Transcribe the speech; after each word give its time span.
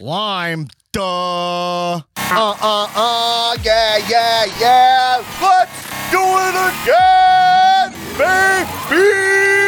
Lime, 0.00 0.68
duh. 0.92 1.00
Uh, 1.00 2.02
uh, 2.30 2.88
uh, 2.94 3.56
yeah, 3.64 3.98
yeah, 4.08 4.44
yeah. 4.60 5.24
Let's 5.42 5.74
do 6.12 6.22
it 6.22 6.54
again, 6.70 7.90
baby. 8.16 9.67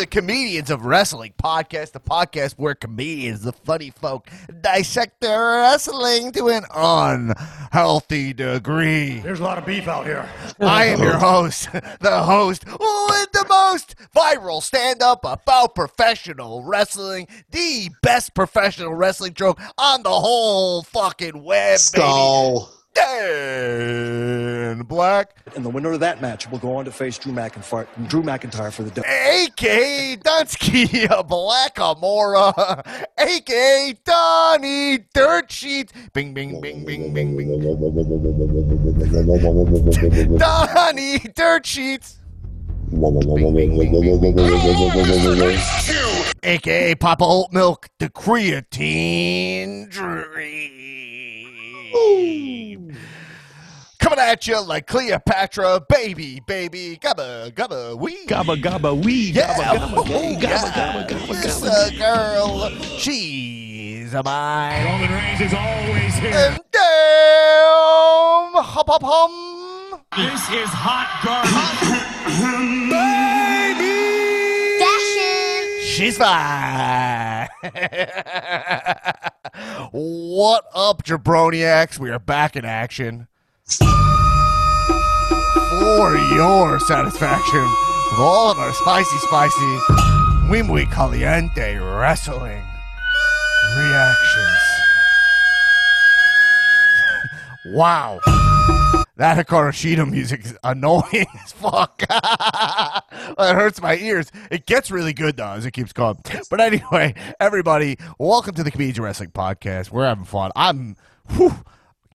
The 0.00 0.06
Comedians 0.06 0.70
of 0.70 0.86
Wrestling 0.86 1.34
podcast, 1.36 1.92
the 1.92 2.00
podcast 2.00 2.54
where 2.54 2.74
comedians, 2.74 3.42
the 3.42 3.52
funny 3.52 3.90
folk, 3.90 4.30
dissect 4.62 5.20
their 5.20 5.38
wrestling 5.38 6.32
to 6.32 6.48
an 6.48 6.64
unhealthy 6.74 8.32
degree. 8.32 9.18
There's 9.18 9.40
a 9.40 9.44
lot 9.44 9.58
of 9.58 9.66
beef 9.66 9.88
out 9.88 10.06
here. 10.06 10.26
I 10.58 10.86
am 10.86 11.02
your 11.02 11.18
host, 11.18 11.70
the 12.00 12.22
host 12.22 12.64
with 12.64 13.32
the 13.32 13.44
most 13.46 13.94
viral 14.16 14.62
stand 14.62 15.02
up 15.02 15.22
about 15.22 15.74
professional 15.74 16.64
wrestling, 16.64 17.28
the 17.50 17.90
best 18.02 18.34
professional 18.34 18.94
wrestling 18.94 19.34
joke 19.34 19.60
on 19.76 20.02
the 20.02 20.08
whole 20.08 20.82
fucking 20.82 21.44
web, 21.44 21.78
Skull. 21.78 22.60
baby. 22.60 22.79
Dan 22.94 24.82
Black, 24.82 25.36
And 25.54 25.64
the 25.64 25.70
winner 25.70 25.92
of 25.92 26.00
that 26.00 26.20
match 26.20 26.50
will 26.50 26.58
go 26.58 26.76
on 26.76 26.84
to 26.84 26.90
face 26.92 27.18
Drew 27.18 27.32
McIntyre, 27.32 27.86
Drew 28.08 28.22
McIntyre 28.22 28.72
for 28.72 28.82
the 28.82 28.90
W. 28.90 29.12
aka 29.12 30.16
Dunsky 30.16 30.86
Blackamora, 31.28 32.84
aka 33.18 33.94
Donnie 34.04 34.98
Dirt 35.14 35.50
Sheet. 35.50 35.92
Bing, 36.12 36.34
bing, 36.34 36.60
bing, 36.60 36.84
bing, 36.84 37.14
bing, 37.14 37.36
bing. 37.36 37.58
Donnie 40.38 41.18
Dirt 41.34 41.66
Sheets. 41.66 42.16
aka 46.42 46.94
Papa 46.96 47.24
Oat 47.24 47.52
Milk, 47.52 47.88
the 47.98 48.08
creatine 48.08 49.88
dream. 49.88 51.19
Coming 53.98 54.18
at 54.18 54.46
you 54.46 54.60
like 54.62 54.86
Cleopatra, 54.86 55.80
baby, 55.88 56.40
baby, 56.46 56.98
gubba, 57.00 57.50
gubba, 57.52 57.94
wee. 57.96 58.26
Gabba 58.26 58.56
gabba 58.60 58.92
wee. 59.04 59.30
Yeah, 59.32 59.54
Gabba 59.54 59.78
gabba 59.78 59.96
oh, 59.98 60.04
gay. 60.04 60.36
Gabba 60.36 60.42
yeah. 60.42 60.72
gabba 60.72 61.08
gabba 61.08 61.28
Yes, 61.28 61.60
gabba. 61.60 61.88
a 61.88 61.90
girl, 61.98 62.70
she's 62.98 64.14
a 64.14 64.22
mine. 64.22 64.84
Roman 64.84 65.10
Reigns 65.12 65.40
is 65.40 65.54
always 65.54 66.14
here. 66.14 66.34
And 66.34 66.60
damn, 66.72 68.54
hop, 68.64 68.88
hop, 68.88 69.02
hum. 69.04 70.00
This 70.16 70.48
is 70.50 70.68
hot 70.70 71.08
garbage. 71.24 72.80
She's 76.00 76.16
fine. 76.16 77.46
what 79.90 80.64
up, 80.74 81.02
jabroniacs? 81.02 81.98
We 81.98 82.10
are 82.10 82.18
back 82.18 82.56
in 82.56 82.64
action 82.66 83.26
for 83.78 83.86
your 86.34 86.78
satisfaction 86.80 87.62
with 87.62 88.20
all 88.20 88.50
of 88.50 88.58
our 88.58 88.72
spicy, 88.72 89.16
spicy, 89.18 89.78
muy 90.46 90.62
muy 90.62 90.84
caliente 90.86 91.78
wrestling 91.78 92.62
reactions. 93.76 94.58
wow. 97.74 98.20
That 99.20 99.36
Hikaru 99.36 100.10
music 100.10 100.46
is 100.46 100.56
annoying 100.64 101.26
as 101.44 101.52
fuck. 101.52 102.02
it 102.10 103.54
hurts 103.54 103.82
my 103.82 103.98
ears. 103.98 104.32
It 104.50 104.64
gets 104.64 104.90
really 104.90 105.12
good 105.12 105.36
though 105.36 105.50
as 105.50 105.66
it 105.66 105.72
keeps 105.72 105.92
going. 105.92 106.16
But 106.48 106.58
anyway, 106.62 107.12
everybody, 107.38 107.98
welcome 108.18 108.54
to 108.54 108.62
the 108.62 108.70
Comedians 108.70 108.96
of 108.96 109.04
Wrestling 109.04 109.32
Podcast. 109.32 109.90
We're 109.90 110.06
having 110.06 110.24
fun. 110.24 110.52
I'm 110.56 110.96
whew, 111.28 111.52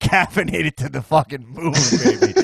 caffeinated 0.00 0.74
to 0.78 0.88
the 0.88 1.00
fucking 1.00 1.46
moon, 1.46 1.74
baby. 1.74 2.32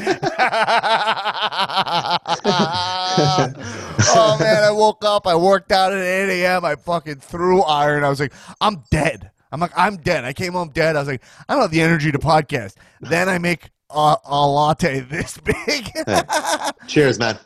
oh 4.14 4.36
man, 4.38 4.62
I 4.62 4.70
woke 4.70 5.04
up, 5.04 5.26
I 5.26 5.34
worked 5.34 5.72
out 5.72 5.92
at 5.92 5.98
8 5.98 6.44
a.m. 6.44 6.64
I 6.64 6.76
fucking 6.76 7.16
threw 7.16 7.62
iron. 7.62 8.04
I 8.04 8.10
was 8.10 8.20
like, 8.20 8.32
I'm 8.60 8.84
dead. 8.92 9.32
I'm 9.50 9.58
like, 9.58 9.72
I'm 9.76 9.96
dead. 9.96 10.24
I 10.24 10.32
came 10.32 10.52
home 10.52 10.70
dead. 10.70 10.94
I 10.94 11.00
was 11.00 11.08
like, 11.08 11.24
I 11.48 11.54
don't 11.54 11.62
have 11.62 11.72
the 11.72 11.82
energy 11.82 12.12
to 12.12 12.18
podcast. 12.20 12.76
Then 13.00 13.28
I 13.28 13.38
make 13.38 13.71
a, 13.94 14.16
a 14.24 14.46
latte 14.46 15.00
this 15.00 15.38
big. 15.44 15.90
Cheers, 16.86 17.18
man. 17.18 17.38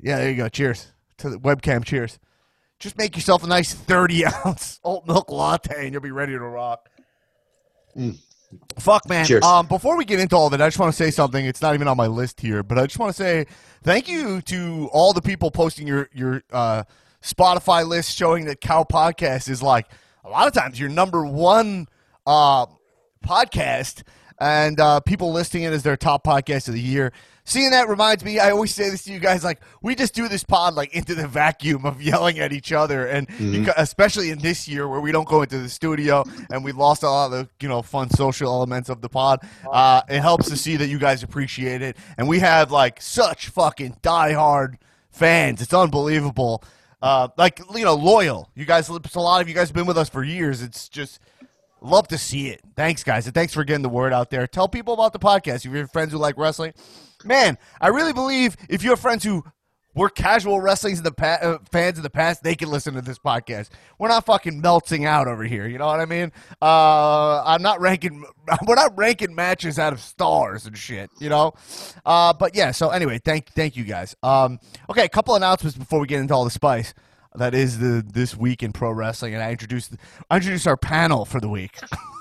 yeah, 0.00 0.18
there 0.18 0.30
you 0.30 0.36
go. 0.36 0.48
Cheers 0.48 0.88
to 1.18 1.30
the 1.30 1.38
webcam. 1.38 1.84
Cheers. 1.84 2.18
Just 2.78 2.98
make 2.98 3.14
yourself 3.14 3.44
a 3.44 3.46
nice 3.46 3.72
30 3.72 4.26
ounce 4.44 4.80
oat 4.84 5.06
milk 5.06 5.30
latte 5.30 5.84
and 5.84 5.92
you'll 5.92 6.02
be 6.02 6.10
ready 6.10 6.32
to 6.32 6.40
rock. 6.40 6.88
Fuck, 8.78 9.08
man. 9.08 9.24
Cheers. 9.24 9.44
Um, 9.44 9.66
before 9.66 9.96
we 9.96 10.04
get 10.04 10.18
into 10.20 10.36
all 10.36 10.52
it, 10.52 10.60
I 10.60 10.66
just 10.66 10.78
want 10.78 10.92
to 10.92 10.96
say 10.96 11.10
something. 11.10 11.44
It's 11.44 11.62
not 11.62 11.74
even 11.74 11.88
on 11.88 11.96
my 11.96 12.06
list 12.06 12.40
here, 12.40 12.62
but 12.62 12.78
I 12.78 12.86
just 12.86 12.98
want 12.98 13.14
to 13.14 13.22
say 13.22 13.46
thank 13.82 14.08
you 14.08 14.40
to 14.42 14.88
all 14.92 15.12
the 15.12 15.22
people 15.22 15.50
posting 15.50 15.86
your 15.86 16.08
your 16.12 16.42
uh, 16.52 16.82
Spotify 17.22 17.86
list 17.86 18.16
showing 18.16 18.46
that 18.46 18.60
Cow 18.60 18.84
Podcast 18.84 19.48
is 19.48 19.62
like 19.62 19.88
a 20.24 20.28
lot 20.28 20.46
of 20.48 20.54
times 20.54 20.78
your 20.78 20.88
number 20.88 21.24
one 21.24 21.86
uh, 22.26 22.66
podcast, 23.24 24.02
and 24.42 24.80
uh, 24.80 24.98
people 24.98 25.32
listing 25.32 25.62
it 25.62 25.72
as 25.72 25.84
their 25.84 25.96
top 25.96 26.24
podcast 26.24 26.66
of 26.66 26.74
the 26.74 26.80
year. 26.80 27.12
Seeing 27.44 27.70
that 27.70 27.88
reminds 27.88 28.24
me, 28.24 28.40
I 28.40 28.50
always 28.50 28.74
say 28.74 28.90
this 28.90 29.04
to 29.04 29.12
you 29.12 29.20
guys, 29.20 29.44
like 29.44 29.60
we 29.82 29.94
just 29.94 30.14
do 30.14 30.26
this 30.26 30.42
pod 30.42 30.74
like 30.74 30.92
into 30.94 31.14
the 31.14 31.28
vacuum 31.28 31.86
of 31.86 32.02
yelling 32.10 32.40
at 32.40 32.52
each 32.52 32.72
other, 32.72 33.06
and 33.06 33.28
you 33.38 33.64
ca- 33.64 33.74
especially 33.76 34.30
in 34.30 34.38
this 34.40 34.66
year 34.66 34.88
where 34.88 35.00
we 35.00 35.12
don't 35.12 35.28
go 35.28 35.42
into 35.42 35.58
the 35.58 35.68
studio 35.68 36.24
and 36.50 36.64
we 36.64 36.72
lost 36.72 37.04
a 37.04 37.08
lot 37.08 37.26
of 37.26 37.30
the 37.32 37.48
you 37.60 37.68
know 37.68 37.82
fun 37.82 38.10
social 38.10 38.48
elements 38.52 38.88
of 38.88 39.00
the 39.00 39.08
pod. 39.08 39.40
Uh, 39.70 40.02
it 40.08 40.20
helps 40.20 40.48
to 40.50 40.56
see 40.56 40.76
that 40.76 40.88
you 40.88 40.98
guys 40.98 41.22
appreciate 41.22 41.80
it, 41.82 41.96
and 42.18 42.28
we 42.28 42.40
have 42.40 42.72
like 42.72 43.00
such 43.00 43.48
fucking 43.48 43.96
diehard 44.02 44.74
fans. 45.10 45.62
It's 45.62 45.74
unbelievable. 45.74 46.64
Uh, 47.00 47.28
like 47.36 47.60
you 47.74 47.84
know, 47.84 47.94
loyal. 47.94 48.50
You 48.54 48.64
guys, 48.64 48.88
a 48.88 49.20
lot 49.20 49.40
of 49.40 49.48
you 49.48 49.54
guys 49.54 49.68
have 49.68 49.74
been 49.74 49.86
with 49.86 49.98
us 49.98 50.08
for 50.08 50.22
years. 50.22 50.62
It's 50.62 50.88
just 50.88 51.18
love 51.82 52.08
to 52.08 52.18
see 52.18 52.48
it. 52.48 52.60
Thanks, 52.76 53.04
guys, 53.04 53.26
and 53.26 53.34
thanks 53.34 53.52
for 53.52 53.64
getting 53.64 53.82
the 53.82 53.88
word 53.88 54.12
out 54.12 54.30
there. 54.30 54.46
Tell 54.46 54.68
people 54.68 54.94
about 54.94 55.12
the 55.12 55.18
podcast. 55.18 55.64
If 55.64 55.66
you 55.66 55.78
have 55.78 55.92
friends 55.92 56.12
who 56.12 56.18
like 56.18 56.36
wrestling, 56.38 56.72
man, 57.24 57.58
I 57.80 57.88
really 57.88 58.12
believe 58.12 58.56
if 58.68 58.82
you 58.82 58.90
have 58.90 59.00
friends 59.00 59.24
who 59.24 59.44
were 59.94 60.08
casual 60.08 60.60
wrestling 60.60 60.96
in 60.96 61.02
the 61.02 61.12
pa- 61.12 61.38
uh, 61.42 61.58
fans 61.70 61.98
in 61.98 62.02
the 62.02 62.10
past, 62.10 62.42
they 62.42 62.54
can 62.54 62.70
listen 62.70 62.94
to 62.94 63.02
this 63.02 63.18
podcast. 63.18 63.68
We're 63.98 64.08
not 64.08 64.24
fucking 64.24 64.60
melting 64.60 65.04
out 65.04 65.28
over 65.28 65.44
here. 65.44 65.66
You 65.66 65.78
know 65.78 65.86
what 65.86 66.00
I 66.00 66.06
mean? 66.06 66.32
Uh, 66.60 67.42
I'm 67.44 67.62
not 67.62 67.80
ranking. 67.80 68.24
We're 68.66 68.74
not 68.74 68.96
ranking 68.96 69.34
matches 69.34 69.78
out 69.78 69.92
of 69.92 70.00
stars 70.00 70.66
and 70.66 70.76
shit. 70.76 71.10
You 71.20 71.28
know. 71.28 71.54
Uh, 72.06 72.32
but 72.32 72.54
yeah. 72.54 72.70
So 72.70 72.90
anyway, 72.90 73.20
thank 73.22 73.50
thank 73.50 73.76
you 73.76 73.84
guys. 73.84 74.16
Um, 74.22 74.58
okay, 74.88 75.04
a 75.04 75.08
couple 75.08 75.34
announcements 75.34 75.76
before 75.76 76.00
we 76.00 76.06
get 76.06 76.20
into 76.20 76.34
all 76.34 76.44
the 76.44 76.50
spice. 76.50 76.94
That 77.34 77.54
is 77.54 77.78
the 77.78 78.04
this 78.06 78.36
week 78.36 78.62
in 78.62 78.72
pro 78.72 78.90
wrestling, 78.90 79.34
and 79.34 79.42
I 79.42 79.50
introduced 79.50 79.94
I 80.30 80.36
introduced 80.36 80.66
our 80.66 80.76
panel 80.76 81.24
for 81.24 81.40
the 81.40 81.48
week. 81.48 81.78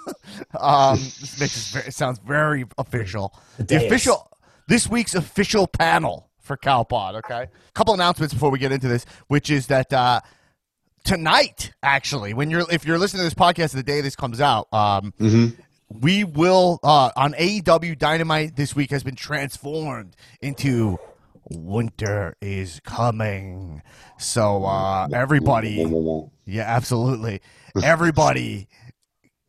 um, 0.59 0.97
this 0.97 1.39
makes 1.39 1.75
it, 1.75 1.93
sounds 1.93 2.19
very 2.19 2.65
official. 2.77 3.33
The, 3.57 3.63
dais. 3.63 3.83
official 3.83 4.31
this 4.67 4.87
week's 4.87 5.13
official 5.15 5.67
panel 5.67 6.29
for 6.39 6.55
Cowpod. 6.55 7.15
Okay, 7.15 7.43
a 7.43 7.71
couple 7.73 7.93
announcements 7.93 8.33
before 8.33 8.51
we 8.51 8.59
get 8.59 8.71
into 8.71 8.87
this, 8.87 9.05
which 9.27 9.49
is 9.49 9.67
that 9.67 9.91
uh, 9.91 10.21
tonight, 11.03 11.73
actually, 11.83 12.33
when 12.33 12.49
you're 12.49 12.65
if 12.71 12.85
you're 12.85 12.97
listening 12.97 13.19
to 13.19 13.25
this 13.25 13.33
podcast 13.33 13.73
the 13.73 13.83
day 13.83 13.99
this 14.01 14.15
comes 14.15 14.39
out, 14.39 14.67
um, 14.73 15.13
we 15.89 16.23
will 16.23 16.79
uh, 16.83 17.11
on 17.15 17.33
AEW 17.33 17.97
Dynamite 17.97 18.55
this 18.55 18.75
week 18.75 18.91
has 18.91 19.03
been 19.03 19.15
transformed 19.15 20.15
into 20.41 20.97
winter 21.49 22.35
is 22.41 22.79
coming. 22.83 23.81
So 24.17 24.63
uh, 24.65 25.07
everybody, 25.13 25.85
yeah, 26.45 26.63
absolutely, 26.63 27.41
everybody, 27.83 28.67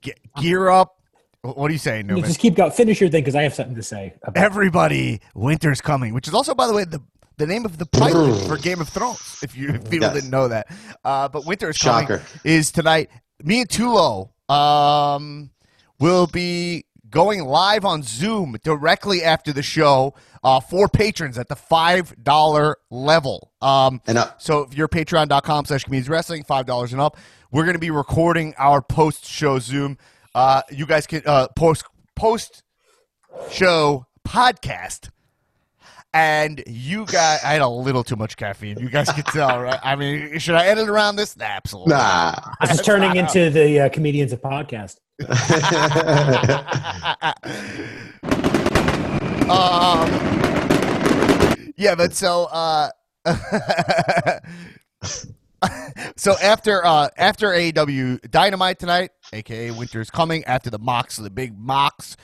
ge- 0.03 0.11
gear 0.41 0.69
up. 0.69 0.99
What 1.43 1.69
do 1.69 1.75
you 1.75 1.79
say, 1.79 1.99
You 1.99 2.03
Newman? 2.05 2.25
just 2.25 2.39
keep 2.39 2.55
going. 2.55 2.71
Finish 2.71 3.01
your 3.01 3.11
thing 3.11 3.23
because 3.23 3.35
I 3.35 3.43
have 3.43 3.55
something 3.55 3.75
to 3.75 3.83
say. 3.83 4.15
About 4.23 4.43
Everybody, 4.43 5.21
winter's 5.35 5.81
coming, 5.81 6.15
which 6.15 6.29
is 6.29 6.35
also, 6.35 6.55
by 6.55 6.67
the 6.69 6.73
way, 6.75 6.85
the 6.85 7.03
the 7.39 7.47
name 7.47 7.65
of 7.65 7.79
the 7.79 7.87
pilot 7.87 8.47
for 8.47 8.57
Game 8.57 8.81
of 8.81 8.89
Thrones. 8.89 9.41
If 9.43 9.57
you 9.57 9.71
if 9.71 9.85
people 9.91 10.07
Yes. 10.09 10.15
didn't 10.15 10.31
know 10.31 10.49
that, 10.49 10.69
uh, 11.05 11.29
but 11.29 11.45
winter 11.45 11.71
is 11.71 11.79
coming 11.79 12.07
Shocker. 12.07 12.23
is 12.45 12.71
tonight. 12.71 13.11
Me 13.43 13.61
and 13.63 13.69
Tulo 13.69 14.31
um, 14.49 15.51
will 15.99 16.29
be 16.29 16.85
going 17.11 17.45
live 17.45 17.85
on 17.85 18.03
Zoom 18.05 18.57
directly 18.63 19.23
after 19.25 19.53
the 19.53 19.63
show 19.63 20.15
uh, 20.43 20.61
for 20.61 20.89
patrons 20.89 21.39
at 21.39 21.49
the 21.49 21.55
$5 21.55 22.75
level. 22.91 23.53
Um, 23.61 24.01
And 24.07 24.19
uh, 24.19 24.31
so 24.39 24.63
if 24.63 24.75
you're 24.75 24.89
patreon.com 24.89 25.67
slash 25.67 25.85
comedians 25.85 26.09
wrestling, 26.09 26.43
$5 26.45 26.93
and 26.93 27.01
up, 27.01 27.17
we're 27.51 27.65
going 27.65 27.75
to 27.75 27.79
be 27.81 27.91
recording 27.91 28.55
our 28.59 28.81
post 28.83 29.27
show 29.27 29.59
Zoom. 29.59 29.99
Uh, 30.35 30.63
you 30.71 30.87
guys 30.87 31.07
can 31.07 31.23
uh, 31.27 31.49
post 31.55 31.85
post 32.17 32.63
show 33.51 34.07
podcast. 34.27 35.11
And 36.15 36.63
you 36.67 37.07
guys, 37.07 37.41
I 37.43 37.53
had 37.55 37.63
a 37.63 37.69
little 37.69 38.05
too 38.05 38.17
much 38.17 38.37
caffeine. 38.37 38.79
You 38.79 38.91
guys 38.91 39.11
can 39.11 39.25
tell, 39.25 39.59
right? 39.63 39.81
I 39.83 39.97
mean, 39.97 40.39
should 40.39 40.57
I 40.57 40.67
edit 40.67 40.87
around 40.87 41.17
this? 41.17 41.39
Nah, 41.39 41.47
absolutely. 41.47 41.95
nah. 41.95 42.35
This 42.61 42.73
is 42.73 42.83
turning 42.83 43.17
into 43.17 43.49
the 43.49 43.81
uh, 43.81 43.89
comedians 43.89 44.31
of 44.35 44.43
podcast. 44.43 44.97
um, 49.53 50.09
yeah, 51.77 51.95
but 51.95 52.15
so 52.15 52.45
uh, 52.51 52.91
so 56.17 56.35
after 56.43 56.85
uh, 56.85 57.09
after 57.17 57.49
AEW 57.49 58.31
Dynamite 58.31 58.79
tonight, 58.79 59.11
aka 59.33 59.71
Winter's 59.73 60.11
Coming, 60.11 60.45
after 60.45 60.71
the 60.71 60.79
Mox, 60.79 61.17
the 61.17 61.31
big 61.31 61.59
Mox 61.59 62.17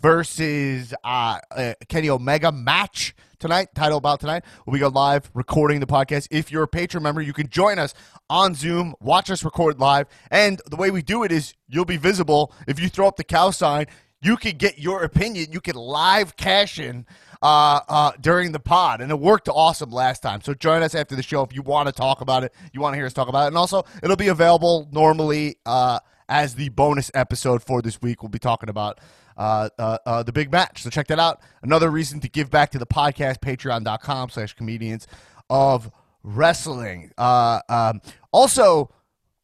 versus 0.00 0.94
uh, 1.04 1.38
uh, 1.50 1.74
Kenny 1.88 2.08
Omega 2.08 2.50
match 2.50 3.14
tonight, 3.38 3.68
title 3.74 4.00
bout 4.00 4.20
tonight. 4.20 4.44
We 4.66 4.78
go 4.78 4.88
live 4.88 5.30
recording 5.34 5.80
the 5.80 5.86
podcast. 5.86 6.28
If 6.30 6.50
you're 6.50 6.62
a 6.62 6.68
patron 6.68 7.02
member, 7.02 7.20
you 7.20 7.32
can 7.32 7.48
join 7.48 7.78
us 7.78 7.94
on 8.28 8.54
Zoom, 8.54 8.94
watch 9.00 9.30
us 9.30 9.44
record 9.44 9.78
live, 9.78 10.06
and 10.30 10.60
the 10.70 10.76
way 10.76 10.90
we 10.90 11.02
do 11.02 11.24
it 11.24 11.32
is 11.32 11.54
you'll 11.68 11.84
be 11.84 11.96
visible 11.98 12.54
if 12.66 12.80
you 12.80 12.88
throw 12.88 13.06
up 13.06 13.16
the 13.16 13.24
cow 13.24 13.50
sign. 13.50 13.86
You 14.22 14.36
could 14.36 14.58
get 14.58 14.78
your 14.78 15.02
opinion. 15.02 15.52
You 15.52 15.60
could 15.60 15.76
live 15.76 16.36
cash 16.36 16.78
in 16.78 17.06
uh, 17.42 17.80
uh, 17.88 18.12
during 18.20 18.52
the 18.52 18.60
pod, 18.60 19.00
and 19.00 19.10
it 19.10 19.18
worked 19.18 19.48
awesome 19.48 19.90
last 19.90 20.22
time. 20.22 20.42
So 20.42 20.52
join 20.52 20.82
us 20.82 20.94
after 20.94 21.16
the 21.16 21.22
show 21.22 21.42
if 21.42 21.54
you 21.54 21.62
want 21.62 21.88
to 21.88 21.92
talk 21.92 22.20
about 22.20 22.44
it. 22.44 22.52
You 22.72 22.80
want 22.80 22.92
to 22.92 22.96
hear 22.98 23.06
us 23.06 23.14
talk 23.14 23.28
about 23.28 23.44
it, 23.44 23.48
and 23.48 23.56
also 23.56 23.84
it'll 24.02 24.16
be 24.16 24.28
available 24.28 24.88
normally 24.92 25.56
uh, 25.64 26.00
as 26.28 26.54
the 26.54 26.68
bonus 26.68 27.10
episode 27.14 27.62
for 27.62 27.80
this 27.80 28.00
week. 28.02 28.22
We'll 28.22 28.28
be 28.28 28.38
talking 28.38 28.68
about 28.68 29.00
uh, 29.38 29.70
uh, 29.78 29.98
uh, 30.04 30.22
the 30.22 30.32
big 30.32 30.52
match. 30.52 30.82
So 30.82 30.90
check 30.90 31.06
that 31.06 31.18
out. 31.18 31.40
Another 31.62 31.90
reason 31.90 32.20
to 32.20 32.28
give 32.28 32.50
back 32.50 32.70
to 32.72 32.78
the 32.78 32.86
podcast, 32.86 33.38
patreon.com 33.38 34.28
slash 34.28 34.52
comedians 34.52 35.06
of 35.48 35.90
wrestling. 36.22 37.10
Uh, 37.16 37.60
um, 37.70 38.02
also, 38.32 38.92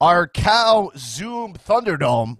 our 0.01 0.29
Cow 0.29 0.93
Zoom 0.99 1.55
Thunderdome, 1.55 2.37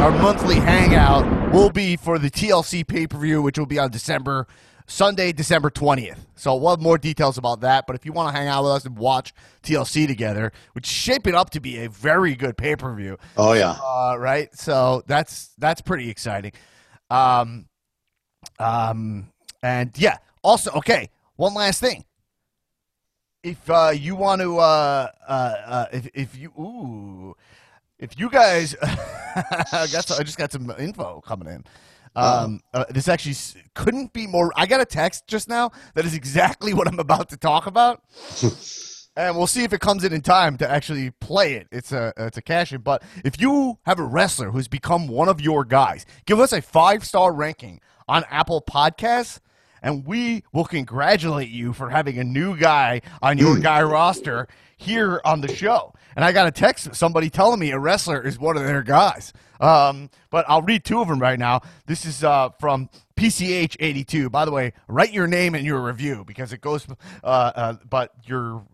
our 0.00 0.10
monthly 0.12 0.54
hangout, 0.56 1.52
will 1.52 1.70
be 1.70 1.94
for 1.96 2.18
the 2.18 2.30
TLC 2.30 2.86
pay 2.86 3.06
per 3.06 3.18
view, 3.18 3.42
which 3.42 3.58
will 3.58 3.66
be 3.66 3.78
on 3.78 3.90
December. 3.90 4.46
Sunday, 4.86 5.30
December 5.30 5.70
20th. 5.70 6.18
So 6.34 6.56
we'll 6.56 6.70
have 6.70 6.80
more 6.80 6.98
details 6.98 7.38
about 7.38 7.60
that. 7.60 7.86
But 7.86 7.94
if 7.94 8.04
you 8.04 8.12
want 8.12 8.34
to 8.34 8.36
hang 8.36 8.48
out 8.48 8.64
with 8.64 8.72
us 8.72 8.84
and 8.84 8.96
watch 8.98 9.32
TLC 9.62 10.04
together, 10.08 10.50
which 10.72 10.88
is 10.88 10.92
shaping 10.92 11.36
up 11.36 11.50
to 11.50 11.60
be 11.60 11.78
a 11.84 11.88
very 11.88 12.34
good 12.34 12.56
pay 12.56 12.74
per 12.74 12.92
view, 12.96 13.16
Oh 13.36 13.52
yeah. 13.52 13.76
uh, 13.80 14.16
right? 14.18 14.52
So 14.52 15.04
that's 15.06 15.50
that's 15.58 15.80
pretty 15.80 16.10
exciting. 16.10 16.50
Um, 17.08 17.68
um, 18.58 19.28
and 19.62 19.92
yeah. 19.96 20.16
Also, 20.42 20.72
okay. 20.72 21.08
One 21.36 21.54
last 21.54 21.78
thing. 21.80 22.04
If 23.44 23.70
uh, 23.70 23.92
you 23.94 24.16
want 24.16 24.40
to, 24.40 24.58
uh, 24.58 25.08
uh, 25.28 25.32
uh, 25.32 25.86
if 25.92 26.08
if 26.14 26.36
you, 26.36 26.48
ooh, 26.58 27.36
if 28.00 28.18
you 28.18 28.30
guys, 28.30 28.74
I 28.82 29.86
got 29.92 30.10
I 30.10 30.22
just 30.22 30.38
got 30.38 30.50
some 30.50 30.70
info 30.78 31.20
coming 31.20 31.48
in. 31.48 31.64
Um, 32.16 32.60
uh, 32.74 32.86
this 32.90 33.06
actually 33.06 33.36
couldn't 33.74 34.12
be 34.12 34.26
more. 34.26 34.52
I 34.56 34.66
got 34.66 34.80
a 34.80 34.84
text 34.84 35.28
just 35.28 35.48
now 35.48 35.70
that 35.94 36.04
is 36.04 36.14
exactly 36.14 36.74
what 36.74 36.88
I'm 36.88 36.98
about 36.98 37.28
to 37.28 37.36
talk 37.36 37.66
about 37.66 38.02
and 39.16 39.36
we'll 39.36 39.46
see 39.46 39.64
if 39.64 39.72
it 39.72 39.80
comes 39.80 40.04
in 40.04 40.12
in 40.12 40.20
time 40.20 40.56
to 40.58 40.70
actually 40.70 41.10
play 41.10 41.54
it. 41.54 41.68
It's 41.70 41.92
a 41.92 42.12
it's 42.16 42.38
a 42.38 42.42
cash 42.42 42.72
in. 42.72 42.80
But 42.80 43.02
if 43.24 43.40
you 43.40 43.78
have 43.84 43.98
a 43.98 44.04
wrestler 44.04 44.50
who's 44.50 44.68
become 44.68 45.08
one 45.08 45.28
of 45.28 45.40
your 45.40 45.64
guys, 45.64 46.06
give 46.26 46.40
us 46.40 46.52
a 46.52 46.62
five 46.62 47.04
star 47.04 47.32
ranking 47.32 47.80
on 48.08 48.24
Apple 48.30 48.62
Podcasts, 48.62 49.40
and 49.82 50.06
we 50.06 50.44
will 50.52 50.64
congratulate 50.64 51.48
you 51.48 51.72
for 51.72 51.90
having 51.90 52.18
a 52.18 52.24
new 52.24 52.56
guy 52.56 53.02
on 53.22 53.38
your 53.38 53.58
guy 53.58 53.82
roster 53.82 54.48
here 54.80 55.20
on 55.24 55.42
the 55.42 55.54
show. 55.54 55.92
And 56.16 56.24
I 56.24 56.32
got 56.32 56.46
a 56.46 56.50
text 56.50 56.94
somebody 56.94 57.28
telling 57.28 57.60
me 57.60 57.70
a 57.70 57.78
wrestler 57.78 58.26
is 58.26 58.38
one 58.38 58.56
of 58.56 58.64
their 58.64 58.82
guys. 58.82 59.32
Um, 59.60 60.08
but 60.30 60.46
I'll 60.48 60.62
read 60.62 60.84
two 60.84 61.00
of 61.00 61.08
them 61.08 61.20
right 61.20 61.38
now. 61.38 61.60
This 61.86 62.06
is 62.06 62.24
uh, 62.24 62.48
from 62.58 62.88
PCH82. 63.16 64.30
By 64.30 64.46
the 64.46 64.50
way, 64.50 64.72
write 64.88 65.12
your 65.12 65.26
name 65.26 65.54
in 65.54 65.64
your 65.64 65.80
review 65.82 66.24
because 66.26 66.52
it 66.52 66.62
goes. 66.62 66.86
Uh, 67.22 67.26
uh, 67.26 67.74
but 67.88 68.12
your 68.24 68.64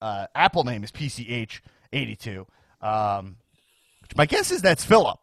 uh, 0.00 0.26
Apple 0.34 0.64
name 0.64 0.82
is 0.84 0.90
PCH82. 0.90 2.46
Um, 2.80 3.36
my 4.16 4.24
guess 4.24 4.50
is 4.50 4.62
that's 4.62 4.84
Philip. 4.84 5.18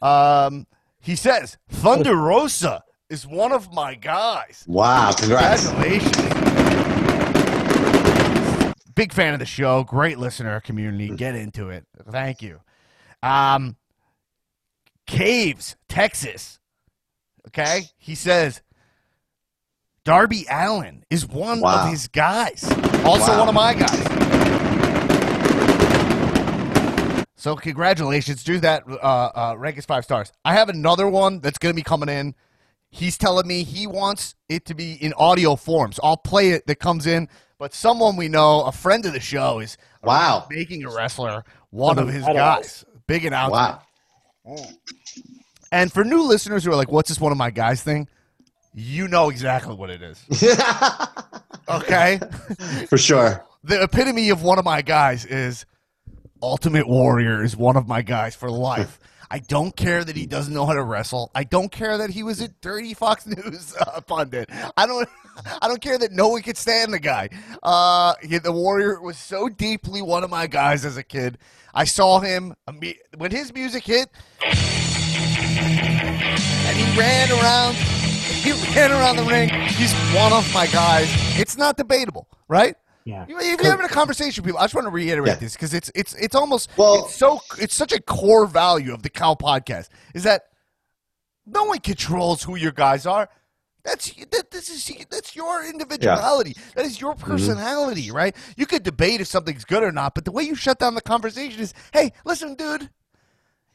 Um, 0.00 0.66
he 1.00 1.14
says 1.14 1.58
Thunder 1.68 2.16
Rosa 2.16 2.82
is 3.08 3.26
one 3.26 3.52
of 3.52 3.72
my 3.72 3.94
guys. 3.94 4.64
Wow. 4.66 5.12
Congratulations. 5.12 6.39
Big 8.94 9.12
fan 9.12 9.32
of 9.34 9.40
the 9.40 9.46
show. 9.46 9.84
Great 9.84 10.18
listener 10.18 10.60
community. 10.60 11.08
Get 11.14 11.34
into 11.36 11.70
it. 11.70 11.84
Thank 12.10 12.42
you. 12.42 12.60
Um, 13.22 13.76
Caves, 15.06 15.76
Texas. 15.88 16.58
Okay. 17.48 17.82
He 17.98 18.14
says 18.14 18.62
Darby 20.04 20.46
Allin 20.50 21.04
is 21.10 21.26
one 21.26 21.60
Wow. 21.60 21.84
of 21.84 21.90
his 21.90 22.08
guys. 22.08 22.64
Also 23.04 23.32
Wow. 23.32 23.38
one 23.40 23.48
of 23.48 23.54
my 23.54 23.74
guys. 23.74 24.06
So 27.36 27.56
congratulations. 27.56 28.44
Do 28.44 28.58
that. 28.60 28.82
Uh, 28.86 28.94
uh, 29.34 29.54
rank 29.56 29.78
is 29.78 29.86
five 29.86 30.04
stars. 30.04 30.30
I 30.44 30.52
have 30.54 30.68
another 30.68 31.08
one 31.08 31.40
that's 31.40 31.56
going 31.58 31.72
to 31.72 31.76
be 31.76 31.82
coming 31.82 32.08
in. 32.10 32.34
He's 32.90 33.16
telling 33.16 33.46
me 33.46 33.62
he 33.62 33.86
wants 33.86 34.34
it 34.48 34.66
to 34.66 34.74
be 34.74 34.92
in 34.94 35.14
audio 35.14 35.56
form. 35.56 35.92
So 35.92 36.00
I'll 36.04 36.16
play 36.18 36.50
it 36.50 36.66
that 36.66 36.80
comes 36.80 37.06
in. 37.06 37.28
But 37.60 37.74
someone 37.74 38.16
we 38.16 38.28
know, 38.28 38.62
a 38.62 38.72
friend 38.72 39.04
of 39.04 39.12
the 39.12 39.20
show, 39.20 39.58
is 39.60 39.76
Wow. 40.02 40.46
making 40.50 40.82
a 40.84 40.90
wrestler 40.90 41.44
one 41.68 41.98
of 41.98 42.08
his 42.08 42.24
I 42.24 42.28
don't 42.28 42.36
know. 42.36 42.40
guys. 42.42 42.84
Big 43.06 43.26
announcement. 43.26 43.78
Wow. 44.44 44.66
And 45.70 45.92
for 45.92 46.02
new 46.02 46.22
listeners 46.22 46.64
who 46.64 46.72
are 46.72 46.74
like, 46.74 46.90
"What's 46.90 47.10
this 47.10 47.20
one 47.20 47.32
of 47.32 47.38
my 47.38 47.50
guys 47.50 47.82
thing?" 47.82 48.08
You 48.72 49.08
know 49.08 49.28
exactly 49.28 49.74
what 49.74 49.90
it 49.90 50.02
is. 50.02 50.24
Okay. 51.68 52.18
For 52.88 52.98
sure. 52.98 53.44
the 53.62 53.80
epitome 53.84 54.30
of 54.30 54.42
one 54.42 54.58
of 54.58 54.64
my 54.64 54.82
guys 54.82 55.24
is 55.24 55.66
Ultimate 56.42 56.88
Warrior 56.88 57.44
is 57.44 57.56
one 57.56 57.76
of 57.76 57.86
my 57.86 58.02
guys 58.02 58.34
for 58.34 58.50
life. 58.50 58.98
I 59.32 59.38
don't 59.38 59.76
care 59.76 60.02
that 60.02 60.16
he 60.16 60.26
doesn't 60.26 60.52
know 60.52 60.66
how 60.66 60.72
to 60.72 60.82
wrestle. 60.82 61.30
I 61.36 61.44
don't 61.44 61.70
care 61.70 61.98
that 61.98 62.10
he 62.10 62.24
was 62.24 62.40
a 62.40 62.48
dirty 62.48 62.94
Fox 62.94 63.26
News 63.26 63.76
uh, 63.76 64.00
pundit. 64.00 64.50
I 64.76 64.86
don't. 64.86 65.08
I 65.62 65.68
don't 65.68 65.80
care 65.80 65.96
that 65.96 66.10
no 66.12 66.28
one 66.28 66.42
could 66.42 66.56
stand 66.56 66.92
the 66.92 66.98
guy. 66.98 67.28
Uh, 67.62 68.14
he- 68.22 68.38
the 68.38 68.50
Warrior 68.52 69.00
was 69.00 69.16
so 69.16 69.48
deeply 69.48 70.02
one 70.02 70.24
of 70.24 70.30
my 70.30 70.46
guys 70.48 70.84
as 70.84 70.96
a 70.96 71.02
kid. 71.04 71.38
I 71.72 71.84
saw 71.84 72.18
him 72.20 72.54
when 73.16 73.30
his 73.30 73.54
music 73.54 73.84
hit, 73.84 74.08
and 74.42 74.56
he 76.76 76.98
ran 76.98 77.30
around. 77.30 77.76
He 77.76 78.50
ran 78.74 78.90
around 78.90 79.16
the 79.16 79.24
ring. 79.24 79.48
He's 79.50 79.92
one 80.14 80.32
of 80.32 80.52
my 80.52 80.66
guys. 80.66 81.08
It's 81.38 81.56
not 81.56 81.76
debatable, 81.76 82.26
right? 82.48 82.74
Yeah. 83.10 83.26
You- 83.28 83.38
If 83.38 83.60
you're 83.60 83.70
having 83.70 83.86
a 83.86 83.88
conversation 83.88 84.42
with 84.42 84.48
people, 84.48 84.60
I 84.60 84.64
just 84.64 84.74
want 84.74 84.86
to 84.86 84.90
reiterate 84.90 85.34
Yeah. 85.34 85.34
this 85.36 85.52
because 85.54 85.74
it's 85.74 85.90
it's 85.94 86.14
it's 86.14 86.34
almost 86.34 86.70
Well- 86.76 87.04
it's 87.06 87.14
so 87.14 87.40
it's 87.58 87.74
such 87.74 87.92
a 87.92 88.00
core 88.00 88.46
value 88.46 88.92
of 88.94 89.02
the 89.02 89.10
Cow 89.10 89.34
podcast 89.34 89.88
is 90.14 90.22
that 90.24 90.44
no 91.46 91.64
one 91.64 91.78
controls 91.80 92.42
who 92.42 92.56
your 92.56 92.72
guys 92.72 93.06
are. 93.06 93.28
That's 93.82 94.12
that, 94.30 94.50
this 94.50 94.68
is 94.68 94.90
that's 95.10 95.34
your 95.34 95.64
individuality. 95.66 96.54
That 96.74 96.84
is 96.84 97.00
your 97.00 97.14
mm-hmm. 97.14 97.30
personality, 97.30 98.10
right? 98.10 98.36
You 98.56 98.66
could 98.66 98.82
debate 98.82 99.20
if 99.20 99.26
something's 99.26 99.64
good 99.64 99.82
or 99.82 99.90
not, 99.90 100.14
but 100.14 100.24
the 100.26 100.32
way 100.32 100.42
you 100.42 100.54
shut 100.54 100.78
down 100.78 100.94
the 100.94 101.00
conversation 101.00 101.60
is, 101.60 101.72
"Hey, 101.92 102.12
listen, 102.24 102.54
dude, 102.54 102.90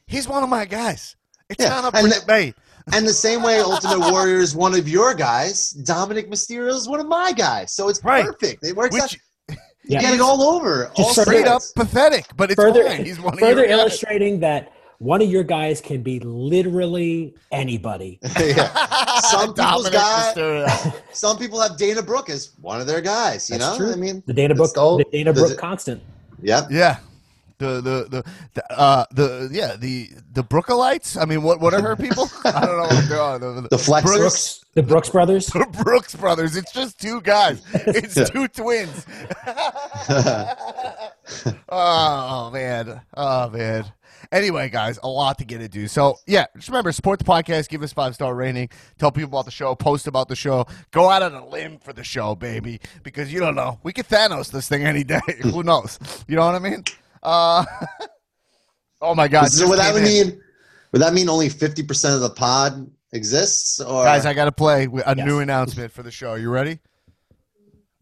he's 0.06 0.28
one 0.28 0.42
of 0.44 0.48
my 0.48 0.64
guys. 0.64 1.16
It's 1.48 1.62
Yeah, 1.62 1.70
not 1.70 1.84
up 1.86 1.94
for 1.94 2.00
and 2.04 2.12
the- 2.12 2.20
debate." 2.20 2.54
And 2.92 3.04
the 3.04 3.12
same 3.12 3.42
way 3.42 3.58
Ultimate 3.58 4.12
Warrior 4.12 4.38
is 4.38 4.54
one 4.54 4.72
of 4.72 4.88
your 4.88 5.12
guys, 5.12 5.72
Dominik 5.82 6.28
Mysterio 6.28 6.68
is 6.72 6.88
one 6.88 7.00
of 7.00 7.08
my 7.08 7.32
guys. 7.32 7.72
So 7.72 7.88
it's 7.88 8.02
Right. 8.04 8.24
perfect. 8.24 8.64
It 8.64 8.76
works 8.76 8.94
out. 8.94 9.02
Which 9.02 9.14
You 9.14 9.18
Yeah. 9.86 10.00
get 10.00 10.14
it 10.14 10.20
all 10.20 10.42
over. 10.42 10.88
all 10.96 11.04
Just 11.04 11.20
straight 11.22 11.46
up 11.46 11.62
pathetic, 11.74 12.26
but 12.36 12.50
it's 12.50 12.60
further 12.60 12.84
fine. 12.84 13.04
He's 13.04 13.20
one 13.20 13.34
of 13.34 13.40
further 13.40 13.60
your 13.62 13.68
guys. 13.68 13.78
illustrating 13.80 14.40
that 14.40 14.72
one 14.98 15.20
of 15.22 15.28
your 15.30 15.42
guys 15.44 15.80
can 15.80 16.02
be 16.02 16.18
literally 16.20 17.34
anybody. 17.52 18.18
yeah. 18.40 18.72
Some 19.20 19.54
people's 19.54 19.90
Dominic 19.90 19.92
guy, 19.92 20.92
some 21.12 21.36
people 21.38 21.60
have 21.60 21.76
Dana 21.76 22.02
Brooke 22.02 22.30
as 22.30 22.50
one 22.60 22.80
of 22.80 22.86
their 22.86 23.00
guys. 23.00 23.48
You 23.50 23.58
That's 23.58 23.78
know, 23.78 23.86
true. 23.86 23.92
I 23.92 23.96
mean, 23.96 24.22
The 24.26 24.32
Dana 24.32 24.54
Brooke, 24.54 24.76
all- 24.76 24.98
the 24.98 25.04
Dana 25.10 25.32
the- 25.32 25.40
Brooke 25.40 25.58
constant. 25.58 26.00
Yep. 26.42 26.66
Yeah. 26.70 26.98
The 27.58 27.80
the 27.80 28.06
the, 28.10 28.24
the 28.54 28.78
uh 28.78 29.04
the 29.12 29.48
yeah 29.50 29.76
the 29.76 30.10
the 30.32 30.44
Brookalites. 30.44 31.20
I 31.20 31.24
mean, 31.24 31.42
what 31.42 31.60
what 31.60 31.72
are 31.74 31.80
her 31.82 31.96
people? 32.06 32.28
I 32.44 32.66
don't 32.66 32.76
know 32.76 32.82
what 32.96 33.08
they 33.08 33.16
are. 33.16 33.38
The, 33.38 33.68
The 33.70 33.76
Flexes. 33.76 34.02
Brooks, 34.02 34.64
the 34.74 34.82
Brooks 34.82 35.08
brothers. 35.08 35.46
the 35.52 35.66
Brooks 35.84 36.14
brothers. 36.14 36.56
It's 36.56 36.72
just 36.72 37.00
two 37.00 37.20
guys. 37.22 37.62
It's 37.72 38.30
two 38.30 38.48
twins. 38.48 39.06
oh 41.68 42.50
man. 42.52 43.00
Oh 43.16 43.50
man. 43.50 43.84
Anyway, 44.32 44.68
guys, 44.68 44.98
a 45.02 45.08
lot 45.08 45.38
to 45.38 45.44
get 45.44 45.60
into. 45.60 45.86
So 45.88 46.18
yeah, 46.26 46.46
just 46.56 46.68
remember, 46.68 46.90
support 46.92 47.18
the 47.18 47.24
podcast, 47.24 47.68
give 47.68 47.82
us 47.82 47.92
five 47.92 48.14
star 48.14 48.34
rating, 48.34 48.68
tell 48.98 49.12
people 49.12 49.30
about 49.30 49.44
the 49.44 49.50
show, 49.50 49.74
post 49.74 50.06
about 50.06 50.28
the 50.28 50.36
show, 50.36 50.66
go 50.90 51.08
out 51.08 51.22
on 51.22 51.34
a 51.34 51.46
limb 51.46 51.78
for 51.78 51.92
the 51.92 52.02
show, 52.02 52.34
baby, 52.34 52.80
because 53.02 53.32
you 53.32 53.38
don't 53.40 53.54
know. 53.54 53.78
We 53.82 53.92
could 53.92 54.08
Thanos 54.08 54.50
this 54.50 54.68
thing 54.68 54.84
any 54.84 55.04
day. 55.04 55.20
Who 55.42 55.62
knows? 55.62 55.98
You 56.26 56.36
know 56.36 56.46
what 56.46 56.54
I 56.54 56.58
mean? 56.58 56.84
Uh, 57.22 57.64
oh 59.00 59.14
my 59.14 59.28
God! 59.28 59.46
so 59.50 59.68
would 59.68 59.78
that 59.78 59.94
came 59.94 60.04
in. 60.04 60.28
mean? 60.28 60.42
Would 60.92 61.02
that 61.02 61.12
mean 61.14 61.28
only 61.28 61.48
fifty 61.48 61.82
percent 61.82 62.14
of 62.14 62.20
the 62.20 62.30
pod 62.30 62.90
exists? 63.12 63.80
Or 63.80 64.04
Guys, 64.04 64.26
I 64.26 64.34
got 64.34 64.46
to 64.46 64.52
play 64.52 64.84
a 65.04 65.14
Yes. 65.16 65.26
new 65.26 65.40
announcement 65.40 65.92
for 65.92 66.02
the 66.02 66.10
show. 66.10 66.30
Are 66.30 66.38
You 66.38 66.50
ready? 66.50 66.78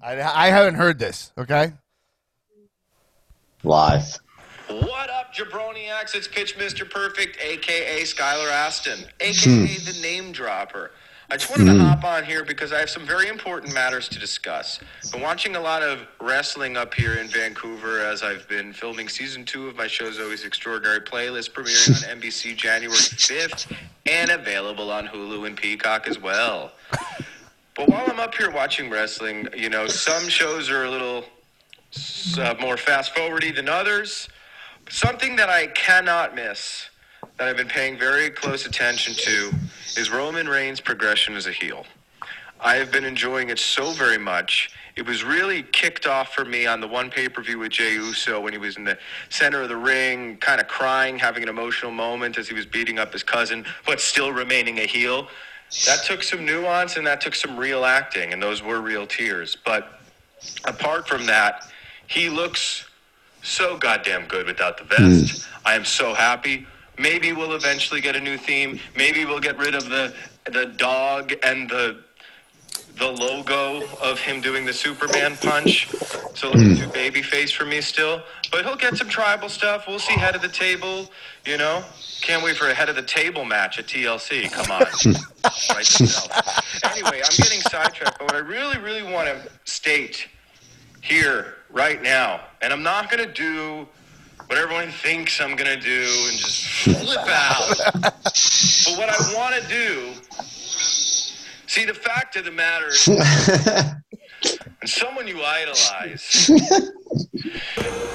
I, 0.02 0.20
I 0.20 0.48
haven't 0.50 0.74
heard 0.74 0.98
this. 0.98 1.32
Okay. 1.38 1.72
live. 3.62 4.18
What 4.68 5.10
up, 5.10 5.34
jabroniacs? 5.34 6.14
It's 6.14 6.26
Pitch 6.28 6.56
Mr. 6.58 6.88
Perfect, 6.88 7.38
aka 7.40 8.02
Skylar 8.02 8.50
Astin, 8.50 8.98
aka 9.20 9.76
the 9.78 9.98
name 10.02 10.32
dropper. 10.32 10.90
I 11.34 11.36
just 11.36 11.50
wanted 11.50 11.72
to 11.72 11.84
hop 11.84 12.04
on 12.04 12.22
here 12.22 12.44
because 12.44 12.72
I 12.72 12.78
have 12.78 12.88
some 12.88 13.04
very 13.04 13.26
important 13.26 13.74
matters 13.74 14.08
to 14.10 14.20
discuss. 14.20 14.78
Been 15.10 15.20
watching 15.20 15.56
a 15.56 15.60
lot 15.60 15.82
of 15.82 16.06
wrestling 16.20 16.76
up 16.76 16.94
here 16.94 17.14
in 17.14 17.26
Vancouver 17.26 17.98
as 17.98 18.22
I've 18.22 18.46
been 18.46 18.72
filming 18.72 19.08
season 19.08 19.44
two 19.44 19.66
of 19.66 19.74
my 19.74 19.88
show 19.88 20.12
Zoey's 20.12 20.44
Extraordinary 20.44 21.00
Playlist, 21.00 21.50
premiering 21.50 22.08
on 22.08 22.20
NBC 22.20 22.54
January 22.54 22.96
5th 22.96 23.76
and 24.06 24.30
available 24.30 24.92
on 24.92 25.08
Hulu 25.08 25.44
and 25.48 25.56
Peacock 25.56 26.06
as 26.06 26.20
well. 26.20 26.70
But 27.74 27.88
while 27.88 28.04
I'm 28.06 28.20
up 28.20 28.36
here 28.36 28.52
watching 28.52 28.88
wrestling, 28.88 29.48
you 29.56 29.70
know, 29.70 29.88
some 29.88 30.28
shows 30.28 30.70
are 30.70 30.84
a 30.84 30.88
little 30.88 31.24
uh, 32.38 32.54
more 32.60 32.76
fast 32.76 33.12
forwardy 33.12 33.52
than 33.52 33.68
others. 33.68 34.28
Something 34.88 35.34
that 35.34 35.50
I 35.50 35.66
cannot 35.66 36.36
miss, 36.36 36.90
that 37.38 37.48
I've 37.48 37.56
been 37.56 37.68
paying 37.68 37.98
very 37.98 38.30
close 38.30 38.66
attention 38.66 39.14
to, 39.14 39.52
is 39.96 40.10
Roman 40.10 40.48
Reigns' 40.48 40.80
progression 40.80 41.34
as 41.34 41.46
a 41.46 41.52
heel. 41.52 41.84
I 42.60 42.76
have 42.76 42.92
been 42.92 43.04
enjoying 43.04 43.50
it 43.50 43.58
so 43.58 43.90
very 43.90 44.18
much. 44.18 44.70
It 44.96 45.04
was 45.04 45.24
really 45.24 45.64
kicked 45.64 46.06
off 46.06 46.32
for 46.32 46.44
me 46.44 46.66
on 46.66 46.80
the 46.80 46.86
one 46.86 47.10
pay 47.10 47.28
per 47.28 47.42
view 47.42 47.58
with 47.58 47.72
Jey 47.72 47.94
Uso 47.94 48.40
when 48.40 48.52
he 48.52 48.58
was 48.58 48.76
in 48.76 48.84
the 48.84 48.96
center 49.28 49.60
of 49.62 49.68
the 49.68 49.76
ring, 49.76 50.36
kind 50.36 50.60
of 50.60 50.68
crying, 50.68 51.18
having 51.18 51.42
an 51.42 51.48
emotional 51.48 51.90
moment 51.90 52.38
as 52.38 52.48
he 52.48 52.54
was 52.54 52.64
beating 52.64 52.98
up 53.00 53.12
his 53.12 53.24
cousin, 53.24 53.66
but 53.84 54.00
still 54.00 54.32
remaining 54.32 54.78
a 54.78 54.86
heel. 54.86 55.28
That 55.86 56.04
took 56.04 56.22
some 56.22 56.46
nuance 56.46 56.96
and 56.96 57.06
that 57.08 57.20
took 57.20 57.34
some 57.34 57.56
real 57.56 57.84
acting, 57.84 58.32
and 58.32 58.40
those 58.40 58.62
were 58.62 58.80
real 58.80 59.06
tears. 59.06 59.56
But 59.64 59.98
apart 60.64 61.08
from 61.08 61.26
that, 61.26 61.66
he 62.06 62.28
looks 62.28 62.86
so 63.42 63.76
goddamn 63.76 64.26
good 64.26 64.46
without 64.46 64.78
the 64.78 64.84
vest. 64.84 65.44
Hmm. 65.44 65.66
I 65.66 65.74
am 65.74 65.84
so 65.84 66.14
happy. 66.14 66.66
Maybe 66.98 67.32
we'll 67.32 67.54
eventually 67.54 68.00
get 68.00 68.16
a 68.16 68.20
new 68.20 68.36
theme. 68.36 68.78
Maybe 68.96 69.24
we'll 69.24 69.40
get 69.40 69.58
rid 69.58 69.74
of 69.74 69.88
the 69.88 70.14
the 70.46 70.66
dog 70.66 71.32
and 71.42 71.68
the 71.68 72.00
the 72.96 73.10
logo 73.10 73.82
of 74.00 74.20
him 74.20 74.40
doing 74.40 74.64
the 74.64 74.72
Superman 74.72 75.36
punch. 75.36 75.88
It's 75.92 76.42
a 76.42 76.48
little 76.48 76.76
too 76.76 76.92
baby 76.92 77.22
face 77.22 77.50
for 77.50 77.64
me 77.64 77.80
still. 77.80 78.22
But 78.52 78.64
he'll 78.64 78.76
get 78.76 78.96
some 78.96 79.08
tribal 79.08 79.48
stuff. 79.48 79.86
We'll 79.88 79.98
see 79.98 80.12
head 80.12 80.36
of 80.36 80.42
the 80.42 80.48
table, 80.48 81.10
you 81.44 81.56
know? 81.56 81.82
Can't 82.20 82.42
wait 82.44 82.56
for 82.56 82.68
a 82.68 82.74
head 82.74 82.88
of 82.88 82.94
the 82.94 83.02
table 83.02 83.44
match 83.44 83.78
at 83.78 83.86
TLC. 83.86 84.50
Come 84.50 84.70
on. 84.70 84.86
Hmm. 85.46 85.76
right. 85.76 86.96
Anyway, 86.96 87.20
I'm 87.22 87.36
getting 87.36 87.60
sidetracked, 87.60 88.18
but 88.18 88.22
what 88.22 88.34
I 88.34 88.38
really, 88.38 88.78
really 88.78 89.02
want 89.02 89.28
to 89.28 89.70
state 89.70 90.26
here, 91.02 91.56
right 91.70 92.02
now, 92.02 92.40
and 92.62 92.72
I'm 92.72 92.82
not 92.82 93.10
going 93.10 93.22
to 93.22 93.30
do 93.30 93.86
what 94.54 94.62
everyone 94.62 94.92
thinks 94.92 95.40
I'm 95.40 95.56
going 95.56 95.80
to 95.80 95.84
do 95.84 96.02
and 96.28 96.38
just 96.38 96.64
flip 96.84 97.26
out. 97.26 97.74
but 97.92 98.94
what 98.96 99.08
I 99.08 99.34
want 99.34 99.60
to 99.60 99.68
do, 99.68 100.12
see, 101.66 101.84
the 101.84 101.92
fact 101.92 102.36
of 102.36 102.44
the 102.44 102.52
matter 102.52 102.86
is, 102.86 103.08
when 103.08 103.16
someone 104.86 105.26
you 105.26 105.42
idolize 105.42 106.48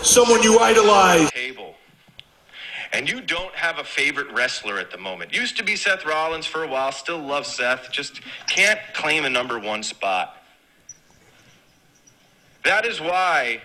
Someone 0.02 0.42
you 0.42 0.60
idolize. 0.60 1.30
table 1.32 1.76
and 2.94 3.10
you 3.10 3.20
don't 3.20 3.54
have 3.54 3.80
a 3.80 3.84
favorite 3.84 4.32
wrestler 4.32 4.80
at 4.80 4.92
the 4.92 4.98
moment. 4.98 5.34
Used 5.34 5.58
to 5.58 5.64
be 5.64 5.76
Seth 5.76 6.06
Rollins 6.06 6.46
for 6.46 6.64
a 6.64 6.70
while, 6.70 6.94
still 6.94 7.20
love 7.20 7.46
Seth, 7.46 7.92
just 7.92 8.22
can't 8.48 8.80
claim 8.94 9.26
a 9.26 9.30
number 9.30 9.60
one 9.60 9.84
spot. 9.84 10.38
That 12.64 12.86
is 12.86 13.02
why, 13.02 13.60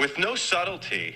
with 0.00 0.18
no 0.18 0.34
subtlety, 0.34 1.14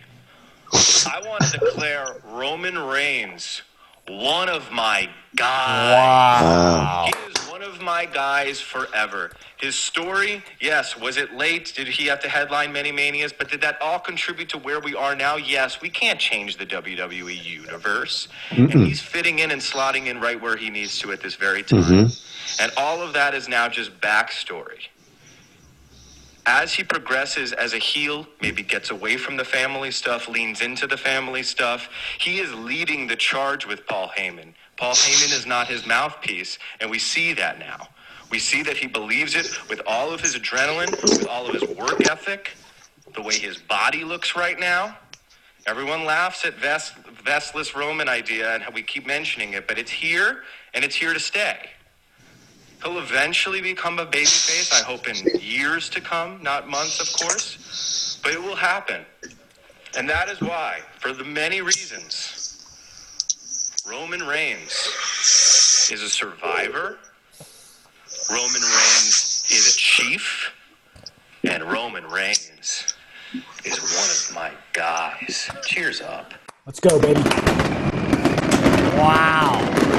I 0.72 1.20
want 1.24 1.42
to 1.42 1.58
declare 1.58 2.16
Roman 2.24 2.78
Reigns 2.78 3.62
one 4.08 4.48
of 4.48 4.70
my 4.72 5.08
guys. 5.36 5.94
Wow. 5.94 7.06
He 7.06 7.30
is 7.30 7.48
one 7.48 7.62
of 7.62 7.80
my 7.80 8.06
guys 8.06 8.60
forever. 8.60 9.30
His 9.58 9.76
story, 9.76 10.42
yes, 10.60 10.96
was 10.96 11.16
it 11.16 11.34
late? 11.34 11.72
Did 11.76 11.86
he 11.86 12.06
have 12.06 12.20
to 12.20 12.28
headline 12.28 12.72
many 12.72 12.92
manias? 12.92 13.32
But 13.32 13.50
did 13.50 13.60
that 13.60 13.80
all 13.80 13.98
contribute 13.98 14.48
to 14.50 14.58
where 14.58 14.80
we 14.80 14.94
are 14.94 15.14
now? 15.14 15.36
Yes, 15.36 15.80
we 15.80 15.90
can't 15.90 16.18
change 16.18 16.56
the 16.56 16.66
WWE 16.66 17.44
universe. 17.44 18.28
And 18.50 18.72
he's 18.72 19.00
fitting 19.00 19.40
in 19.40 19.50
and 19.50 19.60
slotting 19.60 20.06
in 20.06 20.20
right 20.20 20.40
where 20.40 20.56
he 20.56 20.70
needs 20.70 20.98
to 21.00 21.12
at 21.12 21.20
this 21.20 21.34
very 21.34 21.62
time. 21.62 21.82
Mm-hmm. 21.82 22.62
And 22.62 22.72
all 22.76 23.02
of 23.02 23.12
that 23.12 23.34
is 23.34 23.48
now 23.48 23.68
just 23.68 24.00
backstory. 24.00 24.88
As 26.46 26.72
he 26.72 26.82
progresses 26.82 27.52
as 27.52 27.74
a 27.74 27.78
heel, 27.78 28.26
maybe 28.40 28.62
gets 28.62 28.90
away 28.90 29.16
from 29.16 29.36
the 29.36 29.44
family 29.44 29.90
stuff, 29.90 30.28
leans 30.28 30.62
into 30.62 30.86
the 30.86 30.96
family 30.96 31.42
stuff, 31.42 31.88
he 32.18 32.38
is 32.40 32.52
leading 32.54 33.06
the 33.06 33.16
charge 33.16 33.66
with 33.66 33.86
Paul 33.86 34.10
Heyman. 34.16 34.54
Paul 34.76 34.94
Heyman 34.94 35.36
is 35.36 35.46
not 35.46 35.68
his 35.68 35.86
mouthpiece, 35.86 36.58
and 36.80 36.90
we 36.90 36.98
see 36.98 37.34
that 37.34 37.58
now. 37.58 37.88
We 38.30 38.38
see 38.38 38.62
that 38.62 38.76
he 38.76 38.86
believes 38.86 39.34
it 39.34 39.68
with 39.68 39.82
all 39.86 40.12
of 40.12 40.20
his 40.20 40.34
adrenaline, 40.34 40.90
with 41.02 41.26
all 41.26 41.46
of 41.46 41.54
his 41.54 41.68
work 41.76 42.06
ethic, 42.08 42.52
the 43.14 43.22
way 43.22 43.34
his 43.34 43.58
body 43.58 44.04
looks 44.04 44.34
right 44.34 44.58
now. 44.58 44.96
Everyone 45.66 46.04
laughs 46.04 46.44
at 46.46 46.54
vest, 46.54 46.94
vestless 47.22 47.74
Roman 47.74 48.08
idea, 48.08 48.54
and 48.54 48.64
we 48.74 48.82
keep 48.82 49.06
mentioning 49.06 49.52
it, 49.52 49.68
but 49.68 49.78
it's 49.78 49.90
here, 49.90 50.42
and 50.72 50.84
it's 50.84 50.94
here 50.94 51.12
to 51.12 51.20
stay. 51.20 51.70
He'll 52.82 52.98
eventually 52.98 53.60
become 53.60 53.98
a 53.98 54.06
babyface, 54.06 54.72
I 54.72 54.82
hope 54.84 55.06
in 55.06 55.16
years 55.40 55.88
to 55.90 56.00
come, 56.00 56.42
not 56.42 56.68
months, 56.68 56.98
of 57.00 57.12
course. 57.20 58.18
But 58.22 58.32
it 58.32 58.42
will 58.42 58.56
happen. 58.56 59.04
And 59.96 60.08
that 60.08 60.28
is 60.28 60.40
why, 60.40 60.80
for 60.98 61.12
the 61.12 61.24
many 61.24 61.60
reasons, 61.60 62.46
Roman 63.86 64.20
Reigns 64.26 64.72
is 65.90 66.02
a 66.02 66.08
survivor, 66.08 66.98
Roman 68.30 68.62
Reigns 68.62 69.44
is 69.50 69.74
a 69.74 69.76
chief, 69.76 70.52
and 71.44 71.64
Roman 71.64 72.06
Reigns 72.06 72.94
is 73.64 73.78
one 73.78 74.10
of 74.10 74.34
my 74.34 74.52
guys. 74.72 75.50
Cheers 75.66 76.00
up. 76.00 76.32
Let's 76.66 76.80
go, 76.80 77.00
baby. 77.00 77.20
Wow. 78.96 79.89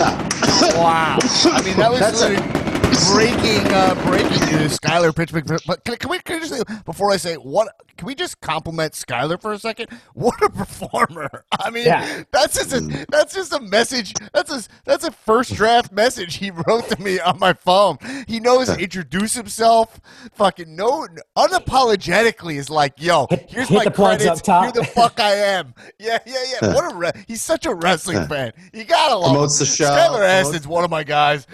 Wow. 0.00 1.18
I 1.22 1.62
mean, 1.64 1.76
that 1.76 1.90
was 1.90 2.00
That's 2.00 2.22
a- 2.22 2.69
breaking, 3.12 3.72
uh, 3.72 3.94
breaking 4.06 4.58
news. 4.58 4.78
Skylar 4.78 5.14
Pittsburgh. 5.14 5.46
But 5.66 5.84
can, 5.84 5.96
can 5.96 6.10
we 6.10 6.18
can 6.20 6.40
we 6.40 6.48
just 6.48 6.54
say, 6.68 6.80
before 6.84 7.10
I 7.12 7.16
say 7.16 7.34
what? 7.36 7.68
Can 7.96 8.06
we 8.06 8.14
just 8.14 8.40
compliment 8.40 8.94
Skylar 8.94 9.38
for 9.40 9.52
a 9.52 9.58
second? 9.58 9.88
What 10.14 10.40
a 10.42 10.48
performer! 10.48 11.44
I 11.60 11.68
mean, 11.70 11.84
Yeah. 11.84 12.22
that's 12.32 12.54
just 12.54 12.72
a 12.72 13.06
that's 13.10 13.34
just 13.34 13.52
a 13.52 13.60
message. 13.60 14.14
That's 14.32 14.50
a 14.50 14.62
that's 14.84 15.04
a 15.04 15.10
first 15.10 15.54
draft 15.54 15.92
message 15.92 16.36
he 16.36 16.50
wrote 16.50 16.88
to 16.88 17.00
me 17.00 17.20
on 17.20 17.38
my 17.38 17.52
phone. 17.52 17.98
He 18.26 18.40
knows 18.40 18.68
to 18.68 18.78
introduce 18.80 19.34
himself. 19.34 20.00
Fucking 20.32 20.74
no, 20.74 21.06
unapologetically 21.36 22.56
is 22.56 22.70
like, 22.70 22.94
yo, 22.96 23.26
here's 23.48 23.68
hit 23.68 23.76
my 23.76 23.84
the 23.84 23.90
plugs 23.90 24.22
credits. 24.24 24.40
up 24.40 24.44
top. 24.46 24.62
Here 24.64 24.72
the 24.82 24.84
fuck 24.88 25.20
I 25.20 25.34
am. 25.34 25.74
Yeah, 25.98 26.18
yeah, 26.24 26.34
yeah. 26.62 26.74
What 26.74 26.92
a 26.92 26.96
re- 26.96 27.10
he's 27.28 27.42
such 27.42 27.66
a 27.66 27.74
wrestling 27.74 28.26
fan. 28.26 28.52
You 28.72 28.84
gotta 28.84 29.16
love 29.16 29.32
Promotes 29.32 29.60
him. 29.60 29.66
the 29.66 29.70
show, 29.70 29.84
Skylar 29.84 30.08
promotes- 30.18 30.48
Astin's 30.48 30.66
one 30.66 30.82
of 30.84 30.90
my 30.90 31.04
guys. 31.04 31.46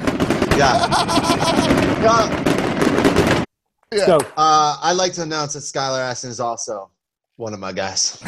Yeah. 0.56 0.86
Yeah. 2.02 3.44
Let's 3.92 4.06
go. 4.06 4.18
Uh, 4.36 4.78
I'd 4.82 4.92
like 4.96 5.12
to 5.14 5.22
announce 5.22 5.52
that 5.54 5.60
Skylar 5.60 6.00
Astin 6.00 6.30
is 6.30 6.40
also 6.40 6.90
one 7.36 7.54
of 7.54 7.60
my 7.60 7.72
guys. 7.72 8.16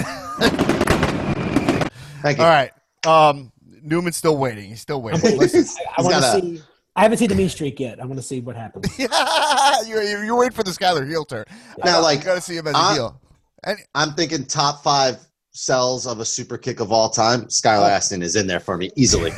Thank 2.23 2.39
you. 2.39 2.45
All 2.45 2.51
right. 2.51 2.71
Um, 3.07 3.53
Newman's 3.83 4.17
still 4.17 4.37
waiting. 4.37 4.69
He's 4.69 4.81
still 4.81 5.03
waiting. 5.03 5.21
Listen. 5.39 5.65
I, 5.79 5.83
I 5.91 5.95
He's 5.97 6.05
want 6.05 6.25
to 6.25 6.41
see. 6.41 6.63
I 6.97 7.03
haven't 7.03 7.19
seen 7.19 7.29
the 7.29 7.35
mean 7.35 7.49
streak 7.49 7.79
yet. 7.79 8.01
I 8.01 8.07
want 8.07 8.19
to 8.19 8.23
see 8.27 8.41
what 8.41 8.57
happens. 8.57 8.87
you're, 9.89 10.03
you're, 10.03 10.25
you're 10.25 10.37
waiting 10.37 10.55
for 10.55 10.65
the 10.65 10.71
Skylar 10.73 11.07
heel 11.07 11.25
turn. 11.25 11.45
Now, 11.85 11.99
I- 11.99 12.01
like, 12.03 12.19
you 12.21 12.25
gotta 12.25 12.41
see 12.41 12.57
him 12.57 12.67
as 12.67 12.75
a 12.75 12.79
I- 12.79 12.95
heel. 12.95 13.21
And 13.65 13.79
I'm 13.95 14.13
thinking 14.15 14.45
top 14.45 14.83
five 14.85 15.19
cells 15.53 16.07
of 16.07 16.21
a 16.21 16.25
super 16.25 16.57
kick 16.59 16.79
of 16.81 16.93
all 16.93 17.09
time. 17.11 17.43
Skylar 17.47 17.89
Astin 17.89 18.23
is 18.23 18.37
in 18.37 18.47
there 18.47 18.61
for 18.61 18.77
me 18.77 18.91
easily. 18.97 19.33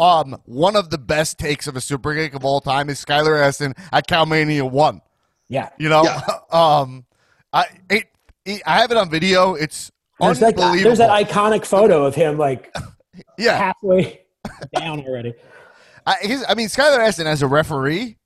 Um, 0.00 0.40
one 0.46 0.76
of 0.76 0.88
the 0.90 0.98
best 0.98 1.38
takes 1.38 1.66
of 1.66 1.76
a 1.76 1.80
super 1.80 2.14
kick 2.14 2.34
of 2.34 2.44
all 2.44 2.60
time 2.62 2.88
is 2.88 3.04
Skylar 3.04 3.38
Astin 3.40 3.74
at 3.92 4.08
Calmania 4.08 4.68
one. 4.68 5.02
Yeah. 5.48 5.68
You 5.78 5.90
know, 5.90 6.02
Yeah. 6.04 6.22
um, 6.50 7.04
I 7.52 7.66
it, 7.90 8.04
it, 8.46 8.62
I 8.64 8.80
have 8.80 8.90
it 8.90 8.96
on 8.96 9.10
video. 9.10 9.54
It's 9.54 9.92
There's 10.18 10.38
that, 10.40 10.54
unbelievable. 10.56 10.82
there's 10.84 10.98
that 10.98 11.10
iconic 11.28 11.66
photo 11.66 12.04
of 12.06 12.14
him 12.14 12.38
like 12.38 12.74
yeah, 13.38 13.58
halfway 13.58 14.22
down 14.74 15.04
already. 15.06 15.34
I, 16.06 16.14
his, 16.22 16.44
I 16.48 16.54
mean, 16.54 16.68
Skylar 16.68 16.98
Astin 17.06 17.26
as 17.26 17.42
a 17.42 17.46
referee. 17.46 18.16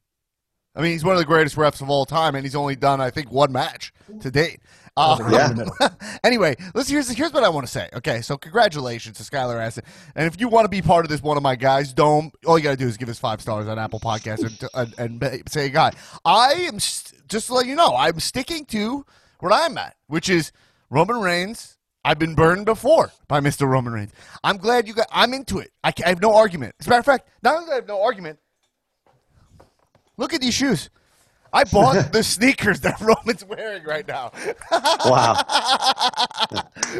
I 0.77 0.81
mean, 0.81 0.93
he's 0.93 1.05
one 1.05 1.15
of 1.15 1.19
the 1.21 1.25
greatest 1.27 1.57
refs 1.57 1.81
of 1.81 1.91
all 1.91 2.05
time, 2.05 2.35
and 2.35 2.45
he's 2.45 2.55
only 2.57 2.77
done, 2.77 3.01
I 3.01 3.11
think, 3.11 3.31
one 3.31 3.53
match 3.53 3.93
to 4.21 4.31
date. 4.31 4.61
Uh, 4.97 5.19
Yeah. 5.31 5.89
Anyway, 6.25 6.55
let's 6.75 6.89
here's 6.89 7.11
here's 7.11 7.33
what 7.33 7.45
I 7.45 7.49
want 7.49 7.67
to 7.67 7.71
say. 7.73 7.89
Okay, 7.93 8.23
so 8.23 8.39
congratulations 8.39 9.19
to 9.19 9.23
Skylar 9.25 9.61
Astin, 9.61 9.85
and 10.15 10.27
if 10.27 10.41
you 10.41 10.49
want 10.49 10.65
to 10.65 10.69
be 10.71 10.81
part 10.81 11.05
of 11.05 11.11
this, 11.11 11.21
one 11.23 11.37
of 11.37 11.43
my 11.43 11.55
guys, 11.57 11.93
don't. 11.93 12.33
All 12.47 12.57
you 12.57 12.65
gotta 12.65 12.77
do 12.77 12.87
is 12.87 12.97
give 12.97 13.09
us 13.09 13.19
five 13.19 13.41
stars 13.43 13.69
on 13.69 13.79
Apple 13.79 14.01
Podcasts 14.01 14.45
and, 14.75 14.95
and, 14.99 15.23
and 15.23 15.43
say, 15.51 15.69
"Guy, 15.69 15.93
I 16.25 16.53
am 16.53 16.81
st- 16.81 17.29
just 17.29 17.49
to 17.49 17.55
let 17.55 17.67
you 17.67 17.75
know, 17.75 17.95
I'm 17.97 18.21
sticking 18.21 18.65
to 18.67 19.05
where 19.41 19.53
I'm 19.53 19.77
at, 19.77 19.97
which 20.07 20.29
is 20.29 20.53
Roman 20.91 21.21
Reigns." 21.21 21.77
I've 22.07 22.19
been 22.19 22.35
burned 22.35 22.67
before 22.67 23.13
by 23.29 23.41
Mr. 23.41 23.67
Roman 23.67 23.95
Reigns. 23.95 24.13
I'm 24.45 24.59
glad 24.59 24.87
you 24.87 24.93
got. 24.93 25.07
I'm 25.11 25.33
into 25.33 25.59
it. 25.59 25.73
I, 25.83 25.91
I 26.05 26.11
have 26.11 26.21
no 26.21 26.35
argument. 26.35 26.75
As 26.79 26.87
a 26.87 26.91
matter 26.91 27.01
of 27.01 27.07
fact, 27.07 27.29
not 27.43 27.55
only 27.57 27.67
do 27.67 27.73
I 27.73 27.75
have 27.77 27.89
no 27.89 28.03
argument, 28.03 28.39
look 30.19 30.35
at 30.35 30.41
these 30.43 30.55
shoes. 30.55 30.91
I 31.55 31.65
bought 31.73 32.13
the 32.13 32.23
sneakers 32.23 32.81
that 32.81 33.01
Roman's 33.11 33.45
wearing 33.45 33.85
right 33.85 34.07
now. 34.07 34.33
Wow. 34.71 35.43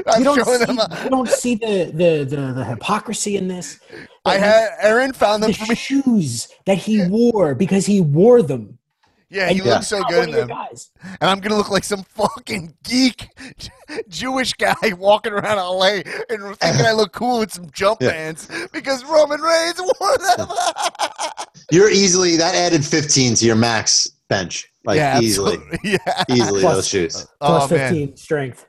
I'm 0.07 0.19
You 0.21 0.25
don't, 0.25 0.45
see, 0.45 0.57
them. 0.65 0.79
you 1.05 1.11
don't 1.11 1.29
see 1.29 1.55
the, 1.57 1.91
the, 1.93 2.25
the, 2.25 2.53
the 2.55 2.65
hypocrisy 2.65 3.37
in 3.37 3.49
this. 3.49 3.81
I 4.25 4.39
had 4.39 4.71
Aaron 4.81 5.13
found 5.13 5.43
them 5.43 5.51
the 5.51 5.57
for 5.59 5.67
me. 5.67 5.75
shoes 5.75 6.49
that 6.67 6.79
he 6.79 7.07
wore 7.09 7.55
because 7.55 7.85
he 7.85 8.01
wore 8.01 8.41
them. 8.43 8.79
Yeah, 9.31 9.49
he 9.51 9.59
And 9.59 9.69
looks 9.69 9.89
so 9.89 10.03
good 10.05 10.29
in 10.29 10.35
them. 10.35 10.49
Guys. 10.49 10.91
And 11.03 11.29
I'm 11.29 11.41
gonna 11.41 11.57
look 11.57 11.71
like 11.71 11.83
some 11.83 12.05
fucking 12.05 12.75
geek 12.85 13.29
Jewish 14.09 14.53
guy 14.53 14.75
walking 14.97 15.33
around 15.33 15.57
LA 15.57 16.03
and 16.31 16.57
thinking 16.59 16.87
I 16.87 16.93
look 16.93 17.13
cool 17.13 17.41
with 17.41 17.53
some 17.53 17.69
jump 17.73 18.01
Yeah. 18.01 18.11
pants 18.13 18.49
because 18.73 19.05
Roman 19.05 19.41
Reigns 19.41 19.81
wore 19.81 20.19
them. 20.37 20.49
You're 21.73 21.91
easily 21.91 22.37
that 22.37 22.55
added 22.55 22.85
15 22.85 23.35
to 23.37 23.47
your 23.47 23.57
max 23.57 24.09
bench. 24.29 24.69
Like 24.85 24.97
yeah, 24.97 25.21
easily. 25.21 25.55
absolutely. 25.55 25.79
Yeah. 25.93 26.25
Easily 26.31 26.61
Plus- 26.61 26.75
those 26.77 26.89
shoes. 26.89 27.27
Plus 27.41 27.71
Oh, 27.73 27.75
man. 27.77 27.91
15 27.93 28.17
strength. 28.17 28.67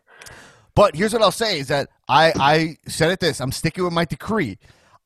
But 0.75 0.95
here's 0.95 1.13
what 1.13 1.21
I'll 1.21 1.31
say 1.31 1.59
is 1.59 1.69
that 1.69 1.89
I, 2.09 2.33
I 2.37 2.77
said 2.87 3.11
it 3.11 3.19
this. 3.19 3.39
I'm 3.39 3.51
sticking 3.51 3.83
with 3.83 3.93
my 3.93 4.05
decree. 4.05 4.57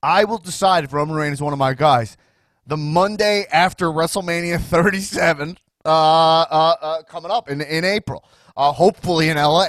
I 0.02 0.24
will 0.24 0.38
decide 0.40 0.84
if 0.84 0.94
Roman 0.94 1.16
Reigns 1.16 1.36
is 1.36 1.42
one 1.42 1.54
of 1.54 1.60
my 1.60 1.74
guys. 1.74 2.18
The 2.66 2.78
Monday 2.78 3.46
after 3.52 3.88
WrestleMania 3.88 4.60
37, 4.60 5.58
uh, 5.86 5.90
uh, 5.90 6.76
uh, 6.82 7.04
coming 7.04 7.32
up 7.32 7.50
in, 7.50 7.62
in 7.62 7.84
April, 7.86 8.24
uh, 8.58 8.72
hopefully 8.72 9.30
in 9.30 9.38
LA, 9.38 9.68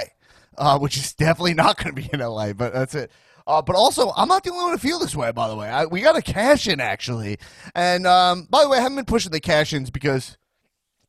uh, 0.57 0.79
which 0.79 0.97
is 0.97 1.13
definitely 1.13 1.53
not 1.53 1.77
going 1.77 1.95
to 1.95 2.01
be 2.01 2.09
in 2.13 2.19
LA, 2.19 2.53
but 2.53 2.73
that's 2.73 2.95
it. 2.95 3.11
Uh, 3.47 3.61
but 3.61 3.75
also, 3.75 4.11
I'm 4.15 4.27
not 4.27 4.43
the 4.43 4.51
only 4.51 4.63
one 4.65 4.73
to 4.73 4.79
feel 4.79 4.99
this 4.99 5.15
way, 5.15 5.31
by 5.31 5.47
the 5.49 5.55
way. 5.55 5.67
I, 5.67 5.85
we 5.85 6.01
got 6.01 6.15
a 6.15 6.21
cash 6.21 6.67
in, 6.67 6.79
actually. 6.79 7.37
And 7.75 8.05
um, 8.07 8.47
by 8.49 8.63
the 8.63 8.69
way, 8.69 8.77
I 8.77 8.81
haven't 8.81 8.95
been 8.97 9.05
pushing 9.05 9.31
the 9.31 9.39
cash 9.39 9.73
ins 9.73 9.89
because 9.89 10.37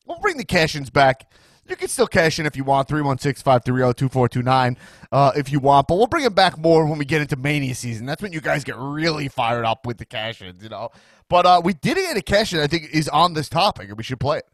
we'll 0.06 0.20
bring 0.20 0.36
the 0.36 0.44
cash 0.44 0.74
ins 0.74 0.90
back. 0.90 1.30
You 1.68 1.76
can 1.76 1.88
still 1.88 2.08
cash 2.08 2.38
in 2.38 2.46
if 2.46 2.56
you 2.56 2.64
want, 2.64 2.88
316 2.88 3.42
530 3.42 3.94
2429 3.94 4.76
uh, 5.12 5.32
if 5.36 5.52
you 5.52 5.60
want, 5.60 5.86
but 5.86 5.96
we'll 5.96 6.08
bring 6.08 6.24
it 6.24 6.34
back 6.34 6.58
more 6.58 6.86
when 6.86 6.98
we 6.98 7.04
get 7.04 7.20
into 7.20 7.36
Mania 7.36 7.74
season. 7.74 8.04
That's 8.04 8.20
when 8.20 8.32
you 8.32 8.40
guys 8.40 8.64
get 8.64 8.76
really 8.76 9.28
fired 9.28 9.64
up 9.64 9.86
with 9.86 9.98
the 9.98 10.04
cash 10.04 10.42
ins, 10.42 10.62
you 10.62 10.68
know? 10.68 10.90
But 11.28 11.46
uh, 11.46 11.62
we 11.64 11.72
did 11.72 11.96
get 11.96 12.16
a 12.16 12.22
cash 12.22 12.52
in, 12.52 12.60
I 12.60 12.66
think, 12.66 12.90
is 12.92 13.08
on 13.08 13.34
this 13.34 13.48
topic, 13.48 13.88
and 13.88 13.96
we 13.96 14.02
should 14.02 14.20
play 14.20 14.38
it. 14.38 14.48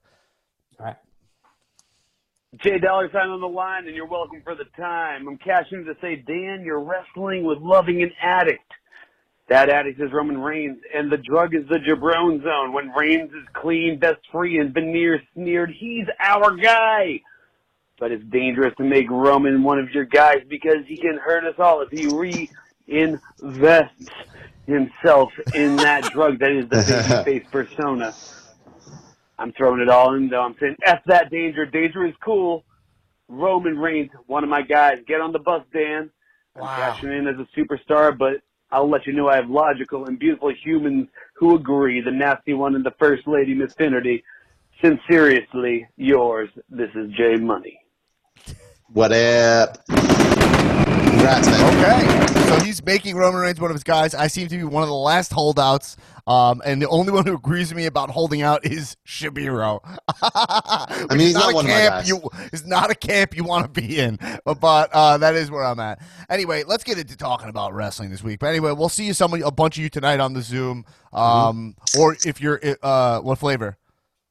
All 0.78 0.86
right. 0.86 0.96
Jay 2.62 2.78
Dollar 2.78 3.10
Sign 3.12 3.28
on 3.28 3.40
the 3.40 3.48
line, 3.48 3.86
and 3.86 3.96
you're 3.96 4.06
welcome 4.06 4.40
for 4.42 4.54
the 4.54 4.64
time. 4.76 5.28
I'm 5.28 5.38
cashing 5.38 5.84
to 5.84 5.94
say, 6.00 6.16
Dan, 6.16 6.62
you're 6.64 6.80
wrestling 6.80 7.44
with 7.44 7.58
loving 7.58 8.02
an 8.02 8.12
addict. 8.22 8.72
That 9.48 9.70
addict 9.70 9.98
is 9.98 10.12
Roman 10.12 10.38
Reigns, 10.38 10.78
and 10.94 11.10
the 11.10 11.16
drug 11.16 11.54
is 11.54 11.66
the 11.68 11.78
Jabron 11.78 12.42
zone. 12.42 12.74
When 12.74 12.90
Reigns 12.90 13.30
is 13.30 13.46
clean, 13.54 13.98
best 13.98 14.20
free, 14.30 14.58
and 14.58 14.74
veneer 14.74 15.22
smeared, 15.34 15.70
he's 15.70 16.04
our 16.20 16.54
guy. 16.54 17.22
But 17.98 18.12
it's 18.12 18.24
dangerous 18.24 18.74
to 18.76 18.84
make 18.84 19.10
Roman 19.10 19.62
one 19.62 19.78
of 19.78 19.90
your 19.90 20.04
guys 20.04 20.42
because 20.48 20.84
he 20.86 20.98
can 20.98 21.16
hurt 21.16 21.44
us 21.44 21.54
all 21.58 21.80
if 21.80 21.90
he 21.90 22.06
reinvests 22.06 23.88
himself 24.66 25.30
in 25.54 25.76
that 25.76 26.02
drug 26.12 26.38
that 26.40 26.52
is 26.52 26.68
the 26.68 26.76
babyface 26.76 27.50
persona. 27.50 28.14
I'm 29.38 29.52
throwing 29.52 29.80
it 29.80 29.88
all 29.88 30.14
in 30.14 30.28
though. 30.28 30.42
I'm 30.42 30.56
saying 30.60 30.76
F 30.84 31.00
that 31.06 31.30
danger. 31.30 31.64
Danger 31.64 32.04
is 32.06 32.14
cool. 32.22 32.64
Roman 33.28 33.78
Reigns, 33.78 34.10
one 34.26 34.44
of 34.44 34.50
my 34.50 34.62
guys. 34.62 34.98
Get 35.06 35.20
on 35.20 35.32
the 35.32 35.38
bus, 35.38 35.62
Dan. 35.72 36.10
I'm 36.56 36.62
cashing 36.62 37.12
in 37.12 37.26
as 37.26 37.36
a 37.36 37.46
superstar, 37.58 38.16
but 38.16 38.42
I'll 38.70 38.88
let 38.88 39.06
you 39.06 39.12
know 39.12 39.28
I 39.28 39.36
have 39.36 39.48
logical 39.48 40.06
and 40.06 40.18
beautiful 40.18 40.52
humans 40.52 41.08
who 41.34 41.56
agree. 41.56 42.00
The 42.00 42.10
nasty 42.10 42.52
one 42.52 42.74
and 42.74 42.84
the 42.84 42.94
first 42.98 43.26
lady, 43.26 43.54
Miss 43.54 43.74
Finnerty. 43.74 44.24
Sincerely 44.82 45.86
yours. 45.96 46.50
This 46.68 46.90
is 46.94 47.10
Jay 47.12 47.36
Money. 47.36 47.80
What 48.92 49.12
up? 49.12 49.78
Congrats, 51.28 51.46
man. 51.46 52.24
Okay. 52.24 52.48
So 52.48 52.64
he's 52.64 52.82
making 52.82 53.14
Roman 53.14 53.42
Reigns 53.42 53.60
one 53.60 53.70
of 53.70 53.74
his 53.74 53.84
guys. 53.84 54.14
I 54.14 54.28
seem 54.28 54.48
to 54.48 54.56
be 54.56 54.64
one 54.64 54.82
of 54.82 54.88
the 54.88 54.94
last 54.94 55.30
holdouts. 55.30 55.98
Um, 56.26 56.62
and 56.64 56.80
the 56.80 56.88
only 56.88 57.12
one 57.12 57.26
who 57.26 57.34
agrees 57.34 57.68
with 57.68 57.76
me 57.76 57.84
about 57.84 58.08
holding 58.08 58.40
out 58.40 58.64
is 58.64 58.96
Shabiro. 59.06 59.80
I 60.22 61.06
mean, 61.10 61.20
he's 61.20 61.34
not 61.34 61.52
one 61.52 61.66
of 61.66 61.70
my 61.70 61.86
guys. 61.86 62.08
You, 62.08 62.22
it's 62.50 62.64
not 62.64 62.90
a 62.90 62.94
camp 62.94 63.36
you 63.36 63.44
want 63.44 63.64
to 63.64 63.80
be 63.80 63.98
in, 63.98 64.18
but, 64.44 64.58
but 64.58 64.90
uh, 64.92 65.18
that 65.18 65.34
is 65.34 65.50
where 65.50 65.64
I'm 65.64 65.80
at. 65.80 66.00
Anyway, 66.30 66.64
let's 66.66 66.84
get 66.84 66.98
into 66.98 67.16
talking 67.16 67.50
about 67.50 67.74
wrestling 67.74 68.08
this 68.08 68.22
week. 68.22 68.40
But 68.40 68.46
anyway, 68.46 68.72
we'll 68.72 68.88
see 68.88 69.04
you 69.04 69.12
some 69.12 69.34
a 69.34 69.50
bunch 69.50 69.76
of 69.76 69.82
you 69.82 69.90
tonight 69.90 70.20
on 70.20 70.32
the 70.32 70.42
Zoom. 70.42 70.86
Um, 71.12 71.76
or 71.98 72.16
if 72.24 72.40
you're 72.40 72.60
uh, 72.82 73.20
what 73.20 73.38
flavor? 73.38 73.76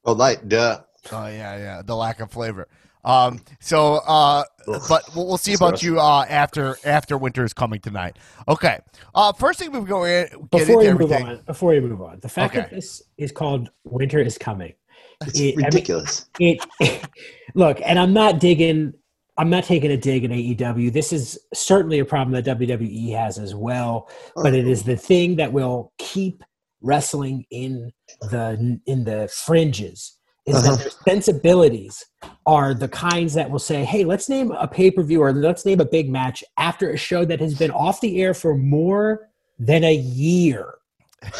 Oh, 0.04 0.12
light, 0.12 0.48
duh. 0.48 0.80
Oh 1.12 1.26
yeah, 1.26 1.56
yeah, 1.56 1.82
the 1.84 1.94
lack 1.94 2.18
of 2.18 2.32
flavor. 2.32 2.66
Um, 3.04 3.40
so, 3.60 4.00
uh, 4.06 4.44
but 4.88 5.02
we'll, 5.14 5.26
we'll 5.26 5.38
see 5.38 5.54
about 5.54 5.82
you 5.82 5.98
uh, 6.00 6.24
after 6.28 6.76
after 6.84 7.16
winter 7.18 7.44
is 7.44 7.52
coming 7.52 7.80
tonight. 7.80 8.16
Okay. 8.48 8.78
Uh, 9.14 9.32
first 9.32 9.58
thing 9.58 9.72
we 9.72 9.80
go 9.86 10.04
in, 10.04 10.26
get 10.28 10.50
Before 10.50 10.82
into 10.82 10.92
you 10.92 10.98
move 10.98 11.12
on, 11.12 11.40
before 11.46 11.74
you 11.74 11.80
move 11.80 12.00
on, 12.02 12.18
the 12.20 12.28
fact 12.28 12.54
that 12.54 12.70
this 12.70 13.02
is 13.16 13.32
called 13.32 13.70
"Winter 13.84 14.18
is 14.20 14.38
Coming," 14.38 14.74
It's 15.26 15.38
It- 15.38 15.54
I 15.54 15.56
mean, 15.56 15.64
ridiculous. 15.66 16.26
it 16.38 16.64
look, 17.54 17.80
and 17.84 17.98
I'm 17.98 18.12
not 18.12 18.38
digging. 18.40 18.92
I'm 19.36 19.50
not 19.50 19.62
taking 19.62 19.92
a 19.92 19.96
dig 19.96 20.24
at 20.24 20.30
AEW. 20.30 20.92
This 20.92 21.12
is 21.12 21.38
certainly 21.54 22.00
a 22.00 22.04
problem 22.04 22.32
that 22.42 22.58
WWE 22.58 23.12
has 23.16 23.38
as 23.38 23.54
well, 23.54 24.10
but 24.34 24.52
it 24.52 24.66
is 24.66 24.82
the 24.82 24.96
thing 24.96 25.36
that 25.36 25.52
will 25.52 25.92
keep 25.98 26.42
wrestling 26.82 27.44
in 27.50 27.92
the 28.22 28.80
in 28.86 29.04
the 29.04 29.28
fringes. 29.32 30.17
Is 30.48 30.54
Uh-huh. 30.56 30.76
that 30.76 30.78
their 30.82 30.90
sensibilities 31.14 32.04
are 32.46 32.72
the 32.74 32.88
kinds 32.88 33.34
that 33.34 33.50
will 33.50 33.58
say, 33.58 33.84
"Hey, 33.84 34.04
let's 34.04 34.28
name 34.28 34.50
a 34.52 34.66
pay 34.66 34.90
per 34.90 35.02
view 35.02 35.22
or 35.22 35.32
let's 35.32 35.64
name 35.66 35.80
a 35.80 35.84
big 35.84 36.10
match 36.10 36.42
after 36.56 36.90
a 36.90 36.96
show 36.96 37.24
that 37.26 37.40
has 37.40 37.54
been 37.54 37.70
off 37.70 38.00
the 38.00 38.20
air 38.22 38.34
for 38.34 38.56
more 38.56 39.28
than 39.58 39.84
a 39.84 39.94
year." 39.94 40.74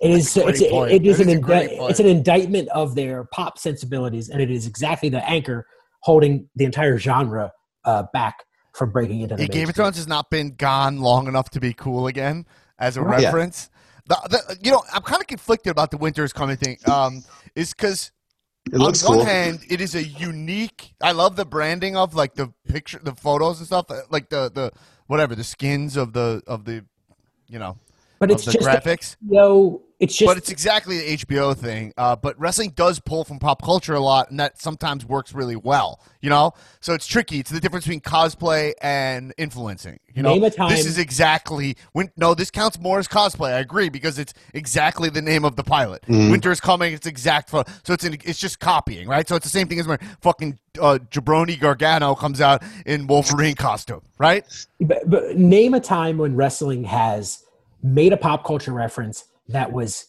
It 0.00 0.12
is, 0.12 0.36
it's, 0.36 0.62
point. 0.70 0.92
it 0.92 1.04
is 1.04 1.18
an 1.18 1.28
is 1.28 1.34
indi- 1.34 1.74
it's 1.74 1.98
an 1.98 2.06
indictment 2.06 2.68
of 2.68 2.94
their 2.94 3.24
pop 3.32 3.58
sensibilities, 3.58 4.28
and 4.28 4.40
it 4.40 4.48
is 4.48 4.64
exactly 4.64 5.08
the 5.08 5.28
anchor 5.28 5.66
holding 6.02 6.48
the 6.54 6.64
entire 6.64 6.98
genre 6.98 7.50
uh, 7.84 8.04
back 8.12 8.44
from 8.76 8.92
breaking 8.92 9.22
into 9.22 9.34
the 9.34 9.42
Yeah, 9.42 9.48
Game 9.48 9.68
of. 9.68 9.74
Thrones 9.74 9.96
has 9.96 10.06
not 10.06 10.30
been 10.30 10.54
gone 10.54 10.98
long 11.00 11.26
enough 11.26 11.50
to 11.50 11.58
be 11.58 11.72
cool 11.72 12.06
again 12.06 12.46
as 12.78 12.96
a 12.96 13.02
Right. 13.02 13.22
Yeah. 13.22 13.26
reference. 13.26 13.70
The, 14.06 14.16
the, 14.30 14.58
you 14.62 14.70
know, 14.70 14.84
I'm 14.94 15.02
kind 15.02 15.20
of 15.20 15.26
conflicted 15.26 15.72
about 15.72 15.90
the 15.90 15.96
winter 15.98 16.22
is 16.22 16.32
coming 16.32 16.56
thing. 16.56 16.78
Um, 16.88 17.24
is 17.56 17.74
because 17.74 18.12
It 18.72 18.74
on 18.74 18.80
looks 18.80 19.02
one 19.02 19.18
cool. 19.18 19.24
hand, 19.24 19.60
it 19.68 19.80
is 19.80 19.94
a 19.94 20.02
unique. 20.04 20.94
I 21.00 21.12
love 21.12 21.36
the 21.36 21.44
branding 21.44 21.96
of 21.96 22.14
like 22.14 22.34
the 22.34 22.52
picture, 22.68 23.00
the 23.02 23.14
photos 23.14 23.58
and 23.58 23.66
stuff, 23.66 23.90
uh, 23.90 24.02
like 24.10 24.28
the 24.28 24.50
the 24.52 24.72
whatever 25.06 25.34
the 25.34 25.44
skins 25.44 25.96
of 25.96 26.12
the 26.12 26.42
of 26.46 26.64
the, 26.64 26.84
you 27.48 27.58
know, 27.58 27.78
But 28.18 28.30
it's 28.30 28.44
the 28.44 28.52
just 28.52 28.66
graphics. 28.66 29.16
yo. 29.28 29.82
It's 30.00 30.16
just 30.16 30.28
but 30.28 30.36
it's 30.36 30.48
exactly 30.48 30.98
the 30.98 31.16
HBO 31.26 31.56
thing. 31.56 31.92
Uh, 31.96 32.14
but 32.14 32.38
wrestling 32.38 32.70
does 32.70 33.00
pull 33.00 33.24
from 33.24 33.40
pop 33.40 33.62
culture 33.62 33.94
a 33.94 34.00
lot, 34.00 34.30
and 34.30 34.38
that 34.38 34.60
sometimes 34.62 35.04
works 35.04 35.32
really 35.32 35.56
well. 35.56 36.00
You 36.20 36.30
know, 36.30 36.52
so 36.78 36.94
it's 36.94 37.06
tricky. 37.06 37.40
It's 37.40 37.50
the 37.50 37.58
difference 37.58 37.84
between 37.84 38.00
cosplay 38.00 38.74
and 38.80 39.34
influencing. 39.38 39.98
You 40.14 40.22
know, 40.22 40.34
Name 40.34 40.44
a 40.44 40.50
time- 40.50 40.70
this 40.70 40.86
is 40.86 40.98
exactly 40.98 41.76
when. 41.92 42.12
No, 42.16 42.34
this 42.34 42.48
counts 42.48 42.78
more 42.78 43.00
as 43.00 43.08
cosplay. 43.08 43.52
I 43.52 43.58
agree 43.58 43.88
because 43.88 44.20
it's 44.20 44.34
exactly 44.54 45.10
the 45.10 45.22
name 45.22 45.44
of 45.44 45.56
the 45.56 45.64
pilot. 45.64 46.02
Mm-hmm. 46.02 46.30
Winter 46.30 46.52
is 46.52 46.60
coming. 46.60 46.92
It's 46.92 47.06
exact. 47.06 47.50
Fo- 47.50 47.64
so 47.82 47.92
it's 47.92 48.04
an, 48.04 48.18
it's 48.24 48.38
just 48.38 48.60
copying, 48.60 49.08
right? 49.08 49.28
So 49.28 49.34
it's 49.34 49.46
the 49.46 49.50
same 49.50 49.66
thing 49.66 49.80
as 49.80 49.88
when 49.88 49.98
fucking 50.20 50.60
uh, 50.80 50.98
Jabroni 51.10 51.58
Gargano 51.58 52.14
comes 52.14 52.40
out 52.40 52.62
in 52.86 53.08
Wolverine 53.08 53.56
costume, 53.56 54.02
right? 54.18 54.44
But, 54.80 55.10
but 55.10 55.36
name 55.36 55.74
a 55.74 55.80
time 55.80 56.18
when 56.18 56.36
wrestling 56.36 56.84
has 56.84 57.42
made 57.82 58.12
a 58.12 58.16
pop 58.16 58.44
culture 58.44 58.72
reference 58.72 59.24
that 59.48 59.70
was 59.72 60.06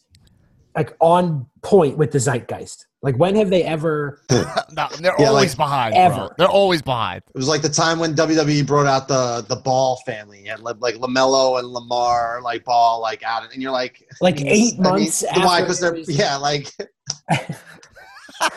like 0.76 0.96
on 1.00 1.46
point 1.62 1.98
with 1.98 2.12
the 2.12 2.20
zeitgeist. 2.20 2.86
Like 3.02 3.16
when 3.18 3.36
have 3.36 3.50
they 3.50 3.64
ever? 3.64 4.22
No, 4.72 4.88
they're 5.00 5.14
Yeah, 5.18 5.30
always 5.30 5.52
like, 5.52 5.58
behind. 5.58 5.94
Bro. 5.96 6.02
ever. 6.04 6.36
They're 6.38 6.48
always 6.48 6.82
behind. 6.84 7.24
It 7.34 7.38
was 7.38 7.48
like 7.48 7.64
the 7.64 7.70
time 7.70 7.98
when 7.98 8.14
WWE 8.14 8.68
brought 8.68 8.86
out 8.86 9.08
the 9.08 9.44
the 9.50 9.56
Ball 9.56 9.96
family 10.06 10.48
and 10.48 10.62
like, 10.62 10.76
like 10.80 10.96
Lamelo 10.96 11.58
and 11.58 11.68
Lamar 11.70 12.40
like 12.44 12.64
Ball 12.66 13.02
like 13.02 13.24
out, 13.24 13.52
and 13.52 13.62
you're 13.64 13.72
like 13.72 14.08
Like 14.22 14.42
eight 14.42 14.78
months 14.80 15.24
why? 15.34 15.62
after 15.62 15.64
Because 15.64 15.80
they're 15.80 15.94
was- 15.94 16.10
yeah, 16.10 16.36
like 16.38 16.72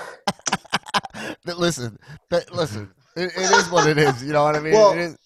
But 1.45 1.59
listen, 1.59 1.99
but 2.31 2.53
listen, 2.53 2.91
it, 3.17 3.33
it 3.37 3.51
is 3.51 3.71
what 3.71 3.89
it 3.89 3.99
is. 3.99 4.23
You 4.23 4.33
know 4.33 4.45
what 4.45 4.55
I 4.57 4.61
mean? 4.61 4.75
Well- 4.75 4.93
it 4.93 4.99
is. 4.99 5.17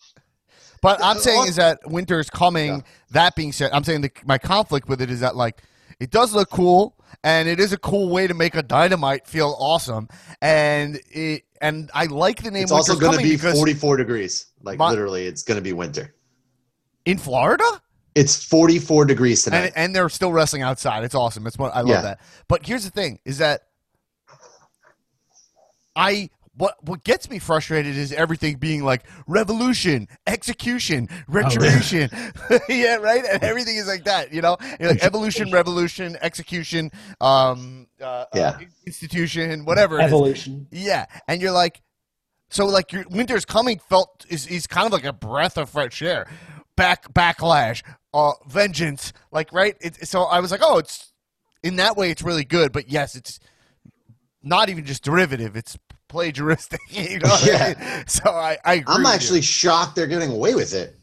But 0.83 1.03
I'm 1.03 1.16
uh, 1.16 1.20
saying 1.20 1.49
is 1.49 1.57
that 1.57 1.81
winter 1.87 2.20
is 2.20 2.31
coming. 2.31 2.77
Yeah. 2.77 2.81
That 3.11 3.37
being 3.37 3.53
said, 3.53 3.71
I'm 3.73 3.85
saying 3.85 4.01
the, 4.03 4.11
my 4.25 4.38
conflict 4.38 4.88
with 4.88 5.01
it 5.01 5.11
is 5.11 5.21
that 5.21 5.37
like 5.37 5.62
it 6.01 6.11
does 6.11 6.35
look 6.35 6.51
cool, 6.51 6.97
and 7.23 7.49
it 7.49 7.61
is 7.61 7.73
a 7.73 7.79
cool 7.79 8.09
way 8.11 8.27
to 8.27 8.35
make 8.35 8.55
a 8.55 8.62
dynamite 8.62 9.27
feel 9.27 9.55
awesome, 9.59 10.09
and 10.42 11.01
it 11.11 11.45
and 11.61 11.90
I 11.95 12.07
like 12.07 12.42
the 12.42 12.51
name. 12.51 12.64
it's 12.64 12.73
also 12.73 12.97
going 12.99 13.16
to 13.16 13.23
be 13.23 13.37
44 13.37 13.97
degrees. 13.97 14.47
Like 14.62 14.79
My- 14.79 14.90
literally, 14.90 15.27
it's 15.27 15.42
going 15.42 15.57
to 15.57 15.62
be 15.62 15.73
winter. 15.73 16.14
in 17.05 17.16
Florida. 17.19 17.64
It's 18.14 18.42
44 18.45 19.05
degrees 19.05 19.42
tonight. 19.45 19.59
and, 19.66 19.73
and 19.77 19.95
they're 19.97 20.09
still 20.09 20.33
wrestling 20.33 20.62
outside. 20.62 21.05
It's 21.05 21.14
awesome. 21.14 21.47
It's 21.47 21.59
what 21.59 21.75
I 21.77 21.81
love 21.81 21.88
Yeah. 21.90 22.01
that. 22.03 22.21
But 22.49 22.66
here's 22.66 22.85
the 22.85 22.90
thing: 22.90 23.21
is 23.25 23.38
that 23.38 23.62
I 25.95 26.31
what 26.57 26.83
what 26.83 27.05
gets 27.05 27.29
me 27.29 27.38
frustrated 27.38 27.97
is 27.97 28.12
everything 28.12 28.57
being 28.57 28.83
like 28.83 29.05
revolution, 29.27 30.09
execution, 30.27 31.09
retribution. 31.29 32.11
yeah, 32.69 32.97
right. 32.97 33.25
And 33.31 33.42
everything 33.42 33.77
is 33.77 33.87
like 33.87 34.05
that. 34.05 34.33
You 34.33 34.40
know, 34.42 34.57
You're 34.81 34.90
like 34.90 35.05
evolution, 35.05 35.51
revolution, 35.51 36.16
execution, 36.23 36.90
um, 37.21 37.87
uh, 38.01 38.25
Yeah. 38.35 38.49
uh, 38.49 38.59
institution, 38.87 39.64
whatever. 39.64 40.01
Evolution. 40.01 40.66
Yeah, 40.71 41.07
and 41.29 41.42
you're 41.42 41.53
like, 41.53 41.83
so 42.49 42.66
like 42.66 42.92
your 42.92 43.05
winter's 43.11 43.45
coming 43.45 43.79
felt 43.79 44.25
is 44.29 44.47
is 44.47 44.66
kind 44.66 44.87
of 44.87 44.92
like 44.92 45.05
a 45.05 45.12
breath 45.12 45.59
of 45.59 45.69
fresh 45.69 46.01
air, 46.01 46.27
back 46.77 47.12
backlash, 47.12 47.83
uh, 48.14 48.33
vengeance, 48.49 49.12
like 49.31 49.53
right. 49.53 49.77
It, 49.81 50.09
so 50.09 50.23
I 50.23 50.40
was 50.40 50.51
like, 50.51 50.61
oh, 50.62 50.79
it's 50.79 51.12
in 51.62 51.77
that 51.77 51.97
way, 51.97 52.11
it's 52.11 52.23
really 52.23 52.45
good. 52.45 52.73
But 52.73 52.88
yes, 52.88 53.14
it's 53.14 53.40
not 54.42 54.69
even 54.69 54.85
just 54.85 55.03
derivative; 55.03 55.57
it's 55.57 55.77
plagiaristic. 56.09 56.79
You 56.90 57.19
know? 57.19 57.29
what 57.29 57.42
I 57.45 57.47
Yeah. 57.47 57.97
mean? 57.97 58.07
So 58.07 58.31
I, 58.31 58.59
I 58.64 58.75
agree 58.75 58.95
I'm 58.95 59.07
actually 59.07 59.38
you. 59.38 59.42
shocked 59.42 59.97
they're 59.97 60.07
getting 60.07 60.31
away 60.33 60.55
with 60.55 60.73
it. 60.75 60.97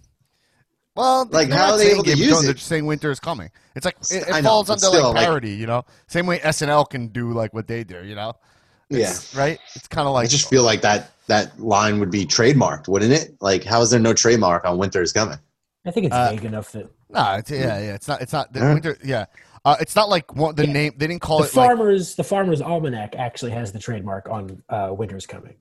well, 0.96 1.28
like, 1.32 1.50
how 1.50 1.72
are 1.72 1.78
they 1.78 1.92
able 1.92 2.04
to 2.04 2.10
Game 2.10 2.14
of 2.14 2.20
use 2.20 2.30
Thrones, 2.30 2.44
it? 2.44 2.48
They're 2.48 2.54
just 2.56 2.68
saying 2.68 2.86
winter 2.86 3.12
is 3.12 3.20
coming. 3.20 3.50
It's 3.76 3.86
like 3.86 3.98
it, 4.12 4.24
it 4.28 4.44
falls 4.44 4.68
but 4.68 4.74
under 4.74 4.86
still, 4.88 5.04
like 5.06 5.16
like- 5.16 5.26
parody. 5.26 5.52
you 5.52 5.66
know, 5.68 5.86
same 6.08 6.28
way 6.28 6.40
SNL 6.40 6.90
can 6.90 7.08
do 7.08 7.32
like 7.34 7.54
what 7.54 7.68
they 7.68 7.84
do. 7.84 8.04
You 8.06 8.16
know, 8.16 8.34
Yeah. 8.90 9.14
Right. 9.36 9.60
It's 9.76 9.88
kind 9.88 10.08
of 10.08 10.14
like 10.14 10.26
I 10.26 10.28
just 10.28 10.50
feel 10.50 10.64
like 10.64 10.82
that 10.82 11.12
that 11.28 11.60
line 11.60 12.00
would 12.00 12.12
be 12.12 12.26
trademarked, 12.26 12.88
wouldn't 12.88 13.14
it? 13.14 13.36
Like, 13.42 13.64
how 13.64 13.82
is 13.82 13.90
there 13.92 14.00
no 14.00 14.14
trademark 14.14 14.66
on 14.66 14.78
Winter 14.78 15.02
is 15.02 15.14
Coming? 15.14 15.40
I 15.86 15.92
think 15.92 16.06
it's 16.08 16.16
Uh, 16.16 16.30
vague 16.32 16.46
enough 16.46 16.72
that 16.74 16.90
No, 17.10 17.34
it's, 17.36 17.50
yeah, 17.52 17.80
yeah. 17.80 17.94
It's 17.96 18.08
not. 18.08 18.22
It's 18.22 18.32
not. 18.34 18.52
The 18.54 18.60
Alright. 18.60 18.74
winter. 18.76 18.98
Yeah, 19.04 19.26
uh, 19.66 19.76
it's 19.80 19.96
not 19.96 20.10
like 20.10 20.36
one, 20.36 20.56
the 20.56 20.66
Yeah. 20.68 20.74
name. 20.74 20.94
They 20.98 21.08
didn't 21.08 21.22
call 21.22 21.40
the 21.40 21.46
it 21.48 21.56
like. 21.56 21.68
farmers 21.70 22.16
the 22.16 22.24
farmers 22.24 22.62
almanac 22.62 23.16
actually 23.18 23.52
has 23.52 23.72
the 23.72 23.80
trademark 23.80 24.28
on 24.30 24.62
uh, 24.70 24.90
winter's 24.92 25.26
coming. 25.26 25.56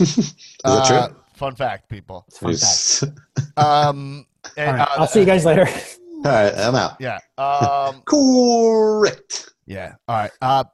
Is 0.00 0.34
that 0.64 0.70
uh, 0.70 1.06
true? 1.08 1.16
Fun 1.34 1.54
fact, 1.54 1.88
people. 1.88 2.24
It's 2.28 2.40
a 2.42 3.06
fun 3.06 3.12
fact. 3.12 3.20
Um, 3.56 4.26
and, 4.56 4.78
right, 4.78 4.88
uh, 4.88 5.00
I'll 5.00 5.06
see 5.06 5.20
you 5.20 5.26
guys 5.26 5.44
later. 5.44 5.66
All 5.68 6.22
right, 6.32 6.52
I'm 6.56 6.74
out. 6.74 6.96
Yeah. 7.00 7.18
Um. 7.38 8.02
Correct. 8.06 9.50
yeah. 9.66 9.94
All 10.08 10.16
right. 10.16 10.30
Uh. 10.40 10.64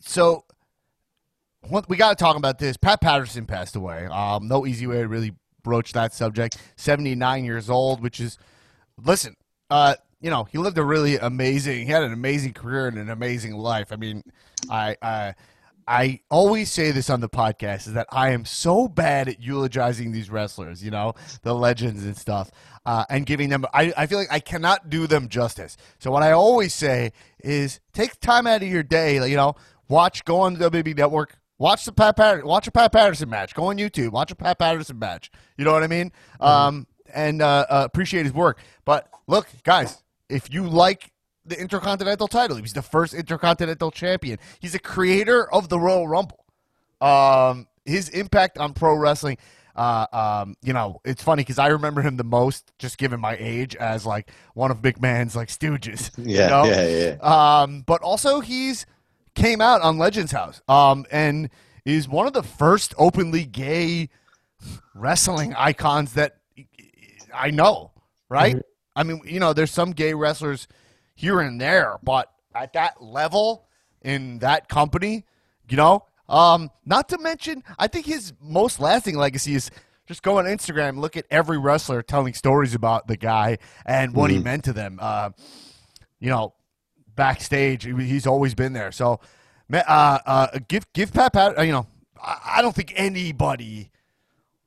So, 0.00 0.44
what 1.68 1.88
we 1.88 1.96
got 1.96 2.16
to 2.16 2.22
talk 2.22 2.36
about 2.36 2.58
this. 2.58 2.76
Pat 2.78 3.00
Patterson 3.02 3.44
passed 3.46 3.76
away. 3.76 4.06
Um. 4.06 4.48
No 4.48 4.66
easy 4.66 4.86
way 4.86 4.96
to 5.02 5.08
really 5.08 5.32
broach 5.62 5.92
that 5.92 6.14
subject. 6.14 6.56
Seventy 6.76 7.14
nine 7.14 7.44
years 7.44 7.68
old, 7.68 8.02
which 8.02 8.20
is, 8.20 8.38
listen. 9.02 9.36
Uh. 9.68 9.96
You 10.20 10.30
know, 10.30 10.44
he 10.44 10.58
lived 10.58 10.78
a 10.78 10.84
really 10.84 11.16
amazing. 11.16 11.86
He 11.86 11.92
had 11.92 12.02
an 12.02 12.12
amazing 12.12 12.52
career 12.52 12.88
and 12.88 12.98
an 12.98 13.10
amazing 13.10 13.54
life. 13.56 13.92
I 13.92 13.96
mean, 13.96 14.22
I. 14.70 14.96
I 15.02 15.34
I 15.88 16.20
always 16.30 16.70
say 16.70 16.92
this 16.92 17.10
on 17.10 17.20
the 17.20 17.28
podcast 17.28 17.88
is 17.88 17.94
that 17.94 18.06
I 18.12 18.30
am 18.30 18.44
so 18.44 18.86
bad 18.86 19.28
at 19.28 19.42
eulogizing 19.42 20.12
these 20.12 20.30
wrestlers, 20.30 20.84
you 20.84 20.92
know, 20.92 21.14
the 21.42 21.52
legends 21.52 22.04
and 22.04 22.16
stuff, 22.16 22.52
uh, 22.86 23.04
and 23.10 23.26
giving 23.26 23.48
them. 23.48 23.64
I, 23.74 23.92
I 23.96 24.06
feel 24.06 24.18
like 24.18 24.30
I 24.30 24.38
cannot 24.38 24.88
do 24.88 25.08
them 25.08 25.28
justice. 25.28 25.76
So 25.98 26.12
what 26.12 26.22
I 26.22 26.30
always 26.30 26.74
say 26.74 27.10
is 27.42 27.80
take 27.92 28.20
time 28.20 28.46
out 28.46 28.62
of 28.62 28.68
your 28.68 28.84
day, 28.84 29.14
you 29.28 29.36
know, 29.36 29.56
watch, 29.88 30.24
go 30.24 30.40
on 30.42 30.54
the 30.54 30.70
WWE 30.70 30.96
Network, 30.96 31.36
watch 31.58 31.84
the 31.84 31.92
Pat 31.92 32.16
Patterson, 32.16 32.46
watch 32.46 32.68
a 32.68 32.70
Pat 32.70 32.92
Patterson 32.92 33.28
match, 33.28 33.52
go 33.54 33.64
on 33.64 33.76
YouTube, 33.76 34.12
watch 34.12 34.30
a 34.30 34.36
Pat 34.36 34.60
Patterson 34.60 34.96
match. 34.96 35.30
You 35.56 35.64
know 35.64 35.72
what 35.72 35.82
I 35.82 35.88
mean? 35.88 36.12
Um, 36.38 36.86
and 37.12 37.42
uh, 37.42 37.66
uh, 37.68 37.82
appreciate 37.84 38.24
his 38.24 38.32
work. 38.32 38.60
But 38.84 39.08
look, 39.26 39.48
guys, 39.64 40.04
if 40.30 40.52
you 40.52 40.66
like 40.68 41.10
the 41.44 41.60
Intercontinental 41.60 42.28
title. 42.28 42.56
He 42.56 42.62
was 42.62 42.72
the 42.72 42.82
first 42.82 43.14
Intercontinental 43.14 43.90
champion. 43.90 44.38
He's 44.60 44.74
a 44.74 44.78
creator 44.78 45.52
of 45.52 45.68
the 45.68 45.78
Royal 45.78 46.06
Rumble. 46.06 46.44
Um, 47.00 47.66
his 47.84 48.08
impact 48.10 48.58
on 48.58 48.74
pro 48.74 48.94
wrestling, 48.94 49.38
uh, 49.74 50.06
um, 50.12 50.56
you 50.62 50.72
know, 50.72 51.00
it's 51.04 51.22
funny 51.22 51.40
because 51.42 51.58
I 51.58 51.68
remember 51.68 52.02
him 52.02 52.16
the 52.16 52.24
most, 52.24 52.72
just 52.78 52.98
given 52.98 53.20
my 53.20 53.36
age, 53.38 53.74
as 53.76 54.04
like 54.04 54.30
one 54.54 54.70
of 54.70 54.82
McMahon's 54.82 55.34
like 55.34 55.48
stooges. 55.48 56.16
you 56.18 56.36
Yeah, 56.36 56.48
know? 56.48 56.64
yeah, 56.64 56.86
yeah. 56.86 57.60
Um, 57.62 57.82
but 57.86 58.02
also 58.02 58.40
he's 58.40 58.86
came 59.34 59.60
out 59.60 59.80
on 59.80 59.98
Legends 59.98 60.32
House. 60.32 60.60
Um, 60.68 61.06
and 61.10 61.50
is 61.86 62.08
one 62.08 62.26
of 62.26 62.34
the 62.34 62.42
first 62.42 62.94
openly 62.98 63.44
gay 63.44 64.10
wrestling 64.94 65.54
icons 65.56 66.12
that 66.12 66.36
I 67.34 67.50
know. 67.50 67.92
Right? 68.28 68.56
I 68.96 69.02
mean, 69.02 69.20
you 69.24 69.40
know, 69.40 69.52
there's 69.52 69.70
some 69.70 69.92
gay 69.92 70.14
wrestlers 70.14 70.68
here 71.14 71.40
and 71.40 71.60
there, 71.60 71.98
but 72.02 72.30
at 72.54 72.72
that 72.72 73.02
level 73.02 73.66
in 74.02 74.38
that 74.40 74.68
company, 74.68 75.24
you 75.68 75.76
know, 75.76 76.04
um, 76.28 76.70
not 76.86 77.08
to 77.10 77.18
mention, 77.18 77.62
I 77.78 77.86
think 77.86 78.06
his 78.06 78.32
most 78.40 78.80
lasting 78.80 79.16
legacy 79.16 79.54
is 79.54 79.70
just 80.06 80.22
go 80.22 80.38
on 80.38 80.44
Instagram, 80.44 80.98
look 80.98 81.16
at 81.16 81.24
every 81.30 81.58
wrestler 81.58 82.02
telling 82.02 82.34
stories 82.34 82.74
about 82.74 83.06
the 83.06 83.16
guy 83.16 83.58
and 83.86 84.14
what 84.14 84.30
he 84.30 84.38
meant 84.38 84.64
to 84.64 84.72
them. 84.72 84.98
Uh, 85.00 85.30
you 86.18 86.30
know, 86.30 86.54
backstage, 87.14 87.84
he's 87.84 88.26
always 88.26 88.54
been 88.54 88.72
there. 88.72 88.92
So, 88.92 89.20
uh, 89.72 90.18
uh, 90.26 90.58
give 90.68 90.92
give 90.92 91.12
Pat 91.12 91.32
Pat. 91.32 91.58
uh, 91.58 91.62
You 91.62 91.72
know, 91.72 91.86
I, 92.20 92.38
I 92.56 92.62
don't 92.62 92.74
think 92.74 92.92
anybody 92.96 93.90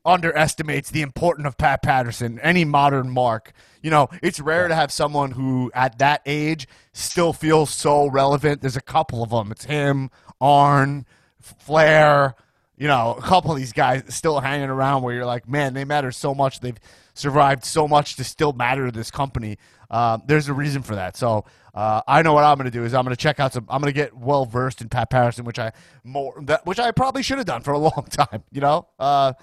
underestimates 0.05 0.89
the 0.89 1.01
importance 1.01 1.47
of 1.47 1.57
Pat 1.57 1.81
Patterson, 1.81 2.39
any 2.39 2.65
modern 2.65 3.09
mark. 3.09 3.53
You 3.81 3.89
know, 3.89 4.09
it's 4.21 4.39
rare 4.39 4.67
to 4.67 4.75
have 4.75 4.91
someone 4.91 5.31
who 5.31 5.71
at 5.73 5.99
that 5.99 6.21
age 6.25 6.67
still 6.91 7.33
feels 7.33 7.69
so 7.69 8.07
relevant. 8.07 8.61
There's 8.61 8.77
a 8.77 8.81
couple 8.81 9.23
of 9.23 9.29
them. 9.29 9.51
It's 9.51 9.65
him, 9.65 10.09
Arn, 10.41 11.05
Flair, 11.39 12.35
you 12.77 12.87
know, 12.87 13.15
a 13.17 13.21
couple 13.21 13.51
of 13.51 13.57
these 13.57 13.73
guys 13.73 14.03
still 14.09 14.39
hanging 14.39 14.69
around 14.69 15.03
where 15.03 15.13
you're 15.13 15.25
like, 15.25 15.47
man, 15.47 15.73
they 15.73 15.85
matter 15.85 16.11
so 16.11 16.33
much. 16.33 16.59
They've 16.59 16.79
survived 17.13 17.63
so 17.63 17.87
much 17.87 18.15
to 18.15 18.23
still 18.23 18.53
matter 18.53 18.85
to 18.87 18.91
this 18.91 19.11
company. 19.11 19.57
Um, 19.89 20.23
there's 20.25 20.49
a 20.49 20.53
reason 20.53 20.81
for 20.81 20.95
that. 20.95 21.15
So 21.15 21.45
uh, 21.73 22.01
I 22.07 22.23
know 22.23 22.33
what 22.33 22.43
I'm 22.43 22.57
going 22.57 22.65
to 22.65 22.71
do 22.71 22.83
is 22.83 22.93
I'm 22.93 23.03
going 23.05 23.15
to 23.15 23.21
check 23.21 23.39
out 23.39 23.53
some. 23.53 23.65
I'm 23.69 23.79
going 23.79 23.93
to 23.93 23.97
get 23.97 24.15
well 24.15 24.45
versed 24.45 24.81
in 24.81 24.89
Pat 24.89 25.09
Patterson, 25.09 25.45
which 25.45 25.59
I 25.59 25.71
more 26.03 26.33
that 26.43 26.65
which 26.65 26.79
I 26.79 26.91
probably 26.91 27.23
should 27.23 27.37
have 27.37 27.47
done 27.47 27.61
for 27.61 27.73
a 27.73 27.77
long 27.79 28.07
time. 28.09 28.43
You 28.51 28.61
know, 28.61 28.87
uh, 28.99 29.33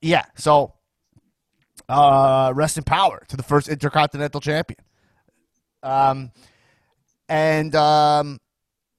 yeah. 0.00 0.24
So 0.36 0.74
uh, 1.88 2.52
rest 2.54 2.76
in 2.78 2.84
power 2.84 3.24
to 3.28 3.36
the 3.36 3.42
first 3.42 3.68
intercontinental 3.68 4.40
champion. 4.40 4.78
Um, 5.82 6.32
and 7.28 7.74
um, 7.74 8.38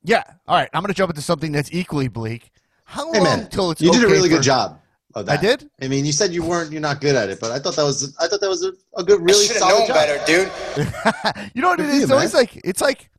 yeah. 0.04 0.24
All 0.48 0.56
right. 0.58 0.70
I'm 0.74 0.82
going 0.82 0.88
to 0.94 0.98
jump 0.98 1.10
into 1.12 1.22
something 1.22 1.52
that's 1.52 1.70
equally 1.74 2.08
bleak. 2.08 2.52
How 2.86 3.12
Hey 3.12 3.20
long 3.20 3.24
man, 3.40 3.50
till 3.50 3.72
it's 3.72 3.82
you 3.82 3.92
did 3.92 4.04
a 4.04 4.08
really 4.08 4.30
for- 4.30 4.36
good 4.38 4.44
job. 4.44 4.80
of 5.14 5.30
I 5.30 5.38
did. 5.38 5.70
I 5.82 5.88
mean, 5.88 6.06
you 6.06 6.12
said 6.12 6.32
you 6.34 6.44
weren't, 6.44 6.72
you're 6.72 6.82
not 6.82 7.02
good 7.02 7.16
at 7.16 7.30
it, 7.30 7.40
but 7.40 7.52
I 7.52 7.60
thought 7.60 7.76
that 7.76 7.84
was, 7.84 8.16
I 8.20 8.28
thought 8.28 8.42
that 8.42 8.50
was 8.50 8.64
a, 8.66 8.72
a 8.98 9.04
good, 9.04 9.22
really 9.22 9.46
Should 9.46 9.58
solid 9.58 9.80
known 9.80 9.88
job. 9.88 9.96
better, 9.96 10.26
dude. 10.26 10.52
you 11.54 11.62
know 11.62 11.70
what 11.70 11.80
it 11.80 11.84
Good 11.84 11.90
is? 11.90 11.92
for 11.92 11.96
you, 11.98 12.04
It's 12.04 12.12
always 12.12 12.34
like 12.34 12.56
it's 12.64 12.82
like 12.82 13.10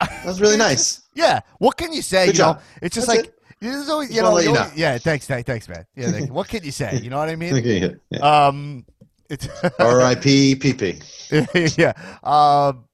That 0.00 0.24
was 0.26 0.40
really 0.40 0.56
nice. 0.68 1.02
yeah. 1.14 1.40
What 1.58 1.76
can 1.76 1.92
you 1.92 2.02
say? 2.02 2.26
Good 2.26 2.38
you 2.38 2.44
know, 2.44 2.58
it's 2.82 2.94
just 2.94 3.06
That's 3.08 3.22
like 3.22 3.33
it. 3.64 3.72
there's 3.72 3.88
always 3.88 4.10
you 4.14 4.22
know, 4.22 4.30
wanna 4.30 4.34
let 4.36 4.44
you 4.44 4.52
you 4.52 4.58
always- 4.58 4.76
yeah. 4.76 4.98
Thanks, 4.98 5.26
thanks, 5.26 5.46
thanks, 5.46 5.68
man. 5.68 5.84
Yeah, 5.96 6.20
what 6.26 6.48
can 6.48 6.64
you 6.64 6.70
say? 6.72 6.98
You 7.02 7.10
know 7.10 7.18
what 7.18 7.28
I 7.28 7.36
mean? 7.36 7.54
Okay, 7.56 7.94
yeah. 8.10 8.18
Um, 8.46 8.84
it's 9.28 9.48
R.I.P. 9.78 10.56
PP. 10.56 11.76
yeah. 11.78 11.92
Um, 12.22 12.84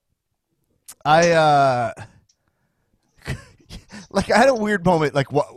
I 1.03 1.31
uh, 1.31 1.93
like 4.11 4.29
I 4.31 4.37
had 4.37 4.49
a 4.49 4.55
weird 4.55 4.85
moment. 4.85 5.15
Like 5.15 5.31
what? 5.31 5.47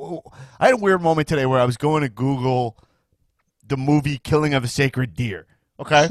I 0.58 0.66
had 0.66 0.74
a 0.74 0.78
weird 0.78 1.02
moment 1.02 1.28
today 1.28 1.46
where 1.46 1.60
I 1.60 1.64
was 1.64 1.76
going 1.76 2.02
to 2.02 2.08
Google 2.08 2.76
the 3.66 3.76
movie 3.76 4.18
"Killing 4.18 4.54
of 4.54 4.64
a 4.64 4.68
Sacred 4.68 5.14
Deer." 5.14 5.46
Okay, 5.80 6.08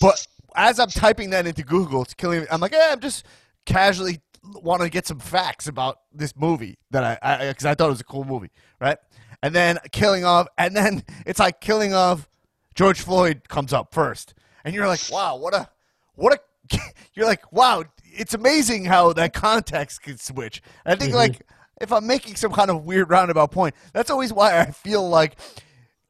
but 0.00 0.26
as 0.54 0.78
I'm 0.78 0.88
typing 0.88 1.30
that 1.30 1.46
into 1.46 1.62
Google, 1.62 2.02
it's 2.02 2.14
killing. 2.14 2.46
I'm 2.50 2.60
like, 2.60 2.72
yeah, 2.72 2.90
I'm 2.92 3.00
just 3.00 3.26
casually 3.66 4.20
want 4.62 4.82
to 4.82 4.88
get 4.88 5.06
some 5.06 5.18
facts 5.18 5.66
about 5.66 6.00
this 6.12 6.34
movie 6.36 6.78
that 6.90 7.18
I 7.22 7.48
because 7.48 7.64
I, 7.64 7.74
thought 7.74 7.86
it 7.86 7.90
was 7.90 8.00
a 8.00 8.04
cool 8.04 8.24
movie, 8.24 8.50
right? 8.80 8.98
And 9.42 9.54
then 9.54 9.78
killing 9.92 10.24
off, 10.24 10.48
and 10.58 10.76
then 10.76 11.02
it's 11.26 11.38
like 11.38 11.60
killing 11.60 11.94
off 11.94 12.28
George 12.74 13.00
Floyd 13.00 13.48
comes 13.48 13.72
up 13.72 13.92
first, 13.94 14.34
and 14.64 14.74
you're 14.74 14.86
like, 14.86 15.00
wow, 15.10 15.36
what 15.36 15.54
a 15.54 15.68
what 16.14 16.32
a 16.32 16.78
you're 17.14 17.26
like, 17.26 17.52
wow, 17.52 17.84
it's 18.04 18.34
amazing 18.34 18.84
how 18.84 19.12
that 19.12 19.32
context 19.32 20.02
can 20.02 20.18
switch. 20.18 20.62
And 20.84 20.94
I 20.94 20.96
think 20.96 21.10
mm-hmm. 21.10 21.18
like 21.18 21.42
if 21.80 21.92
I'm 21.92 22.06
making 22.06 22.36
some 22.36 22.52
kind 22.52 22.70
of 22.70 22.84
weird 22.84 23.10
roundabout 23.10 23.50
point, 23.50 23.74
that's 23.92 24.10
always 24.10 24.32
why 24.32 24.60
I 24.60 24.70
feel 24.70 25.08
like 25.08 25.36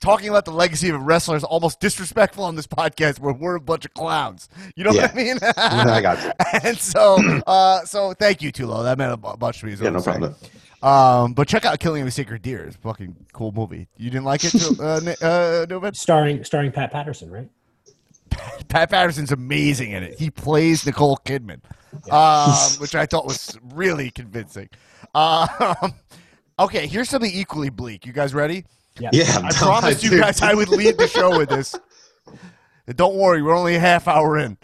talking 0.01 0.29
about 0.29 0.45
the 0.45 0.51
legacy 0.51 0.89
of 0.89 0.97
a 0.97 0.99
wrestler 0.99 1.37
is 1.37 1.45
almost 1.45 1.81
disrespectful 1.81 2.45
on 2.45 2.57
this 2.57 2.67
podcast 2.67 3.19
where 3.21 3.33
we're 3.33 3.57
a 3.57 3.61
bunch 3.61 3.85
of 3.85 3.95
clowns. 3.95 4.49
You 4.77 4.85
know 4.85 4.93
what 4.93 5.13
I 5.13 5.15
mean? 5.15 5.39
I 5.57 6.01
got 6.01 6.23
you. 6.23 6.33
and 6.63 6.79
so, 6.79 7.17
uh, 7.47 7.85
so 7.85 8.13
thank 8.15 8.43
you, 8.43 8.53
Tulo. 8.53 8.83
That 8.85 8.99
meant 8.99 9.13
a 9.13 9.17
bunch 9.17 9.61
to 9.61 9.67
me. 9.67 9.73
Yeah, 9.73 9.91
no 9.91 10.01
saying. 10.01 10.21
problem. 10.21 10.35
Um, 10.83 11.33
but 11.33 11.49
check 11.49 11.65
out 11.65 11.81
Killing 11.81 12.03
of 12.03 12.09
a 12.09 12.11
Sacred 12.11 12.43
Deer. 12.43 12.67
It's 12.67 12.77
a 12.77 12.79
fucking 12.81 13.17
cool 13.33 13.53
movie. 13.53 13.89
You 13.97 14.11
didn't 14.11 14.27
like 14.27 14.45
it, 14.45 14.51
Tu- 14.51 14.83
uh, 14.83 15.01
uh, 15.23 15.67
Newman? 15.67 15.95
Starring 15.95 16.45
starring 16.45 16.73
Pat 16.73 16.93
Patterson, 16.93 17.31
right? 17.31 17.49
Pat 18.69 18.91
Patterson's 18.91 19.33
amazing 19.33 19.93
in 19.93 20.03
it. 20.03 20.19
He 20.19 20.31
plays 20.31 20.85
Nicole 20.85 21.17
Kidman, 21.25 21.61
um, 22.11 22.53
which 22.81 22.95
I 22.95 23.07
thought 23.07 23.25
was 23.25 23.59
really 23.73 24.11
convincing. 24.11 24.69
Um, 25.15 25.49
okay, 26.59 26.87
here's 26.87 27.09
something 27.09 27.31
equally 27.33 27.71
bleak. 27.71 28.05
You 28.05 28.13
guys 28.13 28.35
ready? 28.35 28.67
Yeah, 29.01 29.41
I 29.43 29.51
promised 29.53 30.05
you 30.05 30.21
guys 30.21 30.41
I 30.41 30.55
would 30.55 30.69
lead 30.69 30.99
the 30.99 31.09
show 31.09 31.37
with 31.37 31.49
this. 31.49 31.75
And 32.87 32.97
Don't 32.97 33.17
worry, 33.17 33.43
we're 33.43 33.57
only 33.57 33.75
a 33.75 33.81
half 33.81 34.07
hour 34.07 34.39
in. 34.39 34.57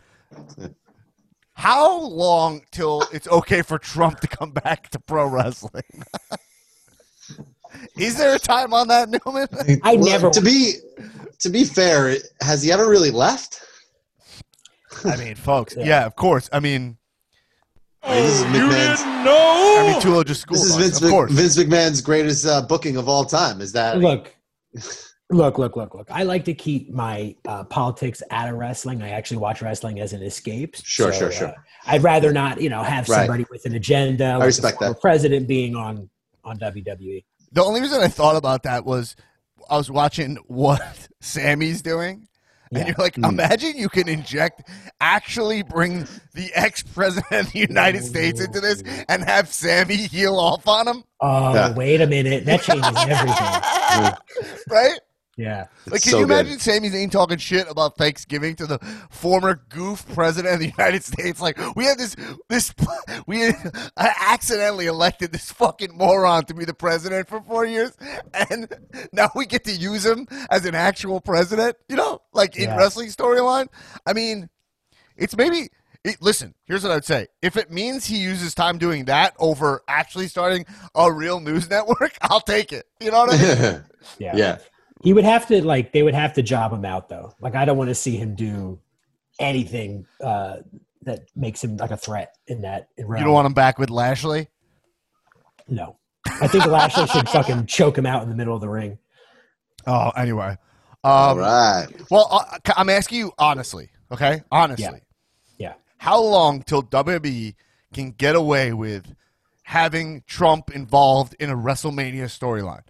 How 1.55 2.01
long 2.01 2.63
till 2.71 3.05
it's 3.13 3.27
okay 3.29 3.63
for 3.63 3.79
Trump 3.79 4.21
to 4.21 4.29
come 4.29 4.53
back 4.53 4.89
to 4.91 5.01
pro 5.01 5.27
wrestling? 5.27 5.83
Is 7.97 8.17
there 8.17 8.35
a 8.35 8.39
time 8.39 8.73
on 8.73 8.89
that, 8.89 9.09
Newman? 9.09 9.49
I 9.85 9.97
Well, 9.97 10.05
never. 10.05 10.31
To 10.31 10.41
be, 10.41 10.75
to 11.39 11.51
be 11.51 11.65
fair, 11.65 12.17
has 12.41 12.63
he 12.63 12.73
ever 12.73 12.89
really 12.89 13.11
left? 13.11 13.63
I 15.05 15.17
mean, 15.17 15.35
folks, 15.35 15.75
Yeah. 15.77 15.85
yeah, 15.85 16.07
of 16.07 16.17
course. 16.17 16.49
I 16.53 16.61
mean, 16.61 16.97
I 18.03 18.15
mean, 18.15 18.23
this 18.25 18.39
is 18.41 18.45
McMahon's. 18.47 19.01
I 19.03 19.87
mean, 19.93 20.01
Tulo 20.01 20.25
just 20.25 20.43
schooled 20.43 20.59
This 20.61 20.67
is 20.67 20.77
us, 20.77 20.83
Vince, 20.83 20.97
of 20.99 21.03
Mc- 21.05 21.11
course. 21.11 21.33
Vince 21.33 21.57
McMahon's 21.59 22.01
greatest 22.01 22.47
uh, 22.47 22.63
booking 22.63 22.97
of 22.97 23.09
all 23.09 23.25
time. 23.25 23.61
Is 23.61 23.73
that 23.73 23.99
look, 23.99 24.35
look, 25.31 25.59
look, 25.59 25.77
look, 25.77 25.95
look. 25.95 26.11
I 26.11 26.23
like 26.23 26.45
to 26.47 26.55
keep 26.55 26.91
my 26.91 27.35
uh, 27.47 27.65
politics 27.65 28.23
out 28.31 28.49
of 28.49 28.57
wrestling. 28.57 29.03
I 29.03 29.11
actually 29.11 29.37
watch 29.39 29.61
wrestling 29.63 30.01
as 30.01 30.13
an 30.13 30.23
escape. 30.23 30.77
Sure, 30.83 31.13
So, 31.13 31.19
sure, 31.19 31.33
sure. 31.33 31.49
uh, 31.49 31.53
I'd 31.87 32.03
rather 32.03 32.33
not, 32.33 32.61
you 32.61 32.69
know, 32.71 32.83
have 32.83 33.09
Right. 33.09 33.19
somebody 33.19 33.45
with 33.51 33.65
an 33.67 33.75
agenda. 33.75 34.39
like 34.39 34.47
respect 34.47 34.81
that. 34.81 35.01
President 35.01 35.47
being 35.47 35.77
on 35.77 36.09
on. 36.45 36.59
WWE. 36.59 37.23
The 37.53 37.63
only 37.65 37.81
reason 37.83 38.01
I 38.01 38.09
thought 38.09 38.37
about 38.37 38.63
that 38.63 38.85
was 38.87 39.15
I 39.69 39.77
was 39.77 39.91
watching 39.91 40.37
what 40.47 40.81
Sami's 41.21 41.83
doing. 41.83 42.27
And 42.73 42.87
you're 42.87 42.97
like, 42.99 43.17
hmm. 43.17 43.25
imagine 43.25 43.77
you 43.77 43.89
can 43.89 44.09
inject, 44.09 44.63
actually 45.01 45.63
bring 45.63 46.07
the 46.35 46.51
ex 46.55 46.83
president 46.85 47.47
of 47.49 47.53
the 47.53 47.59
United 47.59 48.05
States 48.05 48.41
into 48.41 48.61
this 48.61 48.83
and 49.09 49.25
have 49.25 49.49
Sami 49.53 49.97
heel 49.97 50.37
off 50.39 50.69
on 50.69 50.87
him, 50.87 51.05
Oh, 51.21 51.53
Yeah. 51.53 51.75
wait 51.75 52.01
a 52.01 52.07
minute. 52.07 52.45
That 52.45 52.63
changes 52.63 52.97
everything. 52.97 54.13
right? 54.71 55.01
Yeah. 55.41 55.69
Like, 55.87 56.03
can 56.03 56.11
so 56.13 56.19
you 56.19 56.27
good. 56.27 56.41
imagine 56.41 56.59
Sami 56.59 56.91
Zayn 56.91 57.11
talking 57.11 57.39
shit 57.39 57.67
about 57.71 57.97
Thanksgiving 57.97 58.57
to 58.57 58.67
the 58.67 58.79
former 59.09 59.63
goof 59.71 60.05
president 60.15 60.53
of 60.55 60.61
the 60.61 60.67
United 60.79 61.03
States? 61.03 61.41
Like, 61.41 61.59
we 61.75 61.85
had 61.87 61.97
this, 61.99 62.15
this, 62.51 62.75
we 63.27 63.47
I 63.49 63.55
accidentally 64.21 64.85
elected 64.85 65.33
this 65.33 65.51
fucking 65.51 65.97
moron 65.97 66.45
to 66.45 66.55
be 66.55 66.67
the 66.67 66.75
president 66.75 67.27
for 67.27 67.41
four 67.41 67.65
years, 67.65 67.93
and 68.51 68.69
now 69.15 69.31
we 69.35 69.47
get 69.47 69.65
to 69.65 69.73
use 69.73 70.05
him 70.05 70.27
as 70.51 70.67
an 70.67 70.75
actual 70.75 71.23
president. 71.23 71.77
You 71.89 71.97
know, 71.97 72.21
like 72.35 72.57
in 72.57 72.65
Yeah. 72.65 72.77
wrestling 72.77 73.09
storyline. 73.09 73.69
I 74.07 74.13
mean, 74.13 74.51
it's 75.17 75.35
maybe. 75.37 75.71
It, 76.03 76.17
listen, 76.23 76.55
here's 76.65 76.83
what 76.83 76.93
I'd 76.93 77.05
say. 77.05 77.27
If 77.43 77.57
it 77.59 77.71
means 77.71 78.07
he 78.07 78.17
uses 78.19 78.55
time 78.55 78.79
doing 78.79 79.05
that 79.07 79.35
over 79.39 79.83
actually 79.87 80.29
starting 80.29 80.65
a 80.95 81.13
real 81.13 81.41
news 81.41 81.69
network, 81.71 82.13
I'll 82.23 82.41
take 82.41 82.73
it. 82.73 82.87
You 83.01 83.11
know 83.11 83.27
what 83.27 83.35
I 83.35 83.37
mean? 83.37 83.85
Yeah. 84.19 84.37
yeah. 84.37 84.59
He 85.03 85.13
would 85.13 85.25
have 85.25 85.47
to 85.49 85.65
like 85.65 85.93
they 85.93 86.03
would 86.03 86.15
have 86.15 86.35
to 86.35 86.43
job 86.43 86.73
him 86.73 86.85
out 86.85 87.09
though. 87.09 87.33
Like 87.41 87.55
I 87.55 87.65
don't 87.65 87.79
want 87.79 87.89
to 87.89 87.95
see 87.95 88.17
him 88.17 88.35
do 88.35 88.79
anything 89.39 90.07
uh 90.23 90.57
that 91.03 91.21
makes 91.35 91.65
him 91.65 91.77
like 91.79 91.91
a 91.91 91.97
threat 91.97 92.35
in 92.47 92.61
that 92.63 92.89
in 92.99 93.09
You 93.09 93.17
don't 93.17 93.33
want 93.33 93.47
him 93.47 93.55
back 93.55 93.79
with 93.79 93.89
Lashley? 93.89 94.49
No. 95.69 95.97
I 96.27 96.47
think 96.47 96.67
Lashley 96.67 97.07
should 97.07 97.29
fucking 97.29 97.67
choke 97.67 97.97
him 97.97 98.05
out 98.05 98.23
in 98.23 98.29
the 98.29 98.35
middle 98.35 98.55
of 98.55 98.61
the 98.61 98.69
ring. 98.69 98.99
Oh, 99.87 100.11
anyway. 100.11 100.59
All 101.03 101.31
Um, 101.33 101.39
right. 101.39 101.87
Well, 102.11 102.29
uh, 102.31 102.59
I'm 102.77 102.91
asking 102.91 103.19
you 103.19 103.33
honestly, 103.39 103.89
okay? 104.13 104.43
Honestly. 104.53 104.85
Yeah. 105.57 105.71
Yeah. 105.71 105.75
How 105.97 106.21
long 106.21 106.63
till 106.63 106.83
WWE 106.83 107.55
can 107.95 108.11
get 108.11 108.37
away 108.37 108.75
with 108.75 109.15
having 109.63 110.23
Trump 110.27 110.71
involved 110.75 111.35
in 111.41 111.49
a 111.49 111.57
WrestleMania 111.57 112.25
storyline? 112.25 112.83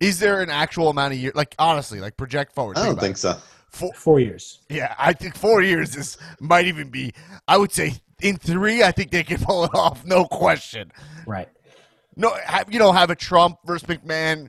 Is 0.00 0.18
there 0.18 0.42
an 0.42 0.50
actual 0.50 0.88
amount 0.90 1.14
of 1.14 1.18
years? 1.18 1.34
Like, 1.34 1.54
honestly, 1.58 2.00
like 2.00 2.16
project 2.16 2.52
forward. 2.54 2.76
I 2.76 2.82
think 2.82 2.94
don't 2.94 3.00
think 3.00 3.16
it. 3.16 3.20
so. 3.20 3.36
Four, 3.68 3.92
Four 3.94 4.20
years. 4.20 4.60
yeah, 4.68 4.94
I 4.98 5.12
think 5.12 5.36
four 5.36 5.60
years 5.60 5.96
is 5.96 6.16
might 6.38 6.66
even 6.66 6.90
be. 6.90 7.12
I 7.48 7.56
would 7.58 7.72
say 7.72 7.94
in 8.22 8.36
three, 8.36 8.84
I 8.84 8.92
think 8.92 9.10
they 9.10 9.24
can 9.24 9.38
pull 9.42 9.64
it 9.64 9.74
off, 9.74 10.04
no 10.04 10.24
question. 10.26 10.92
Right. 11.26 11.48
No, 12.16 12.32
have, 12.44 12.72
you 12.72 12.78
know, 12.78 12.92
have 12.92 13.10
a 13.10 13.16
Trump 13.16 13.58
versus 13.64 13.88
McMahon 13.88 14.48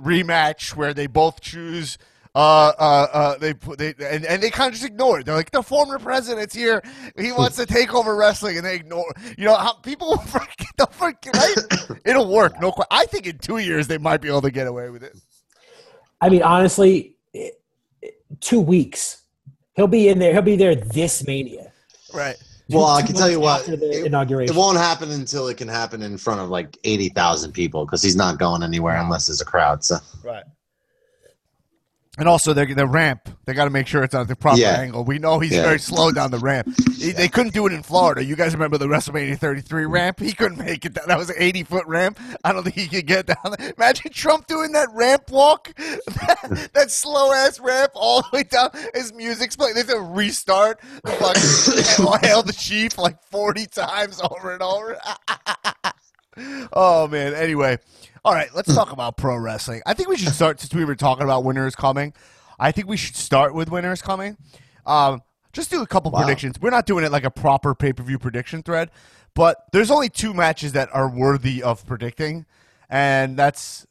rematch 0.00 0.74
where 0.74 0.92
they 0.92 1.06
both 1.06 1.40
choose. 1.40 1.96
Uh, 2.36 2.72
uh, 2.78 3.06
uh, 3.14 3.38
they 3.38 3.54
put 3.54 3.78
they 3.78 3.94
and, 3.98 4.26
and 4.26 4.42
they 4.42 4.50
kind 4.50 4.68
of 4.68 4.74
just 4.74 4.84
ignore 4.84 5.20
it. 5.20 5.24
They're 5.24 5.34
like 5.34 5.50
the 5.52 5.62
former 5.62 5.98
president's 5.98 6.54
here. 6.54 6.82
He 7.18 7.32
wants 7.32 7.56
to 7.56 7.64
take 7.64 7.94
over 7.94 8.14
wrestling, 8.14 8.58
and 8.58 8.66
they 8.66 8.74
ignore. 8.74 9.10
You 9.38 9.46
know 9.46 9.54
how 9.54 9.72
people 9.72 10.18
forget. 10.26 10.66
They'll 10.76 10.86
forget 10.88 11.34
right? 11.34 11.98
It'll 12.04 12.30
work. 12.30 12.60
No, 12.60 12.72
que- 12.72 12.84
I 12.90 13.06
think 13.06 13.26
in 13.26 13.38
two 13.38 13.56
years 13.56 13.86
they 13.88 13.96
might 13.96 14.20
be 14.20 14.28
able 14.28 14.42
to 14.42 14.50
get 14.50 14.66
away 14.66 14.90
with 14.90 15.02
it. 15.02 15.16
I 16.20 16.28
mean, 16.28 16.42
honestly, 16.42 17.16
it, 17.32 17.54
it- 18.02 18.20
two 18.42 18.60
weeks. 18.60 19.22
He'll 19.74 19.86
be 19.86 20.08
in 20.08 20.18
there. 20.18 20.34
He'll 20.34 20.42
be 20.42 20.56
there 20.56 20.74
this 20.74 21.26
mania. 21.26 21.72
Right. 22.12 22.36
Well, 22.68 22.84
I 22.84 23.00
can 23.00 23.14
tell 23.14 23.30
you 23.30 23.40
what. 23.40 23.66
months 23.66 23.68
after 23.70 23.76
the 23.76 24.00
It, 24.00 24.06
inauguration. 24.06 24.54
it 24.54 24.58
won't 24.58 24.76
happen 24.76 25.10
until 25.10 25.48
it 25.48 25.56
can 25.56 25.68
happen 25.68 26.02
in 26.02 26.18
front 26.18 26.40
of 26.42 26.50
like 26.50 26.76
eighty 26.84 27.08
thousand 27.08 27.52
people 27.52 27.86
because 27.86 28.02
he's 28.02 28.16
not 28.16 28.38
going 28.38 28.62
anywhere 28.62 28.96
unless 28.96 29.28
there's 29.28 29.40
a 29.40 29.44
crowd. 29.46 29.82
So 29.84 29.96
Right. 30.22 30.44
And 32.18 32.26
also, 32.28 32.52
the 32.54 32.64
the 32.64 32.86
ramp. 32.86 33.28
They 33.44 33.52
got 33.54 33.64
to 33.64 33.70
make 33.70 33.86
sure 33.86 34.02
it's 34.02 34.14
on 34.14 34.26
the 34.26 34.34
proper 34.34 34.58
Yeah. 34.58 34.80
angle. 34.80 35.04
We 35.04 35.18
know 35.18 35.38
he's 35.38 35.52
Yeah. 35.52 35.62
very 35.62 35.78
slow 35.78 36.10
down 36.10 36.30
the 36.30 36.38
ramp. 36.38 36.66
He- 36.96 37.12
They 37.12 37.28
couldn't 37.28 37.52
do 37.52 37.66
it 37.66 37.72
in 37.72 37.82
Florida. 37.82 38.24
You 38.24 38.34
guys 38.36 38.54
remember 38.54 38.78
the 38.78 38.86
WrestleMania 38.86 39.38
33 39.38 39.84
ramp? 39.84 40.18
He 40.20 40.32
couldn't 40.32 40.58
make 40.58 40.84
it. 40.86 40.94
Down. 40.94 41.04
That 41.08 41.18
was 41.18 41.28
an 41.28 41.36
80 41.38 41.62
foot 41.62 41.86
ramp. 41.86 42.18
I 42.42 42.52
don't 42.52 42.62
think 42.64 42.74
he 42.76 42.88
could 42.88 43.06
get 43.06 43.26
down 43.26 43.54
there. 43.58 43.72
Imagine 43.76 44.12
Trump 44.12 44.46
doing 44.46 44.72
that 44.72 44.88
ramp 44.94 45.30
walk, 45.30 45.72
that, 45.76 46.70
that 46.72 46.90
slow 46.90 47.32
ass 47.32 47.60
ramp 47.60 47.92
all 47.94 48.22
the 48.22 48.28
way 48.32 48.42
down. 48.44 48.70
His 48.94 49.12
music's 49.12 49.54
playing. 49.54 49.74
They 49.74 49.80
have 49.80 49.90
to 49.90 50.00
restart 50.00 50.80
the 51.04 51.12
fucking 51.12 52.20
hail 52.28 52.42
the 52.42 52.52
chief 52.54 52.96
like 52.98 53.22
40 53.30 53.66
times 53.66 54.20
over 54.22 54.52
and 54.52 54.62
over. 54.62 54.98
oh 56.72 57.08
man. 57.08 57.34
Anyway, 57.34 57.78
all 58.24 58.32
right. 58.34 58.48
Let's 58.54 58.74
talk 58.74 58.92
about 58.92 59.16
pro 59.16 59.36
wrestling. 59.36 59.82
I 59.86 59.94
think 59.94 60.08
we 60.08 60.16
should 60.16 60.32
start 60.32 60.60
since 60.60 60.74
we 60.74 60.84
were 60.84 60.94
talking 60.96 61.24
about 61.24 61.44
winners 61.44 61.74
coming. 61.74 62.12
I 62.58 62.72
think 62.72 62.88
we 62.88 62.96
should 62.96 63.16
start 63.16 63.54
with 63.54 63.70
winners 63.70 64.02
coming. 64.02 64.36
Um, 64.86 65.22
just 65.52 65.70
do 65.70 65.82
a 65.82 65.86
couple 65.86 66.10
Wow. 66.10 66.20
predictions. 66.22 66.60
We're 66.60 66.70
not 66.70 66.86
doing 66.86 67.04
it 67.04 67.12
like 67.12 67.24
a 67.24 67.30
proper 67.30 67.74
pay 67.74 67.92
per 67.92 68.02
view 68.02 68.18
prediction 68.18 68.62
thread, 68.62 68.90
but 69.34 69.64
there's 69.72 69.90
only 69.90 70.08
two 70.08 70.32
matches 70.34 70.72
that 70.72 70.88
are 70.92 71.08
worthy 71.08 71.62
of 71.62 71.86
predicting, 71.86 72.46
and 72.88 73.36
that's 73.38 73.86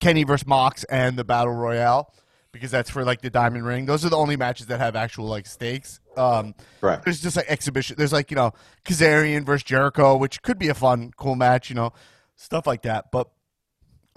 Kenny 0.00 0.24
versus 0.24 0.46
Mox 0.46 0.84
and 0.84 1.16
the 1.16 1.24
Battle 1.24 1.52
Royale 1.54 2.12
because 2.52 2.70
that's 2.70 2.90
for 2.90 3.04
like 3.04 3.20
the 3.22 3.30
Diamond 3.30 3.64
Ring. 3.66 3.86
Those 3.86 4.04
are 4.04 4.08
the 4.08 4.16
only 4.16 4.36
matches 4.36 4.66
that 4.68 4.80
have 4.80 4.96
actual 4.96 5.26
like 5.26 5.46
stakes. 5.46 6.00
Um, 6.20 6.54
Right. 6.80 7.02
There's 7.02 7.20
just 7.20 7.36
like 7.36 7.46
exhibition. 7.48 7.96
There's 7.98 8.12
like 8.12 8.30
you 8.30 8.36
know 8.36 8.52
Kazarian 8.84 9.44
versus 9.44 9.64
Jericho, 9.64 10.16
which 10.16 10.42
could 10.42 10.58
be 10.58 10.68
a 10.68 10.74
fun, 10.74 11.12
cool 11.16 11.34
match. 11.34 11.68
You 11.68 11.76
know, 11.76 11.92
stuff 12.36 12.66
like 12.66 12.82
that. 12.82 13.10
But 13.12 13.28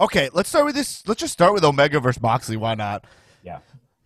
okay, 0.00 0.30
let's 0.32 0.48
start 0.48 0.64
with 0.64 0.74
this. 0.74 1.06
Let's 1.06 1.20
just 1.20 1.32
start 1.32 1.52
with 1.52 1.64
Omega 1.64 2.00
versus 2.00 2.22
Moxley. 2.22 2.56
Why 2.56 2.74
not? 2.74 3.06
Yeah. 3.42 3.58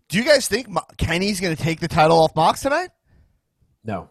Do 0.08 0.18
you 0.18 0.24
guys 0.24 0.48
think 0.48 0.68
Mo- 0.68 0.82
Kenny's 0.96 1.38
going 1.40 1.54
to 1.54 1.62
take 1.62 1.80
the 1.80 1.88
title 1.88 2.18
off 2.18 2.34
Mox 2.34 2.62
tonight? 2.62 2.90
No. 3.84 4.08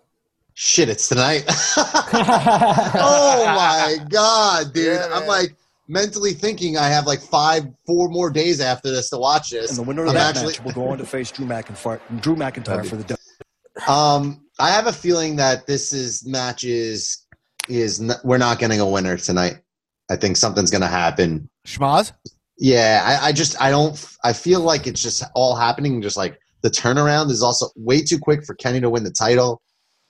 Shit, 0.53 0.89
it's 0.89 1.07
tonight. 1.09 1.43
oh 1.77 3.43
my 3.45 3.97
god, 4.09 4.73
dude! 4.73 4.85
Yeah, 4.85 5.09
I'm 5.13 5.27
like 5.27 5.55
mentally 5.87 6.33
thinking 6.33 6.77
I 6.77 6.87
have 6.87 7.05
like 7.05 7.21
five, 7.21 7.65
four 7.85 8.09
more 8.09 8.29
days 8.29 8.59
after 8.59 8.89
this 8.89 9.09
to 9.11 9.17
watch 9.17 9.51
this. 9.51 9.69
And 9.69 9.79
the 9.79 9.83
winner 9.83 10.03
of 10.03 10.09
I'm 10.09 10.15
that 10.15 10.35
actually, 10.35 10.53
match 10.53 10.63
will 10.63 10.71
go 10.71 10.87
on 10.89 10.97
to 10.97 11.05
face 11.05 11.31
Drew 11.31 11.45
McIntyre, 11.45 11.99
Drew 12.21 12.35
McIntyre 12.35 12.85
for 12.85 12.95
the 12.95 13.03
W. 13.03 13.16
um, 13.87 14.45
I 14.59 14.69
have 14.71 14.87
a 14.87 14.93
feeling 14.93 15.35
that 15.37 15.67
this 15.67 15.93
is 15.93 16.25
match 16.25 16.63
is 16.63 17.25
is 17.69 18.01
n- 18.01 18.17
we're 18.23 18.37
not 18.37 18.59
getting 18.59 18.79
a 18.79 18.87
winner 18.87 19.17
tonight. 19.17 19.59
I 20.09 20.15
think 20.15 20.37
something's 20.37 20.71
gonna 20.71 20.87
happen. 20.87 21.49
Schmaz? 21.65 22.13
Yeah, 22.57 23.01
I, 23.05 23.27
I 23.27 23.31
just 23.31 23.61
I 23.61 23.69
don't 23.69 24.03
I 24.23 24.33
feel 24.33 24.61
like 24.61 24.87
it's 24.87 25.01
just 25.01 25.23
all 25.35 25.55
happening. 25.55 26.01
Just 26.01 26.17
like 26.17 26.39
the 26.61 26.69
turnaround 26.69 27.29
is 27.29 27.43
also 27.43 27.67
way 27.75 28.01
too 28.01 28.17
quick 28.17 28.45
for 28.45 28.55
Kenny 28.55 28.79
to 28.81 28.89
win 28.89 29.03
the 29.03 29.11
title, 29.11 29.61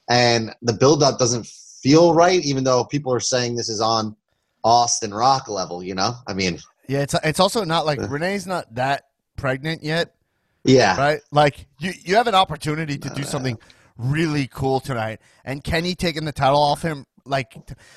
and 0.10 0.54
the 0.62 0.74
build 0.74 1.04
up 1.04 1.20
doesn't 1.20 1.46
feel 1.82 2.14
right. 2.14 2.44
Even 2.46 2.64
though 2.64 2.86
people 2.86 3.14
are 3.14 3.20
saying 3.20 3.56
this 3.56 3.70
is 3.70 3.82
on 3.82 4.16
Austin 4.64 5.14
Rock 5.14 5.48
level, 5.50 5.84
you 5.84 5.96
know. 5.96 6.14
I 6.28 6.34
mean, 6.34 6.60
Yeah, 6.88 7.00
it's 7.00 7.16
it's 7.24 7.40
also 7.40 7.64
not 7.64 7.86
like 7.86 8.00
Renee's 8.10 8.48
not 8.48 8.74
that 8.76 9.06
pregnant 9.36 9.84
yet, 9.84 10.16
yeah, 10.64 10.98
right? 10.98 11.20
Like 11.32 11.68
you 11.80 11.92
you 12.04 12.16
have 12.16 12.28
an 12.28 12.36
opportunity 12.36 12.98
to 12.98 13.10
do 13.10 13.22
uh, 13.22 13.26
something 13.26 13.58
really 13.98 14.48
cool 14.48 14.80
tonight, 14.80 15.20
and 15.46 15.64
Kenny 15.64 15.96
taking 15.96 16.26
the 16.26 16.32
title 16.32 16.60
off 16.62 16.82
him, 16.82 17.06
like 17.26 17.56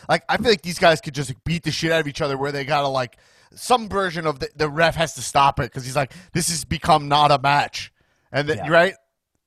like 0.08 0.22
I 0.28 0.36
feel 0.36 0.50
like 0.50 0.62
these 0.62 0.78
guys 0.78 1.00
could 1.00 1.14
just 1.14 1.32
beat 1.44 1.62
the 1.64 1.70
shit 1.70 1.92
out 1.92 2.00
of 2.00 2.08
each 2.08 2.20
other, 2.20 2.36
where 2.38 2.52
they 2.52 2.64
gotta 2.64 2.88
like 2.88 3.16
some 3.54 3.88
version 3.88 4.26
of 4.26 4.38
the, 4.38 4.48
the 4.56 4.68
ref 4.68 4.94
has 4.94 5.14
to 5.14 5.22
stop 5.22 5.58
it 5.60 5.64
because 5.64 5.84
he's 5.84 5.96
like 5.96 6.12
this 6.32 6.48
has 6.50 6.64
become 6.64 7.08
not 7.08 7.30
a 7.32 7.38
match, 7.38 7.92
and 8.32 8.48
then 8.48 8.58
Yeah. 8.58 8.68
right? 8.70 8.94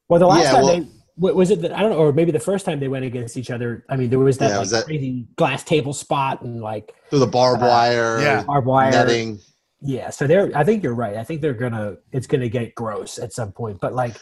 Well, 0.10 0.19
the 0.19 0.28
last 0.28 0.43
Yeah, 0.43 0.52
time 0.52 0.63
well- 0.63 0.80
they 0.80 0.88
was 1.15 1.52
it 1.52 1.62
that 1.62 1.71
I 1.71 1.82
don't 1.82 1.91
know, 1.91 1.97
or 1.97 2.12
maybe 2.12 2.32
the 2.32 2.39
first 2.39 2.65
time 2.65 2.80
they 2.80 2.88
went 2.88 3.06
against 3.06 3.38
each 3.38 3.52
other. 3.52 3.86
I 3.88 3.95
mean, 3.97 4.10
there 4.10 4.17
was 4.17 4.39
that, 4.39 4.47
Yeah, 4.47 4.52
like, 4.54 4.60
was 4.62 4.71
that- 4.71 4.86
crazy 4.86 5.28
glass 5.36 5.63
table 5.63 5.93
spot 5.93 6.41
and 6.41 6.60
like 6.60 6.91
through 7.12 7.19
the 7.19 7.28
barbed 7.28 7.62
uh, 7.62 7.67
wire, 7.67 8.19
yeah. 8.19 8.41
barbed 8.43 8.65
wire. 8.65 8.91
netting. 8.91 9.39
Yeah, 9.86 10.10
so 10.12 10.28
they're. 10.28 10.50
I 10.56 10.63
think 10.63 10.82
you're 10.82 10.93
right. 10.96 11.17
I 11.17 11.24
think 11.26 11.41
they're 11.41 11.54
gonna. 11.54 11.98
It's 12.13 12.26
gonna 12.28 12.48
get 12.50 12.74
gross 12.74 13.19
at 13.19 13.34
some 13.34 13.52
point. 13.52 13.80
But 13.82 13.93
like, 13.93 14.15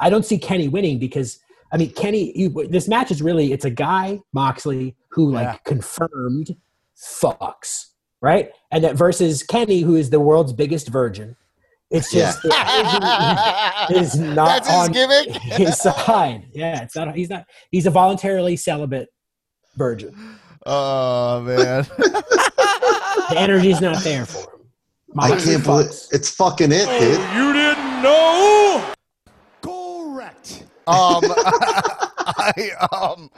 I 0.00 0.08
don't 0.08 0.24
see 0.24 0.38
Kenny 0.38 0.68
winning 0.68 0.98
because 0.98 1.38
I 1.72 1.76
mean, 1.76 1.92
Kenny. 1.92 2.32
You, 2.38 2.48
this 2.70 2.88
match 2.88 3.10
is 3.10 3.20
really. 3.20 3.52
It's 3.52 3.66
a 3.66 3.70
guy 3.70 4.20
Moxley 4.32 4.96
who 5.10 5.30
like 5.30 5.46
Yeah. 5.46 5.56
confirmed 5.66 6.56
fucks 6.96 7.88
right, 8.22 8.50
and 8.70 8.82
that 8.84 8.96
versus 8.96 9.42
Kenny 9.42 9.80
who 9.82 9.96
is 9.96 10.08
the 10.10 10.20
world's 10.20 10.52
biggest 10.54 10.88
virgin. 10.88 11.36
It's 11.90 12.10
just 12.10 12.40
the 12.42 12.54
energy 12.56 14.00
is 14.00 14.18
not 14.18 14.64
That's 14.64 14.68
his 14.68 14.76
on 14.78 14.92
gimmick. 14.92 15.28
his 15.42 15.78
side. 15.78 16.48
Yeah, 16.54 16.82
it's 16.84 16.96
not. 16.96 17.14
He's 17.14 17.28
not. 17.28 17.44
He's 17.70 17.84
a 17.84 17.90
voluntarily 17.90 18.56
celibate 18.56 19.10
virgin. 19.76 20.14
Oh 20.64 21.42
man. 21.42 21.86
The 23.28 23.38
energy's 23.38 23.80
not 23.80 24.02
there 24.04 24.26
for 24.26 24.40
him. 24.40 24.51
I 25.18 25.28
can't 25.28 25.44
believe 25.44 25.60
fucks. 25.60 26.12
it's 26.12 26.30
fucking 26.30 26.72
it, 26.72 26.86
dude. 26.86 27.20
You 27.34 27.52
didn't 27.52 28.02
know? 28.02 28.92
Correct. 29.60 30.64
Um, 30.86 31.20
I 31.24 32.70
um, 32.92 33.30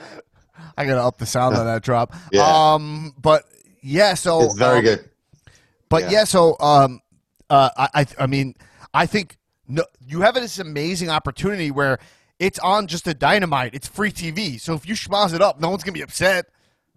I 0.77 0.85
gotta 0.85 1.03
up 1.03 1.19
the 1.19 1.27
sound 1.27 1.57
on 1.57 1.67
that 1.67 1.83
drop. 1.83 2.15
Yeah. 2.33 2.43
Um, 2.43 3.15
but 3.21 3.45
yeah, 3.83 4.15
so 4.15 4.43
It's 4.43 4.55
very 4.55 4.79
um, 4.79 4.85
good. 4.85 5.11
But 5.89 6.05
yeah. 6.05 6.11
Yeah. 6.11 6.25
so 6.25 6.57
um, 6.61 7.01
uh, 7.51 7.71
I, 7.77 7.89
I, 7.95 8.07
I 8.21 8.27
mean, 8.27 8.55
I 8.93 9.07
think 9.07 9.37
no, 9.69 9.85
you 10.01 10.21
have 10.23 10.35
this 10.35 10.59
amazing 10.59 11.11
opportunity 11.11 11.71
where 11.71 11.99
it's 12.39 12.59
on 12.61 12.87
just 12.87 13.07
a 13.07 13.15
dynamite. 13.15 13.75
It's 13.75 13.89
free 13.89 14.11
TV. 14.11 14.61
So 14.61 14.75
if 14.75 14.89
you 14.89 14.95
schmoz 14.95 15.35
it 15.35 15.43
up, 15.43 15.61
no 15.61 15.71
one's 15.71 15.83
gonna 15.83 15.93
be 15.93 16.03
upset. 16.03 16.47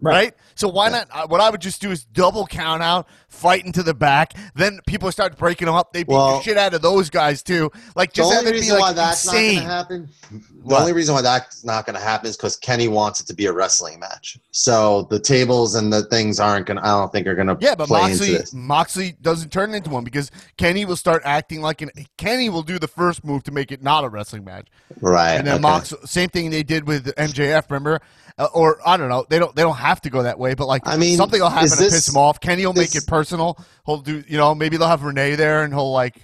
Right. 0.00 0.12
Right. 0.14 0.34
So 0.54 0.68
why 0.68 0.88
not? 0.90 1.08
Uh, 1.10 1.26
what 1.26 1.40
I 1.40 1.50
would 1.50 1.60
just 1.60 1.80
do 1.80 1.90
is 1.90 2.04
double 2.04 2.46
count 2.46 2.82
out, 2.84 3.08
fight 3.28 3.64
into 3.64 3.82
the 3.82 3.94
back. 3.94 4.32
Then 4.54 4.78
people 4.86 5.10
start 5.10 5.36
breaking 5.36 5.66
them 5.66 5.74
up. 5.74 5.92
They 5.92 6.04
beat 6.04 6.12
the 6.12 6.40
shit 6.40 6.56
out 6.56 6.72
of 6.74 6.82
those 6.82 7.10
guys 7.10 7.42
too. 7.42 7.70
Like 7.96 8.12
The 8.12 8.16
just 8.18 8.32
have 8.32 8.38
only 8.40 8.52
reason 8.52 8.74
like 8.74 8.80
why 8.82 8.92
that's 8.92 9.24
insane. 9.24 9.64
not 9.64 9.88
going 9.88 10.06
to 10.06 10.06
happen, 10.06 10.08
the 10.30 10.38
What? 10.62 10.80
only 10.82 10.92
reason 10.92 11.14
why 11.14 11.22
that's 11.22 11.64
not 11.64 11.84
going 11.86 11.96
to 11.96 12.02
happen 12.02 12.28
is 12.28 12.36
because 12.36 12.56
Kenny 12.56 12.86
wants 12.86 13.20
it 13.20 13.26
to 13.26 13.34
be 13.34 13.46
a 13.46 13.52
wrestling 13.52 13.98
match. 13.98 14.38
So 14.52 15.06
the 15.10 15.18
tables 15.18 15.74
and 15.74 15.92
the 15.92 16.02
things 16.04 16.38
aren't 16.38 16.66
going. 16.66 16.76
to 16.76 16.84
I 16.84 16.90
don't 16.90 17.10
think 17.12 17.26
are 17.26 17.34
going 17.34 17.48
to 17.48 17.56
Yeah, 17.60 17.74
but 17.74 17.88
Moxley. 17.88 18.36
Moxley 18.52 19.16
doesn't 19.20 19.50
turn 19.50 19.74
into 19.74 19.90
one 19.90 20.04
because 20.04 20.30
Kenny 20.56 20.84
will 20.84 20.96
start 20.96 21.22
acting 21.24 21.60
like 21.60 21.82
an 21.82 21.90
Kenny 22.16 22.50
will 22.50 22.62
do 22.62 22.78
the 22.78 22.88
first 22.88 23.24
move 23.24 23.42
to 23.44 23.52
make 23.52 23.72
it 23.72 23.82
not 23.82 24.04
a 24.04 24.08
wrestling 24.08 24.44
match. 24.44 24.68
Right. 25.00 25.34
And 25.34 25.46
then 25.46 25.54
okay. 25.54 25.62
Mox, 25.62 25.94
same 26.04 26.28
thing 26.28 26.50
they 26.50 26.62
did 26.62 26.86
with 26.86 27.06
MJF. 27.16 27.70
Remember, 27.70 28.00
uh, 28.38 28.48
or 28.52 28.78
I 28.86 28.96
don't 28.96 29.08
know. 29.08 29.24
They 29.28 29.38
don't. 29.38 29.54
They 29.54 29.62
don't 29.62 29.76
have 29.76 29.87
to 30.02 30.10
go 30.10 30.22
that 30.22 30.38
way. 30.38 30.54
But 30.54 30.66
like, 30.68 30.82
I 30.86 30.96
mean, 30.96 31.16
something 31.16 31.40
will 31.40 31.48
happen 31.50 31.68
to 31.70 31.76
this- 31.76 31.92
piss 31.94 32.08
him 32.08 32.16
off. 32.16 32.40
Kenny 32.40 32.64
will 32.66 32.72
make 32.74 32.94
it 32.94 33.06
personal. 33.06 33.58
He'll 33.86 33.98
do. 33.98 34.22
You 34.28 34.36
know, 34.38 34.54
maybe 34.54 34.76
they'll 34.76 34.88
have 34.88 35.02
Renee 35.02 35.34
there, 35.36 35.62
and 35.64 35.72
he'll 35.72 35.92
like. 35.92 36.14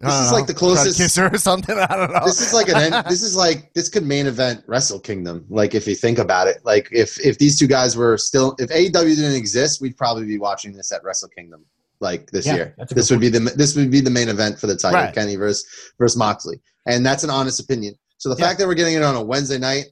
This 0.00 0.14
is 0.14 0.30
know, 0.30 0.36
like 0.36 0.46
the 0.46 0.54
closest- 0.54 0.96
kiss 0.96 1.16
her 1.16 1.28
or 1.34 1.38
something. 1.50 1.76
I 1.76 1.86
don't 1.96 2.12
know. 2.12 2.20
this 2.24 2.40
is 2.40 2.54
like 2.54 2.68
an 2.68 2.76
end, 2.76 3.04
this 3.08 3.20
is 3.22 3.34
like 3.34 3.72
this 3.74 3.88
could 3.88 4.06
main 4.06 4.28
event 4.28 4.62
Wrestle 4.68 5.00
Kingdom. 5.00 5.44
Like 5.48 5.74
if 5.74 5.88
you 5.88 5.96
think 5.96 6.18
about 6.18 6.46
it, 6.46 6.58
like 6.64 6.88
if 6.92 7.18
if 7.18 7.38
these 7.38 7.58
two 7.58 7.66
guys 7.66 7.96
were 7.96 8.16
still 8.16 8.54
if 8.60 8.70
AEW 8.70 9.16
didn't 9.16 9.34
exist, 9.34 9.80
we'd 9.80 9.96
probably 9.96 10.24
be 10.24 10.38
watching 10.38 10.72
this 10.72 10.92
at 10.92 11.02
Wrestle 11.02 11.30
Kingdom 11.30 11.64
like 11.98 12.30
this 12.30 12.46
Yeah, 12.46 12.54
year. 12.54 12.76
This 12.90 13.10
would 13.10 13.18
be 13.18 13.28
the 13.28 13.40
this 13.40 13.74
would 13.74 13.90
be 13.90 14.00
the 14.00 14.08
main 14.10 14.28
event 14.28 14.60
for 14.60 14.68
the 14.68 14.76
title, 14.76 15.00
Right. 15.00 15.12
Kenny 15.12 15.34
versus 15.34 15.66
versus 15.98 16.16
Moxley, 16.16 16.60
and 16.86 17.04
that's 17.04 17.24
an 17.24 17.30
honest 17.30 17.58
opinion. 17.58 17.96
So 18.18 18.28
the 18.32 18.36
Yeah. 18.40 18.46
fact 18.46 18.60
that 18.60 18.68
we're 18.68 18.74
getting 18.74 18.94
it 18.94 19.02
on 19.02 19.16
a 19.16 19.22
Wednesday 19.22 19.58
night. 19.58 19.86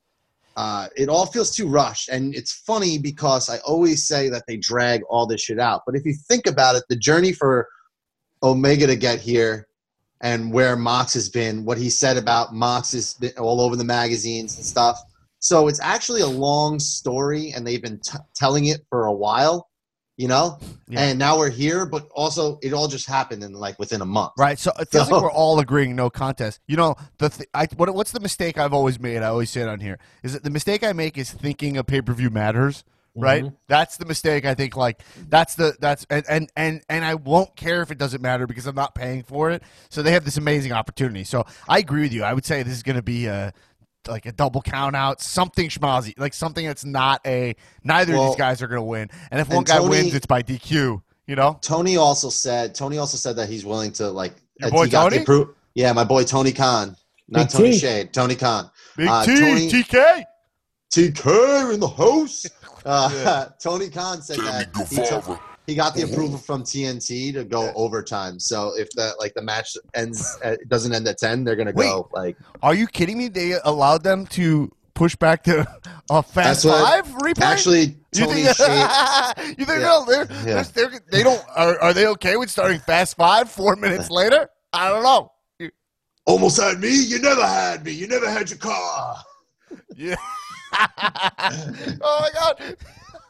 Uh, 0.57 0.89
it 0.97 1.09
all 1.11 1.27
feels 1.27 1.55
too 1.55 1.69
rushed, 1.69 2.09
and 2.09 2.35
it's 2.35 2.53
funny 2.53 2.97
because 2.97 3.51
I 3.51 3.59
always 3.59 4.05
say 4.05 4.31
that 4.31 4.45
they 4.49 4.57
drag 4.57 5.03
all 5.03 5.27
this 5.27 5.43
shit 5.43 5.59
out. 5.59 5.83
But 5.85 5.95
if 5.95 6.07
you 6.07 6.15
think 6.15 6.47
about 6.47 6.77
it, 6.77 6.85
the 6.89 6.97
journey 6.97 7.33
for 7.33 7.69
Omega 8.43 8.87
to 8.87 8.97
get 8.97 9.21
here 9.21 9.69
and 10.23 10.51
where 10.51 10.77
Mox 10.77 11.13
has 11.13 11.29
been, 11.29 11.65
what 11.65 11.77
he 11.77 11.91
said 11.91 12.17
about 12.17 12.55
Mox 12.55 12.95
is 12.95 13.19
all 13.39 13.61
over 13.61 13.77
the 13.77 13.85
magazines 13.85 14.57
and 14.57 14.65
stuff. 14.65 14.99
So 15.41 15.69
it's 15.69 15.81
actually 15.81 16.23
a 16.23 16.27
long 16.27 16.79
story, 16.79 17.53
and 17.55 17.67
they've 17.67 17.83
been 17.83 18.01
t- 18.01 18.19
telling 18.35 18.67
it 18.67 18.81
for 18.89 19.07
a 19.07 19.13
while, 19.13 19.69
you 20.17 20.29
know. 20.29 20.59
Yeah. 20.89 21.01
And 21.01 21.19
now 21.19 21.37
we're 21.39 21.51
here, 21.51 21.85
but 21.87 22.09
also 22.15 22.59
it 22.63 22.73
all 22.73 22.89
just 22.89 23.07
happened 23.07 23.43
in 23.43 23.53
like 23.53 23.79
within 23.79 24.01
a 24.01 24.07
month. 24.07 24.33
Right, 24.39 24.59
so 24.59 24.73
it 24.79 24.89
feels 24.89 25.09
So- 25.09 25.15
like 25.15 25.23
we're 25.25 25.31
all 25.33 25.59
agreeing 25.59 25.97
no 25.97 26.11
contest. 26.11 26.61
You 26.67 26.77
know, 26.77 26.95
the 27.19 27.29
th- 27.29 27.49
I, 27.55 27.67
what, 27.77 27.93
what's 27.95 28.13
the 28.13 28.21
mistake 28.21 28.57
I've 28.59 28.73
always 28.73 28.99
made? 29.01 29.19
I 29.19 29.27
always 29.29 29.51
say 29.51 29.63
it 29.63 29.69
on 29.69 29.81
here 29.81 29.99
is 30.23 30.33
that 30.33 30.45
the 30.45 30.51
mistake 30.51 30.85
I 30.85 30.93
make 30.93 31.19
is 31.19 31.31
thinking 31.33 31.77
a 31.77 31.85
pay 31.85 32.01
per 32.03 32.13
view 32.13 32.31
matters. 32.31 32.85
Right, 33.19 33.45
Mhm. 33.45 33.55
that's 33.67 33.97
the 33.97 34.05
mistake. 34.05 34.45
I 34.45 34.53
think 34.55 34.77
like 34.77 35.01
that's 35.31 35.55
the 35.55 35.75
that's 35.81 36.05
and, 36.11 36.23
and 36.29 36.51
and 36.55 36.83
and 36.91 37.03
I 37.03 37.15
won't 37.15 37.57
care 37.57 37.81
if 37.81 37.91
it 37.91 37.97
doesn't 37.97 38.21
matter 38.21 38.47
because 38.47 38.67
I'm 38.67 38.75
not 38.75 38.95
paying 38.95 39.23
for 39.23 39.51
it. 39.51 39.63
So 39.89 40.03
they 40.03 40.13
have 40.13 40.27
this 40.27 40.37
amazing 40.37 40.73
opportunity. 40.73 41.25
So 41.25 41.47
I 41.67 41.79
agree 41.79 42.03
with 42.03 42.13
you. 42.13 42.25
I 42.25 42.35
would 42.35 42.45
say 42.45 42.63
this 42.63 42.75
is 42.75 42.83
going 42.83 42.97
to 42.97 43.03
be 43.03 43.25
a 43.25 43.55
like 44.09 44.27
a 44.27 44.33
double 44.33 44.63
count 44.63 44.95
out, 44.97 45.21
something 45.21 45.69
schmozzy, 45.69 46.19
like 46.19 46.35
something 46.35 46.67
that's 46.67 46.85
not 46.85 47.21
a. 47.27 47.55
Neither 47.85 48.15
of 48.17 48.27
these 48.29 48.37
guys 48.37 48.63
are 48.63 48.67
going 48.69 48.79
to 48.81 48.83
win, 48.83 49.11
and 49.31 49.41
if 49.41 49.49
one 49.49 49.65
guy 49.65 49.79
Tony- 49.79 49.89
wins, 49.91 50.15
it's 50.15 50.27
by 50.27 50.43
DQ. 50.43 51.03
You 51.27 51.35
know, 51.35 51.59
Tony 51.61 51.97
also 51.97 52.29
said 52.31 52.75
Tony 52.75 52.99
also 52.99 53.17
said 53.17 53.35
that 53.37 53.49
he's 53.49 53.65
willing 53.65 53.91
to 53.93 54.09
like 54.11 54.35
Your 54.61 54.69
uh, 54.69 54.71
boy 54.71 54.85
he 54.85 54.91
Tony? 54.93 55.19
the 55.19 55.25
appro- 55.25 55.55
yeah, 55.75 55.93
my 55.93 56.05
boy 56.05 56.23
Tony 56.25 56.53
Khan, 56.53 56.97
not 57.29 57.49
Big 57.49 57.49
Tony 57.51 57.71
T. 57.73 57.79
Shade, 57.79 58.13
Tony 58.13 58.37
Khan. 58.37 58.71
Big 58.97 59.09
Uh, 59.09 59.25
T, 59.25 59.35
Tony- 59.37 59.69
TK. 59.71 60.25
TK 60.93 61.75
in 61.75 61.81
the 61.81 61.89
house. 61.89 62.47
Uh, 62.89 63.47
Tony 63.61 63.89
Khan 63.89 64.23
said 64.23 64.39
that 64.39 64.73
he, 65.67 65.75
got 65.75 65.95
the 65.95 66.03
approval 66.03 66.39
from 66.39 66.63
TNT 66.63 67.33
to 67.35 67.45
go 67.45 67.73
overtime. 67.75 68.39
So 68.41 68.73
if 68.77 68.91
the 68.93 69.15
like 69.19 69.35
the 69.35 69.43
match 69.43 69.77
ends, 69.95 70.39
uh, 70.45 70.57
doesn't 70.69 70.93
end 70.95 71.07
at 71.09 71.19
ten, 71.19 71.45
they're 71.45 71.57
gonna 71.57 71.73
go 71.73 72.09
like 72.13 72.37
Are 72.63 72.75
you 72.75 72.87
kidding 72.87 73.19
me? 73.19 73.29
They 73.29 73.55
allowed 73.65 74.03
them 74.03 74.27
to 74.29 74.71
push 74.95 75.15
back 75.17 75.43
to 75.45 75.61
a 76.11 76.23
Fast 76.23 76.35
That's 76.35 76.65
what- 76.65 76.85
Five 76.85 77.07
replay. 77.17 77.43
actually 77.43 77.97
you 78.15 78.27
think, 78.27 78.57
Shade. 78.57 78.89
you 79.59 79.65
think 79.67 79.81
Yeah. 79.81 80.05
they're, 80.07 80.25
they're, 80.25 80.47
Yeah. 80.49 80.63
they're, 80.63 80.89
they're, 80.89 81.01
they 81.11 81.23
don't 81.23 81.43
are, 81.55 81.79
are 81.81 81.93
they 81.93 82.07
okay 82.09 82.37
with 82.37 82.49
starting 82.51 82.79
Fast 82.81 83.17
Five 83.17 83.51
four 83.51 83.77
minutes 83.85 84.11
later? 84.11 84.49
I 84.73 84.89
don't 84.89 85.03
know. 85.03 85.33
almost 86.27 86.61
had 86.61 86.81
me. 86.81 86.89
You 86.95 87.21
never 87.21 87.47
had 87.47 87.85
me. 87.85 87.93
You 87.93 88.09
never 88.09 88.29
had 88.31 88.49
your 88.51 88.59
car. 88.59 89.17
Yeah. 89.95 90.17
oh 90.79 92.19
my 92.21 92.31
god. 92.35 92.77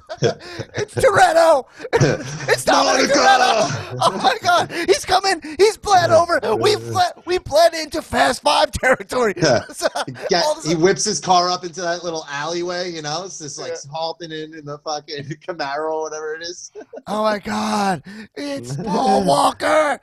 it's 0.23 0.95
Toretto. 0.95 1.64
It's 2.49 2.64
Dominic 2.64 3.11
Toretto. 3.11 3.97
Oh 4.01 4.20
my 4.22 4.37
God, 4.41 4.70
he's 4.70 5.05
coming. 5.05 5.41
He's 5.59 5.76
bled 5.76 6.11
over. 6.11 6.39
We 6.57 6.76
bled. 6.76 7.12
We 7.26 7.39
bled 7.39 7.74
into 7.74 8.01
Fast 8.03 8.43
Five 8.43 8.70
territory. 8.72 9.35
So, 9.72 9.89
Yeah, 10.30 10.43
all 10.45 10.59
of 10.59 10.64
a 10.64 10.68
he 10.68 10.74
whips 10.74 11.05
his 11.05 11.20
car 11.20 11.51
up 11.51 11.64
into 11.64 11.80
that 11.83 12.05
little 12.05 12.24
alleyway, 12.30 12.91
you 12.93 13.03
know? 13.03 13.24
It's 13.24 13.39
just 13.39 13.59
like 13.59 13.74
halting 13.93 14.30
in 14.33 14.55
in 14.55 14.64
the 14.64 14.78
fucking 14.78 15.24
Camaro 15.47 15.93
or 15.93 16.03
whatever 16.03 16.35
it 16.35 16.43
is. 16.43 16.70
oh 17.07 17.22
my 17.22 17.39
God, 17.39 18.03
it's 18.35 18.76
Paul 18.76 19.24
Walker. 19.24 20.01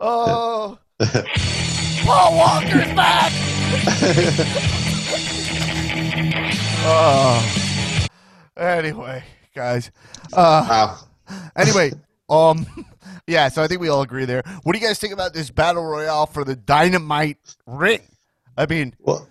Oh, 0.00 0.78
Paul 0.98 2.36
Walker's 2.36 2.94
back. 2.94 3.32
oh. 6.88 7.62
Anyway, 8.56 9.22
guys. 9.54 9.90
Uh, 10.32 10.66
Wow. 10.68 10.98
Anyway, 11.56 11.92
um, 12.28 12.66
yeah. 13.26 13.48
So 13.48 13.62
I 13.62 13.66
think 13.66 13.80
we 13.80 13.88
all 13.88 14.02
agree 14.02 14.24
there. 14.24 14.42
What 14.62 14.72
do 14.74 14.78
you 14.78 14.86
guys 14.86 14.98
think 14.98 15.12
about 15.12 15.34
this 15.34 15.50
battle 15.50 15.84
royale 15.84 16.26
for 16.26 16.44
the 16.44 16.54
Dynamite 16.56 17.38
ring? 17.66 18.00
I 18.56 18.66
mean, 18.66 18.94
Well, 19.00 19.28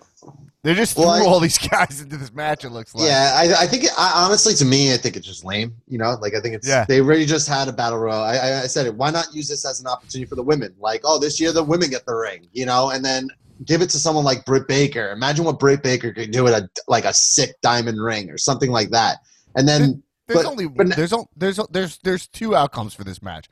they 0.62 0.74
just 0.74 0.96
Well, 0.96 1.16
threw 1.16 1.26
I- 1.26 1.28
all 1.28 1.40
these 1.40 1.58
guys 1.70 2.00
into 2.02 2.16
this 2.16 2.32
match. 2.32 2.64
It 2.64 2.70
looks 2.70 2.94
like. 2.94 3.08
yeah, 3.08 3.32
I, 3.34 3.62
I 3.64 3.66
think 3.66 3.84
it, 3.84 3.90
I, 3.98 4.12
honestly, 4.26 4.52
to 4.54 4.64
me, 4.64 4.92
I 4.92 4.96
think 4.98 5.16
it's 5.16 5.26
just 5.26 5.44
lame. 5.44 5.74
You 5.88 5.98
know, 5.98 6.16
like 6.20 6.34
I 6.34 6.40
think 6.40 6.54
it's 6.54 6.68
Yeah. 6.68 6.84
they 6.86 7.00
really 7.00 7.24
just 7.26 7.48
had 7.48 7.66
a 7.68 7.72
battle 7.72 7.98
royale. 7.98 8.22
I, 8.22 8.36
I, 8.36 8.62
I 8.62 8.66
said 8.66 8.86
it. 8.86 8.94
Why 8.94 9.10
not 9.10 9.32
use 9.34 9.48
this 9.48 9.64
as 9.64 9.80
an 9.80 9.86
opportunity 9.86 10.28
for 10.28 10.34
the 10.36 10.42
women? 10.42 10.74
Like, 10.78 11.00
oh, 11.04 11.18
this 11.18 11.40
year 11.40 11.52
the 11.52 11.64
women 11.64 11.88
get 11.90 12.04
the 12.06 12.14
ring. 12.14 12.46
You 12.52 12.66
know, 12.66 12.90
and 12.90 13.04
then 13.04 13.28
give 13.64 13.82
it 13.82 13.90
to 13.90 13.98
someone 13.98 14.24
like 14.24 14.44
Britt 14.44 14.68
Baker. 14.68 15.10
Imagine 15.10 15.44
what 15.44 15.58
Britt 15.58 15.82
Baker 15.82 16.12
could 16.12 16.30
do 16.30 16.44
with 16.44 16.52
a 16.54 16.68
like 16.88 17.04
a 17.04 17.12
sick 17.14 17.54
diamond 17.62 18.02
ring 18.02 18.30
or 18.30 18.38
something 18.38 18.70
like 18.70 18.90
that. 18.90 19.18
And 19.54 19.66
then 19.68 20.02
There's 20.26 20.42
but- 20.42 20.50
only 20.50 20.66
but- 20.68 20.94
there's 20.96 21.12
there's 21.36 21.60
there's 21.70 21.98
there's 21.98 22.26
two 22.26 22.54
outcomes 22.54 22.94
for 22.94 23.04
this 23.04 23.22
match. 23.22 23.48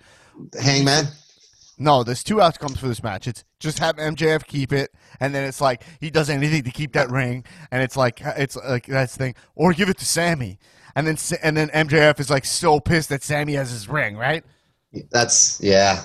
Hangman. 0.61 1.07
No, 1.77 2.05
there's 2.05 2.23
two 2.23 2.41
outcomes 2.41 2.79
for 2.79 2.87
this 2.87 3.03
match. 3.03 3.27
It's 3.27 3.43
just 3.59 3.81
have 3.81 3.97
MJF 3.97 4.47
keep 4.47 4.73
it, 4.73 4.93
and 5.19 5.35
then 5.35 5.43
it's 5.43 5.61
like 5.61 5.83
he 6.01 6.09
does 6.09 6.31
anything 6.31 6.63
to 6.63 6.71
keep 6.71 6.93
that 6.93 7.11
ring, 7.11 7.45
and 7.73 7.83
it's 7.83 7.97
like 7.97 8.21
it's 8.21 8.55
like 8.57 8.87
that's 8.87 9.17
the 9.17 9.19
thing, 9.25 9.35
or 9.57 9.73
give 9.73 9.89
it 9.89 9.99
to 9.99 10.05
Sammy, 10.05 10.61
and 10.95 11.05
then 11.07 11.17
and 11.43 11.57
then 11.57 11.71
MJF 11.71 12.21
is 12.21 12.31
like 12.31 12.45
so 12.45 12.79
pissed 12.79 13.09
that 13.09 13.25
Sammy 13.25 13.55
has 13.55 13.71
his 13.73 13.89
ring, 13.89 14.17
right? 14.17 14.45
That's 15.11 15.61
yeah, 15.61 16.05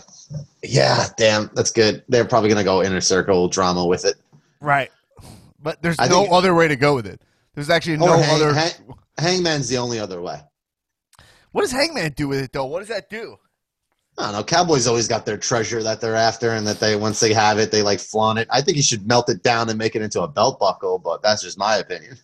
yeah. 0.63 1.05
Damn, 1.17 1.49
that's 1.53 1.71
good. 1.71 2.03
They're 2.07 2.25
probably 2.25 2.49
gonna 2.49 2.63
go 2.63 2.83
inner 2.83 3.01
circle 3.01 3.47
drama 3.47 3.85
with 3.85 4.05
it. 4.05 4.15
Right. 4.61 4.91
But 5.61 5.81
there's 5.81 5.97
I 5.99 6.07
no 6.07 6.21
think- 6.21 6.33
other 6.33 6.53
way 6.55 6.67
to 6.67 6.75
go 6.75 6.95
with 6.95 7.05
it. 7.07 7.21
There's 7.55 7.69
actually 7.69 7.97
no 7.97 8.17
hang, 8.17 8.35
other. 8.41 8.53
hang, 8.53 8.71
Hangman's 9.17 9.67
the 9.67 9.77
only 9.77 9.99
other 9.99 10.21
way. 10.21 10.39
What 11.51 11.61
does 11.61 11.71
Hangman 11.71 12.13
do 12.15 12.27
with 12.27 12.39
it 12.39 12.53
though? 12.53 12.65
What 12.65 12.79
does 12.79 12.87
that 12.89 13.09
do? 13.09 13.35
I 14.17 14.23
don't 14.23 14.31
know. 14.33 14.43
Cowboys 14.43 14.85
always 14.85 15.07
got 15.07 15.25
their 15.25 15.37
treasure 15.37 15.81
that 15.83 16.01
they're 16.01 16.15
after, 16.15 16.51
and 16.51 16.67
that 16.67 16.79
they 16.79 16.95
once 16.95 17.19
they 17.19 17.33
have 17.33 17.57
it, 17.57 17.71
they 17.71 17.81
like 17.81 17.99
flaunt 17.99 18.37
it. 18.39 18.47
I 18.51 18.61
think 18.61 18.77
you 18.77 18.83
should 18.83 19.07
melt 19.07 19.29
it 19.29 19.43
down 19.43 19.69
and 19.69 19.77
make 19.77 19.95
it 19.95 20.01
into 20.01 20.21
a 20.21 20.27
belt 20.27 20.59
buckle, 20.59 20.99
but 20.99 21.21
that's 21.21 21.41
just 21.41 21.57
my 21.57 21.77
opinion. 21.77 22.17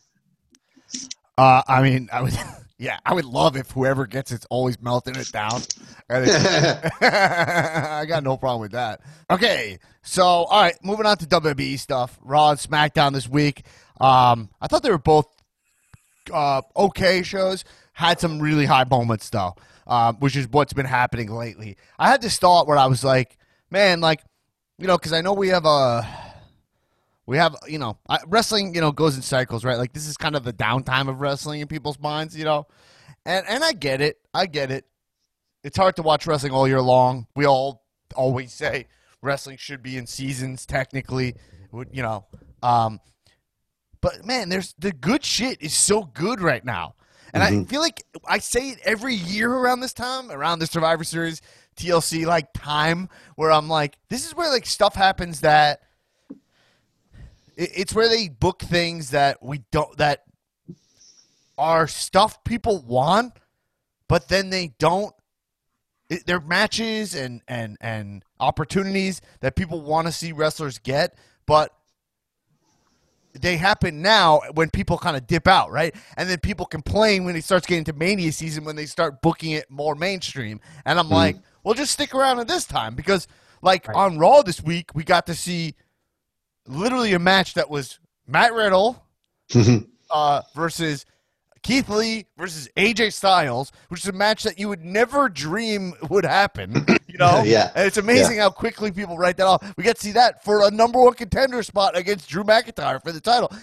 Uh, 1.37 1.61
I 1.67 1.81
mean, 1.81 2.07
I 2.11 2.21
would, 2.21 2.33
yeah, 2.77 2.97
I 3.05 3.13
would 3.13 3.25
love 3.25 3.55
if 3.55 3.71
whoever 3.71 4.05
gets 4.05 4.31
it's 4.31 4.45
always 4.49 4.81
melting 4.81 5.15
it 5.15 5.31
down. 5.31 5.61
I 6.09 8.05
got 8.07 8.23
no 8.23 8.37
problem 8.37 8.61
with 8.61 8.73
that. 8.73 9.01
Okay, 9.31 9.79
so 10.03 10.23
all 10.23 10.61
right, 10.61 10.75
moving 10.83 11.05
on 11.05 11.17
to 11.17 11.25
WWE 11.25 11.79
stuff. 11.79 12.19
Raw 12.21 12.51
and 12.51 12.59
SmackDown 12.59 13.13
this 13.13 13.29
week. 13.29 13.63
Um, 14.01 14.49
I 14.59 14.67
thought 14.67 14.83
they 14.83 14.91
were 14.91 14.97
both 14.97 15.27
uh, 16.33 16.61
okay 16.75 17.23
shows. 17.23 17.63
Had 17.93 18.19
some 18.19 18.41
really 18.41 18.65
high 18.65 18.83
moments 18.83 19.29
though, 19.29 19.55
um, 19.87 20.17
which 20.17 20.35
is 20.35 20.49
what's 20.49 20.73
been 20.73 20.85
happening 20.85 21.31
lately. 21.31 21.77
I 21.97 22.09
had 22.09 22.21
this 22.21 22.37
thought 22.37 22.67
where 22.67 22.77
I 22.77 22.87
was 22.87 23.05
like, 23.05 23.37
man, 23.71 24.01
like, 24.01 24.21
you 24.77 24.87
know, 24.87 24.97
because 24.97 25.13
I 25.13 25.21
know 25.21 25.31
we 25.31 25.47
have 25.47 25.65
a 25.65 26.05
we 27.27 27.37
have 27.37 27.55
you 27.67 27.79
know 27.79 27.97
I, 28.07 28.19
wrestling 28.27 28.73
you 28.75 28.81
know 28.81 28.91
goes 28.91 29.15
in 29.15 29.21
cycles 29.21 29.65
right? 29.65 29.77
Like 29.77 29.93
this 29.93 30.07
is 30.07 30.17
kind 30.17 30.35
of 30.35 30.43
the 30.43 30.53
downtime 30.53 31.09
of 31.09 31.21
wrestling 31.21 31.61
in 31.61 31.67
people's 31.67 31.99
minds 31.99 32.37
you 32.37 32.45
know? 32.45 32.67
And 33.25 33.45
and 33.47 33.63
i 33.63 33.73
get 33.73 34.01
it. 34.01 34.17
I 34.33 34.45
get 34.45 34.71
it. 34.71 34.85
It's 35.63 35.77
hard 35.77 35.95
to 35.95 36.03
watch 36.03 36.27
wrestling 36.27 36.51
all 36.51 36.67
year 36.67 36.81
long. 36.81 37.27
We 37.35 37.45
all 37.45 37.83
always 38.15 38.53
say 38.53 38.87
wrestling 39.21 39.57
should 39.57 39.81
be 39.81 39.97
in 39.97 40.05
seasons 40.05 40.65
technically 40.65 41.35
you 41.91 42.01
know 42.01 42.25
um 42.63 42.99
but 43.99 44.23
man 44.25 44.47
there's 44.47 44.75
the 44.77 44.91
good 44.91 45.25
shit 45.25 45.61
is 45.61 45.75
so 45.75 46.03
good 46.03 46.39
right 46.39 46.63
now. 46.63 46.95
And 47.33 47.43
i 47.43 47.63
feel 47.65 47.81
like 47.81 48.01
i 48.25 48.37
say 48.37 48.69
it 48.69 48.79
every 48.85 49.15
year 49.15 49.51
around 49.51 49.81
this 49.81 49.93
time 49.93 50.31
around 50.31 50.59
the 50.59 50.67
survivor 50.67 51.03
series 51.03 51.41
tlc 51.75 52.25
like 52.25 52.47
time 52.53 53.09
where 53.35 53.51
i'm 53.51 53.67
like 53.67 53.97
this 54.09 54.25
is 54.25 54.33
where 54.33 54.49
like 54.49 54.65
stuff 54.65 54.95
happens 54.95 55.41
that 55.41 55.81
it's 57.57 57.93
where 57.93 58.09
they 58.09 58.29
book 58.29 58.61
things 58.61 59.11
that 59.11 59.41
we 59.41 59.61
don't 59.71 59.97
that 59.97 60.23
are 61.57 61.87
stuff 61.87 62.43
people 62.43 62.83
want, 62.83 63.33
but 64.07 64.27
then 64.27 64.49
they 64.49 64.73
don't. 64.79 65.13
It, 66.09 66.25
they're 66.25 66.39
matches 66.39 67.15
and 67.15 67.41
and 67.47 67.77
and 67.81 68.23
opportunities 68.39 69.21
that 69.39 69.55
people 69.55 69.81
want 69.81 70.07
to 70.07 70.13
see 70.13 70.31
wrestlers 70.31 70.77
get, 70.79 71.17
but 71.45 71.71
they 73.33 73.57
happen 73.57 74.01
now 74.01 74.41
when 74.53 74.69
people 74.69 74.97
kind 74.97 75.17
of 75.17 75.27
dip 75.27 75.47
out, 75.47 75.71
right? 75.71 75.93
And 76.17 76.29
then 76.29 76.39
people 76.39 76.65
complain 76.65 77.25
when 77.25 77.35
it 77.35 77.43
starts 77.43 77.67
getting 77.67 77.83
to 77.85 77.93
Mania 77.93 78.31
season 78.31 78.63
when 78.63 78.75
they 78.75 78.85
start 78.85 79.21
booking 79.21 79.51
it 79.51 79.69
more 79.69 79.95
mainstream. 79.95 80.61
And 80.85 80.97
I'm 80.97 81.05
mm-hmm. 81.05 81.13
like, 81.13 81.37
well, 81.63 81.73
just 81.73 81.91
stick 81.91 82.15
around 82.15 82.39
at 82.39 82.47
this 82.47 82.65
time 82.65 82.95
because, 82.95 83.27
like, 83.61 83.87
on 83.93 84.17
Raw 84.17 84.41
this 84.41 84.61
week, 84.61 84.91
we 84.93 85.03
got 85.03 85.25
to 85.25 85.35
see 85.35 85.75
literally 86.67 87.13
a 87.13 87.19
match 87.19 87.53
that 87.55 87.69
was 87.69 87.99
Matt 88.27 88.53
Riddle 88.53 89.03
uh, 90.09 90.41
versus 90.55 91.05
Keith 91.61 91.89
Lee 91.89 92.27
versus 92.37 92.69
AJ 92.77 93.11
Styles, 93.13 93.71
which 93.87 94.01
is 94.01 94.07
a 94.07 94.11
match 94.11 94.43
that 94.43 94.59
you 94.59 94.69
would 94.69 94.83
never 94.85 95.29
dream 95.29 95.93
would 96.09 96.25
happen. 96.25 96.85
You 97.07 97.19
know, 97.19 97.43
Yeah. 97.45 97.71
And 97.75 97.87
it's 97.87 97.95
amazing 97.95 98.39
how 98.39 98.49
quickly 98.49 98.91
people 98.91 99.17
write 99.17 99.37
that 99.37 99.45
off. 99.45 99.63
We 99.77 99.85
get 99.85 99.95
to 99.95 100.01
see 100.01 100.11
that 100.11 100.43
for 100.43 100.67
a 100.67 100.69
number 100.69 101.01
one 101.01 101.13
contender 101.13 101.63
spot 101.63 101.95
against 101.95 102.27
Drew 102.27 102.43
McIntyre 102.43 103.01
for 103.01 103.13
the 103.13 103.21
title. 103.21 103.53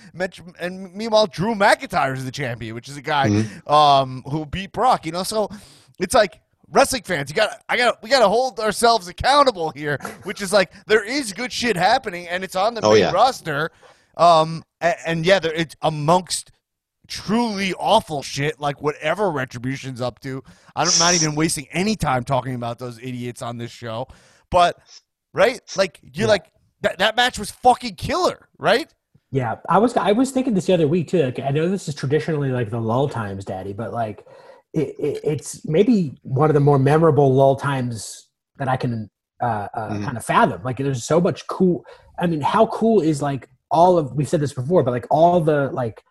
And 0.58 0.94
meanwhile, 0.94 1.26
Drew 1.26 1.54
McIntyre 1.54 2.16
is 2.16 2.24
the 2.24 2.32
champion, 2.32 2.74
which 2.74 2.88
is 2.88 2.96
a 2.96 3.02
guy 3.02 3.44
um, 3.66 4.22
who 4.26 4.46
beat 4.46 4.72
Brock. 4.72 5.04
You 5.04 5.12
know, 5.12 5.22
so 5.22 5.50
it's 5.98 6.14
like 6.14 6.40
wrestling 6.72 7.02
fans, 7.02 7.30
you 7.30 7.36
got 7.36 7.62
I 7.68 7.76
got 7.76 8.02
we 8.02 8.08
got 8.10 8.20
to 8.20 8.28
hold 8.28 8.58
ourselves 8.60 9.08
accountable 9.08 9.70
here, 9.70 9.98
which 10.24 10.42
is 10.42 10.52
like 10.52 10.72
there 10.86 11.04
is 11.04 11.32
good 11.32 11.52
shit 11.52 11.76
happening 11.76 12.26
and 12.28 12.42
it's 12.42 12.56
on 12.56 12.74
the 12.74 12.80
Oh, 12.82 12.92
main 12.92 13.00
yeah. 13.00 13.12
roster. 13.12 13.70
Um, 14.16 14.64
and, 14.80 14.96
and 15.06 15.26
yeah, 15.26 15.38
there, 15.38 15.52
it's 15.54 15.74
amongst 15.82 16.50
truly 17.08 17.74
awful 17.74 18.22
shit, 18.22 18.58
like 18.60 18.80
whatever 18.82 19.30
Retribution's 19.30 20.00
up 20.00 20.20
to. 20.20 20.42
I'm 20.74 20.88
not 20.98 21.14
even 21.14 21.34
wasting 21.34 21.66
any 21.72 21.96
time 21.96 22.24
talking 22.24 22.54
about 22.54 22.78
those 22.78 22.98
idiots 22.98 23.42
on 23.42 23.58
this 23.58 23.70
show. 23.70 24.08
But 24.50 24.78
right, 25.34 25.60
like 25.76 26.00
you're 26.02 26.28
like 26.28 26.46
that. 26.82 26.98
That 26.98 27.16
match 27.16 27.38
was 27.38 27.50
fucking 27.50 27.94
killer, 27.96 28.48
right? 28.58 28.92
Yeah, 29.30 29.56
I 29.68 29.78
was 29.78 29.96
I 29.96 30.12
was 30.12 30.30
thinking 30.30 30.52
this 30.54 30.66
the 30.66 30.74
other 30.74 30.88
week 30.88 31.08
too. 31.08 31.22
Like, 31.22 31.38
I 31.40 31.50
know 31.50 31.68
this 31.68 31.88
is 31.88 31.94
traditionally 31.94 32.50
like 32.50 32.68
the 32.70 32.80
lull 32.80 33.08
times, 33.08 33.46
Daddy, 33.46 33.72
but 33.72 33.92
like 33.92 34.26
it, 34.72 34.94
it, 34.98 35.20
it's 35.24 35.64
maybe 35.66 36.14
one 36.22 36.50
of 36.50 36.54
the 36.54 36.60
more 36.60 36.78
memorable 36.78 37.32
lull 37.34 37.56
times 37.56 38.28
that 38.58 38.68
I 38.68 38.76
can 38.76 39.10
uh, 39.42 39.68
uh, 39.74 39.90
Mhm. 39.90 40.04
kind 40.04 40.16
of 40.16 40.24
fathom. 40.24 40.62
Like, 40.62 40.76
there's 40.78 41.04
so 41.04 41.20
much 41.20 41.46
cool. 41.48 41.84
I 42.18 42.26
mean, 42.26 42.40
how 42.40 42.66
cool 42.66 43.00
is 43.00 43.20
like 43.20 43.48
all 43.70 43.98
of 43.98 44.12
we've 44.12 44.28
said 44.28 44.40
this 44.40 44.52
before, 44.52 44.82
but 44.82 44.92
like 44.92 45.06
all 45.10 45.40
the 45.40 45.70
like 45.72 46.02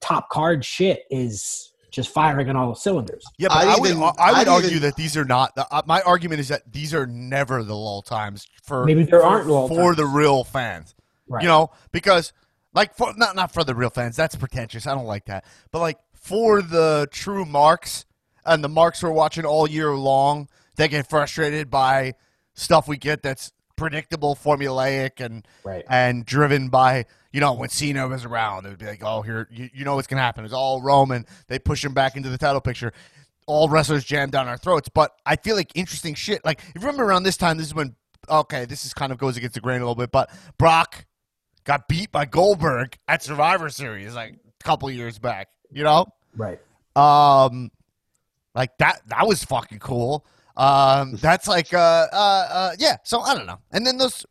top 0.00 0.28
card 0.30 0.64
shit 0.64 1.02
is 1.10 1.72
just 1.90 2.10
firing 2.10 2.48
on 2.48 2.56
all 2.56 2.74
cylinders. 2.74 3.24
Yeah, 3.38 3.48
but 3.48 3.56
I'd 3.58 3.68
I 3.68 3.80
would 3.80 3.90
I 3.92 3.96
would 3.96 4.14
I'd 4.18 4.48
argue 4.48 4.70
even- 4.70 4.82
that 4.82 4.96
these 4.96 5.16
are 5.16 5.24
not. 5.24 5.52
Uh, 5.56 5.82
my 5.86 6.00
argument 6.02 6.40
is 6.40 6.48
that 6.48 6.70
these 6.72 6.94
are 6.94 7.06
never 7.06 7.62
the 7.64 7.74
lull 7.74 8.02
times 8.02 8.46
for 8.62 8.84
Maybe 8.84 9.02
there 9.04 9.20
for, 9.20 9.26
aren't 9.26 9.48
lull 9.48 9.68
for 9.68 9.74
times. 9.76 9.96
the 9.96 10.06
real 10.06 10.44
fans. 10.44 10.94
Right. 11.28 11.42
You 11.42 11.48
know, 11.48 11.70
because 11.92 12.32
like 12.74 12.94
for 12.96 13.12
not 13.16 13.34
not 13.34 13.52
for 13.52 13.64
the 13.64 13.74
real 13.74 13.90
fans. 13.90 14.14
That's 14.14 14.36
pretentious. 14.36 14.86
I 14.86 14.94
don't 14.94 15.06
like 15.06 15.24
that. 15.26 15.44
But 15.72 15.80
like 15.80 15.98
for 16.26 16.60
the 16.60 17.06
true 17.12 17.44
marks 17.44 18.04
and 18.44 18.62
the 18.64 18.68
marks 18.68 19.02
we're 19.02 19.10
watching 19.10 19.44
all 19.44 19.68
year 19.68 19.94
long, 19.94 20.48
they 20.76 20.88
get 20.88 21.08
frustrated 21.08 21.70
by 21.70 22.14
stuff 22.54 22.88
we 22.88 22.96
get 22.96 23.22
that's 23.22 23.52
predictable, 23.76 24.34
formulaic, 24.34 25.24
and 25.24 25.46
Right. 25.64 25.84
and 25.88 26.24
driven 26.24 26.68
by 26.68 27.06
you 27.32 27.40
know 27.40 27.52
when 27.52 27.68
Cena 27.68 28.08
was 28.08 28.24
around, 28.24 28.66
it 28.66 28.70
would 28.70 28.78
be 28.78 28.86
like, 28.86 29.02
oh, 29.04 29.22
here 29.22 29.46
you, 29.50 29.68
you 29.72 29.84
know 29.84 29.94
what's 29.94 30.06
gonna 30.08 30.22
happen. 30.22 30.44
It's 30.44 30.54
all 30.54 30.82
Roman. 30.82 31.26
They 31.46 31.58
push 31.58 31.84
him 31.84 31.94
back 31.94 32.16
into 32.16 32.28
the 32.28 32.38
title 32.38 32.60
picture. 32.60 32.92
All 33.46 33.68
wrestlers 33.68 34.04
jam 34.04 34.30
down 34.30 34.48
our 34.48 34.56
throats. 34.56 34.88
But 34.88 35.12
I 35.24 35.36
feel 35.36 35.54
like 35.54 35.70
interesting 35.76 36.14
shit. 36.14 36.44
Like 36.44 36.60
if 36.60 36.74
you 36.74 36.80
remember 36.80 37.04
around 37.04 37.22
this 37.22 37.36
time, 37.36 37.58
this 37.58 37.66
is 37.66 37.74
when 37.74 37.94
okay, 38.28 38.64
this 38.64 38.84
is 38.84 38.92
kind 38.94 39.12
of 39.12 39.18
goes 39.18 39.36
against 39.36 39.54
the 39.54 39.60
grain 39.60 39.76
a 39.80 39.84
little 39.84 39.94
bit, 39.94 40.10
but 40.10 40.30
Brock 40.58 41.04
got 41.64 41.86
beat 41.88 42.10
by 42.10 42.24
Goldberg 42.24 42.96
at 43.06 43.22
Survivor 43.22 43.68
Series 43.70 44.14
like 44.14 44.32
a 44.34 44.64
couple 44.64 44.90
years 44.90 45.18
back. 45.18 45.48
You 45.72 45.84
know, 45.84 46.06
Right. 46.36 46.60
Um, 46.94 47.70
like 48.54 48.76
that 48.78 49.02
that 49.08 49.26
was 49.26 49.44
fucking 49.44 49.78
cool. 49.80 50.24
Um, 50.56 51.16
that's 51.16 51.46
like 51.46 51.74
uh, 51.74 52.06
uh, 52.12 52.48
uh, 52.50 52.70
yeah. 52.78 52.96
So 53.04 53.20
I 53.20 53.34
don't 53.34 53.46
know. 53.46 53.58
And 53.72 53.86
then 53.86 53.98
those, 53.98 54.24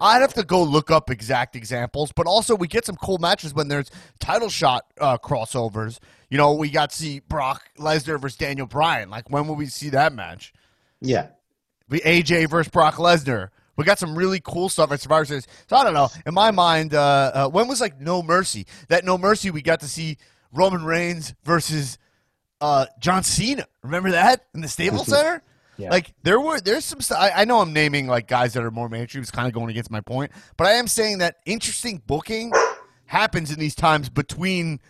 I'd 0.00 0.20
have 0.20 0.34
to 0.34 0.44
go 0.44 0.62
look 0.62 0.90
up 0.90 1.10
exact 1.10 1.56
examples, 1.56 2.12
but 2.12 2.26
also 2.26 2.54
we 2.54 2.68
get 2.68 2.84
some 2.84 2.96
cool 2.96 3.18
matches 3.18 3.54
when 3.54 3.68
there's 3.68 3.90
title 4.20 4.50
shot 4.50 4.84
uh, 5.00 5.16
crossovers. 5.16 5.98
You 6.28 6.36
know, 6.36 6.52
we 6.52 6.68
got 6.68 6.90
to 6.90 6.96
see 6.96 7.20
Brock 7.20 7.62
Lesnar 7.78 8.20
versus 8.20 8.36
Daniel 8.36 8.66
Bryan. 8.66 9.08
Like, 9.08 9.30
when 9.30 9.46
will 9.48 9.56
we 9.56 9.66
see 9.66 9.88
that 9.90 10.12
match? 10.12 10.52
Yeah. 11.00 11.28
We 11.88 12.00
AJ 12.00 12.50
versus 12.50 12.70
Brock 12.70 12.96
Lesnar. 12.96 13.48
We 13.76 13.84
got 13.84 13.98
some 13.98 14.18
really 14.18 14.40
cool 14.40 14.68
stuff 14.68 14.92
at 14.92 15.00
Survivor 15.00 15.24
Series. 15.24 15.46
So 15.68 15.76
I 15.76 15.84
don't 15.84 15.94
know. 15.94 16.08
In 16.26 16.34
my 16.34 16.50
mind, 16.50 16.92
uh, 16.92 17.30
uh, 17.32 17.48
when 17.48 17.66
was 17.68 17.80
like 17.80 17.98
No 17.98 18.22
Mercy? 18.22 18.66
That 18.88 19.04
No 19.04 19.16
Mercy, 19.16 19.50
we 19.50 19.62
got 19.62 19.80
to 19.80 19.88
see 19.88 20.18
Roman 20.52 20.84
Reigns 20.84 21.34
versus 21.44 21.98
uh, 22.60 22.86
John 23.00 23.22
Cena. 23.22 23.66
Remember 23.82 24.10
that 24.12 24.46
in 24.54 24.60
the 24.60 24.68
Staples 24.68 25.06
Center? 25.06 25.42
Yeah. 25.76 25.90
Like 25.90 26.12
there 26.24 26.40
were 26.40 26.60
there's 26.60 26.84
some 26.84 27.00
st- 27.00 27.20
I, 27.20 27.42
I 27.42 27.44
know 27.44 27.60
I'm 27.60 27.72
naming 27.72 28.08
like 28.08 28.26
guys 28.26 28.52
that 28.54 28.64
are 28.64 28.70
more 28.72 28.88
mainstream. 28.88 29.22
It's 29.22 29.30
kind 29.30 29.46
of 29.46 29.54
going 29.54 29.70
against 29.70 29.92
my 29.92 30.00
point, 30.00 30.32
but 30.56 30.66
I 30.66 30.72
am 30.72 30.88
saying 30.88 31.18
that 31.18 31.36
interesting 31.46 32.02
booking 32.06 32.52
happens 33.06 33.52
in 33.52 33.60
these 33.60 33.76
times 33.76 34.08
between 34.08 34.80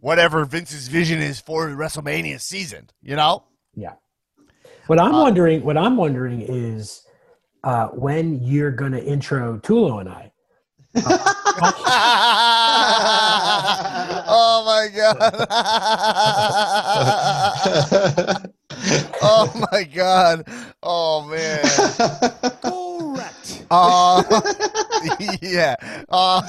whatever 0.00 0.42
Vince's 0.46 0.88
vision 0.88 1.20
is 1.20 1.38
for 1.38 1.68
WrestleMania 1.68 2.40
season. 2.40 2.88
You 3.02 3.16
know? 3.16 3.44
Yeah. 3.74 3.92
What 4.86 4.98
I'm 4.98 5.14
Uh, 5.14 5.20
wondering, 5.22 5.62
what 5.62 5.76
I'm 5.76 5.98
wondering 5.98 6.40
is 6.40 7.02
uh, 7.62 7.88
when 7.88 8.42
you're 8.42 8.72
going 8.72 8.92
to 8.92 9.04
intro 9.04 9.58
Tulo 9.58 10.00
and 10.00 10.08
I. 10.08 10.32
my 10.94 10.94
god! 15.02 15.22
oh 19.22 19.68
my 19.72 19.82
god! 19.84 20.46
Oh 20.82 21.22
man! 21.28 21.62
Correct. 22.62 23.58
Uh, 23.74 24.22
yeah. 25.40 25.76
Uh, 26.10 26.42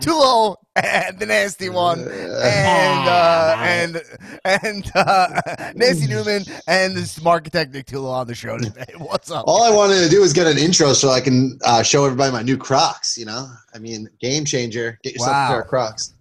Tulo 0.00 0.56
and 0.76 1.18
the 1.18 1.26
nasty 1.26 1.68
one, 1.68 2.00
and 2.00 3.08
uh, 3.08 3.56
and 3.58 4.02
and 4.44 4.92
uh, 4.94 5.40
Nancy 5.74 6.06
Newman 6.06 6.44
and 6.68 6.94
the 6.96 7.04
smart 7.04 7.38
architect 7.38 7.72
Nick 7.72 7.86
Tulo 7.86 8.10
on 8.12 8.28
the 8.28 8.34
show 8.34 8.58
today. 8.58 8.84
What's 8.98 9.30
up? 9.32 9.42
All 9.48 9.64
I 9.64 9.74
wanted 9.74 10.04
to 10.04 10.08
do 10.08 10.20
was 10.20 10.32
get 10.32 10.46
an 10.46 10.56
intro 10.58 10.92
so 10.92 11.08
I 11.10 11.20
can 11.20 11.58
uh, 11.64 11.82
show 11.82 12.04
everybody 12.04 12.30
my 12.30 12.42
new 12.42 12.56
Crocs. 12.56 13.16
You 13.18 13.24
know, 13.26 13.48
I 13.74 13.78
mean, 13.78 14.08
game 14.20 14.44
changer. 14.44 14.98
Get 15.02 15.14
yourself 15.14 15.32
Wow. 15.32 15.46
a 15.46 15.48
pair 15.50 15.60
of 15.62 15.66
Crocs. 15.68 16.14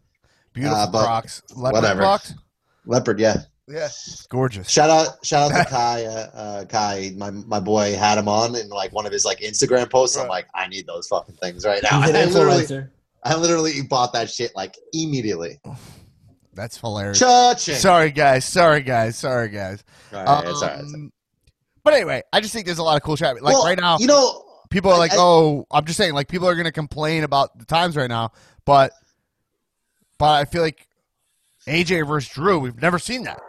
Beautiful 0.57 0.77
uh, 0.77 0.91
but 0.91 1.03
Crocs, 1.05 1.41
leopard 1.55 1.73
whatever. 1.81 1.99
Crocs. 2.01 2.33
Leopard, 2.85 3.19
yeah. 3.19 3.37
Yeah, 3.69 3.89
gorgeous. 4.29 4.69
Shout 4.69 4.89
out, 4.89 5.25
shout 5.25 5.51
out 5.51 5.57
to 5.57 5.65
Kai. 5.69 6.05
Uh, 6.05 6.09
uh, 6.33 6.65
Kai, 6.65 7.11
my 7.17 7.31
my 7.31 7.59
boy 7.59 7.95
had 7.95 8.17
him 8.17 8.29
on 8.29 8.55
in 8.55 8.69
like 8.69 8.93
one 8.93 9.05
of 9.05 9.11
his 9.11 9.25
like 9.25 9.39
Instagram 9.39 9.89
posts. 9.91 10.17
I'm 10.17 10.29
like, 10.29 10.47
I 10.55 10.67
need 10.67 10.87
those 10.87 11.07
fucking 11.09 11.35
things 11.35 11.65
right 11.65 11.83
now. 11.83 12.01
He's 12.01 12.15
I 12.15 12.25
literally. 12.25 12.85
I 13.23 13.35
literally 13.35 13.81
bought 13.81 14.13
that 14.13 14.29
shit 14.29 14.55
like 14.55 14.75
immediately. 14.93 15.59
That's 16.53 16.77
hilarious. 16.77 17.19
Cha-ching. 17.19 17.75
Sorry 17.75 18.09
guys, 18.11 18.45
sorry 18.45 18.81
guys, 18.81 19.17
sorry 19.17 19.49
guys. 19.49 19.83
All 20.13 20.23
right, 20.23 20.23
it's 20.23 20.29
all 20.31 20.41
right. 20.41 20.49
it's 20.49 20.61
all 20.63 20.69
right. 20.69 20.79
Um, 20.79 21.11
But 21.83 21.93
anyway, 21.93 22.23
I 22.31 22.39
just 22.39 22.53
think 22.53 22.65
there's 22.65 22.77
a 22.79 22.83
lot 22.83 22.95
of 22.95 23.03
cool 23.03 23.15
shit. 23.17 23.41
Like 23.41 23.53
Well, 23.53 23.65
right 23.65 23.77
now, 23.77 23.97
you 23.99 24.07
know, 24.07 24.43
people 24.69 24.91
are 24.91 24.95
I- 24.95 24.99
like, 24.99 25.11
I- 25.11 25.17
"Oh, 25.19 25.65
I'm 25.71 25.83
just 25.85 25.97
saying." 25.97 26.13
Like 26.13 26.29
people 26.29 26.47
are 26.47 26.55
going 26.55 26.65
to 26.65 26.71
complain 26.71 27.25
about 27.25 27.57
the 27.59 27.65
times 27.65 27.97
right 27.97 28.09
now, 28.09 28.31
but 28.65 28.91
but 30.17 30.31
I 30.31 30.45
feel 30.45 30.61
like 30.61 30.87
AJ 31.67 32.07
versus 32.07 32.29
Drew, 32.29 32.59
we've 32.59 32.81
never 32.81 32.99
seen 32.99 33.23
that. 33.23 33.39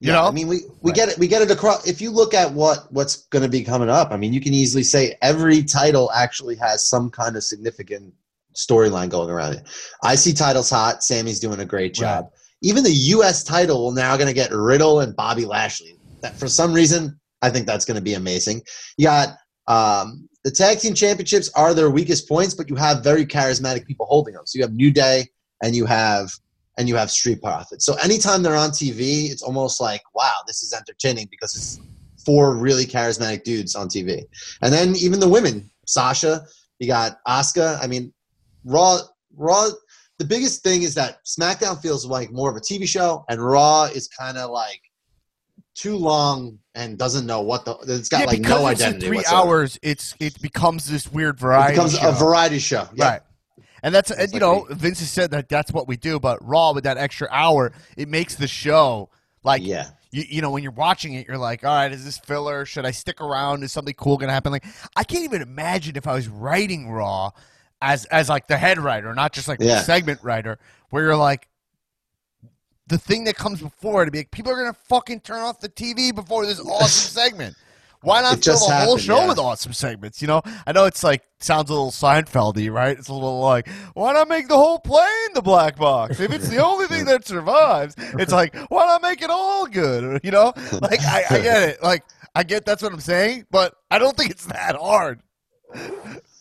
You 0.00 0.08
yeah, 0.08 0.14
know? 0.14 0.24
I 0.26 0.30
mean, 0.30 0.46
we, 0.46 0.60
we 0.82 0.92
get 0.92 1.08
it. 1.08 1.18
We 1.18 1.26
get 1.26 1.40
it 1.40 1.50
across. 1.50 1.86
If 1.86 2.02
you 2.02 2.10
look 2.10 2.34
at 2.34 2.52
what 2.52 2.92
what's 2.92 3.24
going 3.28 3.42
to 3.42 3.48
be 3.48 3.64
coming 3.64 3.88
up, 3.88 4.10
I 4.10 4.18
mean, 4.18 4.32
you 4.32 4.42
can 4.42 4.52
easily 4.52 4.82
say 4.82 5.16
every 5.22 5.62
title 5.62 6.10
actually 6.12 6.56
has 6.56 6.86
some 6.86 7.08
kind 7.08 7.34
of 7.34 7.42
significant 7.42 8.12
storyline 8.54 9.08
going 9.08 9.30
around 9.30 9.54
it. 9.54 9.66
IC 10.04 10.36
title's 10.36 10.68
hot. 10.68 11.02
Sami's 11.02 11.40
doing 11.40 11.60
a 11.60 11.64
great 11.64 11.94
job. 11.94 12.30
Even 12.62 12.84
the 12.84 12.90
U.S. 12.90 13.42
title 13.42 13.84
will 13.84 13.92
now 13.92 14.16
going 14.16 14.28
to 14.28 14.34
get 14.34 14.50
Riddle 14.52 15.00
and 15.00 15.16
Bobby 15.16 15.44
Lashley. 15.46 15.96
That 16.20 16.36
for 16.36 16.48
some 16.48 16.74
reason, 16.74 17.18
I 17.40 17.50
think 17.50 17.66
that's 17.66 17.84
going 17.84 17.96
to 17.96 18.02
be 18.02 18.14
amazing. 18.14 18.62
You 18.98 19.06
got 19.06 19.36
um, 19.66 20.28
the 20.46 20.52
tag 20.52 20.78
team 20.78 20.94
championships 20.94 21.50
are 21.56 21.74
their 21.74 21.90
weakest 21.90 22.28
points, 22.28 22.54
but 22.54 22.70
you 22.70 22.76
have 22.76 23.02
very 23.02 23.26
charismatic 23.26 23.84
people 23.84 24.06
holding 24.06 24.32
them. 24.32 24.46
So 24.46 24.58
you 24.58 24.62
have 24.62 24.72
New 24.72 24.92
Day 24.92 25.24
and 25.60 25.74
you 25.74 25.86
have 25.86 26.30
and 26.78 26.88
you 26.88 26.94
have 26.94 27.10
Street 27.10 27.42
Profits. 27.42 27.84
So 27.84 27.94
anytime 27.96 28.44
they're 28.44 28.54
on 28.54 28.70
TV, 28.70 29.28
it's 29.28 29.42
almost 29.42 29.80
like, 29.80 30.02
wow, 30.14 30.30
this 30.46 30.62
is 30.62 30.72
entertaining 30.72 31.26
because 31.32 31.56
it's 31.56 31.80
four 32.24 32.56
really 32.56 32.84
charismatic 32.84 33.42
dudes 33.42 33.74
on 33.74 33.88
TV. 33.88 34.22
And 34.62 34.72
then 34.72 34.94
even 34.94 35.18
the 35.18 35.28
women, 35.28 35.68
Sasha, 35.88 36.46
you 36.78 36.86
got 36.86 37.18
Asuka. 37.26 37.82
I 37.82 37.88
mean, 37.88 38.12
Raw, 38.64 39.00
Raw. 39.36 39.70
The 40.18 40.24
biggest 40.24 40.62
thing 40.62 40.82
is 40.82 40.94
that 40.94 41.24
SmackDown 41.26 41.82
feels 41.82 42.06
like 42.06 42.30
more 42.30 42.50
of 42.50 42.56
a 42.56 42.60
TV 42.60 42.86
show, 42.86 43.24
and 43.28 43.44
Raw 43.44 43.86
is 43.86 44.06
kind 44.06 44.38
of 44.38 44.50
like 44.50 44.80
too 45.76 45.96
long 45.96 46.58
and 46.74 46.98
doesn't 46.98 47.26
know 47.26 47.42
what 47.42 47.64
the. 47.64 47.76
It's 47.86 48.08
got 48.08 48.20
yeah, 48.20 48.26
like 48.26 48.40
no 48.40 48.66
identity. 48.66 49.06
three 49.06 49.16
whatsoever. 49.18 49.48
hours, 49.48 49.78
it's 49.82 50.14
it 50.18 50.40
becomes 50.40 50.86
this 50.86 51.12
weird 51.12 51.38
variety. 51.38 51.74
It 51.74 51.76
becomes 51.76 51.98
show. 51.98 52.08
a 52.08 52.12
variety 52.12 52.58
show. 52.58 52.88
Yeah. 52.94 53.10
Right. 53.10 53.20
And 53.82 53.94
that's 53.94 54.10
and 54.10 54.32
you 54.32 54.40
like 54.40 54.40
know 54.40 54.66
Vince 54.70 54.98
has 55.00 55.10
said 55.10 55.30
that 55.30 55.48
that's 55.48 55.70
what 55.70 55.86
we 55.86 55.96
do, 55.96 56.18
but 56.18 56.44
Raw 56.44 56.72
with 56.72 56.84
that 56.84 56.96
extra 56.96 57.28
hour, 57.30 57.72
it 57.96 58.08
makes 58.08 58.34
the 58.34 58.48
show 58.48 59.10
like 59.44 59.62
yeah. 59.64 59.90
you, 60.10 60.24
you 60.28 60.42
know 60.42 60.50
when 60.50 60.62
you're 60.62 60.72
watching 60.72 61.12
it, 61.14 61.28
you're 61.28 61.38
like, 61.38 61.62
all 61.62 61.74
right, 61.74 61.92
is 61.92 62.04
this 62.04 62.18
filler? 62.18 62.64
Should 62.64 62.86
I 62.86 62.90
stick 62.90 63.20
around? 63.20 63.62
Is 63.62 63.70
something 63.70 63.94
cool 63.94 64.16
gonna 64.16 64.32
happen? 64.32 64.50
Like 64.50 64.64
I 64.96 65.04
can't 65.04 65.24
even 65.24 65.42
imagine 65.42 65.96
if 65.96 66.06
I 66.08 66.14
was 66.14 66.26
writing 66.26 66.90
Raw 66.90 67.30
as 67.82 68.06
as 68.06 68.28
like 68.28 68.48
the 68.48 68.56
head 68.56 68.78
writer, 68.78 69.14
not 69.14 69.32
just 69.32 69.46
like 69.46 69.58
the 69.58 69.78
segment 69.82 70.20
writer, 70.22 70.58
where 70.90 71.04
you're 71.04 71.16
like. 71.16 71.48
The 72.88 72.98
thing 72.98 73.24
that 73.24 73.36
comes 73.36 73.60
before 73.60 74.04
to 74.04 74.10
be 74.10 74.18
like, 74.18 74.30
people 74.30 74.52
are 74.52 74.56
gonna 74.56 74.76
fucking 74.88 75.20
turn 75.20 75.40
off 75.40 75.60
the 75.60 75.68
TV 75.68 76.14
before 76.14 76.46
this 76.46 76.60
awesome 76.66 77.22
segment. 77.22 77.56
Why 78.02 78.20
not 78.20 78.44
fill 78.44 78.54
the 78.54 78.74
whole 78.74 78.98
show 78.98 79.18
yeah. 79.18 79.28
with 79.28 79.38
awesome 79.38 79.72
segments? 79.72 80.22
You 80.22 80.28
know, 80.28 80.42
I 80.64 80.70
know 80.70 80.84
it's 80.84 81.02
like 81.02 81.24
sounds 81.40 81.70
a 81.70 81.72
little 81.72 81.90
Seinfeldy, 81.90 82.72
right? 82.72 82.96
It's 82.96 83.08
a 83.08 83.12
little 83.12 83.40
like, 83.40 83.68
why 83.94 84.12
not 84.12 84.28
make 84.28 84.46
the 84.46 84.56
whole 84.56 84.78
plane 84.78 85.32
the 85.34 85.42
black 85.42 85.76
box? 85.76 86.20
If 86.20 86.32
it's 86.32 86.48
the 86.48 86.64
only 86.64 86.86
thing 86.86 87.04
that 87.06 87.26
survives, 87.26 87.96
it's 87.98 88.32
like, 88.32 88.54
why 88.68 88.86
not 88.86 89.02
make 89.02 89.22
it 89.22 89.30
all 89.30 89.66
good? 89.66 90.20
You 90.26 90.32
know, 90.32 90.52
like 90.72 91.00
I, 91.02 91.24
I 91.30 91.40
get 91.40 91.68
it. 91.68 91.82
Like 91.82 92.04
I 92.34 92.42
get 92.42 92.64
that's 92.64 92.82
what 92.82 92.92
I'm 92.92 93.00
saying, 93.00 93.46
but 93.50 93.74
I 93.90 93.98
don't 93.98 94.16
think 94.16 94.30
it's 94.30 94.46
that 94.46 94.74
hard. 94.76 95.20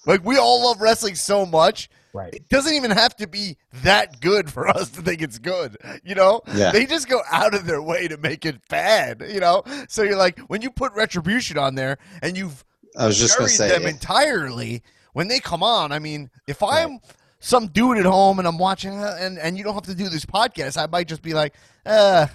Like 0.05 0.25
we 0.25 0.37
all 0.37 0.65
love 0.65 0.81
wrestling 0.81 1.15
so 1.15 1.45
much. 1.45 1.89
Right. 2.15 2.33
It 2.33 2.47
doesn't 2.47 2.73
even 2.73 2.91
have 2.91 3.13
to 3.17 3.27
be 3.27 3.57
that 3.83 4.21
good 4.21 4.49
for 4.49 4.67
us 4.77 4.89
to 4.91 5.01
think 5.01 5.21
it's 5.21 5.37
good. 5.37 5.77
You 6.03 6.15
know? 6.15 6.41
Yeah. 6.53 6.71
They 6.71 6.85
just 6.85 7.09
go 7.09 7.21
out 7.29 7.53
of 7.53 7.65
their 7.65 7.81
way 7.81 8.07
to 8.07 8.17
make 8.17 8.45
it 8.45 8.65
bad, 8.69 9.21
you 9.29 9.41
know? 9.41 9.63
So 9.89 10.01
you're 10.01 10.15
like, 10.15 10.39
when 10.47 10.61
you 10.61 10.71
put 10.71 10.93
retribution 10.93 11.57
on 11.57 11.75
there 11.75 11.97
and 12.21 12.37
you've 12.37 12.63
I 12.97 13.05
was 13.05 13.19
just 13.19 13.37
gonna 13.37 13.47
buried 13.47 13.57
say. 13.57 13.69
them 13.69 13.81
yeah. 13.83 13.89
entirely, 13.89 14.81
when 15.11 15.27
they 15.27 15.39
come 15.39 15.61
on, 15.61 15.91
I 15.91 15.99
mean, 15.99 16.29
if 16.47 16.63
I'm 16.63 16.99
some 17.39 17.67
dude 17.67 17.97
at 17.97 18.05
home 18.05 18.39
and 18.39 18.47
I'm 18.47 18.57
watching 18.57 18.97
uh, 18.97 19.17
and, 19.19 19.37
and 19.37 19.57
you 19.57 19.65
don't 19.65 19.73
have 19.73 19.83
to 19.83 19.95
do 19.95 20.07
this 20.07 20.25
podcast, 20.25 20.81
I 20.81 20.87
might 20.87 21.09
just 21.09 21.21
be 21.21 21.33
like, 21.33 21.55
uh, 21.85 22.27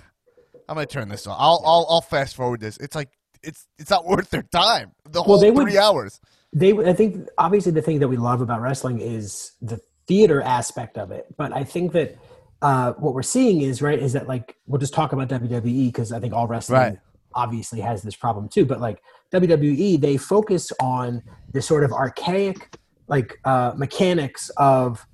I'm 0.69 0.75
gonna 0.75 0.87
turn 0.87 1.09
this 1.09 1.27
off. 1.27 1.37
I'll 1.41 1.63
I'll 1.65 1.87
I'll 1.89 2.01
fast 2.03 2.37
forward 2.37 2.61
this. 2.61 2.77
It's 2.77 2.95
like 2.95 3.09
it's 3.43 3.67
it's 3.79 3.91
not 3.91 4.07
worth 4.07 4.29
their 4.31 4.43
time. 4.43 4.93
The 5.09 5.23
whole 5.23 5.41
they 5.41 5.51
would- 5.51 5.65
three 5.65 5.79
hours. 5.79 6.21
They 6.53 6.73
i 6.87 6.93
think 6.93 7.29
obviously 7.39 7.73
the 7.73 7.83
thing 7.83 7.99
that 8.01 8.09
we 8.09 8.17
love 8.17 8.41
about 8.41 8.61
wrestling 8.61 9.01
is 9.01 9.53
the 9.63 9.81
theater 10.09 10.43
aspect 10.43 10.99
of 10.99 11.11
it. 11.13 11.27
But 11.37 11.53
i 11.53 11.63
think 11.65 11.93
that 11.93 12.17
uh, 12.63 12.93
what 12.95 13.15
we're 13.15 13.23
seeing 13.23 13.63
is 13.63 13.81
right 13.81 13.99
is 13.99 14.13
that 14.13 14.27
like 14.29 14.57
we'll 14.67 14.81
just 14.81 14.93
talk 14.93 15.13
about 15.13 15.29
wwe 15.29 15.87
because 15.87 16.13
i 16.13 16.21
think 16.21 16.35
all 16.35 16.47
wrestling 16.47 16.81
Right. 16.81 16.99
obviously 17.35 17.81
has 17.81 18.03
this 18.03 18.17
problem 18.17 18.49
too. 18.49 18.67
But 18.67 18.81
like 18.81 19.01
wwe 19.33 20.01
they 20.01 20.17
focus 20.17 20.73
on 20.81 21.23
this 21.53 21.67
sort 21.67 21.85
of 21.85 21.93
archaic 21.93 22.77
like 23.09 23.39
uh, 23.45 23.73
mechanics 23.77 24.51
of 24.57 25.07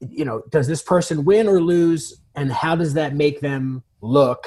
you 0.00 0.24
know 0.24 0.42
does 0.50 0.66
this 0.66 0.82
person 0.82 1.24
win 1.24 1.46
or 1.48 1.60
lose? 1.60 2.20
And 2.34 2.52
how 2.52 2.74
does 2.76 2.94
that 2.94 3.14
make 3.14 3.40
them 3.40 3.82
look 4.00 4.46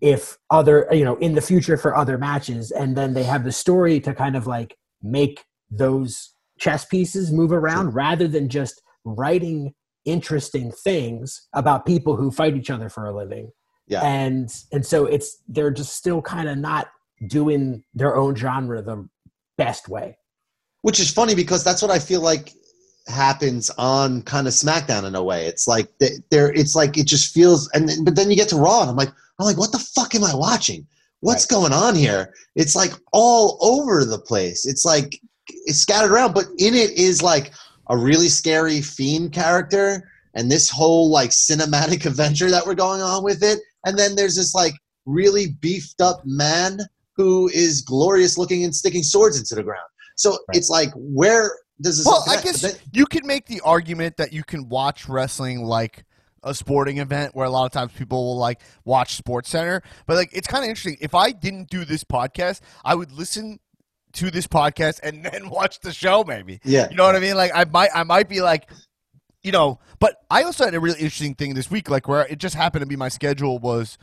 if 0.00 0.36
other 0.50 0.88
you 0.92 1.04
know 1.04 1.16
in 1.16 1.34
the 1.34 1.40
future 1.40 1.76
for 1.76 1.96
other 1.96 2.18
matches? 2.18 2.70
And 2.72 2.96
then 2.96 3.14
they 3.14 3.22
have 3.24 3.44
the 3.44 3.52
story 3.52 4.00
to 4.00 4.14
kind 4.14 4.36
of 4.36 4.46
like 4.46 4.76
make 5.02 5.44
those 5.70 6.34
chess 6.58 6.84
pieces 6.84 7.30
move 7.32 7.52
around 7.52 7.94
rather 7.94 8.28
than 8.28 8.48
just 8.48 8.82
writing 9.04 9.74
interesting 10.04 10.72
things 10.72 11.48
about 11.54 11.86
people 11.86 12.16
who 12.16 12.30
fight 12.30 12.56
each 12.56 12.70
other 12.70 12.88
for 12.88 13.06
a 13.06 13.14
living 13.14 13.50
Yeah. 13.86 14.02
and 14.02 14.48
and 14.72 14.84
so 14.84 15.06
it's 15.06 15.38
they're 15.48 15.70
just 15.70 15.94
still 15.94 16.22
kind 16.22 16.48
of 16.48 16.58
not 16.58 16.88
doing 17.28 17.84
their 17.94 18.16
own 18.16 18.34
genre 18.34 18.82
the 18.82 19.08
best 19.58 19.88
way 19.88 20.16
which 20.82 20.98
is 20.98 21.10
funny 21.10 21.34
because 21.34 21.62
that's 21.62 21.82
what 21.82 21.90
I 21.90 21.98
feel 21.98 22.22
like 22.22 22.52
happens 23.06 23.70
on 23.76 24.22
kind 24.22 24.46
of 24.46 24.52
SmackDown 24.54 25.06
in 25.06 25.14
a 25.14 25.22
way. 25.22 25.46
It's 25.46 25.66
like 25.66 25.88
th- 25.98 26.20
there, 26.30 26.52
it's 26.52 26.74
like 26.74 26.96
it 26.96 27.06
just 27.06 27.34
feels, 27.34 27.68
and 27.74 27.88
then, 27.88 28.04
but 28.04 28.16
then 28.16 28.30
you 28.30 28.36
get 28.36 28.48
to 28.50 28.56
Raw, 28.56 28.80
and 28.82 28.90
I'm 28.90 28.96
like, 28.96 29.10
I'm 29.38 29.46
like, 29.46 29.58
what 29.58 29.72
the 29.72 29.78
fuck 29.78 30.14
am 30.14 30.24
I 30.24 30.34
watching? 30.34 30.86
What's 31.20 31.44
going 31.44 31.72
on 31.72 31.94
here? 31.94 32.32
It's 32.56 32.74
like 32.74 32.92
all 33.12 33.58
over 33.60 34.04
the 34.04 34.18
place. 34.18 34.66
It's 34.66 34.84
like 34.86 35.20
it's 35.48 35.78
scattered 35.78 36.12
around, 36.12 36.34
but 36.34 36.44
in 36.58 36.74
it 36.74 36.90
is 36.92 37.22
like 37.22 37.52
a 37.88 37.96
really 37.96 38.28
scary 38.28 38.80
fiend 38.80 39.32
character, 39.32 40.10
and 40.34 40.50
this 40.50 40.70
whole 40.70 41.10
like 41.10 41.30
cinematic 41.30 42.06
adventure 42.06 42.50
that 42.50 42.66
we're 42.66 42.74
going 42.74 43.00
on 43.00 43.24
with 43.24 43.42
it, 43.42 43.58
and 43.84 43.98
then 43.98 44.14
there's 44.16 44.36
this 44.36 44.54
like 44.54 44.74
really 45.06 45.52
beefed 45.60 46.00
up 46.00 46.22
man 46.24 46.78
who 47.16 47.48
is 47.48 47.82
glorious 47.82 48.38
looking 48.38 48.64
and 48.64 48.74
sticking 48.74 49.02
swords 49.02 49.38
into 49.38 49.54
the 49.54 49.62
ground. 49.62 49.86
So 50.16 50.38
it's 50.52 50.68
like 50.68 50.90
where 50.94 51.50
does 51.80 51.98
this? 51.98 52.06
Well, 52.06 52.22
I 52.28 52.36
connect? 52.36 52.44
guess 52.44 52.60
then- 52.62 52.80
you 52.92 53.06
could 53.06 53.24
make 53.24 53.46
the 53.46 53.60
argument 53.62 54.16
that 54.18 54.32
you 54.32 54.44
can 54.44 54.68
watch 54.68 55.08
wrestling 55.08 55.64
like 55.64 56.04
a 56.42 56.54
sporting 56.54 56.98
event 56.98 57.34
where 57.34 57.46
a 57.46 57.50
lot 57.50 57.66
of 57.66 57.72
times 57.72 57.92
people 57.92 58.24
will 58.24 58.38
like 58.38 58.60
watch 58.84 59.16
Sports 59.16 59.50
Center, 59.50 59.82
but 60.06 60.16
like 60.16 60.30
it's 60.32 60.46
kind 60.46 60.64
of 60.64 60.68
interesting. 60.70 60.96
If 61.00 61.14
I 61.14 61.32
didn't 61.32 61.68
do 61.68 61.84
this 61.84 62.04
podcast, 62.04 62.60
I 62.84 62.94
would 62.94 63.12
listen 63.12 63.58
to 64.14 64.30
this 64.30 64.46
podcast 64.46 65.00
and 65.02 65.24
then 65.32 65.50
watch 65.50 65.80
the 65.80 65.92
show 65.92 66.24
maybe. 66.24 66.60
Yeah. 66.64 66.88
You 66.90 66.96
know 66.96 67.04
what 67.04 67.16
I 67.16 67.20
mean? 67.20 67.36
Like 67.36 67.52
I 67.54 67.64
might 67.64 67.90
I 67.94 68.02
might 68.02 68.28
be 68.28 68.40
like 68.42 68.68
you 69.42 69.52
know, 69.52 69.78
but 69.98 70.16
I 70.30 70.42
also 70.42 70.64
had 70.64 70.74
a 70.74 70.80
really 70.80 70.98
interesting 71.00 71.34
thing 71.34 71.54
this 71.54 71.70
week 71.70 71.88
like 71.88 72.08
where 72.08 72.26
it 72.26 72.38
just 72.38 72.54
happened 72.54 72.82
to 72.82 72.86
be 72.86 72.96
my 72.96 73.08
schedule 73.08 73.58
was 73.58 73.96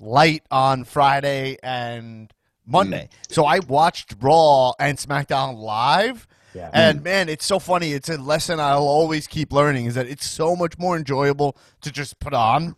light 0.00 0.44
on 0.50 0.84
Friday 0.84 1.58
and 1.62 2.32
Monday. 2.66 3.08
Mm. 3.10 3.34
So 3.34 3.44
I 3.44 3.60
watched 3.60 4.14
Raw 4.20 4.72
and 4.78 4.96
SmackDown 4.98 5.58
live. 5.58 6.26
Yeah. 6.54 6.70
And 6.72 7.00
mm. 7.00 7.04
man, 7.04 7.28
it's 7.28 7.44
so 7.44 7.58
funny. 7.58 7.92
It's 7.92 8.08
a 8.08 8.16
lesson 8.16 8.60
I'll 8.60 8.78
always 8.78 9.26
keep 9.26 9.52
learning 9.52 9.86
is 9.86 9.94
that 9.94 10.06
it's 10.06 10.26
so 10.26 10.56
much 10.56 10.78
more 10.78 10.96
enjoyable 10.96 11.56
to 11.82 11.90
just 11.90 12.18
put 12.18 12.34
on. 12.34 12.76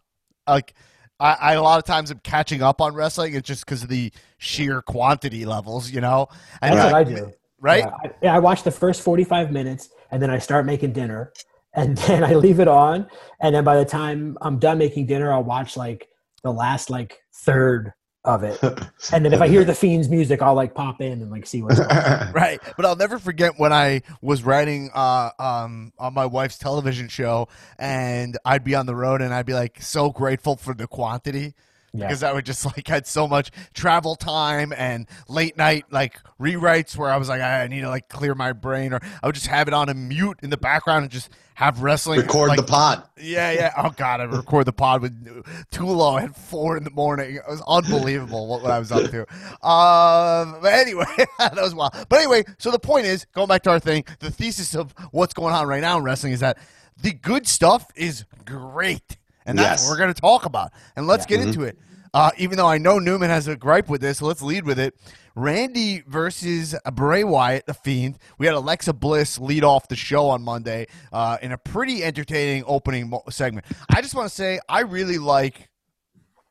Like 0.48 0.74
I, 1.20 1.34
I 1.34 1.52
a 1.54 1.62
lot 1.62 1.78
of 1.78 1.84
times 1.84 2.10
I'm 2.10 2.18
catching 2.20 2.62
up 2.62 2.80
on 2.80 2.94
wrestling. 2.94 3.34
It's 3.34 3.46
just 3.46 3.64
because 3.64 3.82
of 3.82 3.88
the 3.88 4.10
sheer 4.38 4.82
quantity 4.82 5.44
levels, 5.44 5.90
you 5.90 6.00
know. 6.00 6.28
And 6.62 6.76
That's 6.76 6.92
what 6.92 6.94
I 6.94 7.04
do. 7.04 7.32
Right? 7.60 7.84
Yeah, 7.84 7.90
I, 7.90 8.10
yeah, 8.22 8.34
I 8.34 8.38
watch 8.38 8.62
the 8.62 8.70
first 8.70 9.02
45 9.02 9.52
minutes 9.52 9.90
and 10.10 10.22
then 10.22 10.30
I 10.30 10.38
start 10.38 10.64
making 10.64 10.92
dinner 10.92 11.32
and 11.74 11.96
then 11.98 12.24
I 12.24 12.34
leave 12.34 12.58
it 12.58 12.68
on. 12.68 13.06
And 13.40 13.54
then 13.54 13.64
by 13.64 13.76
the 13.76 13.84
time 13.84 14.36
I'm 14.40 14.58
done 14.58 14.78
making 14.78 15.06
dinner, 15.06 15.32
I'll 15.32 15.44
watch 15.44 15.76
like 15.76 16.08
the 16.42 16.52
last 16.52 16.90
like 16.90 17.20
third 17.44 17.92
of 18.24 18.42
it. 18.44 18.58
And 19.12 19.24
then 19.24 19.32
if 19.32 19.40
I 19.40 19.48
hear 19.48 19.64
the 19.64 19.74
Fiends 19.80 20.08
music, 20.08 20.42
I'll 20.42 20.54
like 20.54 20.74
pop 20.74 21.00
in 21.00 21.12
and 21.12 21.30
like 21.30 21.46
see 21.46 21.62
what's 21.62 21.78
going 21.80 21.90
on. 21.90 22.32
right 22.34 22.60
but 22.76 22.84
i'll 22.84 22.96
never 22.96 23.18
forget 23.18 23.58
when 23.58 23.72
i 23.72 24.02
was 24.20 24.42
writing 24.42 24.90
uh, 24.94 25.30
um, 25.38 25.92
on 25.98 26.14
my 26.14 26.26
wife's 26.26 26.58
television 26.58 27.08
show 27.08 27.48
and 27.78 28.38
i'd 28.44 28.62
be 28.64 28.74
on 28.74 28.86
the 28.86 28.94
road 28.94 29.22
and 29.22 29.32
i'd 29.32 29.46
be 29.46 29.54
like 29.54 29.80
so 29.80 30.10
grateful 30.10 30.56
for 30.56 30.74
the 30.74 30.86
quantity 30.86 31.54
Yeah. 31.92 32.06
because 32.06 32.22
I 32.22 32.32
would 32.32 32.46
just 32.46 32.64
like 32.64 32.86
had 32.86 33.06
so 33.06 33.26
much 33.26 33.50
travel 33.74 34.14
time 34.14 34.72
and 34.76 35.06
late 35.28 35.56
night 35.56 35.86
like 35.90 36.20
rewrites 36.40 36.96
where 36.96 37.10
I 37.10 37.16
was 37.16 37.28
like 37.28 37.40
I 37.40 37.66
need 37.66 37.80
to 37.80 37.88
like 37.88 38.08
clear 38.08 38.34
my 38.34 38.52
brain 38.52 38.92
or 38.92 39.00
I 39.22 39.26
would 39.26 39.34
just 39.34 39.48
have 39.48 39.66
it 39.66 39.74
on 39.74 39.88
a 39.88 39.94
mute 39.94 40.38
in 40.42 40.50
the 40.50 40.56
background 40.56 41.02
and 41.02 41.10
just 41.10 41.30
have 41.54 41.82
wrestling 41.82 42.20
record 42.20 42.48
like, 42.48 42.56
the 42.56 42.62
pod. 42.62 43.02
yeah, 43.20 43.50
yeah. 43.50 43.72
Oh 43.76 43.90
god, 43.90 44.20
I 44.20 44.24
record 44.24 44.66
the 44.66 44.72
pod 44.72 45.02
with 45.02 45.44
Tulo 45.70 46.18
at 46.22 46.34
four 46.34 46.76
in 46.78 46.84
the 46.84 46.90
morning. 46.90 47.34
It 47.34 47.42
was 47.46 47.62
unbelievable 47.68 48.46
what, 48.46 48.62
what 48.62 48.70
I 48.70 48.78
was 48.78 48.90
up 48.90 49.10
to. 49.10 49.20
Um, 49.66 50.60
but 50.62 50.72
anyway, 50.72 51.04
that 51.38 51.56
was 51.56 51.74
wild. 51.74 51.92
But 52.08 52.20
anyway, 52.20 52.44
so 52.58 52.70
the 52.70 52.78
point 52.78 53.04
is, 53.04 53.26
going 53.34 53.48
back 53.48 53.62
to 53.64 53.70
our 53.70 53.78
thing, 53.78 54.04
the 54.20 54.30
thesis 54.30 54.74
of 54.74 54.94
what's 55.10 55.34
going 55.34 55.52
on 55.52 55.66
right 55.68 55.82
now 55.82 55.98
in 55.98 56.04
wrestling 56.04 56.32
is 56.32 56.40
that 56.40 56.56
the 57.02 57.12
good 57.12 57.46
stuff 57.46 57.86
is 57.94 58.24
great, 58.46 59.18
and 59.46 59.58
that's 59.58 59.82
Yes. 59.82 59.84
what 59.88 59.94
we're 59.94 59.98
going 59.98 60.14
to 60.14 60.20
talk 60.20 60.44
about. 60.44 60.72
And 60.96 61.06
let's 61.06 61.26
get 61.26 61.40
into 61.40 61.62
it. 61.62 61.78
Uh, 62.12 62.30
even 62.38 62.56
though 62.56 62.66
I 62.66 62.78
know 62.78 62.98
Newman 62.98 63.30
has 63.30 63.46
a 63.46 63.54
gripe 63.56 63.88
with 63.88 64.00
this, 64.00 64.18
so 64.18 64.26
let's 64.26 64.42
lead 64.42 64.64
with 64.64 64.80
it. 64.80 64.96
Randy 65.36 66.02
versus 66.08 66.74
Bray 66.92 67.22
Wyatt, 67.22 67.66
the 67.66 67.74
Fiend. 67.74 68.18
We 68.36 68.46
had 68.46 68.56
Alexa 68.56 68.92
Bliss 68.94 69.38
lead 69.38 69.62
off 69.62 69.86
the 69.86 69.94
show 69.94 70.28
on 70.28 70.42
Monday 70.42 70.86
uh, 71.12 71.38
in 71.40 71.52
a 71.52 71.58
pretty 71.58 72.02
entertaining 72.02 72.64
opening 72.66 73.10
mo- 73.10 73.22
segment. 73.30 73.64
I 73.88 74.02
just 74.02 74.14
want 74.16 74.28
to 74.28 74.34
say 74.34 74.58
I 74.68 74.80
really 74.80 75.18
like 75.18 75.68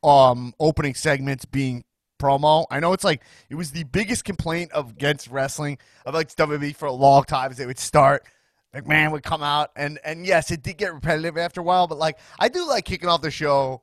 um, 0.02 0.54
opening 0.60 0.96
segments 0.96 1.44
being 1.46 1.84
promo. 2.22 2.66
I 2.72 2.80
know 2.80 2.94
it's 2.94 3.04
like 3.04 3.22
it 3.50 3.56
was 3.56 3.72
the 3.72 3.84
biggest 3.84 4.24
complaint 4.24 4.72
of 4.72 4.92
against 4.92 5.28
wrestling 5.30 5.78
of 6.06 6.14
like 6.14 6.34
WWE 6.36 6.76
for 6.76 6.86
a 6.86 6.92
long 6.94 7.24
time. 7.26 7.52
Is 7.52 7.58
they 7.58 7.66
would 7.66 7.80
start. 7.80 8.24
McMahon 8.74 9.12
would 9.12 9.24
come 9.24 9.44
out, 9.44 9.72
and 9.76 10.00
and 10.04 10.26
yes, 10.26 10.52
it 10.52 10.62
did 10.62 10.78
get 10.78 10.94
repetitive 10.94 11.38
after 11.38 11.62
a 11.62 11.64
while. 11.64 11.88
But 11.88 11.98
like, 11.98 12.20
I 12.40 12.50
do 12.50 12.68
like 12.68 12.86
kicking 12.86 13.10
off 13.10 13.22
the 13.22 13.32
show 13.32 13.82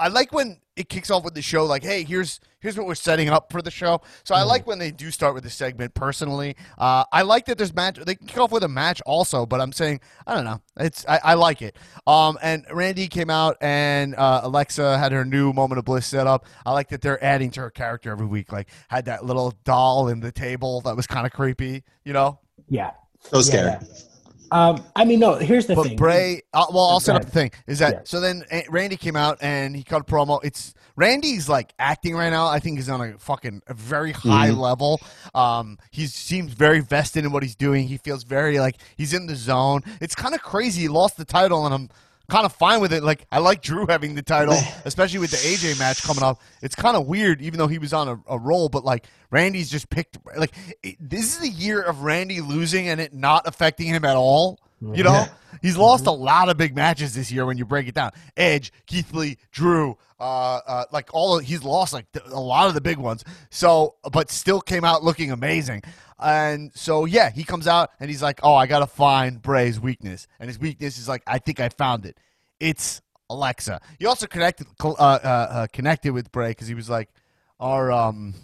I 0.00 0.08
like 0.08 0.32
when 0.32 0.58
it 0.76 0.88
kicks 0.88 1.10
off 1.10 1.24
with 1.24 1.34
the 1.34 1.42
show, 1.42 1.66
like, 1.66 1.82
hey, 1.82 2.04
here's 2.04 2.40
here's 2.60 2.76
what 2.76 2.86
we're 2.86 2.94
setting 2.94 3.28
up 3.28 3.52
for 3.52 3.60
the 3.60 3.70
show. 3.70 4.00
So 4.24 4.34
I 4.34 4.44
like 4.44 4.66
when 4.66 4.78
they 4.78 4.90
do 4.90 5.10
start 5.10 5.34
with 5.34 5.44
the 5.44 5.50
segment. 5.50 5.92
Personally, 5.92 6.56
uh, 6.78 7.04
I 7.12 7.20
like 7.20 7.44
that 7.46 7.58
there's 7.58 7.74
match. 7.74 7.98
They 7.98 8.14
can 8.14 8.26
kick 8.26 8.38
off 8.38 8.50
with 8.50 8.64
a 8.64 8.68
match 8.68 9.02
also, 9.04 9.44
but 9.44 9.60
I'm 9.60 9.72
saying 9.72 10.00
I 10.26 10.34
don't 10.34 10.44
know. 10.44 10.62
It's 10.78 11.04
I, 11.06 11.20
I 11.22 11.34
like 11.34 11.60
it. 11.60 11.76
Um, 12.06 12.38
and 12.42 12.64
Randy 12.72 13.08
came 13.08 13.28
out, 13.28 13.58
and 13.60 14.14
uh, 14.14 14.40
Alexa 14.44 14.98
had 14.98 15.12
her 15.12 15.24
new 15.26 15.52
moment 15.52 15.78
of 15.78 15.84
bliss 15.84 16.06
set 16.06 16.26
up. 16.26 16.46
I 16.64 16.72
like 16.72 16.88
that 16.88 17.02
they're 17.02 17.22
adding 17.22 17.50
to 17.52 17.60
her 17.60 17.70
character 17.70 18.10
every 18.10 18.26
week. 18.26 18.52
Like 18.52 18.70
had 18.88 19.04
that 19.04 19.26
little 19.26 19.52
doll 19.64 20.08
in 20.08 20.20
the 20.20 20.32
table 20.32 20.80
that 20.82 20.96
was 20.96 21.06
kind 21.06 21.26
of 21.26 21.32
creepy, 21.32 21.84
you 22.04 22.14
know. 22.14 22.40
Yeah. 22.68 22.92
So 23.20 23.40
scary. 23.42 23.70
Yeah. 23.70 23.80
Um, 24.52 24.82
I 24.96 25.04
mean, 25.04 25.20
no, 25.20 25.34
here's 25.36 25.66
the 25.66 25.74
thing. 25.76 25.82
But 25.82 25.88
thing. 25.90 25.96
Bray, 25.96 26.42
uh, 26.52 26.66
well, 26.72 26.86
I'll 26.86 26.98
set 27.00 27.14
up 27.14 27.24
the 27.24 27.30
thing. 27.30 27.52
Is 27.68 27.78
that 27.78 27.92
Yeah. 27.92 28.00
so? 28.04 28.18
Then 28.20 28.44
uh, 28.50 28.62
Randy 28.68 28.96
came 28.96 29.14
out 29.14 29.38
and 29.40 29.76
he 29.76 29.84
cut 29.84 30.00
a 30.00 30.04
promo. 30.04 30.40
It's 30.42 30.74
Randy's 30.96 31.48
like 31.48 31.72
acting 31.78 32.16
right 32.16 32.30
now. 32.30 32.48
I 32.48 32.58
think 32.58 32.76
he's 32.76 32.88
on 32.88 33.00
a 33.00 33.16
fucking 33.18 33.62
a 33.68 33.74
very 33.74 34.10
high 34.10 34.48
Mm-hmm. 34.48 34.58
level. 34.60 35.00
Um, 35.36 35.78
he 35.92 36.06
seems 36.08 36.52
very 36.52 36.80
vested 36.80 37.24
in 37.24 37.30
what 37.30 37.44
he's 37.44 37.54
doing. 37.54 37.86
He 37.86 37.96
feels 37.96 38.24
very 38.24 38.58
like 38.58 38.76
he's 38.96 39.14
in 39.14 39.26
the 39.26 39.36
zone. 39.36 39.82
It's 40.00 40.16
kind 40.16 40.34
of 40.34 40.42
crazy. 40.42 40.82
He 40.82 40.88
lost 40.88 41.16
the 41.16 41.24
title, 41.24 41.64
and 41.64 41.72
I'm 41.72 41.88
kind 42.30 42.46
of 42.46 42.52
fine 42.52 42.80
with 42.80 42.92
it. 42.92 43.02
Like 43.02 43.26
I 43.30 43.38
like 43.38 43.62
Drew 43.62 43.86
having 43.86 44.14
the 44.14 44.22
title, 44.22 44.56
especially 44.84 45.18
with 45.18 45.30
the 45.30 45.36
AJ 45.36 45.78
match 45.78 46.02
coming 46.02 46.22
up. 46.22 46.40
It's 46.62 46.74
kind 46.74 46.96
of 46.96 47.06
weird, 47.06 47.42
even 47.42 47.58
though 47.58 47.68
he 47.68 47.78
was 47.78 47.92
on 47.92 48.08
a, 48.08 48.20
a 48.28 48.38
roll. 48.38 48.68
But 48.68 48.84
like 48.84 49.06
Randy's 49.30 49.70
just 49.70 49.90
picked. 49.90 50.18
Like 50.36 50.52
it, 50.82 50.96
this 51.00 51.34
is 51.34 51.38
the 51.38 51.48
year 51.48 51.82
of 51.82 52.02
Randy 52.02 52.40
losing 52.40 52.88
and 52.88 53.00
it 53.00 53.12
not 53.12 53.46
affecting 53.46 53.86
him 53.86 54.04
at 54.04 54.16
all. 54.16 54.60
You 54.80 54.88
mm-hmm. 54.88 55.02
know, 55.02 55.26
he's 55.60 55.76
lost 55.76 56.04
mm-hmm. 56.04 56.20
a 56.20 56.24
lot 56.24 56.48
of 56.48 56.56
big 56.56 56.74
matches 56.74 57.14
this 57.14 57.30
year 57.30 57.44
when 57.44 57.58
you 57.58 57.66
break 57.66 57.86
it 57.86 57.94
down. 57.94 58.12
Edge, 58.36 58.72
Keith 58.86 59.12
Lee, 59.12 59.36
Drew, 59.52 59.98
uh, 60.20 60.60
uh, 60.66 60.84
like 60.92 61.08
all 61.12 61.38
of, 61.38 61.44
he's 61.44 61.62
lost 61.62 61.92
like 61.92 62.10
th- 62.12 62.26
a 62.26 62.38
lot 62.40 62.68
of 62.68 62.74
the 62.74 62.80
big 62.80 62.98
ones. 62.98 63.24
So, 63.50 63.96
but 64.12 64.30
still 64.30 64.60
came 64.60 64.84
out 64.84 65.02
looking 65.02 65.32
amazing. 65.32 65.82
And 66.18 66.70
so, 66.74 67.06
yeah, 67.06 67.30
he 67.30 67.44
comes 67.44 67.66
out 67.66 67.90
and 67.98 68.10
he's 68.10 68.22
like, 68.22 68.40
"Oh, 68.42 68.54
I 68.54 68.66
gotta 68.66 68.86
find 68.86 69.40
Bray's 69.40 69.80
weakness," 69.80 70.28
and 70.38 70.48
his 70.48 70.58
weakness 70.58 70.98
is 70.98 71.08
like, 71.08 71.22
"I 71.26 71.38
think 71.38 71.60
I 71.60 71.70
found 71.70 72.04
it. 72.04 72.18
It's 72.60 73.00
Alexa." 73.30 73.80
He 73.98 74.04
also 74.04 74.26
connected 74.26 74.66
uh, 74.84 74.90
uh, 74.90 74.92
uh, 74.94 75.66
connected 75.72 76.12
with 76.12 76.30
Bray 76.30 76.50
because 76.50 76.68
he 76.68 76.74
was 76.74 76.90
like, 76.90 77.08
"Our 77.58 77.90
um, 77.90 78.34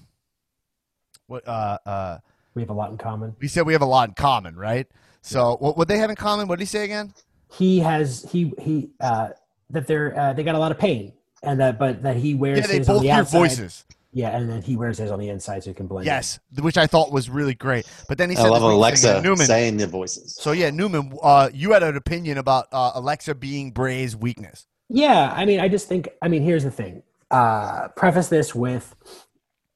what 1.27 1.47
uh 1.47 1.79
uh." 1.85 2.19
we 2.55 2.63
have 2.63 2.71
a 2.71 2.75
lot 2.75 2.91
in 2.91 2.97
common. 2.97 3.37
We 3.39 3.49
said 3.49 3.67
we 3.67 3.75
have 3.75 3.83
a 3.83 3.87
lot 3.87 4.09
in 4.09 4.15
common, 4.15 4.57
right? 4.57 4.87
So, 5.21 5.57
what 5.61 5.77
would 5.77 5.89
they 5.89 5.99
have 5.99 6.09
in 6.09 6.17
common? 6.17 6.49
What 6.49 6.59
did 6.59 6.63
he 6.63 6.67
say 6.67 6.85
again? 6.85 7.13
He 7.53 7.81
has 7.81 8.27
he 8.31 8.55
he 8.59 8.91
uh, 9.01 9.31
that 9.71 9.87
they're 9.87 10.19
uh, 10.19 10.33
they 10.33 10.45
got 10.45 10.55
a 10.55 10.59
lot 10.59 10.73
of 10.73 10.79
pain, 10.79 11.13
and 11.47 11.61
that 11.61 11.79
but 11.79 12.03
that 12.03 12.17
he 12.17 12.35
wears 12.35 12.59
Yeah, 12.61 12.67
they 12.67 12.79
his 12.79 12.89
on 12.89 12.97
both 12.97 13.03
the 13.03 13.09
hear 13.09 13.21
outside. 13.21 13.39
voices. 13.39 13.85
Yeah, 14.13 14.35
and 14.35 14.49
then 14.49 14.63
he 14.63 14.77
wears 14.77 14.97
his 14.97 15.11
on 15.11 15.19
the 15.19 15.29
inside 15.29 15.63
so 15.63 15.71
he 15.71 15.75
can 15.75 15.87
blend. 15.87 16.07
in. 16.07 16.13
Yes, 16.13 16.39
which 16.61 16.79
I 16.79 16.87
thought 16.87 17.13
was 17.13 17.29
really 17.29 17.55
great. 17.55 17.87
But 18.09 18.17
then 18.17 18.31
he 18.31 18.37
I 18.37 18.41
said 18.43 18.49
love 18.49 18.63
this 18.63 18.67
weird 18.67 18.71
thing, 18.73 19.11
Alexa 19.11 19.23
Newman. 19.23 19.47
saying 19.47 19.77
the 19.77 19.87
voices. 19.87 20.35
So 20.41 20.53
yeah, 20.53 20.71
Newman, 20.71 21.13
uh, 21.23 21.51
you 21.53 21.73
had 21.73 21.83
an 21.83 21.97
opinion 21.97 22.39
about 22.39 22.67
uh, 22.73 22.93
Alexa 22.95 23.35
being 23.35 23.73
Bray's 23.73 24.17
weakness. 24.17 24.67
Yeah, 24.89 25.33
I 25.37 25.45
mean, 25.45 25.61
I 25.61 25.69
just 25.69 25.87
think. 25.89 26.09
I 26.23 26.29
mean, 26.29 26.43
here's 26.43 26.65
the 26.65 26.71
thing. 26.71 27.03
Uh, 27.31 27.89
preface 27.97 28.29
this 28.29 28.55
with 28.55 28.95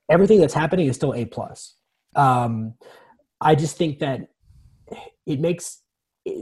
everything 0.08 0.40
that's 0.40 0.54
happening 0.54 0.86
is 0.86 0.96
still 0.96 1.14
a 1.14 1.24
plus. 1.26 1.74
Um, 2.16 2.74
I 3.40 3.54
just 3.54 3.76
think 3.76 3.98
that 3.98 4.28
it 5.26 5.40
makes 5.40 5.82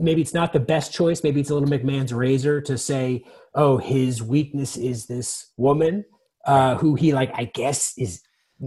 maybe 0.00 0.20
it's 0.20 0.34
not 0.34 0.52
the 0.52 0.60
best 0.60 0.92
choice. 0.92 1.22
Maybe 1.24 1.40
it's 1.40 1.50
a 1.50 1.54
little 1.54 1.68
McMahon's 1.68 2.12
razor 2.12 2.60
to 2.62 2.76
say, 2.78 3.24
"Oh, 3.54 3.78
his 3.78 4.22
weakness 4.22 4.76
is 4.76 5.06
this 5.06 5.52
woman 5.56 6.04
uh, 6.46 6.76
who 6.76 6.94
he 6.94 7.12
like." 7.12 7.30
I 7.34 7.44
guess 7.54 7.94
is 7.98 8.22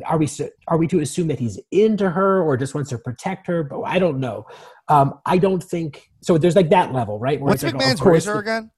are 0.06 0.18
we 0.18 0.28
su- 0.28 0.50
are 0.68 0.78
we 0.78 0.88
to 0.88 1.00
assume 1.02 1.28
that 1.28 1.40
he's 1.40 1.60
into 1.72 2.10
her 2.10 2.42
or 2.42 2.56
just 2.58 2.74
wants 2.74 2.90
to 2.92 2.98
protect 2.98 3.48
her? 3.48 3.64
But 3.64 3.82
I 3.82 4.00
don't 4.00 4.20
know. 4.20 4.46
Um, 4.88 5.20
I 5.26 5.38
don't 5.38 5.64
think 5.64 6.10
so. 6.22 6.38
There's 6.38 6.56
like 6.56 6.70
that 6.70 6.94
level, 6.94 7.20
right? 7.20 7.40
where 7.40 7.52
What's 7.52 7.64
it's 7.64 7.74
like, 7.74 7.82
of 7.82 7.90
McMahon's 7.90 8.02
course 8.02 8.28
razor 8.28 8.40
again? 8.40 8.72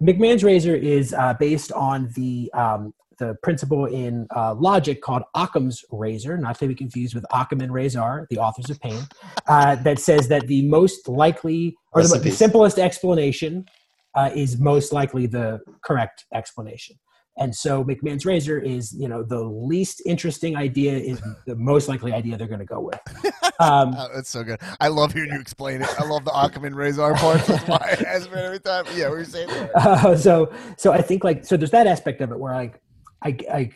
McMahon's 0.00 0.44
razor 0.44 0.74
is 0.74 1.12
uh, 1.12 1.34
based 1.38 1.72
on 1.72 2.08
the 2.14 2.50
um, 2.54 2.94
the 3.18 3.36
principle 3.42 3.84
in 3.86 4.26
uh, 4.34 4.54
logic 4.54 5.02
called 5.02 5.22
Occam's 5.34 5.84
razor, 5.90 6.38
not 6.38 6.58
to 6.58 6.66
be 6.66 6.74
confused 6.74 7.14
with 7.14 7.24
Occam 7.32 7.60
and 7.60 7.72
Razor, 7.72 8.26
the 8.30 8.38
authors 8.38 8.70
of 8.70 8.80
Pain, 8.80 9.02
uh, 9.46 9.76
that 9.76 9.98
says 9.98 10.26
that 10.28 10.46
the 10.46 10.66
most 10.66 11.06
likely 11.06 11.76
or 11.92 12.02
the, 12.02 12.18
the 12.18 12.30
simplest 12.30 12.78
explanation 12.78 13.66
uh, 14.14 14.30
is 14.34 14.58
most 14.58 14.92
likely 14.92 15.26
the 15.26 15.60
correct 15.84 16.26
explanation. 16.34 16.96
And 17.38 17.54
so 17.54 17.84
McMahon's 17.84 18.26
razor 18.26 18.58
is, 18.58 18.92
you 18.92 19.08
know, 19.08 19.22
the 19.22 19.40
least 19.40 20.02
interesting 20.04 20.56
idea 20.56 20.92
is 20.92 21.22
the 21.46 21.56
most 21.56 21.88
likely 21.88 22.12
idea 22.12 22.36
they're 22.36 22.46
going 22.46 22.60
to 22.60 22.66
go 22.66 22.80
with. 22.80 23.00
Um, 23.60 23.94
Oh, 23.94 24.08
that's 24.14 24.30
so 24.30 24.42
good. 24.42 24.58
I 24.80 24.88
love 24.88 25.12
hearing 25.12 25.32
you 25.32 25.38
explain 25.38 25.82
it. 25.82 25.88
I 26.00 26.06
love 26.06 26.24
the 26.24 26.34
Ackerman 26.34 26.74
Razor 26.74 27.12
part. 27.12 27.42
That's 27.42 27.68
why 27.68 27.76
I 27.76 28.04
ask 28.08 28.26
for 28.26 28.36
every 28.36 28.58
time. 28.58 28.86
Yeah, 28.96 29.10
were 29.10 29.22
saying? 29.22 29.48
there? 29.48 29.70
Uh, 29.76 30.16
so 30.16 30.50
so 30.78 30.92
I 30.92 31.02
think 31.02 31.24
like 31.24 31.44
so 31.44 31.58
there's 31.58 31.70
that 31.72 31.86
aspect 31.86 32.22
of 32.22 32.32
it 32.32 32.38
where 32.38 32.54
like 32.54 32.80
I 33.22 33.36
I 33.52 33.70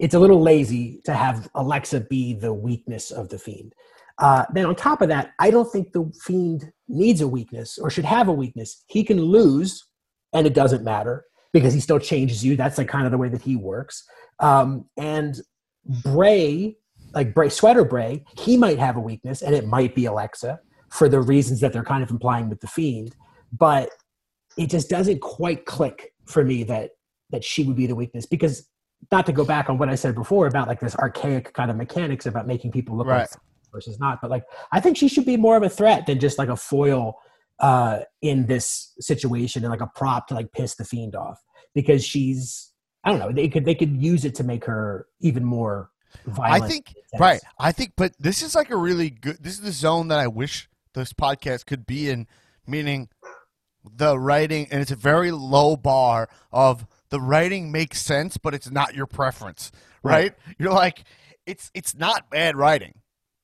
it's 0.00 0.14
a 0.14 0.18
little 0.18 0.42
lazy 0.42 1.00
to 1.04 1.14
have 1.14 1.48
Alexa 1.54 2.00
be 2.10 2.34
the 2.34 2.52
weakness 2.52 3.12
of 3.12 3.28
the 3.28 3.38
fiend. 3.38 3.76
Uh, 4.18 4.44
then 4.54 4.66
on 4.66 4.74
top 4.74 5.02
of 5.02 5.08
that, 5.08 5.34
I 5.38 5.52
don't 5.52 5.70
think 5.70 5.92
the 5.92 6.10
fiend 6.24 6.72
needs 6.90 7.20
a 7.20 7.28
weakness 7.28 7.78
or 7.78 7.90
should 7.90 8.04
have 8.04 8.28
a 8.28 8.32
weakness. 8.32 8.84
He 8.88 9.04
can 9.04 9.20
lose, 9.20 9.86
and 10.32 10.46
it 10.46 10.54
doesn't 10.54 10.84
matter 10.84 11.24
because 11.52 11.72
he 11.74 11.80
still 11.80 11.98
changes 11.98 12.44
you. 12.44 12.56
That's 12.56 12.78
like 12.78 12.88
kind 12.88 13.06
of 13.06 13.12
the 13.12 13.18
way 13.18 13.28
that 13.28 13.42
he 13.42 13.56
works. 13.56 14.04
Um, 14.40 14.86
and 14.96 15.40
Bray, 16.02 16.76
like 17.14 17.34
Bray 17.34 17.48
Sweater 17.48 17.84
Bray, 17.84 18.24
he 18.38 18.56
might 18.56 18.78
have 18.78 18.96
a 18.96 19.00
weakness, 19.00 19.42
and 19.42 19.54
it 19.54 19.66
might 19.66 19.94
be 19.94 20.04
Alexa 20.06 20.60
for 20.90 21.08
the 21.08 21.20
reasons 21.20 21.60
that 21.60 21.72
they're 21.72 21.84
kind 21.84 22.02
of 22.02 22.10
implying 22.10 22.48
with 22.48 22.60
the 22.60 22.66
fiend. 22.66 23.14
But 23.52 23.90
it 24.56 24.68
just 24.70 24.88
doesn't 24.90 25.20
quite 25.20 25.64
click 25.66 26.12
for 26.26 26.44
me 26.44 26.62
that 26.64 26.90
that 27.30 27.44
she 27.44 27.62
would 27.64 27.76
be 27.76 27.86
the 27.86 27.94
weakness 27.94 28.26
because 28.26 28.68
not 29.12 29.24
to 29.26 29.32
go 29.32 29.44
back 29.44 29.70
on 29.70 29.78
what 29.78 29.88
I 29.88 29.94
said 29.94 30.14
before 30.14 30.46
about 30.46 30.68
like 30.68 30.80
this 30.80 30.96
archaic 30.96 31.52
kind 31.54 31.70
of 31.70 31.76
mechanics 31.76 32.26
about 32.26 32.46
making 32.46 32.72
people 32.72 32.96
look 32.96 33.06
Right. 33.06 33.20
like 33.20 33.30
versus 33.72 33.98
not, 33.98 34.20
but 34.20 34.30
like 34.30 34.44
I 34.72 34.80
think 34.80 34.96
she 34.96 35.08
should 35.08 35.26
be 35.26 35.36
more 35.36 35.56
of 35.56 35.62
a 35.62 35.68
threat 35.68 36.06
than 36.06 36.18
just 36.18 36.38
like 36.38 36.48
a 36.48 36.56
foil 36.56 37.18
uh, 37.58 38.00
in 38.22 38.46
this 38.46 38.92
situation 39.00 39.64
and 39.64 39.70
like 39.70 39.80
a 39.80 39.90
prop 39.94 40.28
to 40.28 40.34
like 40.34 40.52
piss 40.52 40.76
the 40.76 40.84
fiend 40.84 41.14
off 41.14 41.42
because 41.74 42.04
she's 42.04 42.72
I 43.04 43.10
don't 43.10 43.18
know 43.18 43.32
they 43.32 43.48
could 43.48 43.64
they 43.64 43.74
could 43.74 44.02
use 44.02 44.24
it 44.24 44.34
to 44.36 44.44
make 44.44 44.64
her 44.64 45.06
even 45.20 45.44
more 45.44 45.90
violent. 46.26 46.64
I 46.64 46.68
think 46.68 46.94
right. 47.18 47.40
I 47.58 47.72
think, 47.72 47.92
but 47.96 48.12
this 48.18 48.42
is 48.42 48.54
like 48.54 48.70
a 48.70 48.76
really 48.76 49.10
good. 49.10 49.38
This 49.40 49.54
is 49.54 49.60
the 49.60 49.72
zone 49.72 50.08
that 50.08 50.18
I 50.18 50.28
wish 50.28 50.68
this 50.94 51.12
podcast 51.12 51.66
could 51.66 51.86
be 51.86 52.10
in. 52.10 52.26
Meaning, 52.66 53.08
the 53.84 54.18
writing, 54.18 54.68
and 54.70 54.80
it's 54.80 54.90
a 54.90 54.96
very 54.96 55.30
low 55.30 55.76
bar 55.76 56.28
of 56.52 56.86
the 57.08 57.20
writing 57.20 57.72
makes 57.72 58.00
sense, 58.00 58.36
but 58.36 58.54
it's 58.54 58.70
not 58.70 58.94
your 58.94 59.06
preference. 59.06 59.72
Right? 60.02 60.34
You're 60.58 60.72
like, 60.72 61.04
it's 61.46 61.70
it's 61.74 61.94
not 61.94 62.30
bad 62.30 62.56
writing. 62.56 62.94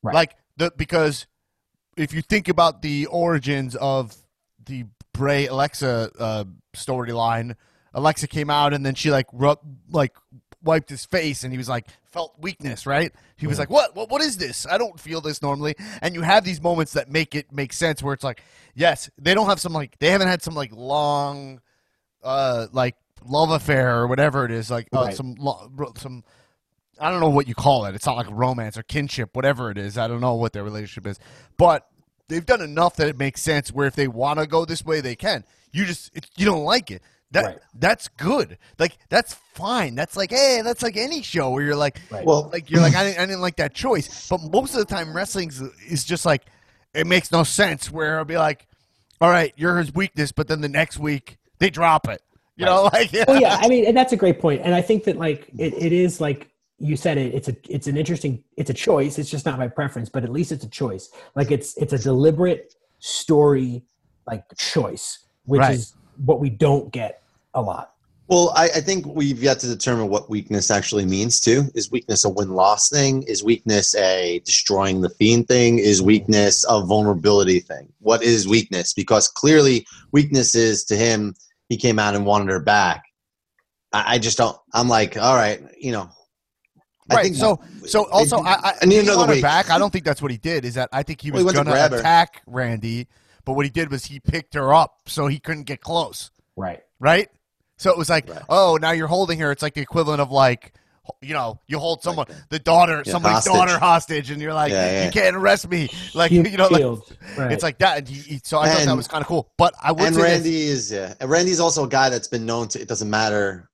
Right. 0.06 0.14
Like 0.14 0.36
the 0.56 0.72
because 0.76 1.26
if 1.96 2.12
you 2.12 2.22
think 2.22 2.48
about 2.48 2.82
the 2.82 3.06
origins 3.06 3.74
of 3.76 4.14
the 4.64 4.84
Bray 5.12 5.46
Alexa 5.46 6.10
uh, 6.18 6.44
storyline, 6.74 7.56
Alexa 7.94 8.28
came 8.28 8.50
out 8.50 8.74
and 8.74 8.84
then 8.84 8.94
she 8.94 9.10
like 9.10 9.26
rub 9.32 9.58
like 9.90 10.14
wiped 10.62 10.90
his 10.90 11.04
face 11.06 11.44
and 11.44 11.52
he 11.52 11.58
was 11.58 11.68
like 11.68 11.86
felt 12.04 12.34
weakness, 12.38 12.86
right? 12.86 13.12
He 13.36 13.46
was 13.46 13.58
like, 13.58 13.70
"What? 13.70 13.94
What? 13.94 14.10
What 14.10 14.20
is 14.22 14.36
this? 14.36 14.66
I 14.66 14.78
don't 14.78 14.98
feel 14.98 15.20
this 15.20 15.40
normally." 15.42 15.74
And 16.02 16.14
you 16.14 16.22
have 16.22 16.44
these 16.44 16.60
moments 16.62 16.92
that 16.94 17.10
make 17.10 17.34
it 17.34 17.52
make 17.52 17.72
sense 17.72 18.02
where 18.02 18.12
it's 18.14 18.24
like, 18.24 18.42
yes, 18.74 19.08
they 19.18 19.34
don't 19.34 19.46
have 19.46 19.60
some 19.60 19.72
like 19.72 19.98
they 19.98 20.10
haven't 20.10 20.28
had 20.28 20.42
some 20.42 20.54
like 20.54 20.72
long, 20.74 21.60
uh, 22.22 22.66
like 22.72 22.96
love 23.24 23.50
affair 23.50 23.98
or 23.98 24.06
whatever 24.06 24.44
it 24.44 24.50
is, 24.50 24.70
like 24.70 24.88
uh, 24.94 25.02
Right. 25.04 25.14
some 25.14 25.34
lo- 25.38 25.70
some. 25.96 26.24
I 27.00 27.10
don't 27.10 27.20
know 27.20 27.28
what 27.28 27.46
you 27.48 27.54
call 27.54 27.84
it. 27.86 27.94
It's 27.94 28.06
not 28.06 28.16
like 28.16 28.28
romance 28.30 28.76
or 28.76 28.82
kinship, 28.82 29.34
whatever 29.34 29.70
it 29.70 29.78
is. 29.78 29.98
I 29.98 30.08
don't 30.08 30.20
know 30.20 30.34
what 30.34 30.52
their 30.52 30.64
relationship 30.64 31.06
is, 31.06 31.18
but 31.56 31.86
they've 32.28 32.44
done 32.44 32.62
enough 32.62 32.96
that 32.96 33.08
it 33.08 33.18
makes 33.18 33.42
sense. 33.42 33.72
Where 33.72 33.86
if 33.86 33.94
they 33.94 34.08
want 34.08 34.38
to 34.38 34.46
go 34.46 34.64
this 34.64 34.84
way, 34.84 35.00
they 35.00 35.16
can. 35.16 35.44
You 35.72 35.84
just 35.84 36.16
it, 36.16 36.26
you 36.36 36.46
don't 36.46 36.64
like 36.64 36.90
it. 36.90 37.02
That 37.32 37.44
Right. 37.44 37.58
that's 37.78 38.08
good. 38.08 38.56
Like 38.78 38.96
that's 39.08 39.34
fine. 39.54 39.94
That's 39.94 40.16
like 40.16 40.30
hey, 40.30 40.60
that's 40.64 40.82
like 40.82 40.96
any 40.96 41.22
show 41.22 41.50
where 41.50 41.62
you're 41.64 41.76
like, 41.76 41.98
Right. 42.10 42.24
Well, 42.24 42.48
like 42.52 42.70
you're 42.70 42.80
like 42.80 42.94
I 42.96 43.04
didn't, 43.04 43.18
I 43.18 43.26
didn't 43.26 43.40
like 43.42 43.56
that 43.56 43.74
choice. 43.74 44.28
But 44.28 44.40
most 44.42 44.74
of 44.74 44.78
the 44.78 44.86
time, 44.86 45.14
wrestling 45.14 45.52
is 45.88 46.04
just 46.04 46.24
like 46.24 46.46
it 46.94 47.06
makes 47.06 47.30
no 47.30 47.42
sense. 47.42 47.90
Where 47.90 48.18
I'll 48.18 48.24
be 48.24 48.38
like, 48.38 48.66
all 49.20 49.28
right, 49.30 49.52
you're 49.56 49.78
his 49.78 49.94
weakness, 49.94 50.32
but 50.32 50.48
then 50.48 50.60
the 50.60 50.68
next 50.68 50.98
week 50.98 51.36
they 51.58 51.68
drop 51.68 52.08
it. 52.08 52.22
You 52.56 52.64
know, 52.64 52.84
like 52.92 53.12
yeah. 53.12 53.24
well, 53.28 53.40
yeah, 53.40 53.58
I 53.60 53.68
mean, 53.68 53.86
and 53.86 53.96
that's 53.96 54.12
a 54.12 54.16
great 54.16 54.40
point, 54.40 54.62
and 54.64 54.74
I 54.74 54.80
think 54.80 55.04
that 55.04 55.18
like 55.18 55.48
it, 55.58 55.74
it 55.74 55.92
is 55.92 56.20
like 56.20 56.48
you 56.78 56.96
said 56.96 57.18
it. 57.18 57.34
It's 57.34 57.48
a 57.48 57.56
it's 57.68 57.86
an 57.86 57.96
interesting 57.96 58.42
it's 58.56 58.70
a 58.70 58.74
choice. 58.74 59.18
It's 59.18 59.30
just 59.30 59.46
not 59.46 59.58
my 59.58 59.68
preference, 59.68 60.08
but 60.08 60.24
at 60.24 60.30
least 60.30 60.52
it's 60.52 60.64
a 60.64 60.68
choice. 60.68 61.10
Like 61.34 61.50
it's 61.50 61.76
it's 61.76 61.92
a 61.92 61.98
deliberate 61.98 62.74
story 62.98 63.84
like 64.26 64.44
choice, 64.56 65.26
which 65.44 65.60
Right. 65.60 65.74
is 65.74 65.94
what 66.24 66.40
we 66.40 66.50
don't 66.50 66.92
get 66.92 67.22
a 67.54 67.62
lot. 67.62 67.92
Well, 68.28 68.52
I, 68.56 68.64
I 68.64 68.80
think 68.80 69.06
we've 69.06 69.40
yet 69.40 69.60
to 69.60 69.68
determine 69.68 70.08
what 70.08 70.28
weakness 70.28 70.68
actually 70.68 71.04
means 71.04 71.38
too. 71.38 71.70
Is 71.74 71.92
weakness 71.92 72.24
a 72.24 72.28
win 72.28 72.50
loss 72.50 72.88
thing? 72.88 73.22
Is 73.22 73.44
weakness 73.44 73.94
a 73.94 74.40
destroying 74.44 75.00
the 75.00 75.10
fiend 75.10 75.46
thing? 75.46 75.78
Is 75.78 76.02
weakness 76.02 76.64
a 76.68 76.84
vulnerability 76.84 77.60
thing? 77.60 77.92
What 78.00 78.24
is 78.24 78.48
weakness? 78.48 78.92
Because 78.92 79.28
clearly, 79.28 79.86
weakness 80.10 80.56
is 80.56 80.82
to 80.86 80.96
him, 80.96 81.34
he 81.68 81.76
came 81.76 82.00
out 82.00 82.16
and 82.16 82.26
wanted 82.26 82.48
her 82.48 82.58
back. 82.58 83.04
I, 83.92 84.14
I 84.14 84.18
just 84.18 84.38
don't. 84.38 84.56
I'm 84.74 84.88
like, 84.88 85.16
all 85.16 85.36
right, 85.36 85.62
you 85.78 85.92
know. 85.92 86.10
I 87.10 87.14
Right. 87.14 87.22
think 87.24 87.36
so, 87.36 87.60
so 87.86 88.04
also, 88.10 88.38
I, 88.38 88.52
I, 88.52 88.72
I 88.82 88.84
need 88.86 88.96
did 88.96 89.02
he 89.04 89.08
another 89.08 89.18
want 89.18 89.28
her 89.30 89.34
week. 89.36 89.42
back. 89.42 89.70
I 89.70 89.78
don't 89.78 89.92
think 89.92 90.04
that's 90.04 90.20
what 90.22 90.30
he 90.30 90.36
did. 90.38 90.64
Is 90.64 90.74
that 90.74 90.88
I 90.92 91.02
think 91.02 91.20
he 91.20 91.30
Well, 91.30 91.38
he 91.40 91.44
was 91.44 91.54
went 91.54 91.66
to 91.68 91.72
going 91.72 91.74
grab 91.76 91.90
to 91.90 91.96
her. 91.96 92.00
attack 92.00 92.42
Randy, 92.46 93.06
but 93.44 93.52
what 93.52 93.64
he 93.64 93.70
did 93.70 93.90
was 93.90 94.04
he 94.06 94.18
picked 94.20 94.54
her 94.54 94.74
up 94.74 95.02
so 95.06 95.26
he 95.28 95.38
couldn't 95.38 95.64
get 95.64 95.80
close. 95.80 96.30
Right. 96.56 96.82
Right. 96.98 97.28
So 97.78 97.90
it 97.90 97.98
was 97.98 98.08
like, 98.10 98.28
Right. 98.28 98.42
oh, 98.48 98.78
now 98.80 98.90
you're 98.92 99.06
holding 99.06 99.38
her. 99.40 99.52
It's 99.52 99.62
like 99.62 99.74
the 99.74 99.82
equivalent 99.82 100.20
of 100.20 100.30
like, 100.32 100.72
you 101.22 101.34
know, 101.34 101.60
you 101.68 101.78
hold 101.78 102.02
someone, 102.02 102.26
the 102.48 102.58
daughter, 102.58 103.02
Yeah, 103.06 103.12
somebody's 103.12 103.36
hostage. 103.46 103.52
daughter 103.52 103.78
hostage, 103.78 104.30
and 104.32 104.42
you're 104.42 104.52
like, 104.54 104.72
Yeah, 104.72 104.90
yeah. 104.90 105.04
you 105.04 105.10
can't 105.12 105.36
arrest 105.36 105.68
me. 105.68 105.88
Like, 106.14 106.30
Shield- 106.32 106.48
you 106.48 106.56
know, 106.56 106.66
like. 106.66 106.82
Right. 107.38 107.52
it's 107.52 107.62
like 107.62 107.78
that. 107.78 107.98
And 107.98 108.08
he, 108.08 108.20
he- 108.34 108.40
so 108.42 108.58
I 108.58 108.68
thought 108.70 108.84
that 108.86 108.96
was 108.96 109.06
kind 109.06 109.22
of 109.22 109.28
cool. 109.28 109.48
But 109.58 109.74
I 109.80 109.92
would 109.92 110.00
and 110.02 110.14
say 110.16 110.22
this- 110.22 110.30
Randy 110.32 110.62
is 110.62 110.90
yeah. 110.90 111.14
And 111.20 111.30
Randy's 111.30 111.60
also 111.60 111.84
a 111.84 111.88
guy 111.88 112.08
that's 112.08 112.26
been 112.26 112.44
known 112.46 112.66
to. 112.68 112.80
It 112.80 112.88
doesn't 112.88 113.08
matter 113.08 113.68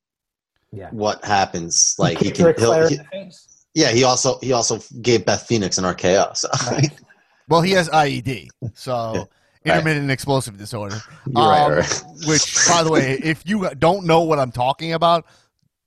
yeah. 0.72 0.88
what 0.90 1.24
happens. 1.24 1.94
Like 1.98 2.18
he 2.18 2.30
Kicked 2.30 2.58
can. 2.58 2.64
He'll, 2.64 2.88
he, 2.88 2.94
in 2.96 3.02
the 3.02 3.04
face. 3.10 3.66
yeah. 3.74 3.90
He 3.90 4.04
also 4.04 4.38
he 4.40 4.52
also 4.52 4.80
gave 5.00 5.24
Beth 5.24 5.46
Phoenix 5.46 5.78
an 5.78 5.84
RKO. 5.84 6.36
So 6.36 6.48
well, 7.48 7.60
he 7.62 7.72
has 7.72 7.88
IED, 7.90 8.48
so 8.74 9.28
Yeah. 9.64 9.74
intermittent 9.76 10.10
explosive 10.10 10.56
disorder. 10.58 11.00
You're 11.26 11.48
right, 11.48 11.64
Um, 11.66 11.72
right. 11.78 12.02
Which, 12.26 12.56
by 12.68 12.82
the 12.82 12.90
way, 12.90 13.18
if 13.22 13.42
you 13.46 13.68
don't 13.78 14.06
know 14.06 14.22
what 14.22 14.38
I'm 14.38 14.50
talking 14.52 14.92
about, 14.94 15.26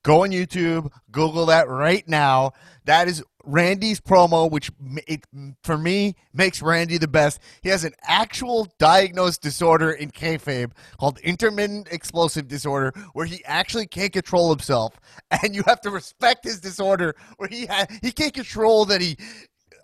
go 0.03 0.23
on 0.23 0.29
YouTube, 0.31 0.91
Google 1.11 1.47
that 1.47 1.67
right 1.67 2.07
now. 2.07 2.53
That 2.85 3.07
is 3.07 3.23
Randy's 3.45 3.99
promo, 3.99 4.49
which 4.49 4.71
it, 5.07 5.25
for 5.63 5.77
me 5.77 6.15
makes 6.33 6.61
Randy 6.61 6.97
the 6.97 7.07
best. 7.07 7.39
He 7.61 7.69
has 7.69 7.83
an 7.83 7.93
actual 8.03 8.67
diagnosed 8.79 9.41
disorder 9.41 9.91
in 9.91 10.11
kayfabe 10.11 10.71
called 10.99 11.19
intermittent 11.19 11.87
explosive 11.91 12.47
disorder, 12.47 12.93
where 13.13 13.25
he 13.25 13.43
actually 13.45 13.87
can't 13.87 14.11
control 14.13 14.49
himself, 14.49 14.99
and 15.43 15.55
you 15.55 15.63
have 15.65 15.81
to 15.81 15.89
respect 15.89 16.43
his 16.43 16.59
disorder, 16.59 17.15
where 17.37 17.49
he 17.49 17.65
ha- 17.65 17.87
he 18.01 18.11
can't 18.11 18.33
control 18.33 18.85
that 18.85 19.01
he 19.01 19.17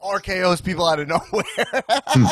RKO's 0.04 0.62
people 0.62 0.88
out 0.88 1.00
of 1.00 1.08
nowhere. 1.08 1.84
Hmm. 2.08 2.26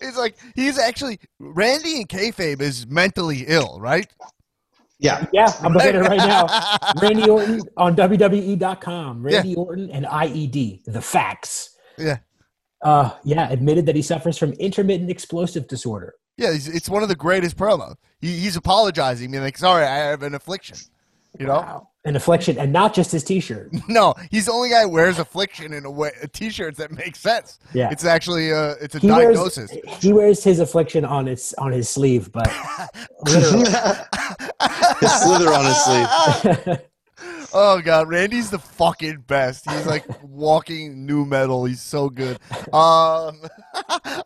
it's 0.00 0.18
like 0.18 0.36
he's 0.54 0.78
actually 0.78 1.18
Randy 1.38 2.00
in 2.00 2.06
kayfabe 2.06 2.60
is 2.60 2.86
mentally 2.86 3.44
ill, 3.46 3.78
right? 3.80 4.12
Yeah. 4.98 5.26
Yeah, 5.32 5.52
I'm 5.62 5.72
looking 5.72 5.88
at 5.90 5.94
it 5.96 6.00
right 6.00 6.16
now. 6.16 6.46
Randy 7.00 7.28
Orton 7.28 7.60
on 7.76 7.96
WWE.com. 7.96 9.22
Randy 9.22 9.54
Orton 9.54 9.90
and 9.90 10.06
IED, 10.06 10.84
the 10.84 11.00
facts. 11.00 11.76
Yeah. 11.98 12.18
Uh, 12.82 13.10
yeah, 13.24 13.48
admitted 13.50 13.86
that 13.86 13.96
he 13.96 14.02
suffers 14.02 14.38
from 14.38 14.52
intermittent 14.54 15.10
explosive 15.10 15.66
disorder. 15.66 16.14
Yeah, 16.36 16.50
it's, 16.50 16.68
it's 16.68 16.88
one 16.88 17.02
of 17.02 17.08
the 17.08 17.16
greatest 17.16 17.56
promos. 17.56 17.96
He, 18.20 18.38
he's 18.38 18.56
apologizing, 18.56 19.30
being 19.30 19.42
like, 19.42 19.56
"Sorry, 19.56 19.84
I 19.84 19.96
have 19.96 20.22
an 20.22 20.34
affliction." 20.34 20.76
You 21.38 21.46
know? 21.46 21.54
Wow. 21.54 21.88
An 22.04 22.14
affliction, 22.14 22.56
and 22.56 22.72
not 22.72 22.94
just 22.94 23.10
his 23.10 23.24
T-shirt. 23.24 23.70
No, 23.88 24.14
he's 24.30 24.46
the 24.46 24.52
only 24.52 24.70
guy 24.70 24.82
who 24.82 24.90
wears 24.90 25.18
affliction 25.18 25.72
in 25.72 25.84
a 25.84 25.90
way 25.90 26.12
t-shirts 26.32 26.78
that 26.78 26.92
makes 26.92 27.18
sense. 27.18 27.58
Yeah. 27.74 27.90
it's 27.90 28.04
actually 28.04 28.50
a 28.50 28.72
it's 28.74 28.94
a 28.94 29.00
He 29.00 29.08
wears, 29.10 29.34
diagnosis. 29.36 29.70
he 30.00 30.12
wears 30.12 30.44
his 30.44 30.60
affliction 30.60 31.04
on 31.04 31.26
its 31.26 31.52
on 31.54 31.72
his 31.72 31.88
sleeve, 31.88 32.30
but 32.30 32.46
literally. 33.24 33.68
His 35.00 35.12
slither 35.22 35.52
on 35.52 35.64
his 35.64 35.84
sleeve. 35.84 36.78
Oh 37.58 37.80
god, 37.80 38.08
Randy's 38.08 38.50
the 38.50 38.58
fucking 38.58 39.24
best. 39.26 39.70
He's 39.70 39.86
like 39.86 40.04
walking 40.22 41.06
nu 41.06 41.24
metal. 41.24 41.64
He's 41.64 41.80
so 41.80 42.10
good. 42.10 42.38
Um, 42.74 43.40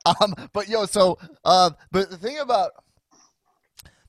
um 0.05 0.35
but 0.53 0.69
yo, 0.69 0.87
so 0.87 1.17
uh, 1.45 1.71
but 1.93 2.11
the 2.11 2.17
thing 2.17 2.39
about 2.39 2.73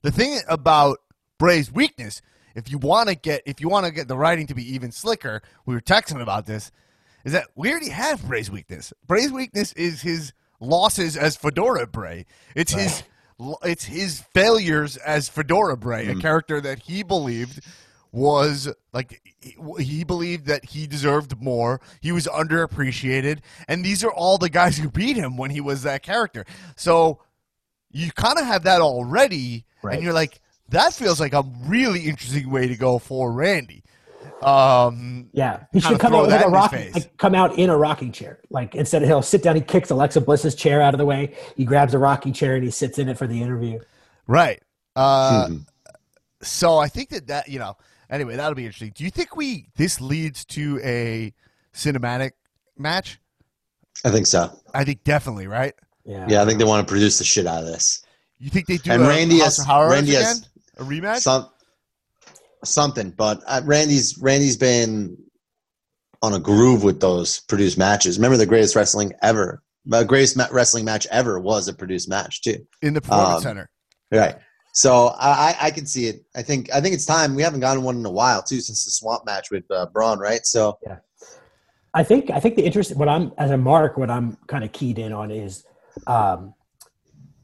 the 0.01 0.11
thing 0.11 0.39
about 0.47 0.97
Bray's 1.37 1.71
weakness, 1.71 2.21
if 2.55 2.71
you 2.71 2.77
want 2.77 3.09
to 3.09 3.15
get 3.15 3.41
if 3.45 3.61
you 3.61 3.69
want 3.69 3.85
to 3.85 3.91
get 3.91 4.07
the 4.07 4.17
writing 4.17 4.47
to 4.47 4.55
be 4.55 4.73
even 4.73 4.91
slicker, 4.91 5.41
we 5.65 5.73
were 5.73 5.81
texting 5.81 6.21
about 6.21 6.45
this, 6.45 6.71
is 7.23 7.33
that 7.33 7.47
we 7.55 7.69
already 7.71 7.89
have 7.89 8.25
Bray's 8.27 8.51
weakness. 8.51 8.93
Bray's 9.07 9.31
weakness 9.31 9.73
is 9.73 10.01
his 10.01 10.33
losses 10.59 11.17
as 11.17 11.35
Fedora 11.35 11.87
Bray. 11.87 12.25
It's 12.55 12.73
his 12.73 13.03
it's 13.63 13.85
his 13.85 14.21
failures 14.33 14.97
as 14.97 15.27
Fedora 15.27 15.77
Bray, 15.77 16.07
a 16.07 16.15
mm. 16.15 16.21
character 16.21 16.61
that 16.61 16.79
he 16.79 17.03
believed 17.03 17.61
was 18.11 18.71
like 18.93 19.21
he, 19.39 19.55
he 19.79 20.03
believed 20.03 20.45
that 20.47 20.65
he 20.65 20.85
deserved 20.85 21.41
more. 21.41 21.81
He 22.01 22.11
was 22.11 22.27
underappreciated, 22.27 23.39
and 23.67 23.83
these 23.83 24.03
are 24.03 24.11
all 24.11 24.37
the 24.37 24.49
guys 24.49 24.77
who 24.77 24.89
beat 24.89 25.15
him 25.17 25.37
when 25.37 25.51
he 25.51 25.61
was 25.61 25.83
that 25.83 26.03
character. 26.03 26.45
So 26.75 27.19
you 27.91 28.11
kind 28.11 28.37
of 28.37 28.45
have 28.45 28.63
that 28.63 28.81
already, 28.81 29.65
Right. 29.81 29.95
and 29.95 30.03
you're 30.03 30.13
like, 30.13 30.39
that 30.71 30.93
feels 30.93 31.19
like 31.19 31.33
a 31.33 31.43
really 31.65 32.01
interesting 32.01 32.49
way 32.49 32.67
to 32.67 32.75
go 32.75 32.99
for 32.99 33.31
Randy. 33.31 33.83
Um, 34.41 35.29
Yeah, 35.33 35.63
he 35.71 35.79
should 35.79 35.99
come 35.99 36.15
out 36.15 36.23
with 36.23 36.31
a 36.31 36.37
in 36.37 36.41
his 36.43 36.51
rock, 36.51 36.71
face. 36.71 36.93
like 36.95 37.15
come 37.17 37.35
out 37.35 37.57
in 37.59 37.69
a 37.69 37.77
rocking 37.77 38.11
chair. 38.11 38.39
Like 38.49 38.73
instead 38.75 39.03
of 39.03 39.07
he'll 39.07 39.21
sit 39.21 39.43
down, 39.43 39.55
he 39.55 39.61
kicks 39.61 39.89
Alexa 39.91 40.21
Bliss's 40.21 40.55
chair 40.55 40.81
out 40.81 40.93
of 40.93 40.97
the 40.97 41.05
way. 41.05 41.35
He 41.55 41.63
grabs 41.63 41.93
a 41.93 41.99
rocking 41.99 42.33
chair 42.33 42.55
and 42.55 42.63
he 42.63 42.71
sits 42.71 42.97
in 42.97 43.07
it 43.07 43.17
for 43.17 43.27
the 43.27 43.41
interview. 43.41 43.79
right. 44.27 44.61
Uh, 44.95 45.47
Hmm. 45.47 45.57
so 46.41 46.77
I 46.77 46.87
think 46.89 47.09
that 47.09 47.27
that 47.27 47.47
you 47.47 47.59
know. 47.59 47.77
Anyway, 48.09 48.35
that'll 48.35 48.55
be 48.55 48.65
interesting. 48.65 48.91
Do 48.93 49.05
you 49.05 49.09
think 49.09 49.37
we 49.37 49.67
this 49.77 50.01
leads 50.01 50.43
to 50.45 50.81
a 50.83 51.33
cinematic 51.73 52.31
match? 52.77 53.19
I 54.03 54.09
think 54.11 54.27
so. 54.27 54.51
I 54.73 54.83
think 54.83 55.03
definitely, 55.05 55.47
right? 55.47 55.73
Yeah, 56.03 56.25
Yeah, 56.27 56.41
I 56.41 56.45
think 56.45 56.59
they 56.59 56.65
want 56.65 56.85
to 56.85 56.91
produce 56.91 57.19
the 57.19 57.23
shit 57.23 57.47
out 57.47 57.59
of 57.61 57.67
this. 57.67 58.03
You 58.37 58.49
think 58.49 58.65
they 58.67 58.77
do 58.77 58.91
And 58.91 59.03
a 59.03 59.07
Randy 59.07 59.39
House 59.39 59.57
has- 59.57 59.69
of 59.69 59.91
Randy 59.91 60.11
again? 60.15 60.23
has- 60.23 60.49
a 60.81 60.85
rematch? 60.85 61.19
Some 61.19 61.49
something, 62.63 63.11
but 63.11 63.41
uh, 63.47 63.61
Randy's 63.65 64.17
Randy's 64.17 64.57
been 64.57 65.17
on 66.21 66.33
a 66.33 66.39
groove 66.39 66.83
with 66.83 66.99
those 66.99 67.39
produced 67.41 67.77
matches. 67.77 68.17
Remember, 68.17 68.37
the 68.37 68.45
greatest 68.45 68.75
wrestling 68.75 69.13
ever, 69.21 69.63
the 69.85 70.03
greatest 70.03 70.37
ma- 70.37 70.47
wrestling 70.51 70.85
match 70.85 71.07
ever 71.11 71.39
was 71.39 71.67
a 71.67 71.73
produced 71.73 72.09
match 72.09 72.41
too. 72.41 72.65
in 72.81 72.93
the 72.93 73.01
performance 73.01 73.37
um, 73.37 73.41
center. 73.41 73.69
Right. 74.11 74.35
So 74.73 75.07
I, 75.19 75.55
I 75.61 75.67
I 75.67 75.71
can 75.71 75.85
see 75.85 76.07
it. 76.07 76.23
I 76.35 76.41
think 76.41 76.73
I 76.73 76.81
think 76.81 76.93
it's 76.93 77.05
time. 77.05 77.35
We 77.35 77.41
haven't 77.41 77.59
gotten 77.59 77.83
one 77.83 77.97
in 77.97 78.05
a 78.05 78.11
while 78.11 78.41
too 78.41 78.61
since 78.61 78.85
the 78.85 78.91
swamp 78.91 79.25
match 79.25 79.51
with 79.51 79.63
uh, 79.69 79.87
Braun. 79.87 80.19
Right. 80.19 80.45
So 80.45 80.77
yeah, 80.85 80.97
I 81.93 82.03
think 82.03 82.29
I 82.29 82.39
think 82.39 82.55
the 82.55 82.63
interest 82.63 82.95
what 82.95 83.09
I'm 83.09 83.33
as 83.37 83.51
a 83.51 83.57
mark 83.57 83.97
what 83.97 84.09
I'm 84.09 84.37
kind 84.47 84.63
of 84.63 84.71
keyed 84.71 84.97
in 84.97 85.11
on 85.11 85.29
is 85.31 85.65
um, 86.07 86.53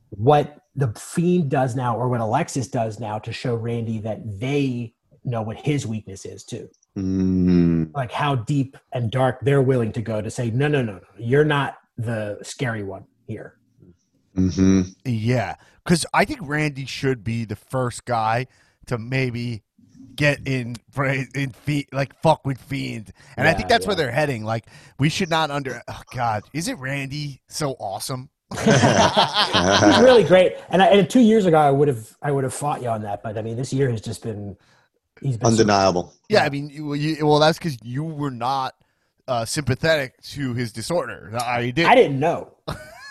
what 0.10 0.62
the 0.78 0.94
fiend 0.98 1.50
does 1.50 1.76
now 1.76 1.98
or 1.98 2.08
what 2.08 2.22
Alexis 2.22 2.68
does 2.68 3.00
now 3.00 3.18
to 3.20 3.34
show 3.34 3.56
Randy 3.56 3.98
that 4.00 4.20
they 4.40 4.94
know 5.26 5.42
what 5.42 5.58
his 5.58 5.86
weakness 5.86 6.24
is 6.24 6.44
too. 6.46 6.70
mm, 6.98 7.90
Like 7.94 8.12
how 8.12 8.36
deep 8.36 8.78
and 8.94 9.12
dark 9.12 9.40
they're 9.42 9.62
willing 9.62 9.92
to 9.94 10.02
go 10.02 10.22
to 10.22 10.30
say 10.32 10.52
no 10.52 10.68
no 10.68 10.82
no 10.82 10.94
no 10.94 11.00
you're 11.18 11.44
not 11.44 11.78
the 11.98 12.38
scary 12.44 12.84
one 12.84 13.06
here. 13.26 13.56
hmm 14.36 14.84
Yeah, 15.04 15.56
because 15.84 16.06
I 16.14 16.26
think 16.26 16.40
Randy 16.44 16.86
should 16.86 17.24
be 17.24 17.44
the 17.44 17.56
first 17.56 18.06
guy 18.06 18.46
to 18.86 18.98
maybe 18.98 19.64
get 20.16 20.40
in 20.46 20.76
in 21.36 21.52
feet 21.52 21.90
like 21.92 22.14
fuck 22.22 22.46
with 22.46 22.60
fiend, 22.60 23.12
and 23.36 23.48
I 23.48 23.54
think 23.54 23.68
Yeah, 23.70 23.76
that's 23.76 23.88
where 23.88 23.96
they're 23.96 24.12
heading. 24.12 24.44
Like 24.44 24.68
we 25.00 25.10
should 25.10 25.30
not 25.30 25.50
under. 25.50 25.82
Oh 25.88 26.02
God, 26.14 26.44
is 26.54 26.68
it 26.68 26.78
Randy 26.78 27.42
so 27.50 27.72
awesome? 27.80 28.30
He's 28.64 30.00
really 30.00 30.24
great. 30.24 30.56
And, 30.70 30.82
I, 30.82 30.88
and 30.88 31.10
two 31.10 31.20
years 31.20 31.46
ago 31.46 31.58
I 31.58 31.72
would 31.72 31.88
have 31.88 32.16
I 32.22 32.32
would 32.32 32.44
have 32.44 32.54
fought 32.54 32.82
you 32.82 32.90
on 32.90 33.02
that, 33.04 33.22
but 33.24 33.38
I 33.38 33.42
mean 33.42 33.58
this 33.58 33.74
year 33.74 33.90
has 33.90 34.02
just 34.02 34.24
been 34.24 34.56
he's 35.22 35.38
been 35.38 35.48
so- 35.48 35.52
undeniable. 35.62 36.14
Yeah, 36.30 36.44
I 36.44 36.50
mean, 36.50 36.70
you, 36.70 36.94
you, 36.94 37.26
well, 37.26 37.40
that's 37.40 37.58
because 37.58 37.78
you 37.84 38.04
were 38.04 38.32
not 38.32 38.76
uh, 39.28 39.46
sympathetic 39.46 40.22
to 40.22 40.54
his 40.54 40.72
disorder. 40.72 41.32
I 41.38 41.72
did. 41.72 41.86
I 41.86 41.96
didn't 41.96 42.20
know. 42.20 42.54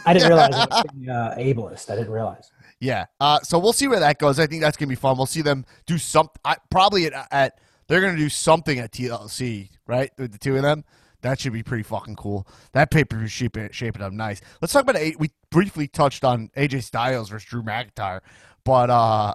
I 0.07 0.13
didn't 0.13 0.29
realize 0.29 0.51
it 0.51 0.71
was 0.71 0.85
being, 0.95 1.11
uh, 1.11 1.35
ableist. 1.39 1.91
I 1.91 1.97
didn't 1.97 2.13
realize. 2.13 2.51
Yeah. 2.81 3.07
Uh, 3.21 3.41
so 3.41 3.59
we'll 3.59 3.73
see 3.73 3.89
where 3.89 4.01
that 4.01 4.19
goes. 4.19 4.39
I 4.39 4.47
think 4.47 4.63
that's 4.63 4.77
gonna 4.77 4.89
be 4.89 4.95
fun. 4.95 5.17
We'll 5.17 5.27
see 5.27 5.43
them 5.43 5.65
do 5.87 5.99
some. 5.99 6.29
I, 6.45 6.57
probably 6.71 7.07
at, 7.07 7.29
at 7.31 7.61
they're 7.89 8.01
gonna 8.01 8.17
do 8.17 8.29
something 8.29 8.79
at 8.79 8.93
TLC, 8.93 9.71
right? 9.87 10.11
With 10.19 10.33
the 10.33 10.39
two 10.39 10.57
of 10.57 10.63
them. 10.63 10.85
That 11.27 11.41
should 11.41 11.53
be 11.53 11.63
pretty 11.65 11.83
fucking 11.83 12.15
cool. 12.15 12.47
That 12.73 12.91
paper 12.91 13.23
is 13.25 13.33
shaping 13.33 13.69
shaping 13.73 14.01
up 14.01 14.13
nice. 14.13 14.41
Let's 14.61 14.73
talk 14.73 14.83
about 14.83 14.97
A- 14.97 15.17
we 15.19 15.31
briefly 15.51 15.89
touched 15.89 16.25
on 16.25 16.51
AJ 16.57 16.85
Styles 16.85 17.29
versus 17.31 17.49
Drew 17.49 17.63
McIntyre, 17.63 18.21
but 18.65 18.91
uh, 18.91 19.35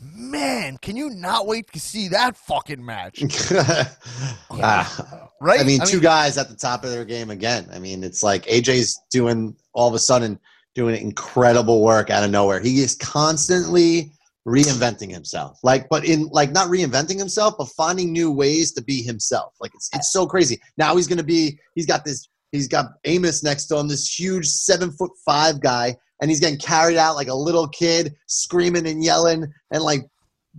man, 0.00 0.78
can 0.78 0.96
you 0.96 1.10
not 1.10 1.46
wait 1.46 1.70
to 1.72 1.80
see 1.80 2.08
that 2.08 2.36
fucking 2.36 2.84
match? 2.84 3.22
Ah. 4.62 5.28
Right? 5.40 5.60
I 5.60 5.64
mean, 5.64 5.80
two 5.86 6.00
guys 6.00 6.36
at 6.36 6.48
the 6.48 6.56
top 6.56 6.84
of 6.84 6.90
their 6.90 7.04
game 7.04 7.30
again. 7.30 7.68
I 7.72 7.78
mean, 7.78 8.02
it's 8.02 8.22
like 8.22 8.44
AJ's 8.46 9.00
doing 9.10 9.54
all 9.72 9.88
of 9.88 9.94
a 9.94 9.98
sudden 9.98 10.38
doing 10.74 11.00
incredible 11.00 11.82
work 11.82 12.10
out 12.10 12.24
of 12.24 12.30
nowhere. 12.30 12.60
He 12.60 12.80
is 12.80 12.94
constantly 12.96 14.12
reinventing 14.46 15.10
himself. 15.10 15.58
Like, 15.62 15.88
but 15.88 16.04
in 16.04 16.28
like 16.32 16.52
not 16.52 16.68
reinventing 16.68 17.18
himself, 17.18 17.54
but 17.58 17.68
finding 17.76 18.12
new 18.12 18.30
ways 18.30 18.72
to 18.72 18.82
be 18.82 19.02
himself. 19.02 19.54
Like 19.60 19.72
it's 19.74 19.90
it's 19.94 20.12
so 20.12 20.26
crazy. 20.26 20.60
Now 20.78 20.96
he's 20.96 21.06
gonna 21.06 21.22
be 21.22 21.58
he's 21.74 21.86
got 21.86 22.04
this 22.04 22.28
he's 22.52 22.68
got 22.68 22.86
Omos 23.06 23.44
next 23.44 23.66
to 23.66 23.76
him, 23.76 23.88
this 23.88 24.18
huge 24.18 24.46
seven 24.46 24.90
foot 24.92 25.12
five 25.24 25.60
guy, 25.60 25.94
and 26.20 26.30
he's 26.30 26.40
getting 26.40 26.58
carried 26.58 26.96
out 26.96 27.16
like 27.16 27.28
a 27.28 27.34
little 27.34 27.68
kid, 27.68 28.14
screaming 28.26 28.86
and 28.86 29.04
yelling 29.04 29.46
and 29.70 29.82
like 29.82 30.02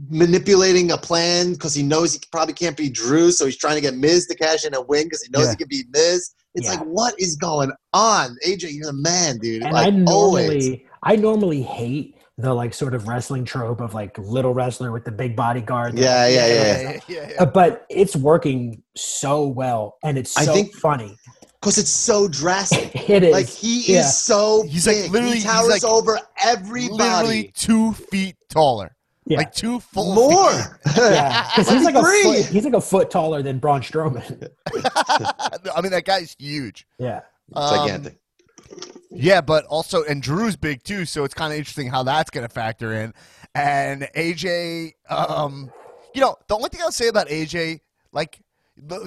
manipulating 0.10 0.92
a 0.92 0.98
plan 0.98 1.54
because 1.54 1.74
he 1.74 1.84
knows 1.84 2.14
he 2.14 2.20
probably 2.32 2.54
can't 2.54 2.78
be 2.78 2.90
Drew, 2.90 3.32
so 3.32 3.46
he's 3.46 3.58
trying 3.58 3.76
to 3.76 3.82
get 3.82 3.96
Miz 3.96 4.28
to 4.28 4.36
cash 4.36 4.66
in 4.66 4.74
a 4.74 4.82
win 4.82 5.06
because 5.06 5.22
he 5.24 5.30
knows 5.32 5.46
Yeah. 5.48 5.52
he 5.52 5.56
can 5.58 5.68
be 5.68 5.84
Miz. 5.92 6.32
It's 6.56 6.66
Yeah. 6.68 6.76
like, 6.76 6.84
what 6.86 7.14
is 7.20 7.36
going 7.36 7.72
on, 7.94 8.38
AJ? 8.46 8.72
You're 8.74 8.88
the 8.88 8.94
man, 8.94 9.38
dude. 9.40 9.64
And 9.64 9.74
like 9.74 9.88
I 9.88 9.90
normally, 9.90 10.44
always. 10.46 10.80
I 11.04 11.16
normally 11.16 11.62
hate 11.62 12.16
the 12.42 12.54
like 12.54 12.74
sort 12.74 12.94
of 12.94 13.08
wrestling 13.08 13.46
trope 13.46 13.80
of 13.82 13.94
like 13.94 14.18
little 14.18 14.54
wrestler 14.54 14.92
with 14.92 15.06
the 15.06 15.12
big 15.12 15.36
bodyguard. 15.36 15.98
Yeah, 15.98 16.28
yeah, 16.28 16.48
yeah. 16.48 16.54
yeah, 16.56 17.00
yeah, 17.08 17.30
yeah. 17.32 17.36
Uh, 17.42 17.46
but 17.46 17.86
it's 17.90 18.16
working 18.16 18.82
so 18.96 19.48
well, 19.48 19.98
and 20.04 20.18
it's 20.18 20.38
I 20.38 20.46
so 20.46 20.54
think- 20.54 20.74
funny. 20.76 21.18
Because 21.60 21.78
it's 21.78 21.92
so 21.92 22.28
drastic. 22.28 22.90
It 23.10 23.22
is 23.22 23.32
Like 23.34 23.48
he 23.48 23.94
Yeah. 23.94 24.00
is 24.00 24.18
so 24.20 24.64
He's 24.64 24.88
like 24.88 25.12
literally- 25.12 25.28
he 25.28 25.34
he's 25.36 25.44
towers 25.44 25.70
like 25.70 25.84
over 25.84 26.20
everybody. 26.44 26.90
Literally 26.92 27.52
two 27.56 27.94
feet 27.94 28.36
taller, 28.50 28.96
yeah. 29.28 29.38
like 29.38 29.54
two 29.54 29.80
full 29.80 30.16
More. 30.16 30.52
yeah, 30.98 31.48
because 31.56 31.70
he's 31.70 31.84
like 31.86 31.94
a 31.94 32.02
foot, 32.02 32.46
he's 32.48 32.66
like 32.66 32.74
a 32.74 32.82
foot 32.82 33.12
taller 33.12 33.44
than 33.44 33.60
Braun 33.60 33.82
Strowman. 33.82 34.50
I 35.76 35.82
mean, 35.82 35.92
that 35.92 36.04
guy's 36.06 36.36
huge. 36.40 36.88
yeah, 36.98 37.22
Um, 37.54 37.76
Gigantic. 37.88 38.18
Yeah, 39.14 39.42
but 39.42 39.66
also, 39.66 40.04
and 40.04 40.22
Drew's 40.22 40.56
big 40.56 40.84
too, 40.84 41.06
so 41.06 41.24
it's 41.24 41.34
kind 41.34 41.52
of 41.52 41.60
interesting 41.60 41.88
how 41.90 42.04
that's 42.04 42.30
going 42.30 42.48
to 42.48 42.54
factor 42.54 42.94
in. 42.94 43.14
And 43.54 44.04
AJ, 44.16 44.94
um, 45.10 45.72
you 46.14 46.22
know, 46.22 46.38
the 46.48 46.56
only 46.56 46.70
thing 46.70 46.82
I'll 46.82 46.92
say 46.92 47.08
about 47.08 47.28
AJ, 47.28 47.82
like, 48.14 48.40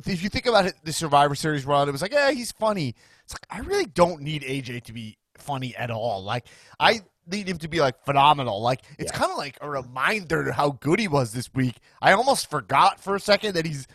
if 0.07 0.23
you 0.23 0.29
think 0.29 0.47
about 0.47 0.67
it, 0.67 0.75
the 0.85 0.93
Survivor 0.93 1.35
Series 1.35 1.65
run, 1.65 1.89
it 1.89 1.93
was 1.93 2.03
like, 2.03 2.13
yeah, 2.13 2.31
he's 2.31 2.53
funny. 2.53 2.95
It's 3.25 3.33
like 3.35 3.47
I 3.51 3.61
really 3.67 3.87
don't 3.87 4.21
need 4.21 4.43
AJ 4.43 4.85
to 4.85 4.93
be 4.93 5.17
funny 5.39 5.75
at 5.77 5.91
all. 5.91 6.23
Like, 6.23 6.47
I 6.79 7.01
need 7.27 7.49
him 7.49 7.59
to 7.59 7.69
be 7.69 7.81
like 7.81 8.05
phenomenal. 8.05 8.61
Like, 8.61 8.83
it's 8.99 9.11
kind 9.11 9.33
of 9.33 9.39
like 9.39 9.57
a 9.63 9.69
reminder 9.71 10.45
to 10.45 10.53
how 10.53 10.73
good 10.73 10.99
he 11.01 11.09
was 11.09 11.33
this 11.33 11.53
week. 11.55 11.77
I 12.03 12.13
almost 12.13 12.51
forgot 12.51 13.01
for 13.01 13.15
a 13.15 13.21
second 13.21 13.55
that 13.55 13.65
he's 13.67 13.87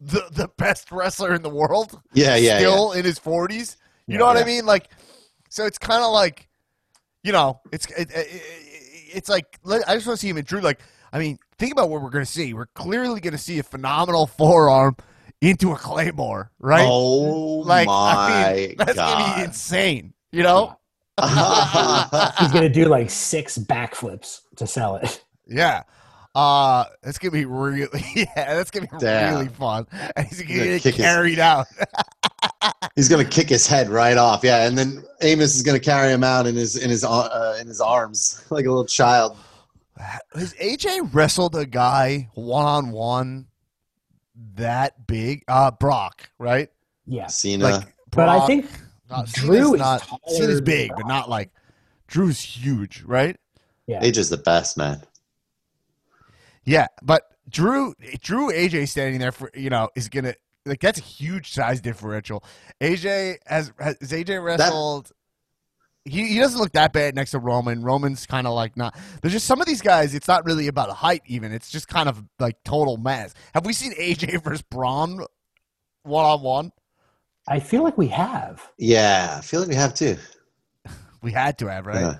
the 0.00 0.28
the 0.30 0.48
best 0.56 0.92
wrestler 0.92 1.34
in 1.34 1.42
the 1.42 1.50
world 1.50 2.00
Yeah, 2.14 2.36
yeah, 2.36 2.58
still 2.58 2.92
in 2.92 3.04
his 3.04 3.18
40s. 3.18 3.76
You 4.08 4.14
Yeah, 4.14 4.18
know 4.18 4.26
what 4.26 4.36
I 4.36 4.44
mean? 4.44 4.64
Like, 4.64 4.88
so 5.48 5.64
it's 5.66 5.78
kind 5.78 6.02
of 6.02 6.12
like, 6.12 6.48
you 7.22 7.32
know, 7.32 7.60
it's 7.72 7.86
it, 7.92 8.10
it, 8.10 8.26
it- 8.30 8.42
it's 9.10 9.28
like 9.28 9.58
let- 9.64 9.88
I 9.88 9.94
just 9.94 10.06
want 10.06 10.18
to 10.18 10.20
see 10.20 10.28
him 10.28 10.36
in 10.36 10.44
Drew. 10.44 10.60
Like, 10.60 10.80
I 11.12 11.18
mean, 11.18 11.38
think 11.58 11.72
about 11.72 11.88
what 11.88 12.02
we're 12.02 12.10
going 12.10 12.24
to 12.24 12.30
see. 12.30 12.52
We're 12.52 12.66
clearly 12.74 13.20
going 13.20 13.32
to 13.32 13.38
see 13.38 13.58
a 13.58 13.62
phenomenal 13.62 14.26
forearm 14.26 14.96
into 15.40 15.72
a 15.72 15.76
claymore, 15.76 16.50
right? 16.58 16.84
Oh 16.86 17.60
like, 17.64 17.86
my 17.86 17.94
I 18.50 18.54
mean, 18.54 18.74
that's 18.76 18.94
going 18.96 19.24
to 19.30 19.34
be 19.36 19.44
insane. 19.44 20.12
You 20.30 20.42
know? 20.42 20.78
he's 22.38 22.52
gonna 22.52 22.68
do 22.68 22.84
like 22.84 23.10
six 23.10 23.58
backflips 23.58 24.42
to 24.56 24.66
sell 24.68 24.96
it. 24.96 25.24
Yeah. 25.48 25.82
Uh, 26.34 26.84
that's 27.02 27.18
gonna 27.18 27.32
be 27.32 27.44
really, 27.44 27.88
yeah, 28.14 28.26
that's 28.34 28.70
gonna 28.70 28.86
be 28.86 28.98
Damn. 28.98 29.34
really 29.34 29.48
fun. 29.48 29.86
And 30.14 30.26
he's 30.28 30.40
gonna, 30.42 30.54
gonna 30.58 30.64
get 30.72 30.82
kick 30.82 30.94
his- 30.94 31.04
carried 31.04 31.38
out. 31.40 31.66
He's 32.96 33.08
gonna 33.08 33.24
kick 33.24 33.48
his 33.48 33.66
head 33.66 33.88
right 33.88 34.16
off. 34.16 34.42
Yeah, 34.42 34.66
and 34.66 34.76
then 34.76 35.04
Omos 35.22 35.54
is 35.54 35.62
gonna 35.62 35.78
carry 35.80 36.12
him 36.12 36.24
out 36.24 36.46
in 36.46 36.54
his 36.56 36.76
in 36.76 36.90
his 36.90 37.04
uh, 37.04 37.56
in 37.60 37.66
his 37.66 37.80
arms 37.80 38.44
like 38.50 38.64
a 38.64 38.68
little 38.68 38.84
child. 38.84 39.36
Has 39.98 40.54
AJ 40.54 41.12
wrestled 41.12 41.56
a 41.56 41.66
guy 41.66 42.28
one 42.34 42.64
on 42.64 42.90
one 42.90 43.46
that 44.54 45.06
big? 45.06 45.44
Uh, 45.48 45.70
Brock, 45.70 46.28
right? 46.38 46.68
Yeah, 47.06 47.26
Cena. 47.26 47.64
Like, 47.64 47.94
but 48.10 48.28
I 48.28 48.46
think 48.46 48.68
not, 49.10 49.26
Drew 49.26 49.56
Cena's 49.56 49.72
is 49.72 49.78
not. 49.78 50.02
taller 50.02 50.36
Cena's 50.36 50.60
big, 50.60 50.88
Brock. 50.88 51.00
but 51.00 51.08
not 51.08 51.30
like 51.30 51.50
Drew's 52.06 52.40
huge, 52.40 53.02
right? 53.02 53.36
yeah, 53.86 54.02
AJ's 54.02 54.28
the 54.30 54.36
best 54.36 54.76
man. 54.76 55.02
Yeah, 56.64 56.86
but 57.02 57.22
Drew, 57.48 57.94
Drew, 58.20 58.52
AJ 58.52 58.88
standing 58.88 59.18
there 59.18 59.32
for 59.32 59.50
you 59.54 59.70
know 59.70 59.88
is 59.96 60.08
gonna 60.08 60.34
like 60.68 60.80
that's 60.80 60.98
a 60.98 61.02
huge 61.02 61.52
size 61.52 61.80
differential. 61.80 62.44
AJ 62.80 63.38
has 63.46 63.72
has 63.78 63.96
AJ 63.96 64.42
wrestled. 64.42 65.12
he, 66.04 66.26
he 66.28 66.38
doesn't 66.38 66.60
look 66.60 66.72
that 66.72 66.92
bad 66.92 67.14
next 67.14 67.32
to 67.32 67.38
Roman. 67.38 67.82
Roman's 67.82 68.26
kind 68.26 68.46
of 68.46 68.54
like 68.54 68.76
not. 68.76 68.96
There's 69.22 69.32
just 69.32 69.46
some 69.46 69.60
of 69.60 69.66
these 69.66 69.82
guys. 69.82 70.14
It's 70.14 70.28
not 70.28 70.44
really 70.44 70.68
about 70.68 70.90
height. 70.90 71.22
Even 71.26 71.52
it's 71.52 71.70
just 71.70 71.88
kind 71.88 72.08
of 72.08 72.22
like 72.38 72.56
total 72.64 72.96
mass. 72.96 73.34
Have 73.54 73.66
we 73.66 73.72
seen 73.72 73.92
AJ 73.94 74.42
versus 74.44 74.62
Braun 74.62 75.24
one 76.02 76.24
on 76.24 76.42
one? 76.42 76.72
I 77.46 77.60
feel 77.60 77.82
like 77.82 77.96
we 77.96 78.08
have. 78.08 78.70
Yeah, 78.78 79.36
I 79.38 79.40
feel 79.40 79.60
like 79.60 79.68
we 79.70 79.74
have 79.74 79.94
too. 79.94 80.16
We 81.20 81.32
had 81.32 81.58
to 81.58 81.66
have 81.66 81.86
right. 81.86 82.00
Yeah. 82.00 82.18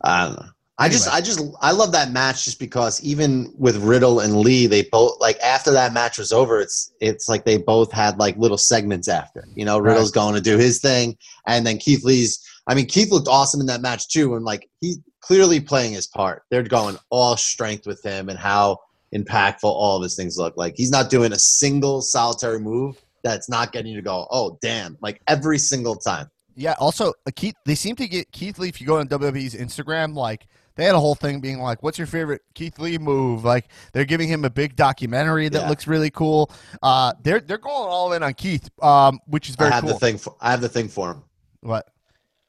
I 0.00 0.24
don't 0.26 0.36
know. 0.36 0.48
I 0.78 0.90
just, 0.90 1.08
I 1.08 1.22
just, 1.22 1.40
I 1.62 1.72
love 1.72 1.92
that 1.92 2.12
match 2.12 2.44
just 2.44 2.58
because 2.58 3.02
even 3.02 3.50
with 3.56 3.78
Riddle 3.78 4.20
and 4.20 4.36
Lee, 4.36 4.66
they 4.66 4.82
both 4.82 5.18
like 5.20 5.38
after 5.40 5.70
that 5.70 5.94
match 5.94 6.18
was 6.18 6.32
over, 6.32 6.60
it's, 6.60 6.92
it's 7.00 7.30
like 7.30 7.46
they 7.46 7.56
both 7.56 7.90
had 7.90 8.18
like 8.18 8.36
little 8.36 8.58
segments 8.58 9.08
after. 9.08 9.48
You 9.54 9.64
know, 9.64 9.78
Riddle's 9.78 10.10
going 10.10 10.34
to 10.34 10.40
do 10.42 10.58
his 10.58 10.78
thing, 10.78 11.16
and 11.46 11.66
then 11.66 11.78
Keith 11.78 12.04
Lee's. 12.04 12.44
I 12.66 12.74
mean, 12.74 12.86
Keith 12.86 13.10
looked 13.10 13.28
awesome 13.28 13.60
in 13.60 13.66
that 13.66 13.80
match 13.80 14.08
too, 14.08 14.34
and 14.34 14.44
like 14.44 14.68
he 14.82 14.96
clearly 15.20 15.60
playing 15.60 15.94
his 15.94 16.06
part. 16.06 16.42
They're 16.50 16.62
going 16.62 16.98
all 17.08 17.38
strength 17.38 17.86
with 17.86 18.02
him 18.04 18.28
and 18.28 18.38
how 18.38 18.80
impactful 19.14 19.64
all 19.64 19.96
of 19.96 20.02
his 20.02 20.14
things 20.14 20.36
look. 20.36 20.58
Like 20.58 20.74
he's 20.76 20.90
not 20.90 21.08
doing 21.08 21.32
a 21.32 21.38
single 21.38 22.02
solitary 22.02 22.60
move 22.60 23.02
that's 23.22 23.48
not 23.48 23.72
getting 23.72 23.92
you 23.92 23.96
to 23.96 24.02
go, 24.02 24.26
oh 24.30 24.58
damn, 24.60 24.98
like 25.00 25.20
every 25.26 25.58
single 25.58 25.96
time. 25.96 26.30
Yeah. 26.54 26.74
Also, 26.78 27.12
uh, 27.26 27.30
Keith. 27.34 27.54
They 27.64 27.74
seem 27.74 27.96
to 27.96 28.08
get 28.08 28.30
Keith 28.32 28.58
Lee. 28.58 28.68
If 28.68 28.80
you 28.80 28.86
go 28.86 28.98
on 28.98 29.08
WWE's 29.08 29.54
Instagram, 29.54 30.14
like 30.14 30.46
they 30.76 30.84
had 30.84 30.94
a 30.94 31.00
whole 31.00 31.14
thing 31.14 31.40
being 31.40 31.58
like, 31.58 31.82
"What's 31.82 31.98
your 31.98 32.06
favorite 32.06 32.42
Keith 32.54 32.78
Lee 32.78 32.98
move?" 32.98 33.44
Like 33.44 33.68
they're 33.92 34.04
giving 34.04 34.28
him 34.28 34.44
a 34.44 34.50
big 34.50 34.76
documentary 34.76 35.48
that 35.48 35.62
Yeah. 35.62 35.68
looks 35.68 35.86
really 35.86 36.10
cool. 36.10 36.50
Uh, 36.82 37.12
they're 37.22 37.40
they're 37.40 37.58
going 37.58 37.74
all 37.88 38.12
in 38.12 38.22
on 38.22 38.34
Keith, 38.34 38.68
um, 38.82 39.18
which 39.26 39.48
is 39.48 39.56
very 39.56 39.70
I 39.70 39.74
have 39.74 39.84
cool. 39.84 39.94
the 39.94 39.98
thing. 39.98 40.18
For, 40.18 40.34
I 40.40 40.50
have 40.50 40.60
the 40.60 40.68
thing 40.68 40.88
for 40.88 41.10
him. 41.12 41.22
What? 41.62 41.86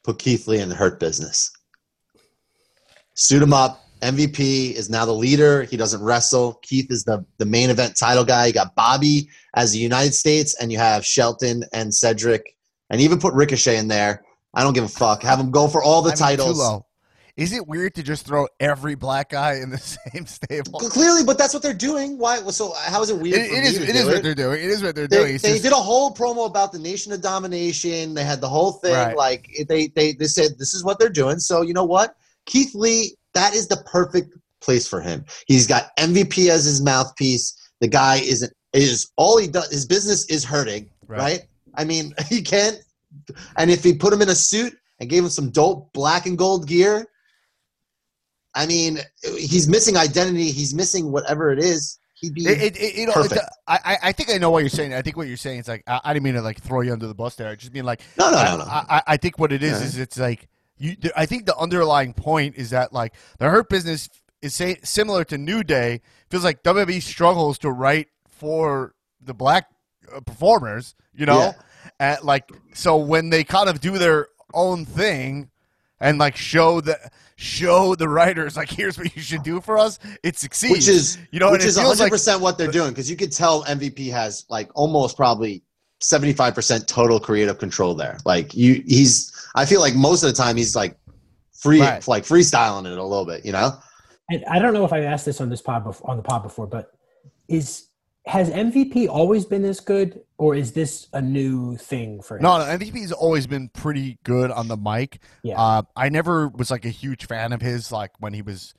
Put 0.04 0.18
Keith 0.18 0.46
Lee 0.46 0.60
in 0.60 0.68
the 0.68 0.74
hurt 0.74 1.00
business. 1.00 1.50
Suit 3.14 3.42
him 3.42 3.52
up. 3.52 3.84
MVP 4.00 4.74
is 4.74 4.88
now 4.88 5.04
the 5.04 5.12
leader. 5.12 5.64
He 5.64 5.76
doesn't 5.76 6.00
wrestle. 6.02 6.54
Keith 6.62 6.86
is 6.90 7.02
the, 7.02 7.24
the 7.38 7.44
main 7.44 7.68
event 7.68 7.96
title 7.96 8.24
guy. 8.24 8.46
You 8.46 8.52
got 8.52 8.76
Bobby 8.76 9.28
as 9.56 9.72
the 9.72 9.78
United 9.78 10.14
States, 10.14 10.54
and 10.60 10.70
you 10.70 10.78
have 10.78 11.04
Shelton 11.04 11.64
and 11.72 11.92
Cedric, 11.92 12.54
and 12.90 13.00
even 13.00 13.18
put 13.18 13.34
Ricochet 13.34 13.76
in 13.76 13.88
there. 13.88 14.22
I 14.54 14.62
don't 14.62 14.72
give 14.72 14.84
a 14.84 14.88
fuck. 14.88 15.22
Have 15.22 15.38
them 15.38 15.50
go 15.50 15.66
for 15.66 15.82
all 15.82 16.00
the 16.00 16.10
I 16.10 16.12
mean, 16.12 16.18
titles. 16.18 16.52
Too 16.52 16.58
low. 16.58 16.86
Is 17.38 17.52
it 17.52 17.66
weird 17.68 17.94
to 17.94 18.02
just 18.02 18.26
throw 18.26 18.48
every 18.58 18.96
black 18.96 19.30
guy 19.30 19.54
in 19.62 19.70
the 19.70 19.78
same 20.12 20.26
stable? 20.26 20.80
Clearly, 20.80 21.22
but 21.24 21.38
that's 21.38 21.54
what 21.54 21.62
they're 21.62 21.72
doing. 21.72 22.18
Why? 22.18 22.38
So 22.50 22.72
how 22.86 23.00
is 23.02 23.10
it 23.10 23.14
It, 23.14 23.22
weird? 23.22 23.34
for 23.36 23.54
it 23.54 23.60
me 23.62 23.68
is. 23.68 23.78
It 23.78 23.94
is 23.96 24.06
what 24.06 24.22
they're 24.24 24.34
doing. 24.34 24.58
It 24.60 24.68
is 24.70 24.82
what 24.82 24.96
they're 24.96 25.06
doing. 25.06 25.24
They, 25.28 25.34
It's 25.34 25.42
they 25.44 25.50
just- 25.52 25.62
did 25.62 25.72
a 25.72 25.76
whole 25.76 26.12
promo 26.12 26.46
about 26.46 26.72
the 26.72 26.80
Nation 26.80 27.12
of 27.12 27.22
Domination. 27.22 28.12
They 28.14 28.24
had 28.24 28.40
the 28.40 28.48
whole 28.48 28.72
thing. 28.72 28.92
Right. 28.92 29.16
Like 29.16 29.48
they, 29.68 29.86
they 29.94 30.12
they 30.12 30.26
said 30.26 30.58
this 30.58 30.74
is 30.74 30.82
what 30.82 30.98
they're 30.98 31.08
doing. 31.08 31.38
So 31.38 31.62
you 31.62 31.72
know 31.72 31.84
what, 31.84 32.16
Keith 32.46 32.74
Lee, 32.74 33.16
that 33.34 33.54
is 33.54 33.68
the 33.68 33.76
perfect 33.86 34.34
place 34.60 34.88
for 34.88 35.00
him. 35.00 35.24
He's 35.46 35.66
got 35.68 35.96
MVP 35.96 36.50
as 36.50 36.64
his 36.64 36.82
mouthpiece. 36.82 37.54
The 37.80 37.86
guy 37.88 38.16
isn't 38.16 38.52
is 38.72 39.10
all 39.16 39.38
he 39.38 39.46
does. 39.46 39.70
His 39.70 39.86
business 39.86 40.28
is 40.28 40.44
hurting, 40.44 40.90
Right. 41.06 41.18
right? 41.20 41.40
I 41.76 41.84
mean, 41.84 42.14
he 42.28 42.42
can't. 42.42 42.78
And 43.56 43.70
if 43.70 43.84
he 43.84 43.94
put 43.94 44.12
him 44.12 44.22
in 44.22 44.28
a 44.28 44.34
suit 44.34 44.74
and 44.98 45.08
gave 45.08 45.22
him 45.22 45.30
some 45.30 45.50
dope 45.50 45.92
black 45.92 46.26
and 46.26 46.36
gold 46.36 46.66
gear, 46.66 47.06
I 48.54 48.66
mean, 48.66 48.98
he's 49.22 49.68
missing 49.68 49.96
identity. 49.96 50.50
He's 50.50 50.74
missing 50.74 51.12
whatever 51.12 51.50
it 51.52 51.58
is. 51.58 51.98
He'd 52.14 52.34
be 52.34 52.46
It, 52.46 52.76
it, 52.76 52.94
you 52.96 53.06
know, 53.06 53.12
Perfect. 53.12 53.40
I, 53.68 53.96
I- 54.02 54.12
think 54.12 54.30
I 54.30 54.38
know 54.38 54.50
what 54.50 54.60
you're 54.60 54.70
saying. 54.70 54.92
I 54.92 55.02
think 55.02 55.16
what 55.16 55.28
you're 55.28 55.36
saying 55.36 55.60
is 55.60 55.68
like 55.68 55.84
I, 55.86 56.00
I 56.04 56.12
didn't 56.12 56.24
mean 56.24 56.34
to 56.34 56.42
like 56.42 56.60
throw 56.60 56.80
you 56.80 56.92
under 56.92 57.06
the 57.06 57.14
bus 57.14 57.36
there. 57.36 57.48
I 57.48 57.54
just 57.54 57.72
mean 57.72 57.84
like 57.84 58.00
no, 58.18 58.30
no, 58.30 58.36
I, 58.38 58.44
no, 58.50 58.56
no. 58.58 58.64
I, 58.64 59.02
I- 59.06 59.16
think 59.18 59.38
what 59.38 59.52
it 59.52 59.62
is 59.62 59.80
Yeah. 59.80 59.86
is 59.86 59.98
it's 59.98 60.18
like 60.18 60.48
you. 60.78 60.96
I 61.16 61.26
think 61.26 61.46
the 61.46 61.56
underlying 61.56 62.14
point 62.14 62.56
is 62.56 62.70
that 62.70 62.92
like 62.92 63.14
the 63.38 63.48
hurt 63.48 63.68
business 63.68 64.08
is 64.42 64.54
say, 64.54 64.78
similar 64.82 65.24
to 65.26 65.38
New 65.38 65.62
Day. 65.62 66.00
Feels 66.30 66.42
like 66.44 66.62
WWE 66.64 67.00
struggles 67.02 67.58
to 67.58 67.70
write 67.70 68.08
for 68.28 68.94
the 69.20 69.34
black 69.34 69.68
uh, 70.12 70.20
performers. 70.20 70.96
You 71.14 71.26
know, 71.26 71.38
Yeah. 71.38 71.52
and 72.00 72.24
like 72.24 72.50
so 72.74 72.96
when 72.96 73.30
they 73.30 73.44
kind 73.44 73.68
of 73.68 73.80
do 73.80 73.96
their 73.98 74.26
own 74.54 74.84
thing 74.86 75.50
and 76.00 76.18
like 76.18 76.36
show 76.36 76.80
the 76.80 76.98
show 77.36 77.94
the 77.94 78.08
writers 78.08 78.56
like 78.56 78.68
here's 78.68 78.98
what 78.98 79.14
you 79.14 79.22
should 79.22 79.42
do 79.42 79.60
for 79.60 79.78
us, 79.78 79.98
it 80.22 80.36
succeeds. 80.36 80.72
which 80.72 80.88
is 80.88 81.18
you 81.30 81.38
know, 81.38 81.50
which 81.50 81.64
is 81.64 81.76
it 81.76 81.80
is 81.80 81.84
feels 81.84 81.98
100 81.98 82.02
like 82.04 82.12
percent 82.12 82.40
what 82.40 82.58
they're 82.58 82.70
doing 82.70 82.90
because 82.90 83.10
you 83.10 83.16
could 83.16 83.32
tell 83.32 83.64
MVP 83.64 84.10
has 84.10 84.44
like 84.48 84.70
almost 84.74 85.16
probably 85.16 85.62
75 86.00 86.54
percent 86.54 86.88
total 86.88 87.18
creative 87.20 87.58
control 87.58 87.94
there. 87.94 88.18
Like 88.24 88.54
you, 88.54 88.82
he's 88.86 89.32
I 89.54 89.64
feel 89.66 89.80
like 89.80 89.94
most 89.94 90.22
of 90.22 90.28
the 90.30 90.36
time 90.36 90.56
he's 90.56 90.74
like 90.76 90.96
free 91.52 91.80
Right. 91.80 92.06
like 92.06 92.24
freestyling 92.24 92.86
it 92.90 92.98
a 92.98 93.02
little 93.02 93.26
bit, 93.26 93.44
you 93.44 93.52
know. 93.52 93.72
And 94.30 94.44
I 94.44 94.58
don't 94.58 94.74
know 94.74 94.84
if 94.84 94.92
I've 94.92 95.04
asked 95.04 95.24
this 95.24 95.40
on 95.40 95.48
this 95.48 95.62
pod 95.62 95.84
before, 95.84 96.10
on 96.10 96.16
the 96.18 96.22
pod 96.22 96.42
before, 96.42 96.66
but 96.66 96.92
is 97.48 97.87
has 98.28 98.50
MVP 98.50 99.08
always 99.08 99.44
been 99.46 99.62
this 99.62 99.80
good, 99.80 100.20
or 100.36 100.54
is 100.54 100.72
this 100.72 101.08
a 101.12 101.20
new 101.22 101.76
thing 101.76 102.20
for 102.22 102.36
him? 102.36 102.42
No, 102.42 102.58
no, 102.58 102.64
MVP's 102.64 103.10
always 103.10 103.46
been 103.46 103.68
pretty 103.70 104.18
good 104.22 104.50
on 104.50 104.68
the 104.68 104.76
mic. 104.76 105.20
Yeah. 105.42 105.60
Uh, 105.60 105.82
I 105.96 106.08
never 106.10 106.48
was 106.48 106.70
like 106.70 106.84
a 106.84 106.90
huge 106.90 107.26
fan 107.26 107.52
of 107.52 107.60
his, 107.62 107.90
like 107.90 108.10
when 108.20 108.34
he 108.34 108.42
was, 108.42 108.74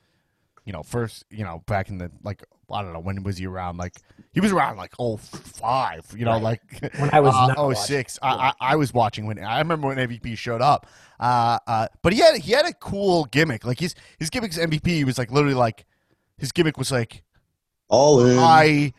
you 0.65 0.71
know, 0.73 0.83
first, 0.83 1.25
you 1.31 1.43
know, 1.43 1.63
back 1.65 1.89
in 1.89 1.97
the 1.97 2.11
like 2.23 2.43
I 2.71 2.83
don't 2.83 2.93
know 2.93 2.99
when 2.99 3.23
was 3.23 3.37
he 3.37 3.47
around? 3.47 3.77
Like 3.77 3.95
he 4.31 4.39
was 4.39 4.51
around 4.51 4.77
like 4.77 4.93
oh 4.99 5.17
five, 5.17 6.05
you 6.15 6.25
know, 6.25 6.33
Right. 6.33 6.43
like 6.43 6.93
When 6.99 7.09
I 7.11 7.19
was 7.19 7.33
uh, 7.33 7.47
not 7.47 7.57
oh 7.57 7.73
six. 7.73 8.19
I, 8.21 8.29
I 8.59 8.73
I 8.73 8.75
was 8.75 8.93
watching 8.93 9.25
when 9.25 9.43
I 9.43 9.57
remember 9.57 9.87
when 9.87 9.97
MVP 9.97 10.37
showed 10.37 10.61
up. 10.61 10.85
Uh, 11.19 11.57
uh, 11.65 11.87
but 12.03 12.13
he 12.13 12.19
had 12.19 12.35
he 12.37 12.51
had 12.51 12.65
a 12.67 12.73
cool 12.73 13.25
gimmick. 13.25 13.65
Like 13.65 13.79
his 13.79 13.95
his 14.19 14.29
gimmick's 14.29 14.59
MVP 14.59 15.03
was 15.05 15.17
like 15.17 15.31
literally 15.31 15.55
like 15.55 15.85
his 16.37 16.51
gimmick 16.51 16.77
was 16.77 16.91
like 16.91 17.23
All 17.87 18.23
in. 18.23 18.37
I 18.37 18.93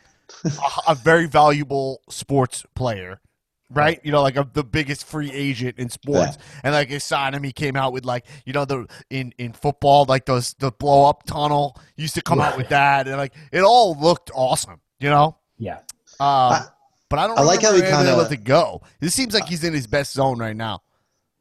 a, 0.45 0.91
a 0.91 0.95
very 0.95 1.27
valuable 1.27 2.01
sports 2.09 2.65
player, 2.75 3.19
right? 3.69 3.99
You 4.03 4.11
know, 4.11 4.21
like 4.21 4.37
a, 4.37 4.47
the 4.53 4.63
biggest 4.63 5.05
free 5.05 5.31
agent 5.31 5.77
in 5.77 5.89
sports, 5.89 6.37
and 6.63 6.73
like 6.73 6.89
his 6.89 7.03
sign 7.03 7.33
him, 7.33 7.43
he 7.43 7.51
came 7.51 7.75
out 7.75 7.93
with 7.93 8.05
like 8.05 8.25
you 8.45 8.53
know 8.53 8.65
the 8.65 8.87
in 9.09 9.33
in 9.37 9.53
football 9.53 10.05
like 10.07 10.25
those 10.25 10.53
the 10.59 10.71
blow 10.71 11.09
up 11.09 11.23
tunnel 11.25 11.79
used 11.95 12.15
to 12.15 12.21
come 12.21 12.39
out 12.41 12.57
with 12.57 12.69
that, 12.69 13.07
and 13.07 13.17
like 13.17 13.33
it 13.51 13.61
all 13.61 13.97
looked 13.99 14.31
awesome, 14.33 14.81
you 14.99 15.09
know. 15.09 15.37
Yeah. 15.57 15.79
Um, 16.19 16.63
but 17.09 17.19
I 17.19 17.27
don't. 17.27 17.37
I 17.37 17.43
like 17.43 17.61
how 17.61 17.73
he 17.73 17.81
kinda- 17.81 18.15
let 18.15 18.31
it 18.31 18.43
go. 18.43 18.81
This 18.99 19.13
seems 19.13 19.33
like 19.33 19.45
he's 19.47 19.63
in 19.63 19.73
his 19.73 19.85
best 19.87 20.13
zone 20.13 20.39
right 20.39 20.55
now. 20.55 20.81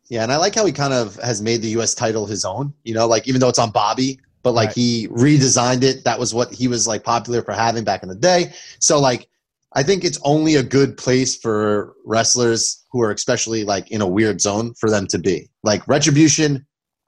Yeah, 0.08 0.24
and 0.24 0.32
I 0.32 0.36
like 0.38 0.56
how 0.56 0.66
he 0.66 0.72
kind 0.72 0.92
of 0.92 1.14
has 1.22 1.40
made 1.40 1.62
the 1.62 1.68
U.S. 1.68 1.94
title 1.94 2.26
his 2.26 2.44
own. 2.44 2.74
You 2.82 2.94
know, 2.94 3.06
like 3.06 3.28
even 3.28 3.40
though 3.40 3.48
it's 3.48 3.60
on 3.60 3.70
Bobby, 3.70 4.18
but 4.42 4.52
like 4.52 4.68
Right. 4.68 4.76
he 4.76 5.08
redesigned 5.08 5.82
it. 5.82 6.04
That 6.04 6.18
was 6.18 6.32
what 6.34 6.52
he 6.52 6.68
was 6.68 6.86
like 6.88 7.04
popular 7.04 7.42
for 7.42 7.52
having 7.52 7.84
back 7.84 8.02
in 8.02 8.08
the 8.08 8.14
day. 8.14 8.52
So 8.78 8.98
like, 9.00 9.28
I 9.72 9.82
think 9.82 10.04
it's 10.04 10.18
only 10.24 10.56
a 10.56 10.62
good 10.62 10.96
place 10.96 11.36
for 11.36 11.94
wrestlers 12.04 12.84
who 12.90 13.02
are 13.02 13.12
especially 13.12 13.64
like 13.64 13.90
in 13.90 14.00
a 14.00 14.06
weird 14.06 14.40
zone 14.40 14.74
for 14.74 14.90
them 14.90 15.06
to 15.08 15.18
be. 15.18 15.48
Like 15.62 15.86
retribution, 15.86 16.66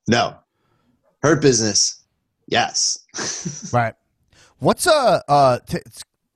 no. 0.08 0.36
Hurt 1.22 1.40
business, 1.42 2.02
yes. 2.48 2.98
Right. 3.72 3.94
What's 4.58 4.86
uh 4.86 5.20
uh 5.28 5.58
t- 5.66 5.78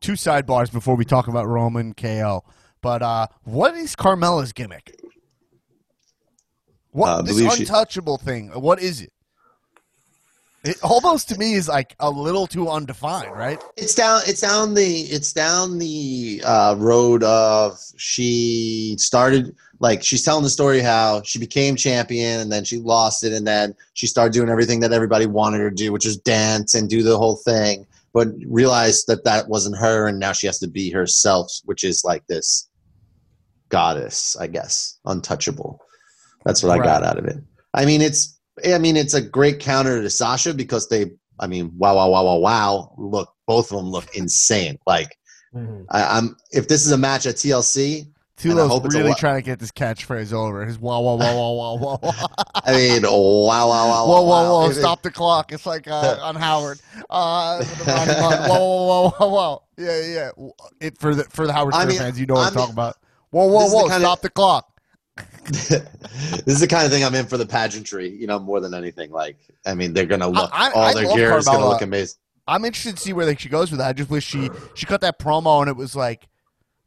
two 0.01 0.13
sidebars 0.13 0.73
before 0.73 0.97
we 0.97 1.05
talk 1.05 1.29
about 1.29 1.47
Roman 1.47 1.93
KO. 1.95 2.43
But 2.81 3.03
uh 3.03 3.27
what 3.45 3.75
is 3.77 3.95
Carmella's 3.95 4.53
gimmick? 4.53 4.97
What 6.91 7.09
Uh, 7.09 7.23
this 7.23 7.37
believe 7.37 7.53
she- 7.53 7.63
untouchable 7.65 8.19
thing? 8.19 8.49
What 8.49 8.81
is 8.81 9.01
it? 9.01 9.13
It 10.67 10.83
almost 10.83 11.29
to 11.31 11.39
me 11.39 11.55
is 11.55 11.69
like 11.69 11.95
a 12.01 12.11
little 12.11 12.47
too 12.47 12.69
undefined, 12.69 13.33
right? 13.33 13.63
It's 13.77 13.95
down. 13.95 14.23
It's 14.27 14.41
down 14.41 14.75
the. 14.75 15.01
It's 15.03 15.33
down 15.33 15.79
the 15.79 16.43
uh, 16.45 16.77
road 16.79 17.23
of 17.23 17.79
she 17.97 18.97
started 18.99 19.55
like 19.79 20.03
she's 20.03 20.25
telling 20.25 20.43
the 20.43 20.51
story 20.51 20.81
how 20.81 21.23
she 21.23 21.39
became 21.39 21.77
champion 21.77 22.41
and 22.41 22.51
then 22.51 22.65
she 22.65 22.79
lost 22.79 23.25
it 23.25 23.33
and 23.33 23.47
then 23.47 23.75
she 23.95 24.07
started 24.07 24.33
doing 24.33 24.49
everything 24.49 24.81
that 24.81 24.93
everybody 24.93 25.27
wanted 25.27 25.61
her 25.61 25.71
to 25.71 25.77
do, 25.77 25.93
which 25.93 26.07
was 26.07 26.17
dance 26.17 26.75
and 26.75 26.89
do 26.89 27.03
the 27.03 27.19
whole 27.19 27.37
thing, 27.37 27.87
but 28.13 28.29
realized 28.47 29.07
that 29.07 29.25
that 29.25 29.49
wasn't 29.49 29.77
her 29.77 30.07
and 30.07 30.19
now 30.19 30.33
she 30.33 30.47
has 30.47 30.59
to 30.59 30.67
be 30.67 30.91
herself, 30.91 31.53
which 31.65 31.85
is 31.85 32.05
like 32.05 32.27
this 32.27 32.69
goddess, 33.69 34.37
I 34.39 34.47
guess, 34.47 34.99
untouchable. 35.05 35.81
That's 36.45 36.63
what 36.63 36.79
I 36.79 36.83
got 36.83 37.03
out 37.03 37.19
of 37.19 37.25
it. 37.27 37.39
I 37.75 37.85
mean, 37.85 38.01
it's. 38.01 38.36
I 38.65 38.79
mean, 38.79 38.97
it's 38.97 39.15
a 39.15 39.21
great 39.21 39.61
counter 39.61 40.01
to 40.03 40.11
Sasha 40.11 40.55
because 40.55 40.89
they 40.89 41.13
I 41.39 41.47
mean, 41.47 41.73
wow, 41.77 41.97
wow, 41.97 42.09
wow, 42.09 42.25
wow, 42.25 42.37
wow. 42.39 42.95
Look, 42.97 43.33
both 43.47 43.71
of 43.71 43.77
them 43.77 43.91
look 43.91 44.15
insane. 44.17 44.79
Like, 44.87 45.17
Mhm. 45.55 45.85
I, 45.91 46.19
I'm 46.19 46.37
if 46.53 46.69
this 46.69 46.85
is 46.87 46.93
a 46.93 46.99
match 46.99 47.27
at 47.27 47.37
TLC, 47.37 48.09
Tulo's 48.39 48.95
really 48.95 49.15
trying 49.15 49.37
to 49.37 49.43
get 49.43 49.59
this 49.59 49.71
catchphrase 49.73 50.33
over. 50.33 50.65
His 50.67 50.79
wah 50.79 51.01
wah 51.01 51.15
wah 51.15 51.35
wah 51.35 51.75
wah 51.75 51.97
wah. 52.03 52.27
I 52.65 52.73
mean, 52.73 53.05
oh, 53.07 53.47
wow, 53.47 53.69
wow, 53.69 53.89
wow, 53.89 54.07
Whoa, 54.07 54.21
whoa, 54.23 54.29
wow. 54.29 54.51
whoa! 54.63 54.71
It- 54.71 54.75
Stop 54.75 55.03
the 55.03 55.11
clock. 55.11 55.53
It's 55.53 55.65
like 55.65 55.89
uh, 55.89 56.19
on 56.23 56.35
Howard. 56.37 56.79
Uh, 57.09 57.57
with 57.61 57.79
the 57.79 57.85
Ronnie 57.85 58.21
Martin. 58.21 58.51
whoa, 58.51 58.59
whoa, 58.59 58.87
whoa, 58.87 59.11
whoa, 59.19 59.29
whoa! 59.29 59.63
Yeah, 59.79 60.03
yeah. 60.37 60.49
It 60.81 60.99
for 60.99 61.15
the 61.15 61.25
for 61.25 61.47
the 61.47 61.53
Howard 61.55 61.73
I 61.75 61.87
mean, 61.87 61.97
fans, 61.99 62.21
you 62.21 62.27
know 62.27 62.35
what 62.35 62.45
I 62.45 62.49
I'm 62.49 62.53
talking 62.55 62.75
about. 62.75 62.97
Whoa, 63.31 63.47
whoa, 63.47 63.67
whoa! 63.69 63.89
Stop 63.89 64.21
the 64.21 64.31
clock. 64.31 64.71
this 65.47 65.83
is 66.47 66.61
the 66.61 66.67
kind 66.67 66.85
of 66.85 66.91
thing 66.93 67.05
I'm 67.05 67.15
in 67.15 67.27
for 67.27 67.37
the 67.37 67.47
pageantry, 67.47 68.09
you 68.09 68.27
know, 68.27 68.39
more 68.39 68.61
than 68.61 68.75
anything. 68.75 69.11
Like, 69.11 69.37
I 69.65 69.75
mean, 69.75 69.93
they're 69.93 70.07
gonna 70.07 70.29
look 70.29 70.51
I, 70.53 70.69
I, 70.69 70.73
all 70.73 70.83
I 70.83 70.93
their 70.95 71.15
gear 71.15 71.37
is 71.37 71.47
gonna 71.47 71.69
look 71.69 71.83
amazing. 71.83 72.19
I'm 72.49 72.65
interested 72.65 72.97
to 72.97 73.03
see 73.03 73.13
where 73.13 73.27
like, 73.27 73.39
she 73.41 73.49
goes 73.49 73.71
with 73.71 73.79
that. 73.81 73.89
I 73.89 73.93
just 73.93 74.11
wish 74.11 74.25
she 74.25 74.51
she 74.75 74.87
cut 74.87 75.01
that 75.01 75.19
promo 75.19 75.61
and 75.61 75.69
it 75.69 75.77
was 75.77 75.97
like 75.97 76.29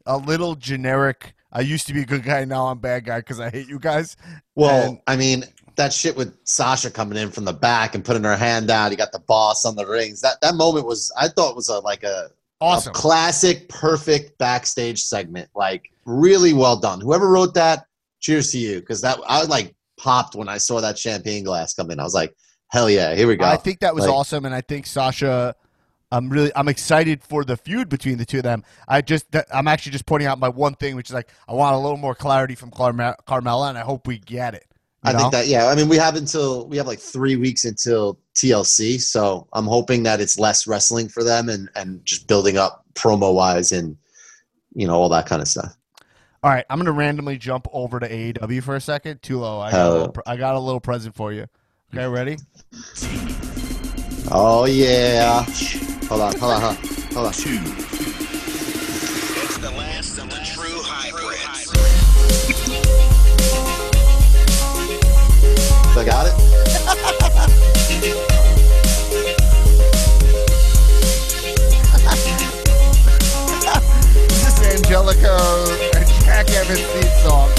a 0.06 0.16
little 0.16 0.54
generic. 0.54 1.34
I 1.52 1.60
used 1.62 1.86
to 1.88 1.94
be 1.94 2.02
a 2.02 2.06
good 2.06 2.22
guy, 2.22 2.44
now 2.44 2.66
I'm 2.66 2.78
a 2.78 2.80
bad 2.80 3.04
guy 3.04 3.18
because 3.18 3.40
I 3.40 3.50
hate 3.50 3.68
you 3.68 3.78
guys. 3.78 4.16
Well, 4.54 4.90
And- 4.90 5.00
I 5.06 5.16
mean, 5.16 5.44
that 5.76 5.92
shit 5.92 6.16
with 6.16 6.36
Sasha 6.44 6.90
coming 6.90 7.18
in 7.18 7.30
from 7.30 7.44
the 7.44 7.52
back 7.52 7.94
and 7.94 8.04
putting 8.04 8.22
her 8.24 8.36
hand 8.36 8.70
out. 8.70 8.90
You 8.90 8.96
got 8.96 9.12
the 9.12 9.18
boss 9.20 9.64
on 9.64 9.76
the 9.76 9.86
rings. 9.86 10.20
That 10.20 10.40
that 10.42 10.54
moment 10.54 10.86
was, 10.86 11.10
I 11.18 11.28
thought, 11.28 11.56
was 11.56 11.68
a 11.68 11.78
like 11.78 12.02
a, 12.04 12.28
Awesome. 12.60 12.90
a 12.90 12.92
classic, 12.92 13.68
perfect 13.70 14.36
backstage 14.36 15.02
segment. 15.02 15.48
Like, 15.54 15.90
really 16.04 16.52
well 16.52 16.76
done. 16.76 17.00
Whoever 17.00 17.30
wrote 17.30 17.54
that, 17.54 17.86
cheers 18.20 18.52
to 18.52 18.58
you, 18.58 18.80
because 18.80 19.00
that 19.00 19.18
I 19.26 19.44
like 19.44 19.74
popped 19.98 20.34
when 20.34 20.48
I 20.48 20.58
saw 20.58 20.80
that 20.80 20.98
champagne 20.98 21.44
glass 21.44 21.74
come 21.74 21.90
in. 21.90 22.00
I 22.00 22.04
was 22.04 22.14
like, 22.14 22.34
hell 22.68 22.88
yeah, 22.88 23.14
here 23.14 23.26
we 23.26 23.36
go. 23.36 23.44
I 23.44 23.56
think 23.56 23.80
that 23.80 23.94
was 23.94 24.04
Like- 24.06 24.14
awesome, 24.14 24.44
and 24.44 24.54
I 24.54 24.60
think 24.60 24.86
Sasha. 24.86 25.54
I'm 26.12 26.28
really 26.28 26.50
I'm 26.56 26.66
excited 26.66 27.22
for 27.22 27.44
the 27.44 27.56
feud 27.56 27.88
between 27.88 28.18
the 28.18 28.24
two 28.24 28.38
of 28.38 28.42
them. 28.42 28.64
I 28.88 29.00
just 29.00 29.26
I'm 29.54 29.68
actually 29.68 29.92
just 29.92 30.06
pointing 30.06 30.26
out 30.26 30.40
my 30.40 30.48
one 30.48 30.74
thing, 30.74 30.96
which 30.96 31.08
is 31.08 31.14
like 31.14 31.28
I 31.48 31.52
want 31.52 31.76
a 31.76 31.78
little 31.78 31.96
more 31.96 32.16
clarity 32.16 32.56
from 32.56 32.72
Carme- 32.72 33.14
Carmella, 33.28 33.68
and 33.68 33.78
I 33.78 33.82
hope 33.82 34.08
we 34.08 34.18
get 34.18 34.54
it. 34.54 34.66
I 35.04 35.12
know? 35.12 35.18
think 35.18 35.32
that 35.32 35.46
yeah. 35.46 35.66
I 35.68 35.76
mean, 35.76 35.88
we 35.88 35.96
have 35.98 36.16
until 36.16 36.66
we 36.66 36.76
have 36.78 36.88
like 36.88 36.98
three 36.98 37.36
weeks 37.36 37.64
until 37.64 38.18
TLC, 38.34 39.00
so 39.00 39.46
I'm 39.52 39.66
hoping 39.66 40.02
that 40.02 40.20
it's 40.20 40.36
less 40.36 40.66
wrestling 40.66 41.08
for 41.08 41.22
them 41.22 41.48
and 41.48 41.70
and 41.76 42.04
just 42.04 42.26
building 42.26 42.58
up 42.58 42.84
promo 42.94 43.32
wise 43.32 43.70
and 43.70 43.96
you 44.74 44.88
know 44.88 44.94
all 44.94 45.08
that 45.10 45.26
kind 45.26 45.40
of 45.40 45.46
stuff. 45.46 45.76
All 46.42 46.50
right, 46.50 46.64
I'm 46.70 46.78
gonna 46.78 46.90
randomly 46.92 47.36
jump 47.36 47.66
over 47.70 48.00
to 48.00 48.08
AEW 48.08 48.62
for 48.62 48.74
a 48.74 48.80
second. 48.80 49.20
Tulo, 49.20 49.60
I 49.60 49.70
got, 49.70 49.86
a 49.86 49.90
little, 49.92 50.08
pre- 50.08 50.22
I 50.26 50.36
got 50.36 50.54
a 50.54 50.58
little 50.58 50.80
present 50.80 51.14
for 51.14 51.34
you. 51.34 51.44
Okay, 51.92 52.06
ready? 52.06 52.38
Oh 54.30 54.64
yeah. 54.64 55.42
Hold 56.08 56.22
on, 56.22 56.38
hold 56.38 56.52
on, 56.52 56.60
hold 56.62 56.76
on. 56.76 56.76
Hold 57.12 57.26
on. 57.26 57.32
It's 57.34 57.44
the 59.58 59.70
last 59.72 60.16
of 60.18 60.30
the 60.30 60.36
true 60.36 60.80
hybrids. 60.82 61.70
I 65.98 66.04
got 66.06 66.26
it. 66.26 66.34
This 74.28 74.58
is 74.58 74.78
Angelico 74.78 75.36
Jack 76.40 76.56
Evans 76.56 76.80
theme 76.80 77.02
song. 77.22 77.50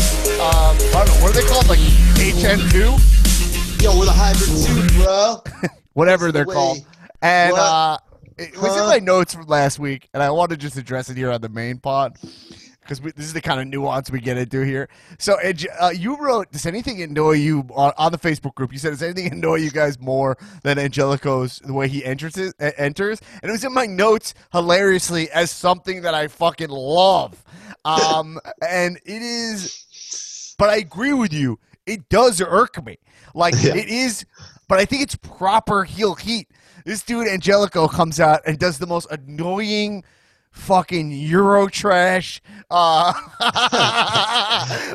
Um, 0.42 0.76
I 0.76 1.06
don't 1.06 1.08
know, 1.08 1.22
what 1.22 1.30
are 1.30 1.34
they 1.40 1.48
called? 1.48 1.70
Like 1.70 1.78
HN2? 1.78 3.84
Yo, 3.84 4.00
we're 4.00 4.06
the 4.06 4.12
hybrid 4.12 4.90
too, 4.90 5.04
bro. 5.04 5.44
Whatever 5.94 6.32
That's 6.32 6.34
they're 6.34 6.46
way- 6.48 6.56
called. 6.56 6.78
And 7.22 7.52
What? 7.52 7.62
uh, 7.62 7.98
it 8.40 8.58
was 8.60 8.76
in 8.76 8.84
my 8.88 8.98
notes 8.98 9.36
from 9.36 9.46
last 9.46 9.78
week, 9.78 10.10
and 10.16 10.24
I 10.24 10.32
want 10.32 10.50
to 10.50 10.58
just 10.58 10.78
address 10.78 11.12
it 11.12 11.18
here 11.18 11.30
on 11.32 11.42
the 11.42 11.50
main 11.50 11.78
pod 11.78 12.18
because 12.82 13.00
this 13.00 13.26
is 13.26 13.34
the 13.34 13.42
kind 13.42 13.60
of 13.62 13.68
nuance 13.68 14.10
we 14.12 14.20
get 14.20 14.38
into 14.38 14.62
here. 14.66 14.90
So, 15.20 15.36
Ed, 15.36 15.66
uh, 15.80 15.90
you 15.96 16.18
wrote, 16.18 16.52
"Does 16.52 16.66
anything 16.66 17.02
annoy 17.02 17.34
you 17.34 17.66
on, 17.74 17.94
on 17.98 18.12
the 18.12 18.18
Facebook 18.18 18.56
group?" 18.56 18.72
You 18.74 18.80
said, 18.80 18.90
"Does 18.92 19.04
anything 19.04 19.32
annoy 19.32 19.56
you 19.56 19.72
guys 19.72 20.00
more 20.00 20.38
than 20.64 20.78
Angelico's 20.80 21.60
the 21.64 21.74
way 21.74 21.88
he 21.88 22.04
enters 22.04 22.38
it, 22.38 22.56
uh, 22.60 22.72
enters?" 22.78 23.20
And 23.42 23.50
it 23.50 23.52
was 23.52 23.64
in 23.64 23.74
my 23.74 23.86
notes 23.86 24.34
hilariously 24.52 25.30
as 25.32 25.52
something 25.52 26.02
that 26.02 26.14
I 26.14 26.28
fucking 26.28 26.70
love. 26.70 27.44
Um, 27.86 28.40
and 28.68 28.98
it 29.06 29.22
is, 29.22 30.56
but 30.58 30.70
I 30.70 30.78
agree 30.78 31.14
with 31.14 31.34
you. 31.34 31.60
It 31.86 32.10
does 32.10 32.42
irk 32.42 32.84
me. 32.86 32.98
Like 33.34 33.56
Yeah. 33.62 33.76
it 33.76 33.88
is, 33.88 34.26
but 34.68 34.80
I 34.80 34.86
think 34.86 35.04
it's 35.04 35.16
proper 35.16 35.84
heel 35.84 36.16
heat. 36.16 36.50
This 36.86 37.04
dude 37.04 37.28
Angelico 37.28 37.88
comes 37.88 38.20
out 38.20 38.42
and 38.46 38.58
does 38.58 38.80
the 38.80 38.88
most 38.88 39.08
annoying 39.12 40.04
fucking 40.52 41.12
Euro 41.12 41.68
trash. 41.68 42.42
Uh, 42.70 43.12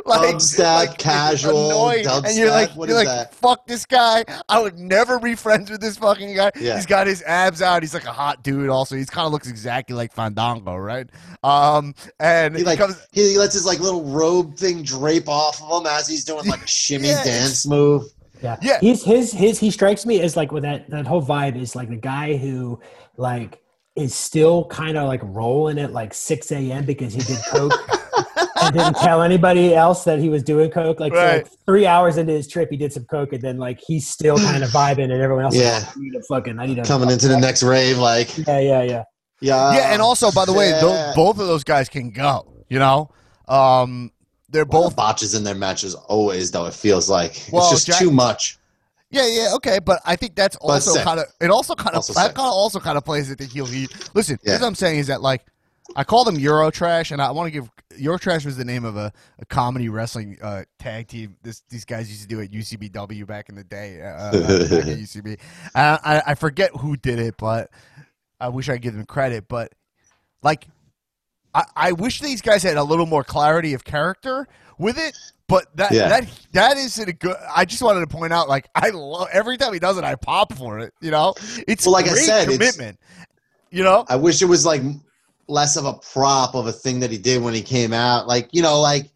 Dubstep, 0.07 0.99
casual, 0.99 1.67
annoying. 1.71 2.07
and 2.25 2.37
you're 2.37 2.51
like, 2.51 2.71
what 2.71 2.89
you're 2.89 2.99
is 3.01 3.07
like, 3.07 3.15
that? 3.31 3.35
fuck 3.35 3.67
this 3.67 3.85
guy. 3.87 4.25
I 4.49 4.61
would 4.61 4.79
never 4.79 5.19
be 5.19 5.35
friends 5.35 5.71
with 5.71 5.81
this 5.81 5.97
fucking 5.99 6.35
guy. 6.35 6.53
Yeah. 6.57 6.77
He's 6.77 6.87
got 6.87 7.07
his 7.07 7.23
abs 7.23 7.63
out. 7.63 7.83
He's 7.83 7.95
like 7.95 8.05
a 8.07 8.13
hot 8.13 8.43
dude. 8.43 8.69
Also, 8.69 8.97
he's 8.97 9.11
kind 9.11 9.27
of 9.27 9.33
looks 9.33 9.49
exactly 9.49 9.95
like 9.97 10.13
Fandango, 10.13 10.77
right? 10.77 11.09
Um, 11.43 11.95
and 12.21 12.55
He 12.55 12.61
he 12.61 12.67
like 12.67 12.79
comes. 12.79 13.07
he 13.13 13.37
lets 13.39 13.55
his 13.55 13.67
like 13.67 13.81
little 13.81 14.05
robe 14.05 14.57
thing 14.57 14.83
drape 14.83 15.29
off 15.29 15.63
of 15.63 15.81
him 15.83 15.87
as 15.87 16.07
he's 16.09 16.25
doing 16.25 16.47
like 16.47 16.63
a 16.63 16.69
shimmy 16.69 17.09
Yeah, 17.09 17.25
dance 17.25 17.67
move. 17.67 18.05
Yeah. 18.43 18.57
Yeah. 18.63 18.79
He's 18.81 19.03
his 19.05 19.33
his 19.33 19.59
he 19.59 19.71
strikes 19.71 20.05
me 20.07 20.21
as 20.21 20.37
like 20.37 20.53
with 20.53 20.63
that 20.65 20.89
that 20.91 21.07
whole 21.07 21.23
vibe 21.23 21.61
is 21.61 21.75
like 21.77 21.89
the 21.89 21.97
guy 21.97 22.37
who 22.37 22.81
like 23.17 23.61
is 23.97 24.15
still 24.15 24.67
kind 24.67 24.97
of 24.99 25.09
like 25.09 25.21
rolling 25.25 25.79
at 25.79 25.93
like 25.93 26.13
six 26.15 26.53
a.m. 26.53 26.85
because 26.85 27.15
he 27.15 27.21
did 27.21 27.39
coke 27.49 27.73
and 28.63 28.75
didn't 28.75 28.97
tell 28.97 29.23
anybody 29.23 29.75
else 29.75 30.05
that 30.05 30.19
he 30.19 30.29
was 30.29 30.43
doing 30.43 30.71
coke. 30.71 31.01
Like, 31.01 31.15
so, 31.15 31.19
like 31.19 31.49
three 31.65 31.87
hours 31.87 32.17
into 32.19 32.33
his 32.33 32.47
trip, 32.47 32.69
he 32.71 32.77
did 32.77 32.93
some 32.93 33.05
coke 33.07 33.33
and 33.33 33.41
then 33.43 33.57
like 33.59 33.81
he's 33.87 34.07
still 34.07 34.37
kind 34.37 34.63
of 34.63 34.71
vibing 34.71 35.05
and 35.05 35.23
everyone 35.23 35.45
else. 35.45 35.55
is 35.55 35.63
Yeah. 35.63 35.79
like, 35.79 35.97
I 35.97 36.01
need 36.01 36.13
to 36.13 36.23
fucking 36.29 36.59
I 36.59 36.67
need 36.67 36.75
to 36.77 36.83
Coming 36.85 37.11
into 37.11 37.29
the 37.29 37.39
next 37.41 37.63
rave, 37.63 37.97
like 37.99 38.37
Yeah, 38.37 38.59
yeah, 38.61 38.83
yeah. 38.83 39.03
yeah, 39.41 39.75
yeah, 39.75 39.93
and 39.93 40.03
also 40.03 40.31
by 40.31 40.45
the 40.45 40.53
way, 40.53 40.71
yeah. 40.71 40.81
tho- 40.81 41.13
both 41.17 41.39
of 41.41 41.47
those 41.47 41.65
guys 41.65 41.89
can 41.89 42.11
go. 42.11 42.65
You 42.69 42.79
know, 42.81 43.11
um, 43.49 44.11
they're 44.51 44.65
both 44.65 44.87
both 44.91 44.97
botches 44.97 45.35
in 45.35 45.43
their 45.45 45.55
matches 45.55 45.95
always 45.95 46.51
though. 46.51 46.67
It 46.67 46.75
feels 46.75 47.09
like 47.09 47.49
Well, 47.53 47.63
it's 47.63 47.71
just 47.71 47.87
Jack- 47.87 47.99
too 47.99 48.11
much. 48.11 48.59
Yeah, 49.17 49.27
yeah, 49.27 49.55
okay, 49.55 49.79
but 49.79 50.01
I 50.05 50.15
think 50.17 50.35
that's 50.35 50.57
also 50.57 50.93
kind 51.05 51.21
of 51.21 51.27
it. 51.41 51.51
Also, 51.51 51.75
kind 51.75 51.97
of 51.97 52.07
that 52.09 52.35
kind 52.35 52.47
of 52.49 52.53
also 52.53 52.79
kind 52.81 52.99
of 52.99 53.05
plays 53.05 53.31
at 53.31 53.39
the 53.39 53.45
heel 53.47 53.67
heat. 53.67 53.91
Listen, 54.15 54.39
Yeah. 54.43 54.55
what 54.61 54.67
I'm 54.67 54.75
saying 54.75 54.99
is 54.99 55.07
that 55.07 55.23
like 55.23 55.45
I 55.95 56.05
call 56.05 56.25
them 56.25 56.39
Euro 56.39 56.71
Trash, 56.71 57.11
and 57.13 57.23
I 57.23 57.31
want 57.31 57.47
to 57.47 57.51
give 57.51 57.71
Euro 57.97 58.19
Trash 58.19 58.45
was 58.45 58.57
the 58.57 58.65
name 58.65 58.85
of 58.85 58.97
a, 58.97 59.13
a 59.39 59.47
comedy 59.47 59.89
wrestling 59.89 60.37
uh, 60.43 60.65
tag 60.79 61.09
team. 61.09 61.37
This 61.43 61.63
these 61.71 61.85
guys 61.85 62.11
used 62.11 62.23
to 62.23 62.29
do 62.29 62.41
at 62.41 62.51
UCBW 62.51 63.27
back 63.27 63.49
in 63.49 63.55
the 63.55 63.65
day. 63.65 64.03
Uh, 64.03 64.07
uh, 64.07 64.33
back 64.33 64.73
at 64.89 64.99
UCB, 64.99 65.39
uh, 65.75 65.99
I 66.05 66.23
I 66.27 66.35
forget 66.35 66.71
who 66.77 66.97
did 66.97 67.19
it, 67.19 67.37
but 67.39 67.71
I 68.41 68.49
wish 68.49 68.69
I 68.69 68.75
could 68.75 68.83
give 68.83 68.95
them 68.95 69.07
credit. 69.07 69.49
But 69.49 69.73
like, 70.43 70.67
I, 71.55 71.65
I 71.75 71.93
wish 71.93 72.21
these 72.21 72.43
guys 72.43 72.63
had 72.63 72.77
a 72.77 72.85
little 72.85 73.07
more 73.07 73.25
clarity 73.25 73.73
of 73.73 73.85
character 73.85 74.47
with 74.79 74.99
it. 74.99 75.17
But 75.49 75.67
that 75.77 75.93
Yeah. 75.93 76.09
that 76.09 76.29
that 76.53 76.77
isn't 76.77 77.09
a 77.09 77.13
good. 77.13 77.37
I 77.55 77.65
just 77.65 77.83
wanted 77.83 78.01
to 78.01 78.07
point 78.09 78.33
out, 78.33 78.49
like, 78.49 78.69
I 78.75 78.91
love 78.91 79.29
every 79.33 79.57
time 79.57 79.73
he 79.73 79.79
does 79.79 79.97
it, 79.97 80.03
I 80.05 80.17
pop 80.17 80.53
for 80.55 80.81
it. 80.81 80.93
You 81.01 81.11
know, 81.13 81.35
it's 81.69 81.87
Well, 81.87 81.93
like 81.93 82.07
I 82.09 82.15
said, 82.15 82.49
commitment. 82.49 82.99
You 83.71 83.85
know, 83.85 84.05
I 84.09 84.17
wish 84.17 84.43
it 84.43 84.47
was 84.47 84.67
like 84.67 84.83
less 85.49 85.77
of 85.77 85.85
a 85.85 85.93
prop 85.95 86.55
of 86.57 86.67
a 86.67 86.73
thing 86.73 86.99
that 87.01 87.11
he 87.11 87.19
did 87.19 87.43
when 87.43 87.55
he 87.55 87.63
came 87.63 87.93
out. 87.93 88.27
Like 88.27 88.49
you 88.53 88.63
know, 88.63 88.81
like 88.81 89.11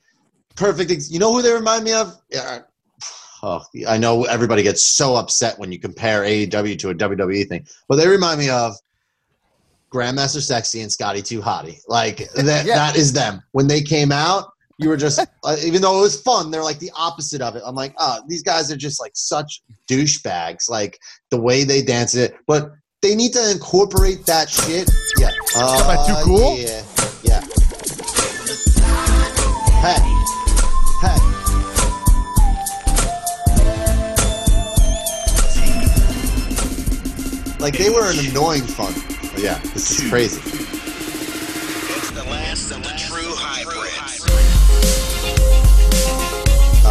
perfect. 0.54 0.90
Ex- 0.92 1.10
you 1.10 1.18
know 1.18 1.32
who 1.32 1.42
they 1.42 1.52
remind 1.52 1.82
me 1.84 1.92
of? 1.94 2.14
Yeah. 2.30 2.60
Oh, 3.42 3.62
I 3.88 3.96
know 3.96 4.24
everybody 4.24 4.62
gets 4.62 4.86
so 4.86 5.16
upset 5.16 5.58
when 5.58 5.72
you 5.72 5.78
compare 5.80 6.22
AEW 6.24 6.78
to 6.80 6.90
a 6.90 6.94
WWE 6.94 7.48
thing, 7.48 7.66
but 7.88 7.96
they 7.96 8.06
remind 8.06 8.38
me 8.38 8.50
of 8.50 8.74
Grandmaster 9.92 10.42
Sexy 10.42 10.82
and 10.82 10.92
Scotty 10.92 11.22
2 11.22 11.40
Hotty. 11.40 11.80
Like 11.88 12.28
that. 12.34 12.64
Yeah. 12.66 12.74
That 12.76 12.96
is 12.96 13.12
them. 13.12 13.42
When 13.52 13.66
they 13.66 13.80
came 13.82 14.12
out, 14.12 14.52
you 14.80 14.88
were 14.88 14.96
just 14.96 15.20
uh, 15.44 15.56
even 15.64 15.82
though 15.82 15.98
it 15.98 16.02
was 16.02 16.20
fun, 16.22 16.50
they're 16.50 16.64
like 16.64 16.78
the 16.78 16.90
opposite 16.96 17.40
of 17.40 17.54
it. 17.56 17.62
I'm 17.64 17.74
like, 17.74 17.94
oh, 17.98 18.20
these 18.26 18.42
guys 18.42 18.72
are 18.72 18.76
just 18.76 19.00
like 19.00 19.12
such 19.14 19.62
douchebags. 19.88 20.68
Like 20.68 20.98
the 21.30 21.40
way 21.40 21.64
they 21.64 21.82
dance 21.82 22.14
it, 22.14 22.34
but 22.46 22.72
they 23.02 23.14
need 23.14 23.32
to 23.34 23.50
incorporate 23.50 24.26
that 24.26 24.48
shit. 24.50 24.90
Yeah. 25.18 25.30
Uh, 25.56 25.82
Am 25.84 25.98
I 25.98 26.06
too 26.06 26.14
cool? 26.24 26.56
Yeah. 26.58 26.82
Yeah. 27.22 27.40
Hey. 29.80 30.00
Hey. 31.00 31.16
Like 37.58 37.76
they 37.76 37.90
were 37.90 38.10
an 38.10 38.18
annoying 38.26 38.62
fun. 38.62 38.94
But 39.32 39.42
yeah, 39.42 39.58
this 39.58 39.98
is 40.00 40.10
crazy. 40.10 40.69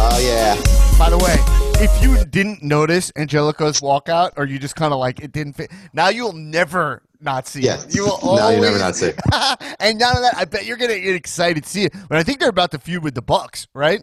Oh 0.02 0.18
yeah. 0.22 0.54
by 0.98 1.10
the 1.10 1.18
way, 1.18 1.36
if 1.84 2.02
you 2.02 2.24
didn't 2.24 2.62
notice 2.62 3.12
Angelico's 3.16 3.80
walkout, 3.80 4.32
or 4.36 4.44
you 4.46 4.58
just 4.58 4.76
kind 4.76 4.92
of 4.92 4.98
like 4.98 5.20
it 5.20 5.32
didn't 5.32 5.54
fit, 5.54 5.70
now 5.92 6.08
you'll 6.08 6.32
never 6.32 7.02
not 7.20 7.46
see 7.46 7.60
Yeah. 7.62 7.82
it. 7.82 7.94
You 7.94 8.04
will 8.04 8.12
always. 8.22 8.40
No, 8.40 8.50
you 8.50 8.60
never 8.60 8.78
not 8.78 8.96
see 8.96 9.06
it. 9.08 9.20
and 9.80 9.98
none 9.98 10.16
of 10.16 10.22
that. 10.22 10.34
I 10.36 10.44
bet 10.46 10.64
you're 10.64 10.76
gonna 10.78 10.98
get 10.98 11.14
excited 11.14 11.64
to 11.64 11.68
see 11.68 11.84
it. 11.84 11.94
But 12.08 12.18
I 12.18 12.22
think 12.22 12.40
they're 12.40 12.48
about 12.48 12.70
to 12.72 12.78
feud 12.78 13.02
with 13.04 13.14
the 13.14 13.22
Bucks, 13.22 13.66
right? 13.74 14.02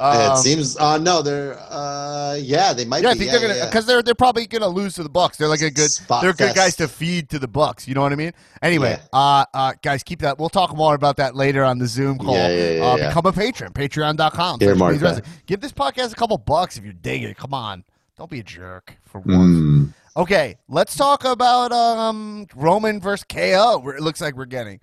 It 0.00 0.02
Um, 0.02 0.36
seems. 0.38 0.76
Uh, 0.76 0.98
no, 0.98 1.22
they're. 1.22 1.56
Uh, 1.58 2.34
yeah, 2.40 2.72
they 2.72 2.84
might 2.84 3.02
yeah, 3.04 3.10
I 3.10 3.14
think 3.14 3.26
yeah, 3.26 3.32
they're 3.32 3.40
gonna 3.40 3.54
yeah, 3.54 3.60
yeah. 3.60 3.70
because 3.70 3.86
they're 3.86 4.02
they're 4.02 4.14
probably 4.14 4.46
gonna 4.46 4.66
lose 4.68 4.94
to 4.96 5.02
the 5.02 5.08
Bucks. 5.08 5.36
They're 5.36 5.48
like 5.48 5.62
a 5.62 5.70
good 5.70 5.90
Spot 5.90 6.20
they're 6.22 6.32
good 6.32 6.46
fest. 6.48 6.56
guys 6.56 6.76
to 6.76 6.88
feed 6.88 7.28
to 7.30 7.38
the 7.38 7.46
Bucks. 7.48 7.86
You 7.86 7.94
know 7.94 8.00
what 8.02 8.12
I 8.12 8.16
mean? 8.16 8.32
Anyway, 8.62 8.98
uh, 9.12 9.44
uh, 9.54 9.72
guys, 9.82 10.02
keep 10.02 10.20
that. 10.20 10.38
We'll 10.38 10.48
talk 10.48 10.74
more 10.76 10.94
about 10.94 11.16
that 11.18 11.36
later 11.36 11.62
on 11.62 11.78
the 11.78 11.86
Zoom 11.86 12.18
call. 12.18 12.34
Yeah, 12.34 12.48
yeah, 12.48 12.70
yeah, 12.70 12.84
uh, 12.84 12.96
yeah. 12.96 13.08
Become 13.08 13.26
a 13.26 13.32
patron. 13.32 13.72
Patreon.com. 13.72 14.60
Here, 14.60 14.70
slash 14.70 14.78
Mark, 14.78 14.98
Blaze 14.98 15.16
that. 15.16 15.26
Give 15.46 15.60
this 15.60 15.72
podcast 15.72 16.12
a 16.12 16.16
couple 16.16 16.38
bucks 16.38 16.76
if 16.76 16.84
you're 16.84 16.92
digging 16.92 17.28
it. 17.28 17.36
Come 17.36 17.54
on, 17.54 17.84
don't 18.18 18.30
be 18.30 18.40
a 18.40 18.44
jerk 18.44 18.96
for 19.04 19.20
once. 19.20 19.56
Mm. 19.58 19.94
Okay, 20.16 20.56
let's 20.68 20.96
talk 20.96 21.24
about 21.24 21.72
um, 21.72 22.46
Roman 22.54 23.00
versus 23.00 23.24
KO. 23.28 23.82
It 23.96 24.00
looks 24.00 24.20
like 24.20 24.36
we're 24.36 24.44
getting. 24.46 24.80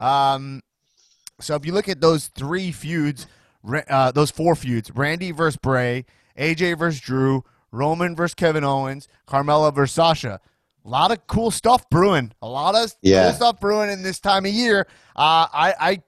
Um, 0.00 0.62
so 1.40 1.54
if 1.54 1.64
you 1.66 1.72
look 1.72 1.88
at 1.88 2.00
those 2.00 2.28
three 2.28 2.70
feuds, 2.70 3.26
uh, 3.88 4.12
those 4.12 4.30
four 4.30 4.54
feuds: 4.54 4.90
Randy 4.94 5.30
versus 5.30 5.56
Bray, 5.56 6.04
AJ 6.38 6.78
versus 6.78 7.00
Drew, 7.00 7.44
Roman 7.70 8.14
versus 8.16 8.34
Kevin 8.34 8.64
Owens, 8.64 9.08
Carmella 9.26 9.74
versus 9.74 9.94
Sasha. 9.94 10.40
A 10.84 10.88
lot 10.88 11.10
of 11.10 11.26
cool 11.26 11.50
stuff 11.50 11.88
brewing. 11.88 12.32
A 12.42 12.46
lot 12.48 12.74
of 12.74 12.92
Yeah. 13.02 13.24
cool 13.24 13.32
stuff 13.32 13.60
brewing 13.60 13.90
in 13.90 14.02
this 14.02 14.20
time 14.20 14.44
of 14.44 14.52
year. 14.52 14.86
Uh, 15.16 15.48
I, 15.52 15.74
I 15.80 16.02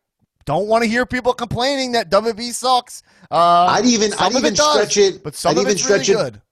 don't 0.44 0.66
want 0.68 0.84
to 0.84 0.88
hear 0.90 1.06
people 1.06 1.32
complaining 1.32 1.92
that 1.92 2.10
WWE 2.10 2.52
sucks. 2.52 3.02
Uh, 3.30 3.36
I'd 3.70 3.86
even- 3.86 4.12
I'd 4.18 4.32
even 4.32 4.52
it 4.52 4.56
does, 4.56 4.74
stretch 4.74 4.96
it- 4.98 5.24
but 5.24 5.34
some 5.34 5.50
I'd 5.52 5.56
of 5.56 5.62
even 5.62 5.72
it's 5.72 5.88
really 5.88 6.04
stretch 6.04 6.14
it- 6.14 6.22
good. 6.34 6.42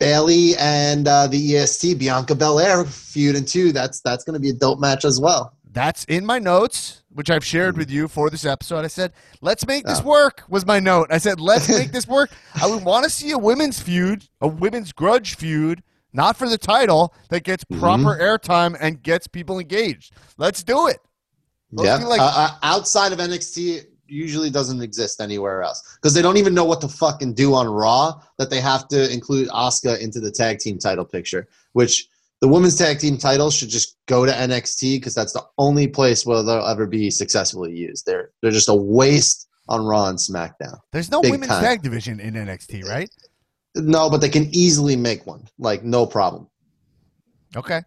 Bayley 0.00 0.54
and 0.58 1.08
uh, 1.08 1.26
the 1.26 1.56
EST 1.56 1.94
Bianca 1.98 2.34
Belair 2.34 2.84
feuding 2.84 3.44
too. 3.44 3.72
That's 3.72 4.00
that's 4.00 4.22
going 4.22 4.34
to 4.34 4.40
be 4.40 4.50
a 4.50 4.52
dope 4.52 4.78
match 4.78 5.04
as 5.04 5.18
well. 5.20 5.54
That's 5.78 6.02
in 6.06 6.26
my 6.26 6.40
notes, 6.40 7.04
which 7.10 7.30
I've 7.30 7.44
shared 7.44 7.76
with 7.76 7.88
you 7.88 8.08
for 8.08 8.30
this 8.30 8.44
episode. 8.44 8.84
I 8.84 8.88
said, 8.88 9.12
let's 9.40 9.64
make 9.64 9.84
this 9.84 10.00
Mm. 10.00 10.06
Work, 10.06 10.42
was 10.48 10.66
my 10.66 10.80
note. 10.80 11.06
I 11.12 11.18
said, 11.18 11.38
let's 11.38 11.68
make 11.78 11.92
this 11.92 12.08
work. 12.08 12.30
I 12.60 12.66
would 12.66 12.82
want 12.84 13.04
to 13.04 13.10
see 13.10 13.30
a 13.30 13.38
women's 13.38 13.80
feud, 13.80 14.24
a 14.40 14.48
women's 14.48 14.90
grudge 14.90 15.36
feud, 15.36 15.84
not 16.12 16.36
for 16.36 16.48
the 16.48 16.58
title, 16.58 17.14
that 17.28 17.44
gets 17.44 17.62
Mm-hmm. 17.62 17.78
proper 17.80 18.18
airtime 18.20 18.76
and 18.80 19.00
gets 19.04 19.28
people 19.28 19.60
engaged. 19.60 20.14
Let's 20.36 20.64
do 20.64 20.88
it. 20.88 20.98
Yeah, 21.70 21.94
like- 21.98 22.20
uh, 22.20 22.24
uh, 22.24 22.50
outside 22.64 23.12
of 23.12 23.20
NXT, 23.20 23.76
it 23.76 23.92
usually 24.08 24.50
doesn't 24.50 24.82
exist 24.82 25.20
anywhere 25.20 25.62
else 25.62 25.96
because 26.02 26.12
they 26.12 26.22
don't 26.22 26.38
even 26.38 26.54
know 26.54 26.64
what 26.64 26.80
to 26.80 26.88
fucking 26.88 27.34
do 27.34 27.54
on 27.54 27.68
Raw 27.68 28.20
that 28.38 28.50
they 28.50 28.60
have 28.60 28.88
to 28.88 29.12
include 29.12 29.46
Asuka 29.50 30.00
into 30.00 30.18
the 30.18 30.32
tag 30.32 30.58
team 30.58 30.76
title 30.78 31.04
picture. 31.04 31.46
Which 31.74 32.08
the 32.40 32.48
women's 32.48 32.76
tag 32.76 32.98
team 32.98 33.18
title 33.18 33.50
should 33.50 33.68
just 33.68 33.96
go 34.06 34.24
to 34.24 34.32
NXT 34.32 34.96
because 34.96 35.14
that's 35.14 35.32
the 35.32 35.42
only 35.58 35.88
place 35.88 36.24
where 36.24 36.42
they'll 36.42 36.66
ever 36.66 36.86
be 36.86 37.10
successfully 37.10 37.72
used. 37.72 38.06
They're 38.06 38.30
they're 38.42 38.50
just 38.52 38.68
a 38.68 38.74
waste 38.74 39.48
on 39.68 39.84
Raw 39.84 40.06
and 40.08 40.18
SmackDown. 40.18 40.78
There's 40.92 41.10
no 41.10 41.20
Big 41.20 41.32
women's 41.32 41.50
time. 41.50 41.62
tag 41.62 41.82
division 41.82 42.20
in 42.20 42.34
NXT, 42.34 42.84
right? 42.84 43.10
No, 43.74 44.08
but 44.08 44.20
they 44.20 44.28
can 44.28 44.48
easily 44.52 44.96
make 44.96 45.26
one. 45.26 45.46
Like 45.58 45.84
no 45.84 46.06
problem. 46.06 46.48
Okay. 47.56 47.82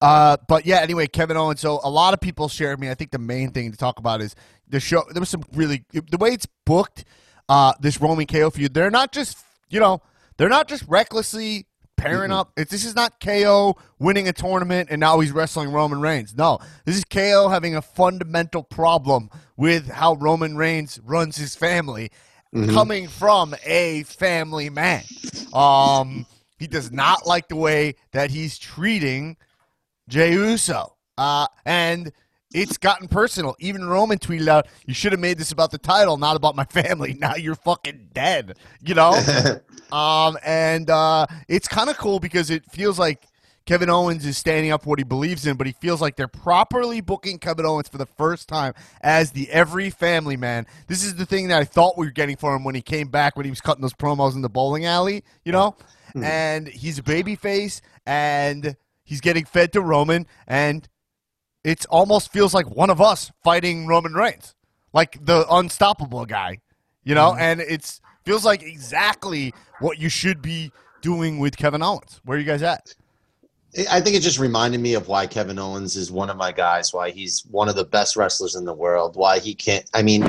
Uh, 0.00 0.36
but 0.48 0.66
yeah, 0.66 0.78
anyway, 0.80 1.06
Kevin 1.06 1.36
Owens. 1.36 1.60
So 1.60 1.80
a 1.84 1.90
lot 1.90 2.12
of 2.12 2.20
people 2.20 2.48
shared 2.48 2.80
me. 2.80 2.90
I 2.90 2.94
think 2.94 3.12
the 3.12 3.18
main 3.18 3.52
thing 3.52 3.70
to 3.70 3.78
talk 3.78 3.98
about 3.98 4.20
is 4.20 4.34
the 4.68 4.80
show. 4.80 5.04
There 5.10 5.20
was 5.20 5.28
some 5.28 5.44
really 5.52 5.84
the 5.92 6.18
way 6.18 6.30
it's 6.30 6.46
booked. 6.66 7.04
Uh, 7.48 7.72
this 7.80 8.00
Roman 8.00 8.26
KO 8.26 8.50
feud. 8.50 8.72
They're 8.72 8.90
not 8.90 9.12
just 9.12 9.38
you 9.68 9.78
know 9.78 10.00
they're 10.38 10.48
not 10.48 10.66
just 10.66 10.84
recklessly 10.88 11.66
pairing 12.02 12.32
up. 12.32 12.52
It's, 12.56 12.70
this 12.70 12.84
is 12.84 12.94
not 12.94 13.20
KO 13.20 13.76
winning 13.98 14.28
a 14.28 14.32
tournament 14.32 14.88
and 14.90 15.00
now 15.00 15.20
he's 15.20 15.32
wrestling 15.32 15.70
Roman 15.70 16.00
Reigns. 16.00 16.36
No, 16.36 16.58
this 16.84 16.96
is 16.96 17.04
KO 17.04 17.48
having 17.48 17.76
a 17.76 17.82
fundamental 17.82 18.62
problem 18.62 19.30
with 19.56 19.88
how 19.88 20.14
Roman 20.14 20.56
Reigns 20.56 21.00
runs 21.04 21.36
his 21.36 21.54
family, 21.54 22.10
coming 22.70 23.08
from 23.08 23.54
a 23.64 24.02
family 24.04 24.68
man. 24.68 25.04
Um, 25.54 26.26
he 26.58 26.66
does 26.66 26.92
not 26.92 27.26
like 27.26 27.48
the 27.48 27.56
way 27.56 27.94
that 28.12 28.30
he's 28.30 28.58
treating 28.58 29.36
Jey 30.08 30.32
Uso. 30.32 30.96
Uh, 31.18 31.46
and 31.64 32.12
it's 32.54 32.78
gotten 32.78 33.08
personal. 33.08 33.56
Even 33.58 33.84
Roman 33.84 34.18
tweeted 34.18 34.48
out, 34.48 34.66
"You 34.86 34.94
should 34.94 35.12
have 35.12 35.20
made 35.20 35.38
this 35.38 35.52
about 35.52 35.70
the 35.70 35.78
title, 35.78 36.16
not 36.16 36.36
about 36.36 36.56
my 36.56 36.64
family. 36.64 37.14
Now 37.22 37.36
you're 37.36 37.54
fucking 37.54 38.08
dead." 38.12 38.56
You 38.80 38.94
know. 38.94 39.12
um, 39.92 40.36
and 40.44 40.90
uh, 40.90 41.26
it's 41.48 41.68
kind 41.68 41.88
of 41.88 41.96
cool 41.98 42.20
because 42.20 42.50
it 42.50 42.64
feels 42.70 42.98
like 42.98 43.26
Kevin 43.64 43.88
Owens 43.88 44.26
is 44.26 44.36
standing 44.36 44.72
up 44.72 44.82
for 44.82 44.90
what 44.90 44.98
he 44.98 45.04
believes 45.04 45.46
in, 45.46 45.56
but 45.56 45.66
he 45.66 45.72
feels 45.74 46.00
like 46.00 46.16
they're 46.16 46.26
properly 46.26 47.00
booking 47.00 47.38
Kevin 47.38 47.64
Owens 47.64 47.88
for 47.88 47.98
the 47.98 48.06
first 48.06 48.48
time 48.48 48.74
as 49.02 49.30
the 49.30 49.48
every 49.50 49.88
family 49.90 50.36
man. 50.36 50.66
This 50.88 51.04
is 51.04 51.14
the 51.14 51.26
thing 51.26 51.48
that 51.48 51.60
I 51.60 51.64
thought 51.64 51.96
we 51.96 52.06
were 52.06 52.12
getting 52.12 52.36
for 52.36 52.54
him 52.56 52.64
when 52.64 52.74
he 52.74 52.82
came 52.82 53.08
back 53.08 53.36
when 53.36 53.44
he 53.44 53.50
was 53.50 53.60
cutting 53.60 53.82
those 53.82 53.94
promos 53.94 54.34
in 54.34 54.42
the 54.42 54.50
bowling 54.50 54.84
alley. 54.84 55.22
You 55.44 55.52
know. 55.52 55.76
And 56.14 56.68
he's 56.68 56.98
a 56.98 57.02
baby 57.02 57.36
face, 57.36 57.80
and 58.04 58.76
he's 59.02 59.22
getting 59.22 59.46
fed 59.46 59.72
to 59.72 59.80
Roman, 59.80 60.26
and 60.46 60.86
it 61.64 61.86
almost 61.90 62.32
feels 62.32 62.54
like 62.54 62.68
one 62.70 62.90
of 62.90 63.00
us 63.00 63.30
fighting 63.44 63.86
Roman 63.86 64.14
Reigns, 64.14 64.54
like 64.92 65.24
the 65.24 65.46
unstoppable 65.50 66.26
guy, 66.26 66.58
you 67.04 67.14
know. 67.14 67.36
And 67.38 67.60
it's 67.60 68.00
feels 68.24 68.44
like 68.44 68.62
exactly 68.62 69.54
what 69.80 69.98
you 69.98 70.08
should 70.08 70.42
be 70.42 70.72
doing 71.00 71.38
with 71.38 71.56
Kevin 71.56 71.82
Owens. 71.82 72.20
Where 72.24 72.36
are 72.36 72.40
you 72.40 72.46
guys 72.46 72.62
at? 72.62 72.94
I 73.90 74.00
think 74.00 74.16
it 74.16 74.20
just 74.20 74.38
reminded 74.38 74.80
me 74.80 74.94
of 74.94 75.08
why 75.08 75.26
Kevin 75.26 75.58
Owens 75.58 75.96
is 75.96 76.12
one 76.12 76.28
of 76.28 76.36
my 76.36 76.52
guys, 76.52 76.92
why 76.92 77.10
he's 77.10 77.40
one 77.50 77.70
of 77.70 77.74
the 77.74 77.84
best 77.84 78.16
wrestlers 78.16 78.54
in 78.54 78.66
the 78.66 78.74
world, 78.74 79.16
why 79.16 79.38
he 79.38 79.54
can't. 79.54 79.88
I 79.94 80.02
mean, 80.02 80.24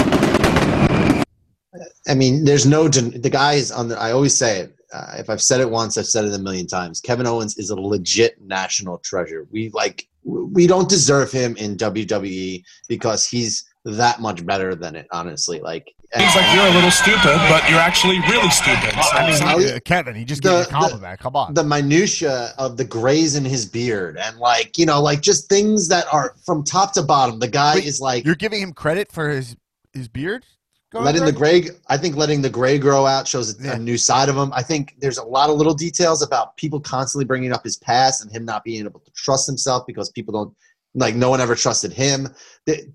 I 2.08 2.16
mean, 2.16 2.46
there's 2.46 2.66
no 2.66 2.88
the 2.88 3.30
guy 3.30 3.54
is 3.54 3.72
on 3.72 3.90
the. 3.90 4.00
I 4.00 4.12
always 4.12 4.36
say 4.36 4.60
it. 4.60 4.76
Uh, 4.94 5.16
if 5.18 5.30
I've 5.30 5.42
said 5.42 5.60
it 5.60 5.70
once, 5.70 5.98
I've 5.98 6.06
said 6.06 6.24
it 6.24 6.34
a 6.34 6.38
million 6.38 6.68
times. 6.68 7.02
Kevin 7.02 7.26
Owens 7.26 7.58
is 7.58 7.72
a 7.72 7.76
legit 7.76 8.40
national 8.40 9.00
treasure. 9.00 9.48
We 9.52 9.70
like 9.72 10.08
we 10.24 10.68
don't 10.68 10.90
deserve 10.90 11.32
him 11.32 11.56
in 11.58 11.78
WWE 11.78 12.64
because 12.88 13.28
he's 13.28 13.66
that 13.86 14.22
much 14.22 14.46
better 14.46 14.76
than 14.76 14.96
it. 14.96 15.08
Honestly, 15.12 15.60
like 15.60 15.94
Seems 16.16 16.36
like 16.36 16.56
you're 16.56 16.68
a 16.68 16.70
little 16.70 16.92
stupid, 16.92 17.38
but 17.50 17.68
you're 17.68 17.80
actually 17.80 18.20
really 18.30 18.50
stupid. 18.52 18.92
So 18.92 19.18
I 19.18 19.32
mean, 19.32 19.42
I'll- 19.42 19.76
uh, 19.76 19.80
Kevin, 19.84 20.14
he 20.14 20.24
just 20.24 20.44
gave 20.44 20.52
you 20.52 20.58
a 20.60 20.66
compliment. 20.68 21.20
Come 21.20 21.36
on. 21.36 21.56
the 21.56 21.64
minutia 21.64 22.54
of 22.60 22.78
the 22.78 22.86
grays 22.86 23.36
in 23.36 23.44
his 23.44 23.66
beard 23.66 24.18
and 24.18 24.38
like 24.38 24.78
you 24.78 24.86
know 24.86 25.02
like 25.02 25.22
just 25.22 25.50
things 25.50 25.88
that 25.88 26.06
are 26.14 26.36
from 26.46 26.64
top 26.64 26.94
to 26.94 27.02
bottom 27.02 27.40
the 27.40 27.48
guy 27.48 27.76
Wait, 27.76 27.86
is 27.86 28.00
like 28.00 28.26
You're 28.26 28.36
giving 28.36 28.62
him 28.62 28.74
credit 28.74 29.12
for 29.12 29.30
his 29.30 29.56
his 29.94 30.08
beard. 30.08 30.46
Going 30.94 31.06
letting 31.06 31.26
the 31.26 31.32
gray 31.32 31.66
i 31.88 31.98
think 31.98 32.16
letting 32.16 32.42
the 32.42 32.50
gray 32.50 32.78
grow 32.78 33.06
out 33.06 33.28
shows 33.28 33.60
a, 33.60 33.64
Yeah. 33.64 33.74
a 33.76 33.80
new 33.80 33.98
side 33.98 34.30
of 34.30 34.38
him. 34.38 34.54
I 34.54 34.62
think 34.64 34.96
there's 35.00 35.18
a 35.18 35.24
lot 35.24 35.50
of 35.50 35.58
little 35.58 35.74
details 35.74 36.22
about 36.22 36.56
people 36.56 36.80
constantly 36.80 37.26
bringing 37.26 37.52
up 37.52 37.64
his 37.64 37.76
past 37.78 38.22
and 38.24 38.32
him 38.32 38.46
not 38.46 38.64
being 38.64 38.86
able 38.86 39.00
to 39.02 39.12
trust 39.12 39.46
himself 39.48 39.84
because 39.88 40.10
people 40.12 40.34
don't 40.34 40.56
like 40.96 41.16
no 41.16 41.30
one 41.32 41.42
ever 41.42 41.56
trusted 41.56 41.92
him. 41.92 42.28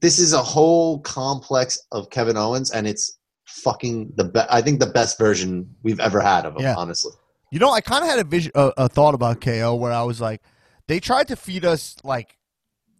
This 0.01 0.20
is 0.20 0.33
a 0.33 0.43
whole 0.43 1.01
complex 1.01 1.79
of 1.93 2.09
kevin 2.11 2.37
owens 2.37 2.70
and 2.70 2.87
it's 2.87 3.19
fucking 3.47 4.12
the 4.16 4.25
best 4.25 4.47
i 4.51 4.62
think 4.62 4.79
the 4.79 4.87
best 4.87 5.19
version 5.19 5.69
we've 5.83 5.99
ever 6.01 6.20
had 6.20 6.47
of 6.47 6.55
him 6.55 6.62
Yeah. 6.62 6.75
honestly. 6.77 7.12
You 7.51 7.59
know, 7.59 7.70
I 7.73 7.81
kind 7.81 8.05
of 8.05 8.11
had 8.11 8.19
a 8.19 8.25
vision, 8.25 8.53
a, 8.55 8.73
a 8.77 8.89
thought 8.91 9.15
about 9.15 9.41
KO 9.41 9.75
where 9.75 9.91
I 9.91 10.03
was 10.03 10.20
like, 10.20 10.43
they 10.87 11.01
tried 11.01 11.29
to 11.29 11.37
feed 11.37 11.65
us 11.65 11.97
like, 12.05 12.37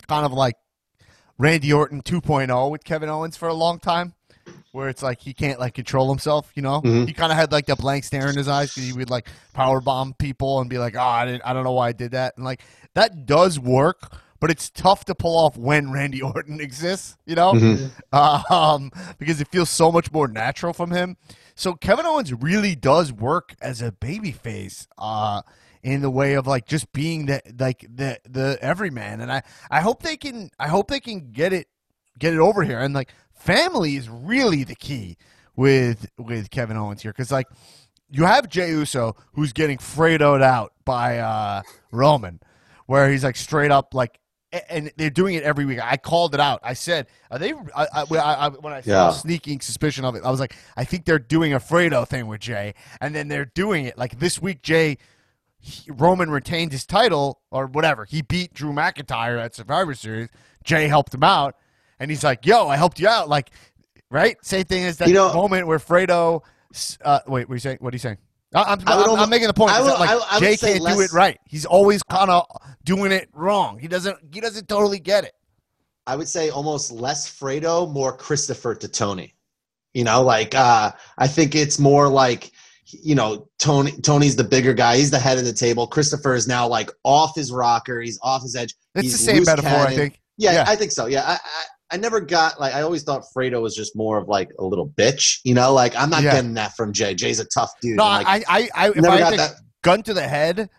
kind 0.09 0.25
of 0.25 0.33
like 0.33 0.57
Randy 1.39 1.71
Orton 1.71 2.01
2.0 2.03 2.71
with 2.71 2.83
Kevin 2.83 3.11
Owens 3.11 3.37
for 3.37 3.47
a 3.49 3.53
long 3.55 3.79
time, 3.79 4.15
where 4.73 4.89
it's 4.89 5.03
like 5.03 5.21
he 5.21 5.33
can't 5.33 5.59
like 5.59 5.75
control 5.75 6.09
himself. 6.09 6.51
You 6.55 6.63
know, 6.63 6.81
Mhm. 6.83 7.07
he 7.07 7.13
kind 7.13 7.33
of 7.33 7.39
had 7.39 7.53
like 7.53 7.67
that 7.67 7.79
blank 7.79 8.05
stare 8.05 8.29
in 8.29 8.37
his 8.37 8.49
eyes 8.49 8.71
because 8.71 8.85
he 8.87 8.93
would 8.93 9.11
like 9.11 9.29
power 9.55 9.81
bomb 9.81 10.15
people 10.15 10.61
and 10.61 10.69
be 10.69 10.79
like, 10.79 10.95
oh, 10.97 11.01
I 11.01 11.25
didn't, 11.25 11.43
I 11.45 11.53
don't 11.53 11.65
know 11.65 11.73
why 11.73 11.89
I 11.89 11.93
did 11.93 12.13
that, 12.13 12.35
and 12.37 12.45
like 12.45 12.63
that 12.95 13.27
does 13.27 13.59
work. 13.59 14.13
But 14.41 14.53
it's 14.53 14.71
tough 14.71 15.05
to 15.07 15.17
pull 15.17 15.37
off 15.37 15.57
when 15.57 15.91
Randy 15.91 16.23
Orton 16.35 16.61
exists, 16.61 17.17
you 17.27 17.35
know, 17.35 17.55
um, 18.13 18.93
because 19.19 19.41
it 19.41 19.49
feels 19.49 19.69
so 19.69 19.91
much 19.91 20.13
more 20.13 20.29
natural 20.29 20.73
from 20.73 20.93
him. 20.93 21.17
So 21.57 21.75
Kevin 21.75 22.07
Owens 22.07 22.33
really 22.33 22.77
does 22.77 23.13
work 23.13 23.57
as 23.61 23.83
a 23.83 23.91
babyface, 23.91 24.87
uh, 24.97 25.43
in 25.83 26.03
the 26.03 26.11
way 26.11 26.35
of 26.35 26.47
like 26.47 26.67
just 26.67 26.93
being 26.93 27.27
the 27.27 27.41
like 27.59 27.85
the 27.93 28.19
the 28.29 28.59
everyman, 28.61 29.21
and 29.21 29.33
I 29.33 29.43
I 29.71 29.81
hope 29.81 30.03
they 30.05 30.17
can 30.17 30.51
I 30.59 30.69
hope 30.69 30.89
they 30.89 31.01
can 31.01 31.33
get 31.33 31.53
it 31.53 31.67
get 32.19 32.33
it 32.35 32.39
over 32.41 32.63
here, 32.63 32.79
and 32.79 32.95
like 32.95 33.11
family 33.39 33.97
is 33.97 34.09
really 34.09 34.65
the 34.65 34.75
key 34.75 35.17
with 35.57 36.09
with 36.19 36.51
Kevin 36.51 36.77
Owens 36.77 37.03
here, 37.03 37.13
because 37.13 37.31
like 37.33 37.47
you 38.11 38.25
have 38.25 38.49
Jey 38.49 38.71
Uso 38.71 39.17
who's 39.35 39.53
getting 39.53 39.79
Fredoed 39.79 40.43
out 40.43 40.73
by 40.85 41.19
uh, 41.19 41.63
Roman, 41.93 42.41
where 42.87 43.11
he's 43.11 43.25
like 43.25 43.37
straight 43.37 43.71
up 43.71 43.95
like. 43.95 44.19
And 44.71 44.91
they're 44.97 45.11
doing 45.11 45.35
it 45.35 45.43
every 45.43 45.67
week. 45.67 45.79
I 45.85 45.99
called 45.99 46.33
it 46.33 46.41
out. 46.41 46.61
I 46.63 46.73
said, 46.73 47.07
"Are 47.31 47.39
they?" 47.39 47.53
I, 47.77 47.87
I, 47.93 48.49
when 48.49 48.73
I 48.73 48.81
saw 48.81 48.91
Yeah. 48.91 49.11
a 49.11 49.13
sneaking 49.13 49.61
suspicion 49.61 50.07
of 50.07 50.15
it, 50.15 50.25
I 50.25 50.31
was 50.31 50.41
like, 50.41 50.57
"I 50.75 50.85
think 50.85 51.05
they're 51.05 51.19
doing 51.19 51.53
a 51.53 51.61
Fredo 51.61 52.09
thing 52.09 52.29
with 52.29 52.41
Jey." 52.41 52.73
And 52.99 53.15
then 53.15 53.29
they're 53.29 53.45
doing 53.45 53.85
it 53.85 53.99
like 53.99 54.19
this 54.21 54.41
week. 54.41 54.63
Jey 54.63 54.97
he, 55.59 55.91
Roman 55.91 56.31
retained 56.31 56.73
his 56.73 56.87
title 56.87 57.43
or 57.51 57.67
whatever. 57.67 58.07
He 58.07 58.23
beat 58.23 58.55
Drew 58.55 58.73
McIntyre 58.73 59.39
at 59.39 59.55
Survivor 59.55 59.93
Series. 59.93 60.31
Jey 60.65 60.89
helped 60.89 61.13
him 61.13 61.25
out, 61.25 61.55
and 62.01 62.11
he's 62.11 62.23
like, 62.25 62.47
"Yo, 62.47 62.69
I 62.69 62.77
helped 62.77 62.99
you 63.01 63.09
out." 63.09 63.29
Like, 63.29 63.51
right? 64.11 64.37
Same 64.45 64.65
thing 64.65 64.85
as 64.85 64.99
that 64.99 65.09
You 65.09 65.15
know- 65.15 65.33
moment 65.33 65.67
where 65.67 65.79
Fredo. 65.79 66.43
Uh, 67.05 67.21
wait, 67.27 67.49
what 67.49 67.53
are 67.53 67.57
you 67.57 67.61
saying? 67.61 67.79
What 67.81 67.95
are 67.95 67.97
you 67.97 68.01
saying? 68.01 68.19
I- 68.55 68.63
I'm, 68.63 68.81
I'm, 68.87 68.99
almo- 69.09 69.23
I'm 69.23 69.31
making 69.31 69.49
the 69.49 69.55
point. 69.55 69.73
I 69.73 69.81
would- 69.83 69.99
like, 69.99 70.11
I- 70.11 70.37
I 70.37 70.41
Jey 70.41 70.57
can't 70.57 70.85
do 70.85 71.01
it 71.01 71.13
right. 71.13 71.39
He's 71.47 71.65
always 71.67 72.03
kind 72.03 72.31
of 72.31 72.47
doing 72.85 73.13
it 73.13 73.29
wrong. 73.33 73.79
He 73.79 73.89
doesn't. 73.89 74.19
He 74.33 74.41
doesn't 74.41 74.69
totally 74.69 74.99
get 74.99 75.25
it. 75.25 75.33
I 76.07 76.17
would 76.17 76.29
say 76.29 76.49
almost 76.51 76.91
less 76.91 77.29
Fredo, 77.31 77.91
more 77.93 78.17
Christopher 78.17 78.75
to 78.77 78.89
Tony. 78.89 79.35
You 79.95 80.05
know, 80.05 80.23
like 80.23 80.55
uh, 80.55 80.93
I 81.19 81.27
think 81.27 81.55
it's 81.55 81.79
more 81.79 82.09
like 82.09 82.53
you 82.87 83.15
know 83.15 83.49
Tony. 83.59 83.93
Tony's 83.93 84.37
the 84.37 84.45
bigger 84.45 84.73
guy. 84.75 84.97
He's 84.97 85.11
the 85.11 85.19
head 85.19 85.39
of 85.39 85.45
the 85.45 85.53
table. 85.53 85.87
Christopher 85.87 86.35
is 86.35 86.47
now 86.47 86.67
like 86.69 86.91
off 87.05 87.35
his 87.35 87.51
rocker. 87.53 88.01
He's 88.01 88.19
off 88.23 88.43
his 88.43 88.55
edge. 88.57 88.75
It's 88.95 89.03
He's 89.05 89.13
the 89.13 89.19
same 89.19 89.45
metaphor, 89.45 89.71
I 89.87 89.95
think. 89.95 90.21
Yeah, 90.37 90.53
Yeah. 90.53 90.65
I 90.69 90.77
think 90.77 90.93
so. 90.93 91.07
Yeah, 91.07 91.25
I, 91.27 91.39
I 91.91 91.95
I 91.95 91.99
never 91.99 92.21
got 92.21 92.61
like 92.61 92.75
I 92.75 92.83
always 92.83 93.03
thought 93.03 93.25
Fredo 93.37 93.61
was 93.63 93.75
just 93.75 93.97
more 93.97 94.19
of 94.19 94.29
like 94.29 94.51
a 94.59 94.65
little 94.65 94.89
bitch. 94.89 95.39
You 95.45 95.55
know, 95.55 95.73
like 95.73 95.97
I'm 95.97 96.11
not 96.11 96.23
Yeah. 96.23 96.33
getting 96.33 96.55
that 96.55 96.75
from 96.77 96.93
Jey. 96.93 97.15
Jey's 97.15 97.41
a 97.41 97.45
tough 97.47 97.73
dude. 97.81 97.97
No, 97.97 98.05
like, 98.05 98.27
I, 98.27 98.45
I, 98.49 98.69
I, 98.75 98.89
if 98.91 98.97
never 98.97 99.09
I 99.17 99.19
got 99.21 99.37
that. 99.37 99.53
gun 99.83 100.03
to 100.05 100.15
the 100.15 100.27
head, 100.29 100.71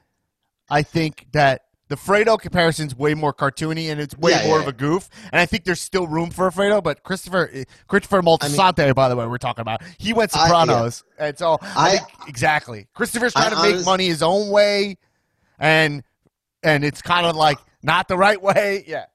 I 0.70 0.84
think 0.84 1.26
that 1.34 1.62
the 1.88 1.96
Fredo 1.96 2.40
comparison's 2.40 2.96
way 2.96 3.16
more 3.16 3.34
cartoony 3.34 3.92
and 3.92 4.00
it's 4.00 4.16
way 4.16 4.30
Yeah, 4.32 4.46
more 4.46 4.58
yeah, 4.58 4.62
of 4.62 4.68
a 4.68 4.72
goof. 4.74 5.10
And 5.32 5.40
I 5.42 5.48
think 5.48 5.64
there's 5.64 5.82
still 5.82 6.06
room 6.08 6.30
for 6.30 6.52
Fredo, 6.52 6.84
but 6.84 7.02
Christopher, 7.02 7.50
eh, 7.52 7.64
Christopher 7.88 8.22
Moltisanti, 8.22 8.94
by 8.94 9.10
the 9.10 9.16
way, 9.16 9.26
we're 9.26 9.40
talking 9.40 9.64
about, 9.64 9.82
he 9.98 10.14
went 10.14 10.30
I-. 10.38 10.48
Sopranos, 10.48 11.04
and 11.18 11.36
so 11.36 11.58
I, 11.62 11.68
I- 11.76 11.90
think 11.98 12.08
exactly. 12.28 12.88
Christopher's 12.94 13.36
I 13.36 13.50
trying 13.50 13.56
to 13.56 13.62
make 13.64 13.72
honest- 13.74 13.86
money 13.88 14.06
his 14.08 14.22
own 14.22 14.50
way, 14.52 14.98
and 15.58 16.04
and 16.62 16.84
it's 16.84 17.02
kind 17.02 17.26
of 17.26 17.36
like 17.36 17.58
not 17.82 18.08
the 18.08 18.18
right 18.18 18.40
way. 18.42 18.84
Yeah, 18.88 19.06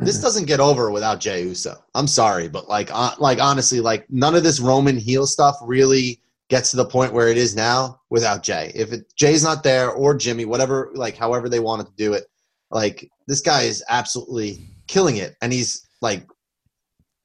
this 0.00 0.20
doesn't 0.20 0.46
get 0.46 0.60
over 0.60 0.90
without 0.90 1.20
Jey 1.20 1.42
Uso. 1.44 1.76
I'm 1.94 2.06
sorry, 2.06 2.48
but 2.48 2.68
like, 2.68 2.90
uh, 2.92 3.14
like 3.18 3.38
honestly, 3.40 3.80
like 3.80 4.06
none 4.10 4.34
of 4.34 4.42
this 4.42 4.60
Roman 4.60 4.96
heel 4.96 5.26
stuff 5.26 5.56
really 5.62 6.20
gets 6.48 6.70
to 6.72 6.76
the 6.76 6.84
point 6.84 7.12
where 7.12 7.28
it 7.28 7.36
is 7.36 7.54
now 7.54 8.00
without 8.10 8.42
Jey. 8.42 8.72
If 8.74 8.92
it, 8.92 9.12
Jey's 9.14 9.42
not 9.44 9.62
there 9.62 9.90
or 9.90 10.14
Jimmy, 10.14 10.44
whatever, 10.44 10.90
like 10.94 11.16
however 11.16 11.48
they 11.48 11.60
wanted 11.60 11.86
to 11.86 11.92
do 11.96 12.12
it, 12.14 12.24
like 12.70 13.10
this 13.26 13.40
guy 13.40 13.62
is 13.62 13.84
absolutely 13.88 14.58
killing 14.86 15.16
it, 15.16 15.36
and 15.42 15.52
he's 15.52 15.86
like 16.00 16.26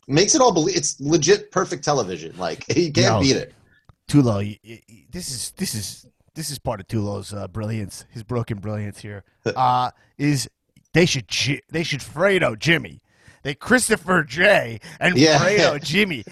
makes 0.07 0.35
it 0.35 0.41
all 0.41 0.53
believe 0.53 0.75
it's 0.77 0.99
legit 0.99 1.51
perfect 1.51 1.83
television. 1.83 2.35
Like 2.37 2.65
you 2.75 2.91
can't 2.91 3.15
No. 3.15 3.19
beat 3.21 3.35
it. 3.35 3.53
Tulo, 4.07 4.35
y- 4.37 4.59
y- 4.63 4.81
y- 4.87 5.05
this 5.09 5.31
is 5.31 5.51
this 5.57 5.73
is 5.73 6.05
this 6.35 6.51
is 6.51 6.59
part 6.59 6.79
of 6.79 6.87
Tulo's 6.87 7.33
uh, 7.33 7.47
brilliance, 7.47 8.05
his 8.11 8.21
broken 8.23 8.59
brilliance 8.59 8.99
here. 8.99 9.23
Uh, 9.55 9.89
is 10.17 10.49
they 10.95 11.05
should 11.05 11.25
they 11.69 11.83
should 11.83 11.99
Fredo 11.99 12.57
Jimmy, 12.57 13.01
they 13.43 13.53
Christopher 13.53 14.23
J 14.23 14.79
and 14.99 15.17
Yeah. 15.17 15.37
Fredo 15.39 15.83
Jimmy. 15.83 16.23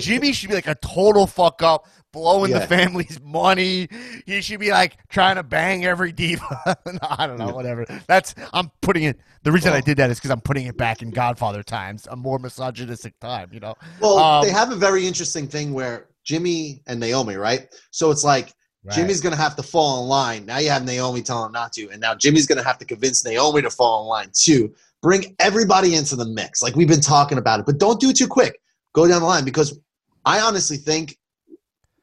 Jimmy 0.00 0.32
should 0.32 0.48
be 0.48 0.54
like 0.56 0.66
a 0.66 0.74
total 0.76 1.26
fuck 1.26 1.62
up, 1.62 1.86
blowing 2.12 2.50
the 2.52 2.62
family's 2.62 3.20
money. 3.22 3.88
He 4.24 4.40
should 4.40 4.58
be 4.58 4.70
like 4.70 4.96
trying 5.10 5.36
to 5.36 5.42
bang 5.42 5.84
every 5.84 6.12
diva. 6.12 6.76
no, 6.86 6.98
I 7.08 7.26
don't 7.26 7.38
know, 7.38 7.54
whatever. 7.54 7.84
That's 8.08 8.34
I'm 8.52 8.70
putting 8.80 9.04
it. 9.04 9.20
The 9.42 9.52
reason 9.52 9.72
I 9.74 9.80
did 9.80 9.98
that 9.98 10.10
is 10.10 10.18
because 10.18 10.30
I'm 10.30 10.40
putting 10.40 10.66
it 10.66 10.76
back 10.76 11.02
in 11.02 11.10
Godfather 11.10 11.62
times, 11.62 12.08
a 12.10 12.16
more 12.16 12.38
misogynistic 12.38 13.20
time. 13.20 13.50
You 13.52 13.60
know. 13.60 13.74
Well, 14.00 14.18
Um, 14.18 14.44
they 14.44 14.50
have 14.50 14.72
a 14.72 14.76
very 14.76 15.06
interesting 15.06 15.46
thing 15.46 15.72
where 15.74 16.08
Jimmy 16.24 16.82
and 16.88 16.98
Naomi, 16.98 17.36
right? 17.36 17.68
So 17.92 18.10
it's 18.10 18.24
like 18.24 18.54
Jimmy's 18.94 19.20
going 19.20 19.34
to 19.34 19.40
have 19.40 19.56
to 19.56 19.62
fall 19.62 20.02
in 20.02 20.08
line. 20.08 20.46
Now 20.46 20.58
you 20.58 20.70
have 20.70 20.84
Naomi 20.84 21.22
telling 21.22 21.46
him 21.46 21.52
not 21.52 21.72
to, 21.74 21.88
and 21.90 22.00
now 22.00 22.14
Jimmy's 22.14 22.46
going 22.46 22.58
to 22.58 22.64
have 22.64 22.78
to 22.78 22.84
convince 22.84 23.24
Naomi 23.24 23.62
to 23.62 23.70
fall 23.70 24.02
in 24.02 24.08
line 24.08 24.30
too. 24.32 24.74
Bring 25.02 25.34
everybody 25.38 25.94
into 25.94 26.16
the 26.16 26.24
mix, 26.26 26.62
like 26.62 26.74
we've 26.76 26.88
been 26.88 27.00
talking 27.00 27.38
about 27.38 27.60
it, 27.60 27.66
but 27.66 27.78
don't 27.78 28.00
do 28.00 28.10
it 28.10 28.16
too 28.16 28.26
quick. 28.26 28.60
Go 28.94 29.06
down 29.06 29.20
the 29.20 29.26
line 29.26 29.44
because 29.44 29.78
I 30.24 30.40
honestly 30.40 30.76
think 30.76 31.16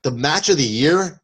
the 0.04 0.12
match 0.12 0.50
of 0.50 0.58
the 0.58 0.64
year 0.64 1.22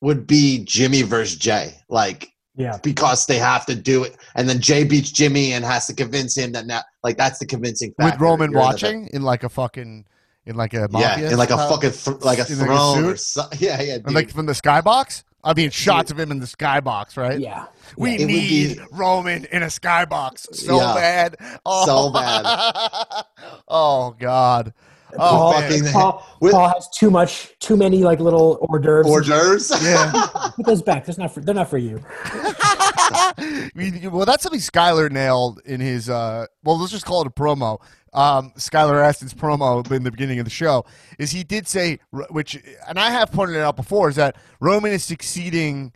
would 0.00 0.26
be 0.26 0.64
Jimmy 0.64 1.02
versus 1.02 1.36
Jey, 1.38 1.74
like 1.88 2.28
Yeah. 2.56 2.78
because 2.82 3.26
they 3.26 3.38
have 3.38 3.66
to 3.66 3.74
do 3.74 4.04
it, 4.04 4.16
and 4.34 4.48
then 4.48 4.60
Jey 4.60 4.84
beats 4.84 5.10
Jimmy 5.10 5.52
and 5.52 5.64
has 5.64 5.86
to 5.86 5.94
convince 5.94 6.36
him 6.36 6.52
that 6.52 6.66
now, 6.66 6.82
like 7.02 7.16
that's 7.16 7.38
the 7.38 7.46
convincing 7.46 7.92
factor. 7.96 8.14
with 8.16 8.20
Roman 8.20 8.50
You're 8.52 8.60
in 8.60 8.64
the- 8.64 8.66
watching 8.72 9.08
in 9.12 9.22
like 9.22 9.42
a 9.44 9.48
fucking 9.48 10.04
in 10.46 10.56
like 10.56 10.74
a 10.74 10.88
yeah, 10.92 11.18
in 11.30 11.36
like 11.38 11.50
a 11.50 11.56
fucking 11.56 11.92
th- 11.92 12.20
like 12.22 12.38
a 12.38 12.50
in 12.52 12.58
like 12.58 12.68
a 12.68 12.72
throne 12.74 13.04
or 13.04 13.16
suit? 13.16 13.20
so- 13.20 13.48
yeah, 13.58 13.80
yeah, 13.82 13.94
And 14.04 14.14
like 14.14 14.30
from 14.30 14.46
the 14.46 14.52
skybox. 14.52 15.24
I 15.44 15.54
mean, 15.54 15.70
shots 15.70 16.12
of 16.12 16.20
him 16.20 16.30
in 16.30 16.38
the 16.38 16.46
skybox, 16.46 17.16
right? 17.16 17.40
Yeah. 17.40 17.66
We 17.96 18.14
It 18.14 18.26
need 18.26 18.76
be- 18.78 18.80
Roman 18.92 19.44
in 19.46 19.64
a 19.64 19.66
skybox 19.66 20.54
so 20.54 20.76
Yeah. 20.78 20.94
bad. 20.94 21.36
Oh. 21.66 21.84
So 21.84 22.12
bad. 22.12 22.44
oh 23.68 24.14
God. 24.20 24.72
Oh, 25.14 25.18
Paul, 25.18 25.52
man. 25.60 25.70
fucking- 25.70 25.92
Paul, 25.92 26.26
With- 26.40 26.52
Paul 26.52 26.68
has 26.68 26.88
too 26.96 27.10
much, 27.10 27.58
too 27.58 27.76
many 27.76 28.02
like 28.04 28.18
little 28.20 28.58
hors 28.70 28.78
d'oeuvres. 28.78 29.06
hors 29.10 29.20
d'oeuvres. 29.22 29.82
Yeah. 29.82 30.12
Put 30.56 30.64
those 30.64 30.80
back. 30.80 31.04
That's 31.06 31.18
not 31.18 31.34
for. 31.34 31.40
They're 31.40 31.54
not 31.56 31.68
for 31.68 31.76
you. 31.78 32.00
We- 33.74 34.08
well, 34.08 34.24
that's 34.26 34.42
something 34.42 34.60
Skylar 34.60 35.10
nailed 35.10 35.60
in 35.64 35.80
his. 35.80 36.08
Uh, 36.08 36.46
well, 36.64 36.78
let's 36.78 36.92
just 36.92 37.04
call 37.06 37.22
it 37.22 37.26
a 37.26 37.30
promo. 37.30 37.80
Um, 38.14 38.52
Skylar 38.58 39.02
Astin's 39.02 39.32
promo 39.34 39.90
in 39.90 40.02
the 40.02 40.10
beginning 40.10 40.38
of 40.38 40.44
the 40.44 40.50
show 40.50 40.84
is 41.18 41.30
he 41.30 41.42
did 41.44 41.66
say, 41.66 41.98
which, 42.30 42.62
and 42.86 42.98
I 42.98 43.10
have 43.10 43.32
pointed 43.32 43.56
it 43.56 43.60
out 43.60 43.74
before, 43.76 44.10
is 44.10 44.16
that 44.16 44.36
Roman 44.60 44.92
is 44.92 45.02
succeeding 45.02 45.92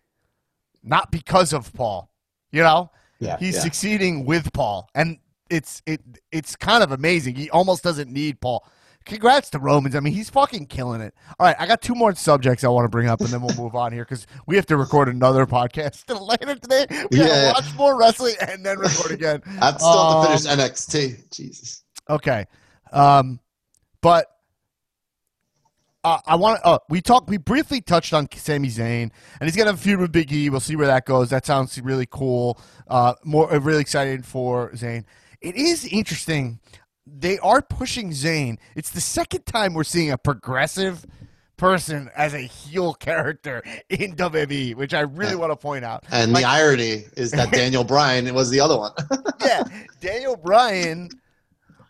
not 0.83 1.11
because 1.11 1.53
of 1.53 1.73
Paul. 1.75 2.11
You 2.53 2.63
know, 2.63 2.91
Yeah. 3.19 3.37
he's 3.39 3.57
Yeah. 3.57 3.61
succeeding 3.61 4.25
with 4.25 4.53
Paul, 4.55 4.89
and 4.95 5.19
it's 5.51 5.83
it 5.87 6.01
it's 6.33 6.57
kind 6.57 6.83
of 6.83 6.91
amazing. 6.93 7.35
He 7.35 7.51
almost 7.51 7.83
doesn't 7.83 8.11
need 8.11 8.41
Paul. 8.41 8.67
Congrats 9.07 9.51
to 9.51 9.59
Romans. 9.59 9.95
I 9.95 10.01
mean, 10.01 10.13
he's 10.13 10.29
fucking 10.29 10.67
killing 10.67 11.01
it. 11.01 11.15
All 11.39 11.47
right, 11.47 11.57
I 11.59 11.67
got 11.67 11.81
two 11.81 11.95
more 11.95 12.15
subjects 12.15 12.65
I 12.65 12.69
want 12.69 12.85
to 12.85 12.89
bring 12.89 13.09
up, 13.09 13.21
and 13.21 13.31
then 13.31 13.41
we'll 13.41 13.57
move 13.57 13.75
on 13.75 13.93
here 13.93 14.05
because 14.05 14.27
we 14.47 14.57
have 14.57 14.67
to 14.67 14.77
record 14.77 15.09
another 15.09 15.47
podcast 15.47 16.09
later 16.41 16.57
today. 16.59 16.87
We 17.11 17.19
Yeah, 17.19 17.27
gotta 17.53 17.63
watch 17.67 17.75
more 17.77 17.99
wrestling 17.99 18.35
and 18.41 18.67
then 18.67 18.79
record 18.79 19.13
again. 19.13 19.43
I 19.63 19.73
still 19.77 20.23
have 20.23 20.39
to 20.41 20.45
finish 20.45 20.53
Um, 20.53 20.59
NXT. 20.59 21.31
Jesus. 21.35 21.85
Okay, 22.11 22.45
um, 22.93 23.41
but 24.03 24.27
uh, 26.05 26.19
I 26.27 26.37
want 26.37 26.61
to. 26.61 26.67
Uh, 26.67 26.79
we 26.89 27.01
talked. 27.01 27.29
We 27.29 27.37
briefly 27.37 27.81
touched 27.81 28.13
on 28.13 28.29
Sami 28.33 28.69
Zayn, 28.69 29.11
and 29.41 29.43
he's 29.49 29.57
gonna 29.57 29.71
have 29.71 29.79
a 29.79 29.83
feud 29.83 29.99
with 30.01 30.13
Big 30.13 30.33
E. 30.33 30.51
We'll 30.51 30.61
see 30.61 30.77
where 30.77 30.87
that 30.87 31.05
goes. 31.07 31.31
That 31.31 31.47
sounds 31.47 31.81
really 31.81 32.07
cool. 32.07 32.61
Uh, 32.87 33.15
more 33.25 33.53
uh, 33.53 33.59
really 33.59 33.81
excited 33.81 34.25
for 34.25 34.71
Zayn. 34.73 35.05
It 35.41 35.55
is 35.57 35.85
interesting. 35.85 36.61
They 37.07 37.39
are 37.39 37.63
pushing 37.63 38.11
Zayn. 38.11 38.59
It's 38.75 38.91
the 38.91 39.01
second 39.01 39.47
time 39.47 39.75
we're 39.75 39.85
seeing 39.85 40.11
a 40.11 40.19
progressive 40.19 41.05
person 41.57 42.11
as 42.17 42.35
a 42.35 42.41
heel 42.41 42.95
character 42.95 43.63
in 43.89 44.15
WWE, 44.17 44.75
which 44.75 44.93
I 44.93 45.01
really 45.01 45.37
want 45.37 45.53
to 45.53 45.57
point 45.57 45.85
out. 45.85 46.05
And 46.11 46.33
Like, 46.33 46.43
the 46.45 46.49
irony 46.49 47.05
is 47.17 47.31
that 47.33 47.51
Daniel 47.53 47.85
Bryan 47.85 48.33
was 48.35 48.51
the 48.51 48.61
other 48.61 48.77
one. 48.77 48.93
yeah, 49.41 49.63
Daniel 50.01 50.37
Bryan 50.37 51.09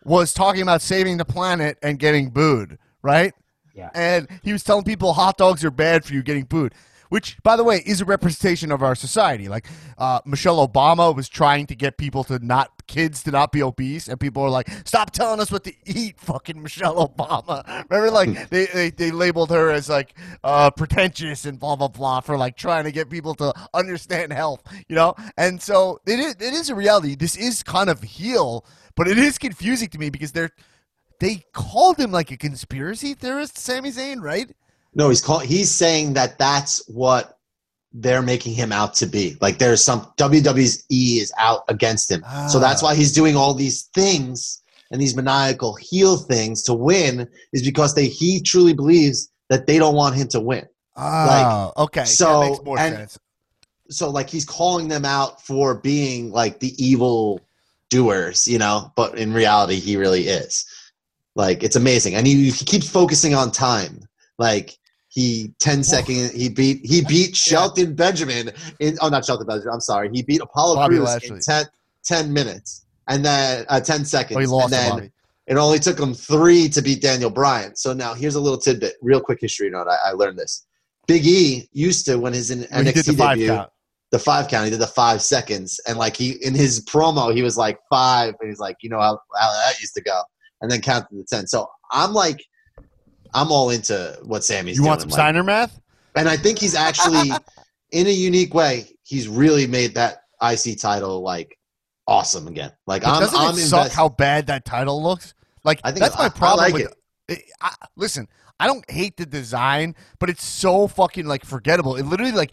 was 0.05 0.32
talking 0.32 0.62
about 0.62 0.82
saving 0.82 1.16
the 1.16 1.24
planet 1.24 1.78
and 1.82 1.98
getting 1.98 2.30
booed, 2.30 2.78
right? 3.02 3.34
Yeah. 3.74 3.90
And 3.94 4.28
he 4.43 4.52
was 4.52 4.62
telling 4.62 4.84
people 4.84 5.12
hot 5.12 5.36
dogs 5.36 5.64
are 5.64 5.70
bad 5.70 6.05
for 6.05 6.14
you 6.14 6.22
getting 6.22 6.44
booed, 6.44 6.74
which, 7.08 7.36
by 7.42 7.56
the 7.56 7.64
way, 7.64 7.82
is 7.86 8.00
a 8.00 8.04
representation 8.04 8.72
of 8.72 8.82
our 8.82 8.94
society. 8.94 9.48
Like 9.48 9.66
uh, 9.98 10.20
Michelle 10.24 10.66
Obama 10.66 11.14
was 11.14 11.28
trying 11.28 11.66
to 11.66 11.74
get 11.74 11.96
people 11.98 12.24
to 12.24 12.44
not 12.44 12.86
kids 12.86 13.22
to 13.24 13.30
not 13.30 13.52
be 13.52 13.62
obese, 13.62 14.08
and 14.08 14.18
people 14.18 14.42
are 14.42 14.50
like, 14.50 14.68
"Stop 14.84 15.10
telling 15.10 15.40
us 15.40 15.50
what 15.50 15.64
to 15.64 15.72
eat, 15.84 16.18
fucking 16.20 16.62
Michelle 16.62 17.08
Obama." 17.08 17.64
Remember, 17.90 18.10
like 18.10 18.48
they, 18.50 18.66
they 18.66 18.90
they 18.90 19.10
labeled 19.10 19.50
her 19.50 19.70
as 19.70 19.88
like 19.88 20.14
uh, 20.44 20.70
pretentious 20.70 21.44
and 21.44 21.58
blah 21.58 21.76
blah 21.76 21.88
blah 21.88 22.20
for 22.20 22.36
like 22.36 22.56
trying 22.56 22.84
to 22.84 22.92
get 22.92 23.10
people 23.10 23.34
to 23.36 23.52
understand 23.74 24.32
health, 24.32 24.62
you 24.88 24.96
know. 24.96 25.14
And 25.36 25.60
so 25.60 26.00
it 26.06 26.18
is, 26.18 26.34
it 26.34 26.54
is 26.54 26.70
a 26.70 26.74
reality. 26.74 27.14
This 27.14 27.36
is 27.36 27.62
kind 27.62 27.90
of 27.90 28.02
heel, 28.02 28.64
but 28.94 29.08
it 29.08 29.18
is 29.18 29.38
confusing 29.38 29.88
to 29.88 29.98
me 29.98 30.10
because 30.10 30.32
they're 30.32 30.50
they 31.18 31.44
called 31.52 31.98
him 31.98 32.10
like 32.10 32.30
a 32.30 32.36
conspiracy 32.36 33.14
theorist, 33.14 33.58
Sami 33.58 33.90
Zayn, 33.90 34.20
right? 34.20 34.50
No, 34.97 35.09
he's 35.10 35.20
call, 35.20 35.39
he's 35.39 35.70
saying 35.70 36.14
that 36.14 36.39
that's 36.39 36.82
what 36.89 37.39
they're 37.93 38.23
making 38.23 38.55
him 38.55 38.73
out 38.73 38.94
to 38.94 39.06
be. 39.06 39.36
Like 39.40 39.59
there's 39.59 39.82
some 39.85 40.01
WWE's 40.16 40.85
E 40.90 41.18
is 41.20 41.32
out 41.39 41.62
against 41.68 42.10
him. 42.10 42.23
So 42.48 42.59
that's 42.59 42.82
Ah. 42.82 42.86
why 42.86 42.94
he's 42.97 43.12
doing 43.12 43.36
all 43.36 43.55
these 43.55 43.82
things 43.94 44.62
and 44.90 45.01
these 45.01 45.14
maniacal 45.16 45.74
heel 45.77 46.16
things 46.16 46.62
to 46.64 46.74
win 46.74 47.28
is 47.52 47.62
because 47.62 47.94
they 47.94 48.06
he 48.09 48.40
truly 48.40 48.73
believes 48.74 49.28
that 49.48 49.66
they 49.66 49.78
don't 49.78 49.94
want 49.94 50.14
him 50.16 50.28
to 50.28 50.40
win. 50.40 50.66
Oh, 50.97 51.73
okay. 51.77 52.05
so- 52.05 52.40
that 52.40 52.51
makes 52.51 52.64
more 52.64 52.78
and- 52.78 52.97
sense. 52.97 53.18
so 53.90 54.10
like 54.10 54.28
he's 54.28 54.44
calling 54.44 54.89
them 54.89 55.05
out 55.05 55.40
for 55.43 55.74
being 55.77 56.31
like 56.32 56.59
the 56.60 56.74
evil 56.85 57.40
doers, 57.90 58.47
you 58.48 58.59
know, 58.59 58.93
but 58.97 59.16
in 59.16 59.32
reality 59.32 59.77
he 59.78 59.97
really 59.97 60.27
is. 60.28 60.64
Like 61.35 61.62
it's 61.62 61.77
amazing. 61.77 62.14
And 62.14 62.27
he, 62.27 62.51
he 62.51 62.64
keeps 62.64 62.89
focusing 62.89 63.35
on 63.35 63.51
time. 63.52 64.01
Like 64.39 64.77
he 65.16 65.51
10 65.60 65.82
second 65.82 66.30
he 66.32 66.48
beat 66.51 66.84
he 66.84 67.02
beat 67.02 67.34
Shelton 67.34 67.94
Benjamin 67.94 68.51
in 68.80 68.97
oh 69.01 69.09
not 69.09 69.24
Shelton 69.24 69.47
Benjamin 69.47 69.72
I'm 69.74 69.80
sorry 69.80 70.10
he 70.12 70.22
beat 70.22 70.43
Apollo 70.43 70.76
Bobby 70.76 70.97
Crews 70.97 71.09
Lashley. 71.09 71.36
in 71.36 71.40
10, 71.40 71.64
10 72.05 72.32
minutes 72.32 72.84
and 73.09 73.24
then 73.24 73.64
uh, 73.68 73.80
10 73.80 74.05
seconds 74.05 74.36
Oh, 74.36 74.40
he 74.40 74.47
lost 74.47 74.64
and 74.64 74.72
then 74.74 74.90
Bobby. 74.90 75.10
it 75.47 75.56
only 75.56 75.78
took 75.78 75.98
him 75.98 76.12
three 76.12 76.68
to 76.68 76.82
beat 76.82 77.01
Daniel 77.01 77.30
Bryan. 77.30 77.74
So 77.76 77.93
now 77.94 78.12
here's 78.14 78.34
a 78.34 78.40
little 78.40 78.59
tidbit, 78.59 78.94
real 79.01 79.20
quick 79.20 79.38
history 79.40 79.70
note. 79.70 79.86
I, 79.88 80.10
I 80.10 80.12
learned 80.12 80.38
this. 80.38 80.66
Big 81.06 81.24
E 81.26 81.66
used 81.72 82.05
to 82.06 82.16
when 82.18 82.32
his 82.34 82.51
in 82.51 82.60
When 82.70 82.84
NXT 82.84 83.06
the 83.06 83.12
five 83.14 83.38
debut, 83.38 83.48
count. 83.55 83.70
the 84.10 84.18
five 84.18 84.48
count, 84.48 84.64
he 84.66 84.70
did 84.72 84.80
the 84.80 84.86
five 84.88 85.22
seconds, 85.22 85.80
and 85.86 85.97
like 85.98 86.16
he 86.16 86.32
in 86.44 86.52
his 86.55 86.84
promo, 86.84 87.32
he 87.34 87.43
was 87.43 87.56
like 87.56 87.78
five, 87.88 88.34
and 88.40 88.51
he's 88.51 88.59
like, 88.59 88.76
you 88.82 88.90
know 88.90 88.98
how, 89.01 89.18
how 89.40 89.51
that 89.52 89.80
used 89.80 89.94
to 89.94 90.02
go, 90.02 90.20
and 90.60 90.70
then 90.70 90.80
counted 90.82 91.09
to 91.16 91.24
ten. 91.24 91.47
So 91.47 91.68
I'm 91.93 92.12
like, 92.12 92.38
I'm 93.36 93.52
all 93.52 93.70
into 93.70 94.18
what 94.24 94.42
Sami's 94.42 94.76
doing. 94.76 94.76
You 94.76 94.80
doing. 94.80 94.88
want 94.88 95.00
some 95.02 95.10
like- 95.10 95.16
Steiner 95.16 95.42
math? 95.44 95.78
and 96.16 96.28
I 96.28 96.36
think 96.36 96.58
he's 96.58 96.74
actually, 96.74 97.30
in 97.92 98.06
a 98.06 98.10
unique 98.10 98.54
way, 98.54 98.86
he's 99.02 99.28
really 99.28 99.66
made 99.66 99.94
that 99.94 100.22
IC 100.42 100.78
title 100.80 101.20
like 101.20 101.58
awesome 102.08 102.48
again. 102.48 102.72
Like 102.86 103.02
But 103.02 103.10
I'm, 103.14 103.20
doesn't 103.20 103.38
I'm 103.38 103.54
it 103.54 103.58
suck 103.66 103.92
how 103.92 104.08
bad 104.08 104.46
that 104.46 104.64
title 104.64 105.02
looks? 105.02 105.34
Like 105.62 105.80
I 105.84 105.90
think 105.92 106.00
that's 106.00 106.16
my 106.16 106.24
I- 106.24 106.26
I 106.26 106.30
problem 106.30 106.64
like 106.64 106.72
with 106.74 106.82
it. 107.28 107.38
it, 107.38 107.42
I, 107.60 107.72
listen, 107.96 108.28
I 108.58 108.66
don't 108.66 108.88
hate 108.90 109.16
the 109.18 109.26
design, 109.26 109.94
but 110.18 110.30
it's 110.30 110.44
so 110.44 110.88
fucking 110.88 111.26
like 111.26 111.44
forgettable. 111.44 111.96
It 111.96 112.06
literally 112.06 112.32
like 112.32 112.52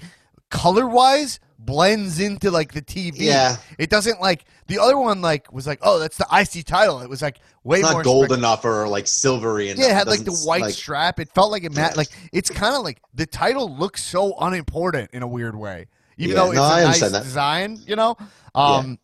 color 0.52 0.86
wise 0.88 1.40
blends 1.66 2.20
into 2.20 2.52
like 2.52 2.74
the 2.74 2.82
TV. 2.82 3.14
Yeah. 3.20 3.58
It 3.78 3.90
doesn't 3.90 4.20
like 4.22 4.46
the 4.68 4.80
other 4.80 4.98
one 4.98 5.22
like 5.22 5.52
was 5.52 5.66
like, 5.68 5.80
oh, 5.82 6.00
that's 6.00 6.18
the 6.18 6.28
IC 6.32 6.66
title. 6.66 7.02
It 7.02 7.10
was 7.10 7.22
like 7.22 7.38
way 7.64 7.80
It's 7.80 7.86
more 7.90 8.00
not 8.00 8.04
gold 8.06 8.26
spec- 8.26 8.38
enough 8.38 8.66
or 8.66 8.88
like 8.88 9.08
silvery 9.08 9.70
enough. 9.70 9.80
Yeah, 9.84 9.92
it 9.92 9.96
had 9.96 10.08
like 10.08 10.24
the 10.26 10.34
white 10.46 10.62
like- 10.62 10.74
strap. 10.74 11.20
It 11.20 11.30
felt 11.34 11.52
like 11.52 11.64
it 11.64 11.74
mat 11.74 11.92
Yeah. 11.94 11.98
like 11.98 12.10
it's 12.32 12.50
kind 12.50 12.76
of 12.76 12.84
like 12.84 13.02
the 13.14 13.26
title 13.26 13.76
looks 13.76 14.04
so 14.04 14.36
unimportant 14.40 15.12
in 15.14 15.24
a 15.24 15.28
weird 15.28 15.56
way. 15.56 15.88
Even 16.18 16.36
Yeah, 16.36 16.44
though 16.44 16.50
it's 16.52 16.56
no, 16.58 16.64
a 16.64 16.68
I 16.68 16.84
nice 16.84 17.00
that. 17.00 17.24
design, 17.24 17.80
you 17.88 17.96
know? 17.96 18.16
Um 18.56 19.00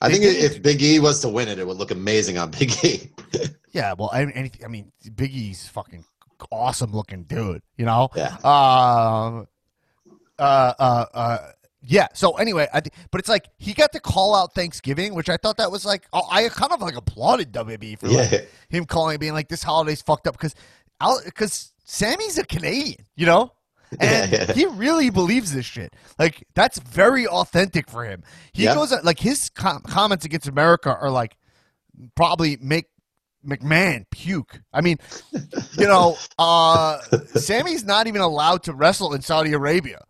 I 0.00 0.08
They 0.08 0.14
think 0.18 0.24
did 0.24 0.44
if 0.52 0.62
Big 0.62 0.80
E 0.82 0.98
was 0.98 1.20
to 1.20 1.28
win 1.28 1.48
it, 1.48 1.58
it 1.58 1.66
would 1.66 1.76
look 1.76 1.90
amazing 1.90 2.38
on 2.38 2.50
Big 2.50 2.72
E. 2.84 3.10
Yeah, 3.72 3.94
well, 3.98 4.08
I, 4.12 4.22
anything, 4.22 4.64
I 4.64 4.68
mean, 4.68 4.92
Big 5.16 5.32
E's 5.34 5.66
fucking 5.66 6.04
awesome 6.52 6.92
looking 6.92 7.24
dude, 7.24 7.60
you 7.76 7.84
know. 7.84 8.08
Yeah. 8.14 8.36
Um. 8.44 9.48
Uh. 10.38 10.72
Uh. 10.78 11.04
Uh. 11.12 11.38
Yeah. 11.86 12.08
So 12.14 12.32
anyway, 12.38 12.66
I 12.72 12.80
but 13.10 13.20
it's 13.20 13.28
like 13.28 13.48
he 13.58 13.72
got 13.74 13.92
to 13.92 14.00
call 14.00 14.34
out 14.34 14.54
Thanksgiving, 14.54 15.14
which 15.14 15.28
I 15.28 15.36
thought 15.36 15.58
that 15.58 15.70
was 15.70 15.84
like 15.84 16.06
oh, 16.12 16.26
I 16.30 16.48
kind 16.48 16.72
of 16.72 16.80
like 16.80 16.96
applauded 16.96 17.52
WB 17.52 17.98
for 17.98 18.08
like, 18.08 18.48
him 18.68 18.84
calling, 18.86 19.18
being 19.18 19.34
like 19.34 19.48
this 19.48 19.62
holiday's 19.62 20.02
fucked 20.02 20.26
up 20.26 20.34
because 20.34 20.54
because 21.24 21.72
Sami's 21.84 22.38
a 22.38 22.44
Canadian, 22.44 23.04
you 23.16 23.26
know. 23.26 23.52
And 24.00 24.32
Yeah, 24.32 24.44
yeah. 24.48 24.52
he 24.54 24.66
really 24.66 25.10
believes 25.10 25.52
this 25.52 25.66
shit. 25.66 25.94
Like 26.18 26.44
that's 26.54 26.78
very 26.80 27.28
authentic 27.28 27.88
for 27.88 28.04
him. 28.04 28.24
He 28.52 28.64
Yeah. 28.64 28.74
goes 28.74 28.92
like 29.04 29.20
his 29.20 29.50
com- 29.50 29.82
comments 29.82 30.24
against 30.24 30.48
America 30.48 30.96
are 30.96 31.10
like 31.10 31.36
probably 32.16 32.56
make 32.60 32.86
McMahon 33.46 34.04
puke. 34.10 34.60
I 34.72 34.80
mean, 34.80 34.96
you 35.78 35.86
know, 35.86 36.16
uh, 36.38 36.98
Sami's 37.36 37.84
not 37.84 38.06
even 38.06 38.20
allowed 38.22 38.62
to 38.64 38.72
wrestle 38.72 39.12
in 39.14 39.20
Saudi 39.20 39.52
Arabia. 39.52 40.00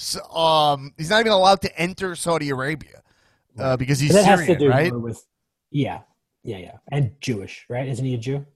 So, 0.00 0.22
um, 0.30 0.92
he's 0.96 1.10
not 1.10 1.18
even 1.20 1.32
allowed 1.32 1.60
to 1.62 1.78
enter 1.78 2.14
Saudi 2.14 2.50
Arabia 2.50 3.02
uh, 3.58 3.76
because 3.76 3.98
he's 3.98 4.10
But 4.12 4.22
that 4.22 4.24
has 4.26 4.40
to 4.40 4.46
Syrian, 4.46 4.60
do 4.60 4.68
right? 4.70 4.94
with 4.94 5.24
yeah, 5.70 6.00
yeah, 6.44 6.58
yeah, 6.58 6.76
and 6.92 7.12
Jewish, 7.20 7.66
right? 7.68 7.88
Isn't 7.88 8.04
he 8.04 8.14
a 8.14 8.18
Jew? 8.18 8.46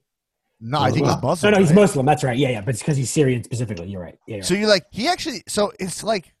No, 0.61 0.79
I 0.79 0.91
think 0.91 1.05
he's 1.05 1.15
No, 1.15 1.21
Muslim. 1.21 1.51
no, 1.51 1.59
he's 1.59 1.67
right? 1.69 1.75
Muslim. 1.75 2.05
That's 2.05 2.23
right. 2.23 2.37
Yeah, 2.37 2.49
yeah, 2.49 2.61
but 2.61 2.69
it's 2.69 2.79
because 2.79 2.95
he's 2.95 3.09
Syrian 3.09 3.43
specifically. 3.43 3.89
You're 3.89 4.01
right. 4.01 4.17
Yeah, 4.25 4.35
you're 4.37 4.43
So 4.43 4.53
right. 4.53 4.61
you're 4.61 4.69
like, 4.69 4.85
he 4.91 5.09
actually, 5.09 5.43
so 5.45 5.73
it's 5.81 6.01
like, 6.01 6.33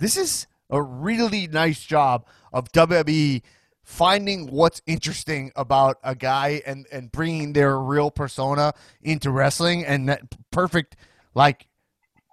this 0.00 0.16
is 0.16 0.48
a 0.68 0.82
really 0.82 1.46
nice 1.46 1.80
job 1.84 2.26
of 2.52 2.72
WWE 2.72 3.42
finding 3.84 4.48
what's 4.50 4.82
interesting 4.86 5.52
about 5.54 5.98
a 6.02 6.16
guy 6.16 6.60
and, 6.66 6.86
and 6.90 7.12
bringing 7.12 7.52
their 7.52 7.78
real 7.78 8.10
persona 8.10 8.72
into 9.02 9.30
wrestling 9.30 9.84
and 9.84 10.08
that 10.08 10.22
perfect, 10.50 10.96
like, 11.34 11.68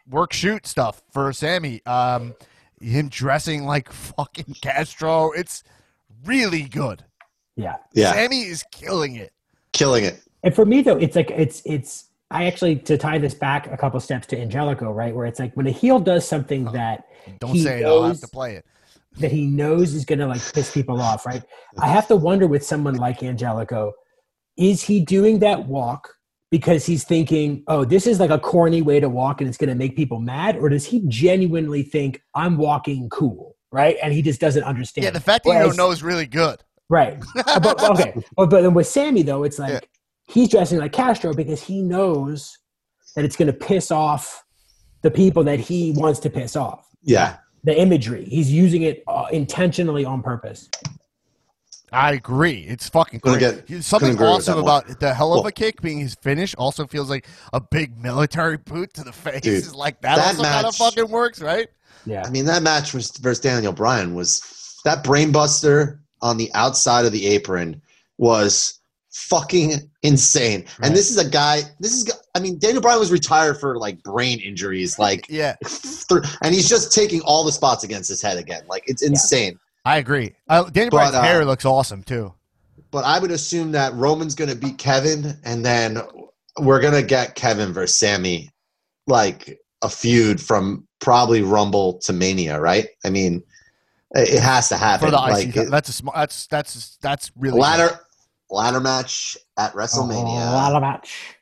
work 0.09 0.33
shoot 0.33 0.65
stuff 0.67 1.01
for 1.11 1.31
Sami. 1.33 1.85
Um, 1.85 2.33
him 2.81 3.09
dressing 3.09 3.65
like 3.65 3.91
fucking 3.91 4.55
Castro. 4.61 5.31
It's 5.31 5.63
really 6.25 6.63
good. 6.63 7.03
yeah. 7.55 7.77
Yeah, 7.93 8.13
Sami 8.13 8.41
is 8.41 8.63
killing 8.71 9.15
it. 9.15 9.31
killing 9.73 10.03
it. 10.03 10.21
And 10.43 10.53
for 10.55 10.65
me 10.65 10.81
though, 10.81 10.97
it's 10.97 11.15
like 11.15 11.31
it's 11.31 11.61
it's 11.65 12.05
I 12.29 12.45
actually 12.45 12.75
to 12.77 12.97
tie 12.97 13.17
this 13.17 13.33
back 13.33 13.67
a 13.71 13.77
couple 13.77 13.99
steps 13.99 14.27
to 14.27 14.39
Angelico, 14.39 14.91
right? 14.91 15.15
Where 15.15 15.25
it's 15.25 15.39
like 15.39 15.53
when 15.55 15.65
a 15.67 15.71
heel 15.71 15.99
does 15.99 16.27
something 16.27 16.65
that 16.65 17.05
Don't 17.39 17.53
he 17.53 17.63
say 17.63 17.81
it. 17.81 17.85
I'll 17.85 18.03
have 18.03 18.19
to 18.19 18.27
play 18.27 18.55
it. 18.55 18.65
that 19.17 19.31
he 19.31 19.45
knows 19.47 19.93
is 19.93 20.05
going 20.05 20.19
to 20.19 20.27
like 20.27 20.41
piss 20.53 20.71
people 20.71 21.01
off, 21.01 21.25
right? 21.25 21.41
I 21.79 21.87
have 21.87 22.07
to 22.09 22.15
wonder 22.15 22.45
with 22.45 22.63
someone 22.65 22.95
like 22.95 23.23
Angelico, 23.23 23.93
is 24.57 24.83
he 24.83 25.03
doing 25.03 25.39
that 25.39 25.65
walk 25.65 26.13
because 26.49 26.85
he's 26.85 27.03
thinking, 27.03 27.63
oh, 27.67 27.83
this 27.85 28.07
is 28.07 28.19
like 28.19 28.29
a 28.29 28.39
corny 28.39 28.81
way 28.81 28.99
to 28.99 29.09
walk 29.09 29.41
and 29.41 29.47
it's 29.49 29.57
going 29.57 29.69
to 29.69 29.75
make 29.75 29.95
people 29.95 30.19
mad? 30.19 30.55
Or 30.57 30.69
does 30.69 30.85
he 30.85 31.03
genuinely 31.07 31.83
think 31.83 32.21
I'm 32.35 32.57
walking 32.57 33.09
cool, 33.09 33.55
right? 33.71 33.97
And 34.01 34.13
he 34.13 34.21
just 34.21 34.39
doesn't 34.39 34.63
understand. 34.63 35.03
Yeah, 35.03 35.11
the 35.11 35.19
fact 35.19 35.43
that 35.45 35.51
you 35.53 35.59
don't 35.59 35.77
know 35.77 35.91
is 35.91 36.03
really 36.03 36.25
good. 36.25 36.63
Right. 36.89 37.21
Uh, 37.35 37.59
but, 37.59 37.83
okay. 37.91 38.13
But, 38.35 38.49
but 38.49 38.61
then 38.61 38.73
with 38.73 38.87
Sami, 38.87 39.23
though, 39.23 39.43
it's 39.43 39.59
like 39.59 39.71
Yeah. 39.73 39.79
he's 40.27 40.49
dressing 40.49 40.79
like 40.79 40.93
Castro 40.93 41.33
because 41.33 41.61
he 41.61 41.81
knows 41.81 42.57
that 43.15 43.25
it's 43.25 43.35
going 43.35 43.47
to 43.47 43.53
piss 43.53 43.91
off 43.91 44.43
the 45.01 45.11
people 45.11 45.43
that 45.43 45.59
he 45.59 45.91
wants 45.97 46.19
to 46.21 46.29
piss 46.29 46.55
off. 46.55 46.87
Yeah, 47.03 47.37
The 47.63 47.79
imagery. 47.79 48.23
He's 48.25 48.51
using 48.51 48.83
it 48.83 49.03
uh, 49.07 49.25
intentionally 49.31 50.05
on 50.05 50.21
purpose. 50.23 50.69
I 51.91 52.13
agree. 52.13 52.65
It's 52.67 52.89
fucking 52.89 53.19
great. 53.19 53.39
get- 53.39 53.83
Something 53.83 54.09
couldn't 54.09 54.15
agree 54.15 54.27
with 54.27 54.35
awesome 54.35 54.55
that 54.57 54.61
more. 54.61 54.77
about 54.79 54.99
the 54.99 55.13
hell 55.13 55.33
of 55.33 55.37
Well- 55.39 55.47
a 55.47 55.51
kick 55.51 55.81
being 55.81 55.99
his 55.99 56.15
finish 56.15 56.53
also 56.55 56.85
feels 56.85 57.09
like 57.09 57.25
a 57.53 57.61
big 57.61 57.97
military 58.01 58.57
boot 58.57 58.93
to 58.95 59.03
the 59.03 59.13
face. 59.13 59.41
Dude, 59.41 59.73
like 59.73 60.01
that, 60.01 60.17
that 60.17 60.27
also 60.27 60.43
kind 60.43 60.65
of 60.67 60.75
fucking 60.75 61.09
works, 61.09 61.41
right? 61.41 61.69
Yeah. 62.05 62.23
I 62.25 62.29
mean 62.29 62.45
that 62.45 62.61
match 62.63 62.93
was 62.93 63.11
versus 63.17 63.39
Daniel 63.41 63.73
Bryan 63.73 64.13
was 64.13 64.41
that 64.85 65.03
brainbuster 65.03 65.99
on 66.21 66.37
the 66.37 66.51
outside 66.53 67.05
of 67.05 67.11
the 67.11 67.25
apron 67.27 67.81
was 68.17 68.79
fucking 69.11 69.89
insane. 70.03 70.59
Right. 70.79 70.87
And 70.87 70.95
this 70.95 71.09
is 71.09 71.17
a 71.17 71.27
guy. 71.29 71.61
This 71.79 71.93
is. 71.93 72.11
I 72.35 72.39
mean, 72.39 72.59
Daniel 72.59 72.81
Bryan 72.81 72.99
was 72.99 73.11
retired 73.11 73.59
for 73.59 73.77
like 73.77 74.01
brain 74.03 74.39
injuries, 74.39 74.99
like, 74.99 75.25
Yeah, 75.29 75.55
and 76.43 76.53
he's 76.53 76.69
just 76.69 76.91
taking 76.93 77.21
all 77.21 77.43
the 77.43 77.51
spots 77.51 77.83
against 77.83 78.09
his 78.09 78.21
head 78.21 78.37
again. 78.37 78.61
Like 78.69 78.83
it's 78.87 79.01
insane. 79.01 79.59
I 79.87 79.97
agree. 79.99 80.33
Uh, 80.49 80.65
Danny 80.69 80.89
But, 80.89 80.97
Bryan's 80.97 81.15
uh, 81.15 81.21
hair 81.21 81.45
looks 81.45 81.63
awesome 81.63 82.03
too. 82.03 82.33
But 82.91 83.05
I 83.05 83.19
would 83.19 83.31
assume 83.31 83.71
that 83.71 83.93
Roman's 83.93 84.35
going 84.35 84.49
to 84.49 84.55
beat 84.55 84.77
Kevin, 84.77 85.37
and 85.45 85.65
then 85.65 86.01
we're 86.59 86.81
going 86.81 86.93
to 86.93 87.03
get 87.03 87.35
Kevin 87.35 87.71
versus 87.71 87.97
Sami, 87.97 88.49
like 89.07 89.57
a 89.81 89.87
feud 89.87 90.41
from 90.41 90.85
probably 90.99 91.41
Rumble 91.41 91.99
to 91.99 92.11
Mania, 92.11 92.59
right? 92.59 92.87
I 93.05 93.09
mean, 93.11 93.43
it 94.11 94.27
it 94.35 94.39
has 94.41 94.67
to 94.69 94.77
happen. 94.77 95.07
For 95.07 95.11
the 95.11 95.17
like, 95.17 95.47
IC, 95.47 95.55
it- 95.55 95.71
that's 95.71 95.87
a 95.87 95.93
sm- 95.93 96.09
that's 96.13 96.47
that's 96.47 96.97
that's 97.01 97.31
really 97.37 97.55
good. 97.55 97.61
ladder 97.61 97.99
ladder 98.49 98.81
match 98.81 99.37
at 99.57 99.71
WrestleMania. 99.71 100.51
lot 100.51 100.75
of 100.75 100.81
match. 100.81 101.36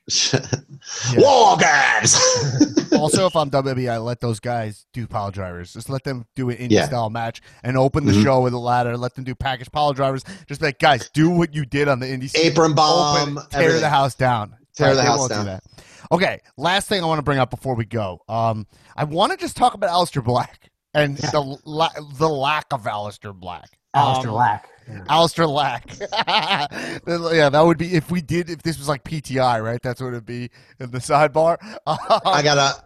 War 1.17 1.57
games. 1.57 2.15
Also, 2.95 3.25
if 3.25 3.35
I'm 3.35 3.49
WWE, 3.49 3.91
I 3.91 3.97
let 3.97 4.21
those 4.21 4.39
guys 4.39 4.85
do 4.93 5.05
pile 5.05 5.29
drivers. 5.29 5.73
Just 5.73 5.89
let 5.89 6.05
them 6.05 6.25
do 6.33 6.49
an 6.49 6.55
indie 6.55 6.71
Yeah. 6.71 6.85
style 6.85 7.09
match 7.09 7.41
and 7.61 7.77
open 7.77 8.05
the 8.05 8.13
Mhm. 8.13 8.23
show 8.23 8.39
with 8.41 8.53
a 8.53 8.57
ladder. 8.57 8.95
Let 8.95 9.15
them 9.15 9.25
do 9.25 9.35
package 9.35 9.69
pile 9.69 9.91
drivers. 9.91 10.23
Just 10.47 10.61
like, 10.61 10.79
guys, 10.79 11.09
do 11.09 11.29
what 11.29 11.53
you 11.53 11.65
did 11.65 11.89
on 11.89 11.99
the 11.99 12.05
indie 12.05 12.29
scene. 12.29 12.45
Apron 12.45 12.73
bomb, 12.73 13.37
Open, 13.37 13.49
tear 13.49 13.61
everything. 13.63 13.81
the 13.81 13.89
house 13.89 14.15
down. 14.15 14.55
Tear 14.77 14.95
the 14.95 15.01
they 15.01 15.07
house 15.07 15.27
do 15.27 15.33
down. 15.33 15.45
that. 15.45 15.63
Okay, 16.09 16.39
last 16.57 16.87
thing 16.87 17.03
I 17.03 17.05
want 17.05 17.17
to 17.19 17.23
bring 17.23 17.37
up 17.39 17.49
before 17.49 17.75
we 17.75 17.83
go. 17.83 18.21
Um, 18.29 18.65
I 18.95 19.03
want 19.03 19.33
to 19.33 19.37
just 19.37 19.57
talk 19.57 19.73
about 19.73 19.89
Aleister 19.89 20.23
Black 20.23 20.69
and 20.93 21.17
the 21.17 21.59
la- 21.65 21.89
the 22.17 22.29
lack 22.29 22.67
of 22.71 22.83
Aleister 22.83 23.35
Black. 23.35 23.77
Aleister 23.95 24.27
Um, 24.27 24.33
Lack. 24.33 24.69
Aleister 25.07 25.49
Lack. 25.49 25.97
yeah, 27.35 27.49
that 27.49 27.61
would 27.61 27.77
be 27.77 27.95
if 27.95 28.11
we 28.11 28.21
did 28.21 28.49
if 28.49 28.61
this 28.61 28.77
was 28.77 28.87
like 28.87 29.03
PTI, 29.03 29.63
right? 29.63 29.81
That's 29.81 30.01
what 30.01 30.09
it'd 30.09 30.25
be 30.25 30.51
in 30.79 30.91
the 30.91 30.99
sidebar. 30.99 31.57
I 31.87 32.41
got 32.43 32.57
a, 32.57 32.83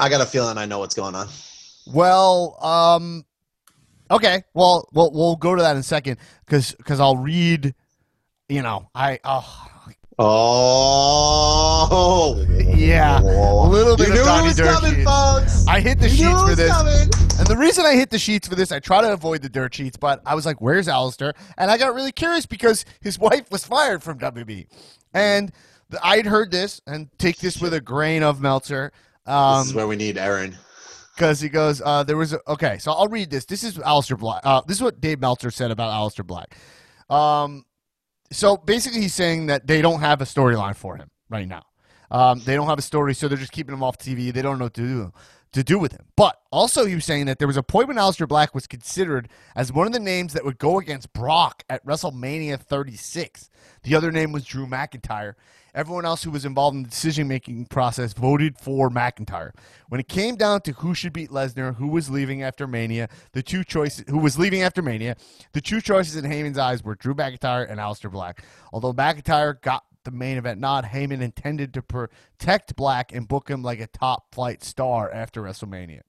I 0.00 0.08
got 0.08 0.20
a 0.20 0.26
feeling 0.26 0.58
I 0.58 0.66
know 0.66 0.80
what's 0.80 0.94
going 0.94 1.14
on. 1.14 1.28
Well, 1.86 2.56
um, 2.64 3.24
okay. 4.10 4.42
Well, 4.54 4.88
we'll 4.92 5.12
we'll 5.12 5.36
go 5.36 5.54
to 5.54 5.62
that 5.62 5.72
in 5.72 5.78
a 5.78 5.82
second 5.84 6.18
because 6.46 6.74
cuz 6.84 6.98
I'll 6.98 7.16
read. 7.16 7.74
You 8.48 8.62
know, 8.62 8.90
I 8.94 9.18
oh 9.24 9.68
Oh, 10.18 12.36
Yeah, 12.76 13.18
a 13.20 13.66
little 13.66 13.96
bit 13.96 14.08
you 14.08 14.12
of 14.12 14.18
knew 14.18 14.24
Donnie 14.24 14.48
it 14.48 14.60
was 14.60 14.78
coming, 14.78 15.04
folks. 15.04 15.66
I 15.66 15.80
hit 15.80 15.98
the 15.98 16.08
You 16.08 16.26
knew 16.28 16.32
sheets 16.32 16.42
it 16.42 16.48
for 16.50 16.54
this, 16.54 16.70
coming. 16.70 17.08
And 17.38 17.46
the 17.48 17.56
reason 17.56 17.84
I 17.84 17.94
hit 17.94 18.10
the 18.10 18.18
sheets 18.18 18.46
for 18.46 18.54
this, 18.54 18.70
I 18.70 18.78
try 18.78 19.00
to 19.00 19.12
avoid 19.12 19.42
the 19.42 19.48
dirt 19.48 19.74
sheets, 19.74 19.96
but 19.96 20.20
I 20.24 20.34
was 20.34 20.46
like, 20.46 20.60
"Where's 20.60 20.86
Aleister?" 20.86 21.32
And 21.58 21.70
I 21.70 21.78
got 21.78 21.94
really 21.94 22.12
curious 22.12 22.46
because 22.46 22.84
his 23.00 23.18
wife 23.26 23.50
was 23.50 23.64
fired 23.64 24.02
from 24.02 24.18
WB, 24.18 24.66
and 25.12 25.50
I'd 26.02 26.26
heard 26.26 26.50
this 26.50 26.80
and 26.86 27.08
take 27.18 27.38
this 27.38 27.60
with 27.60 27.74
a 27.74 27.80
grain 27.80 28.22
of 28.22 28.40
Meltzer. 28.40 28.92
Um, 29.26 29.60
this 29.60 29.68
is 29.68 29.74
where 29.74 29.86
we 29.88 29.96
need 29.96 30.18
Aaron. 30.18 30.56
because 31.16 31.40
he 31.40 31.48
goes, 31.48 31.82
uh, 31.84 32.02
there 32.04 32.16
was 32.16 32.32
a, 32.32 32.40
okay, 32.48 32.78
so 32.78 32.92
I'll 32.92 33.08
read 33.08 33.30
this. 33.30 33.44
This 33.44 33.64
is 33.64 33.78
Aleister 33.78 34.18
Black. 34.18 34.42
Uh, 34.44 34.60
this 34.66 34.76
is 34.76 34.82
what 34.82 35.00
Dave 35.00 35.20
Meltzer 35.20 35.50
said 35.50 35.70
about 35.70 35.90
Aleister 35.90 36.24
Black. 36.26 36.56
Um, 37.10 37.64
so 38.30 38.56
basically, 38.56 39.00
he's 39.00 39.14
saying 39.14 39.46
that 39.46 39.66
they 39.66 39.82
don't 39.82 40.00
have 40.00 40.20
a 40.20 40.24
storyline 40.24 40.76
for 40.76 40.96
him 40.96 41.10
right 41.28 41.48
now. 41.48 41.62
Um, 42.10 42.40
they 42.44 42.54
don't 42.54 42.66
have 42.66 42.78
a 42.78 42.82
story, 42.82 43.14
so 43.14 43.26
they're 43.26 43.38
just 43.38 43.52
keeping 43.52 43.74
him 43.74 43.82
off 43.82 43.98
TV. 43.98 44.32
They 44.32 44.42
don't 44.42 44.58
know 44.58 44.66
what 44.66 44.74
to 44.74 44.82
do 44.82 45.12
to 45.52 45.62
do 45.62 45.78
with 45.78 45.92
him. 45.92 46.06
But 46.16 46.40
also, 46.50 46.84
he 46.84 46.94
was 46.94 47.04
saying 47.04 47.26
that 47.26 47.38
there 47.38 47.48
was 47.48 47.56
a 47.56 47.62
point 47.62 47.88
when 47.88 47.96
Aleister 47.96 48.26
Black 48.26 48.54
was 48.54 48.66
considered 48.66 49.28
as 49.54 49.72
one 49.72 49.86
of 49.86 49.92
the 49.92 50.00
names 50.00 50.32
that 50.32 50.44
would 50.44 50.58
go 50.58 50.78
against 50.78 51.12
Brock 51.12 51.62
at 51.68 51.84
WrestleMania 51.84 52.58
36. 52.58 53.50
The 53.82 53.94
other 53.94 54.10
name 54.10 54.32
was 54.32 54.44
Drew 54.44 54.66
McIntyre. 54.66 55.34
Everyone 55.74 56.04
else 56.04 56.22
who 56.22 56.30
was 56.30 56.44
involved 56.44 56.76
in 56.76 56.82
the 56.82 56.88
decision 56.90 57.28
making 57.28 57.64
process 57.66 58.12
voted 58.12 58.58
for 58.58 58.90
McIntyre. 58.90 59.52
When 59.88 60.00
it 60.00 60.08
came 60.08 60.36
down 60.36 60.60
to 60.62 60.72
who 60.72 60.94
should 60.94 61.14
beat 61.14 61.30
Lesnar, 61.30 61.76
who 61.76 61.88
was 61.88 62.10
leaving 62.10 62.42
after 62.42 62.66
Mania, 62.66 63.08
the 63.32 63.42
two 63.42 63.64
choices 63.64 64.04
who 64.08 64.18
was 64.18 64.38
leaving 64.38 64.62
after 64.62 64.82
Mania, 64.82 65.16
the 65.52 65.62
two 65.62 65.80
choices 65.80 66.16
in 66.16 66.26
Heyman's 66.26 66.58
eyes 66.58 66.84
were 66.84 66.94
Drew 66.94 67.14
McIntyre 67.14 67.70
and 67.70 67.80
Aleister 67.80 68.10
Black. 68.10 68.44
Although 68.70 68.92
McIntyre 68.92 69.58
got 69.62 69.84
the 70.04 70.10
main 70.10 70.36
event 70.38 70.60
nod, 70.60 70.84
Heyman 70.86 71.20
intended 71.20 71.74
to 71.74 71.82
protect 71.82 72.76
Black 72.76 73.12
and 73.12 73.26
book 73.28 73.48
him 73.48 73.62
like 73.62 73.80
a 73.80 73.86
top 73.86 74.34
flight 74.34 74.62
star 74.62 75.10
after 75.10 75.42
WrestleMania. 75.42 76.00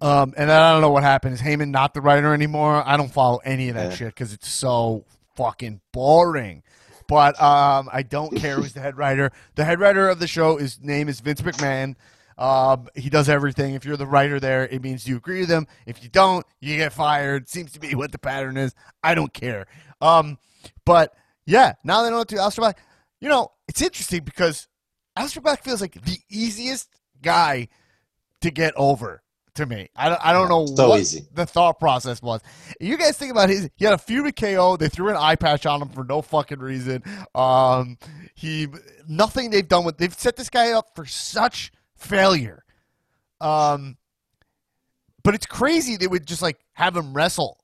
Um, 0.00 0.34
and 0.36 0.50
I 0.50 0.72
don't 0.72 0.80
know 0.82 0.90
what 0.90 1.02
happened. 1.02 1.34
Is 1.34 1.40
Heyman 1.40 1.70
not 1.70 1.94
the 1.94 2.00
writer 2.00 2.34
anymore? 2.34 2.82
I 2.86 2.96
don't 2.96 3.12
follow 3.12 3.38
any 3.44 3.68
of 3.68 3.76
that 3.76 3.90
Yeah. 3.90 3.96
shit 3.96 4.08
because 4.08 4.32
it's 4.32 4.48
so 4.48 5.04
fucking 5.36 5.80
boring. 5.92 6.62
But 7.08 7.40
um, 7.40 7.88
I 7.92 8.02
don't 8.02 8.34
care 8.36 8.56
who's 8.56 8.72
the 8.72 8.80
head 8.80 8.96
writer. 8.96 9.30
The 9.54 9.64
head 9.64 9.80
writer 9.80 10.08
of 10.08 10.18
the 10.18 10.26
show, 10.26 10.56
his 10.56 10.80
name 10.82 11.08
is 11.08 11.20
Vince 11.20 11.42
McMahon. 11.42 11.94
Um, 12.36 12.88
he 12.96 13.08
does 13.10 13.28
everything. 13.28 13.74
If 13.74 13.84
you're 13.84 13.96
the 13.96 14.06
writer 14.08 14.40
there, 14.40 14.66
it 14.66 14.82
means 14.82 15.06
you 15.06 15.16
agree 15.16 15.40
with 15.40 15.48
him. 15.50 15.68
If 15.86 16.02
you 16.02 16.08
don't, 16.08 16.44
you 16.60 16.76
get 16.76 16.92
fired. 16.92 17.48
Seems 17.48 17.70
to 17.72 17.80
be 17.80 17.94
what 17.94 18.10
the 18.10 18.18
pattern 18.18 18.56
is. 18.56 18.74
I 19.04 19.14
don't 19.14 19.32
care. 19.32 19.66
Um, 20.00 20.38
but 20.84 21.14
yeah, 21.46 21.74
now 21.84 22.02
they 22.02 22.10
know 22.10 22.18
what 22.18 22.28
to 22.28 22.52
Black. 22.56 22.78
You 23.20 23.28
know, 23.28 23.52
it's 23.68 23.82
interesting 23.82 24.22
because 24.24 24.68
Aleister 25.18 25.42
Black 25.42 25.62
feels 25.62 25.80
like 25.80 25.94
the 26.02 26.18
easiest 26.28 26.88
guy 27.22 27.68
to 28.40 28.50
get 28.50 28.74
over 28.76 29.22
to 29.54 29.66
me. 29.66 29.88
I 29.96 30.08
don't, 30.08 30.26
I 30.26 30.32
don't 30.32 30.48
know 30.48 30.66
so 30.66 30.90
what 30.90 31.00
easy. 31.00 31.26
the 31.32 31.46
thought 31.46 31.78
process 31.78 32.20
was. 32.20 32.40
You 32.80 32.96
guys 32.96 33.16
think 33.16 33.30
about 33.30 33.48
his. 33.48 33.68
He 33.76 33.84
had 33.84 33.94
a 33.94 33.98
with 34.22 34.36
KO. 34.36 34.76
They 34.76 34.88
threw 34.88 35.08
an 35.08 35.16
eye 35.16 35.36
patch 35.36 35.66
on 35.66 35.80
him 35.80 35.88
for 35.88 36.04
no 36.04 36.22
fucking 36.22 36.58
reason. 36.58 37.02
Um, 37.34 37.98
he 38.34 38.68
nothing 39.08 39.50
they've 39.50 39.66
done 39.66 39.84
with. 39.84 39.98
They've 39.98 40.12
set 40.12 40.36
this 40.36 40.50
guy 40.50 40.72
up 40.72 40.90
for 40.94 41.06
such 41.06 41.72
failure. 41.96 42.64
Um, 43.40 43.96
but 45.22 45.34
it's 45.34 45.46
crazy 45.46 45.96
they 45.96 46.06
would 46.06 46.26
just 46.26 46.42
like 46.42 46.58
have 46.72 46.96
him 46.96 47.14
wrestle 47.14 47.58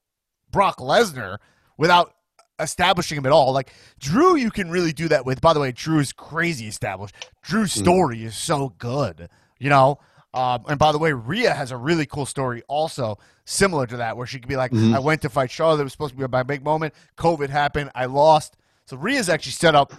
Brock 0.50 0.78
Lesnar 0.78 1.38
without 1.76 2.14
establishing 2.60 3.18
him 3.18 3.26
at 3.26 3.32
all. 3.32 3.52
Like 3.52 3.72
Drew, 3.98 4.36
you 4.36 4.50
can 4.50 4.70
really 4.70 4.92
do 4.92 5.08
that 5.08 5.24
with. 5.24 5.40
By 5.40 5.52
the 5.52 5.60
way, 5.60 5.72
Drew 5.72 5.98
is 5.98 6.12
crazy 6.12 6.66
established. 6.66 7.14
Drew's 7.42 7.72
story 7.72 8.24
is 8.24 8.36
so 8.36 8.74
good, 8.78 9.28
you 9.58 9.70
know. 9.70 9.98
Um, 10.32 10.64
and 10.68 10.78
by 10.78 10.92
the 10.92 10.98
way, 10.98 11.12
Rhea 11.12 11.52
has 11.52 11.72
a 11.72 11.76
really 11.76 12.06
cool 12.06 12.24
story 12.26 12.62
also 12.68 13.18
similar 13.44 13.86
to 13.88 13.96
that, 13.96 14.16
where 14.16 14.28
she 14.28 14.38
could 14.38 14.48
be 14.48 14.56
like, 14.56 14.72
I 14.94 15.00
went 15.00 15.22
to 15.22 15.28
fight 15.28 15.50
Charlotte. 15.50 15.80
It 15.80 15.84
was 15.84 15.92
supposed 15.92 16.14
to 16.14 16.18
be 16.20 16.26
my 16.28 16.44
big 16.44 16.62
moment. 16.62 16.94
COVID 17.16 17.48
happened. 17.48 17.90
I 17.96 18.04
lost. 18.06 18.56
So 18.86 18.96
Rhea's 18.96 19.28
actually 19.28 19.52
set 19.52 19.74
up 19.74 19.92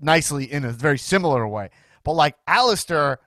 nicely 0.00 0.52
in 0.52 0.64
a 0.64 0.72
very 0.72 0.98
similar 0.98 1.46
way. 1.46 1.70
But 2.02 2.14
like 2.14 2.34
Aleister, 2.48 3.18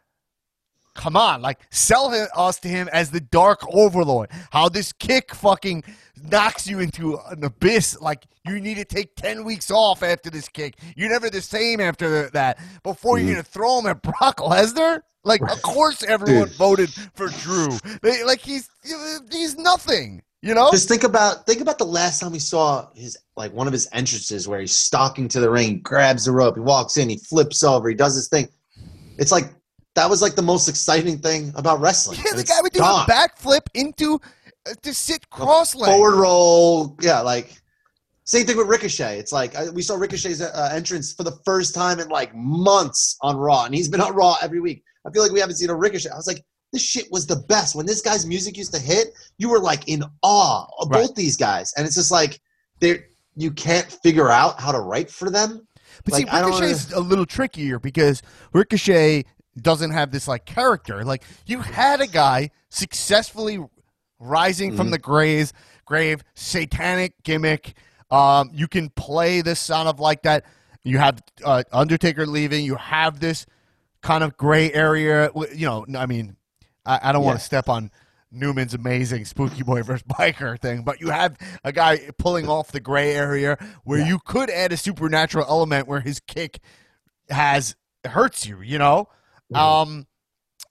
come 0.95 1.15
on, 1.15 1.41
like 1.41 1.59
sell 1.69 2.09
him, 2.09 2.27
us 2.35 2.59
to 2.61 2.67
him 2.67 2.89
as 2.91 3.11
the 3.11 3.19
Dark 3.19 3.61
Overlord. 3.71 4.31
How 4.51 4.69
this 4.69 4.91
kick 4.91 5.35
fucking 5.35 5.83
knocks 6.31 6.67
you 6.67 6.79
into 6.79 7.19
an 7.29 7.43
abyss. 7.43 7.99
Like 8.01 8.25
you 8.47 8.59
need 8.59 8.77
to 8.77 8.85
take 8.85 9.15
ten 9.15 9.43
weeks 9.43 9.69
off 9.69 10.01
after 10.01 10.29
this 10.29 10.49
kick. 10.49 10.79
You're 10.95 11.11
never 11.11 11.29
the 11.29 11.41
same 11.41 11.79
after 11.79 12.29
that. 12.31 12.59
Before 12.83 13.19
you're 13.19 13.27
mm-hmm. 13.27 13.33
gonna 13.35 13.43
throw 13.43 13.79
him 13.79 13.85
at 13.87 14.01
Brock 14.01 14.37
Lesnar. 14.37 15.01
Like, 15.23 15.41
of 15.41 15.61
course, 15.63 16.03
everyone 16.03 16.47
Dude. 16.47 16.57
voted 16.57 16.89
for 17.13 17.27
Drew. 17.27 17.77
They, 18.01 18.23
like 18.23 18.41
he's 18.41 18.69
he's 19.31 19.57
nothing. 19.57 20.21
You 20.41 20.53
know? 20.53 20.69
Just 20.69 20.87
think 20.87 21.03
about 21.03 21.47
think 21.47 21.59
about 21.61 21.79
the 21.79 21.85
last 21.85 22.19
time 22.21 22.31
we 22.31 22.39
saw 22.39 22.87
his 22.93 23.17
like 23.35 23.51
one 23.51 23.65
of 23.65 23.73
his 23.73 23.89
entrances 23.91 24.47
where 24.47 24.59
he's 24.59 24.75
stalking 24.75 25.27
to 25.29 25.39
the 25.39 25.49
ring, 25.49 25.79
grabs 25.81 26.25
the 26.25 26.31
rope, 26.31 26.55
he 26.55 26.61
walks 26.61 26.97
in, 26.97 27.09
he 27.09 27.17
flips 27.17 27.63
over, 27.63 27.89
he 27.89 27.95
does 27.95 28.13
his 28.13 28.27
thing. 28.27 28.47
It's 29.17 29.31
like 29.31 29.51
that 29.95 30.09
was 30.09 30.21
like 30.21 30.35
the 30.35 30.41
most 30.41 30.67
exciting 30.67 31.17
thing 31.19 31.51
about 31.55 31.79
wrestling. 31.79 32.19
yeah, 32.25 32.33
the 32.35 32.43
guy 32.43 32.61
would 32.61 32.73
do 32.73 32.79
gone. 32.79 33.05
a 33.09 33.11
backflip 33.11 33.61
into 33.73 34.19
uh, 34.67 34.73
to 34.81 34.93
sit 34.93 35.29
cross 35.29 35.73
legged. 35.75 35.93
forward 35.93 36.15
roll. 36.19 36.97
Yeah, 37.01 37.21
like 37.21 37.61
same 38.25 38.45
thing 38.45 38.57
with 38.57 38.67
Ricochet. 38.67 39.19
It's 39.19 39.31
like 39.31 39.55
I, 39.55 39.69
we 39.69 39.81
saw 39.81 39.95
Ricochet's 39.95 40.41
uh, 40.41 40.69
entrance 40.73 41.13
for 41.13 41.23
the 41.23 41.37
first 41.45 41.73
time 41.75 41.99
in 41.99 42.09
like 42.09 42.33
months 42.35 43.17
on 43.21 43.37
Raw, 43.37 43.65
and 43.65 43.73
he's 43.73 43.87
been 43.87 44.01
on 44.01 44.13
Raw 44.13 44.35
every 44.41 44.59
week. 44.59 44.83
I 45.07 45.11
feel 45.11 45.21
like 45.23 45.31
we 45.31 45.39
haven't 45.39 45.55
seen 45.55 45.69
a 45.69 45.75
Ricochet. 45.75 46.09
I 46.09 46.15
was 46.15 46.27
like, 46.27 46.43
this 46.73 46.81
shit 46.81 47.05
was 47.11 47.27
the 47.27 47.35
best. 47.47 47.75
When 47.75 47.85
this 47.85 48.01
guy's 48.01 48.25
music 48.25 48.57
used 48.57 48.73
to 48.73 48.79
hit, 48.79 49.09
you 49.37 49.49
were 49.49 49.59
like 49.59 49.87
in 49.87 50.03
awe 50.23 50.65
of 50.79 50.89
Right. 50.89 51.01
both 51.05 51.15
these 51.15 51.37
guys, 51.37 51.71
and 51.77 51.85
it's 51.85 51.95
just 51.95 52.11
like 52.11 52.39
they 52.79 53.03
you 53.37 53.51
can't 53.51 53.85
figure 54.03 54.29
out 54.29 54.59
how 54.59 54.71
to 54.71 54.79
write 54.79 55.09
for 55.11 55.29
them. 55.29 55.67
But 56.03 56.13
Like, 56.13 56.27
see, 56.29 56.35
Ricochet's 56.37 56.91
a 56.91 56.99
little 56.99 57.25
trickier 57.25 57.79
because 57.79 58.21
Ricochet 58.53 59.25
doesn't 59.59 59.91
have 59.91 60.11
this 60.11 60.27
like 60.27 60.45
character. 60.45 61.03
Like 61.03 61.23
you 61.45 61.59
had 61.59 62.01
a 62.01 62.07
guy 62.07 62.51
successfully 62.69 63.59
rising 64.19 64.69
Mm-hmm. 64.71 64.77
from 64.77 64.91
the 64.91 64.97
grave, 64.97 65.51
grave, 65.85 66.23
satanic 66.35 67.13
gimmick. 67.23 67.75
Um, 68.11 68.51
you 68.53 68.67
can 68.67 68.89
play 68.89 69.41
this 69.41 69.59
sound 69.59 69.87
of 69.89 69.99
like 69.99 70.23
that. 70.23 70.45
You 70.83 70.99
have 70.99 71.21
uh, 71.43 71.63
Undertaker 71.71 72.25
leaving. 72.25 72.63
You 72.63 72.75
have 72.75 73.19
this 73.19 73.45
kind 74.01 74.23
of 74.23 74.37
gray 74.37 74.71
area. 74.71 75.31
You 75.53 75.65
know, 75.65 75.85
I 75.97 76.05
mean, 76.05 76.35
I, 76.85 76.99
I 77.09 77.11
don't 77.11 77.23
want 77.23 77.39
to 77.39 77.45
step 77.45 77.67
on 77.67 77.89
Newman's 78.31 78.73
amazing 78.73 79.25
Spooky 79.25 79.63
Boy 79.63 79.81
versus 79.81 80.03
Biker 80.07 80.59
thing, 80.59 80.83
but 80.83 81.01
you 81.01 81.09
have 81.09 81.37
a 81.63 81.71
guy 81.71 81.99
pulling 82.19 82.47
off 82.47 82.71
the 82.71 82.79
gray 82.79 83.13
area 83.15 83.57
where 83.83 84.05
you 84.05 84.19
could 84.25 84.49
add 84.49 84.71
a 84.71 84.77
supernatural 84.77 85.45
element 85.49 85.87
where 85.87 86.01
his 86.01 86.19
kick 86.19 86.59
has 87.29 87.75
hurts 88.05 88.45
you, 88.45 88.61
you 88.61 88.77
know, 88.77 89.07
um, 89.53 90.07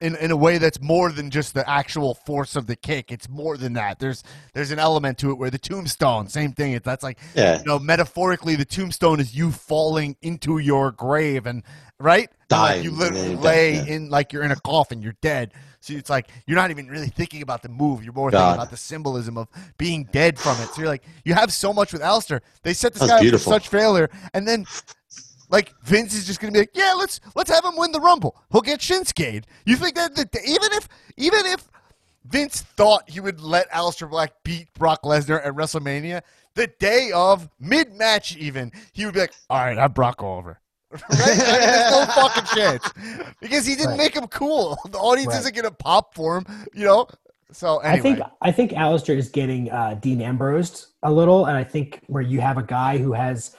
in 0.01 0.16
in 0.16 0.30
a 0.30 0.36
way 0.36 0.59
that's 0.59 0.80
more 0.80 1.12
than 1.12 1.30
just 1.30 1.55
the 1.55 1.68
actual 1.68 2.14
force 2.14 2.56
of 2.56 2.66
the 2.66 2.76
kick. 2.76 3.12
It's 3.12 3.28
more 3.28 3.56
than 3.56 3.74
that. 3.74 3.98
There's 3.98 4.24
there's 4.52 4.70
an 4.70 4.78
element 4.78 5.18
to 5.18 5.30
it 5.30 5.34
where 5.34 5.51
the 5.51 5.59
tombstone, 5.59 6.28
same 6.28 6.52
thing. 6.52 6.72
It's 6.72 6.84
that's 6.84 7.02
like 7.05 7.18
Yeah. 7.34 7.59
you 7.59 7.64
know, 7.64 7.78
metaphorically, 7.78 8.56
the 8.56 8.64
tombstone 8.64 9.20
is 9.20 9.34
you 9.36 9.52
falling 9.52 10.16
into 10.22 10.59
your 10.59 10.90
grave 10.90 11.46
and 11.46 11.62
right, 12.01 12.28
And, 12.51 12.60
like, 12.60 12.84
you 12.84 12.90
literally 12.90 13.36
lay 13.36 13.74
yeah. 13.74 13.84
in 13.84 14.10
like 14.10 14.32
you're 14.32 14.42
in 14.42 14.51
a 14.51 14.60
coffin, 14.60 15.01
you're 15.01 15.16
dead. 15.22 15.52
So 15.80 15.92
it's 15.92 16.10
like 16.10 16.28
you're 16.46 16.56
not 16.56 16.70
even 16.70 16.88
really 16.88 17.09
thinking 17.09 17.42
about 17.42 17.62
the 17.62 17.68
move. 17.68 18.02
You're 18.02 18.14
more 18.14 18.30
God. 18.30 18.38
thinking 18.40 18.55
about 18.62 18.70
the 18.70 18.76
symbolism 18.76 19.36
of 19.38 19.48
being 19.78 20.09
dead 20.12 20.38
from 20.38 20.60
it. 20.62 20.68
So 20.70 20.80
you're 20.80 20.88
like, 20.88 21.05
you 21.24 21.34
have 21.34 21.52
so 21.52 21.72
much 21.72 21.92
with 21.92 22.02
Aleister. 22.02 22.40
They 22.62 22.72
set 22.74 22.94
this 22.94 23.06
guy 23.06 23.20
beautiful. 23.20 23.52
up 23.52 23.60
for 23.60 23.62
such 23.64 23.68
failure, 23.70 24.10
and 24.32 24.48
then 24.48 24.66
like 25.55 25.72
Vince 25.85 26.14
is 26.14 26.26
just 26.26 26.40
gonna 26.40 26.52
be 26.52 26.59
like, 26.59 26.70
yeah, 26.74 26.94
let's 26.98 27.20
let's 27.36 27.48
have 27.48 27.64
him 27.64 27.76
win 27.76 27.93
the 27.93 28.01
Rumble. 28.01 28.36
He'll 28.51 28.60
get 28.60 28.81
Shinsuke. 28.81 29.44
You 29.64 29.76
think 29.76 29.94
that, 29.94 30.16
that 30.16 30.35
even 30.44 30.72
if 30.72 30.89
even 31.16 31.47
if 31.47 31.68
Vince 32.26 32.62
thought 32.62 33.09
he 33.09 33.20
would 33.20 33.40
let 33.40 33.70
Aleister 33.70 34.10
Black 34.10 34.32
beat 34.43 34.66
Brock 34.74 35.02
Lesnar 35.05 35.47
at 35.47 35.52
WrestleMania, 35.55 36.22
the 36.55 36.66
day 36.81 37.12
of 37.14 37.48
mid 37.60 37.94
match, 37.94 38.36
even 38.36 38.72
he 38.93 39.05
would 39.05 39.14
be 39.14 39.20
like, 39.20 39.35
all 39.48 39.59
right, 39.64 39.78
I'm 39.78 39.93
Brock 39.93 40.22
over. 40.24 40.59
right? 40.90 41.02
I 41.10 41.26
mean, 41.26 41.39
there's 41.39 41.90
no 41.93 42.06
fucking 42.14 42.44
chance 42.56 42.90
because 43.40 43.64
he 43.64 43.76
didn't 43.76 43.90
Right. 43.90 43.98
make 43.98 44.16
him 44.16 44.26
cool. 44.26 44.76
The 44.90 44.98
audience 44.98 45.35
Right. 45.35 45.40
isn't 45.40 45.55
gonna 45.55 45.70
pop 45.70 46.14
for 46.16 46.39
him, 46.39 46.47
you 46.74 46.85
know. 46.85 47.06
So 47.52 47.78
anyway, 47.78 47.98
I 47.98 48.02
think 48.02 48.20
I 48.43 48.51
think 48.52 48.72
Aleister 48.72 49.16
is 49.16 49.28
getting 49.28 49.70
uh, 49.70 49.94
Dean 50.01 50.20
Ambrose 50.20 50.89
a 51.05 51.12
little, 51.12 51.47
and 51.47 51.56
I 51.56 51.62
think 51.62 52.01
where 52.09 52.22
you 52.22 52.40
have 52.40 52.59
a 52.59 52.62
guy 52.64 52.98
who 52.98 53.12
has 53.12 53.55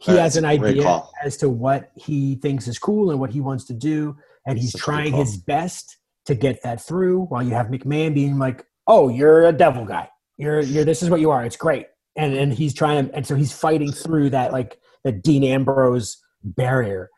he 0.00 0.12
That's 0.12 0.34
has 0.34 0.36
an 0.36 0.44
idea 0.46 1.02
as 1.22 1.36
to 1.38 1.48
what 1.50 1.90
he 1.94 2.36
thinks 2.36 2.66
is 2.66 2.78
cool 2.78 3.10
and 3.10 3.20
what 3.20 3.30
he 3.30 3.40
wants 3.40 3.64
to 3.66 3.74
do, 3.74 4.16
and 4.46 4.58
he's 4.58 4.72
Such 4.72 4.80
a 4.80 4.84
good 4.84 4.92
trying 4.92 5.12
his 5.12 5.36
best 5.36 5.98
to 6.24 6.34
get 6.34 6.62
that 6.62 6.80
through. 6.80 7.24
While 7.26 7.42
you 7.42 7.50
have 7.50 7.66
McMahon 7.66 8.14
being 8.14 8.38
like, 8.38 8.64
"Oh, 8.86 9.08
you're 9.10 9.46
a 9.46 9.52
devil 9.52 9.84
guy. 9.84 10.08
You're 10.38 10.60
you're 10.60 10.84
this 10.84 11.02
is 11.02 11.10
what 11.10 11.20
you 11.20 11.30
are. 11.30 11.44
It's 11.44 11.56
great," 11.56 11.86
and 12.16 12.32
and 12.34 12.52
he's 12.52 12.72
trying 12.72 13.08
to, 13.08 13.14
and 13.14 13.26
so 13.26 13.34
he's 13.34 13.52
fighting 13.52 13.92
through 13.92 14.30
that 14.30 14.52
like 14.52 14.78
the 15.04 15.12
Dean 15.12 15.44
Ambrose 15.44 16.16
barrier. 16.42 17.10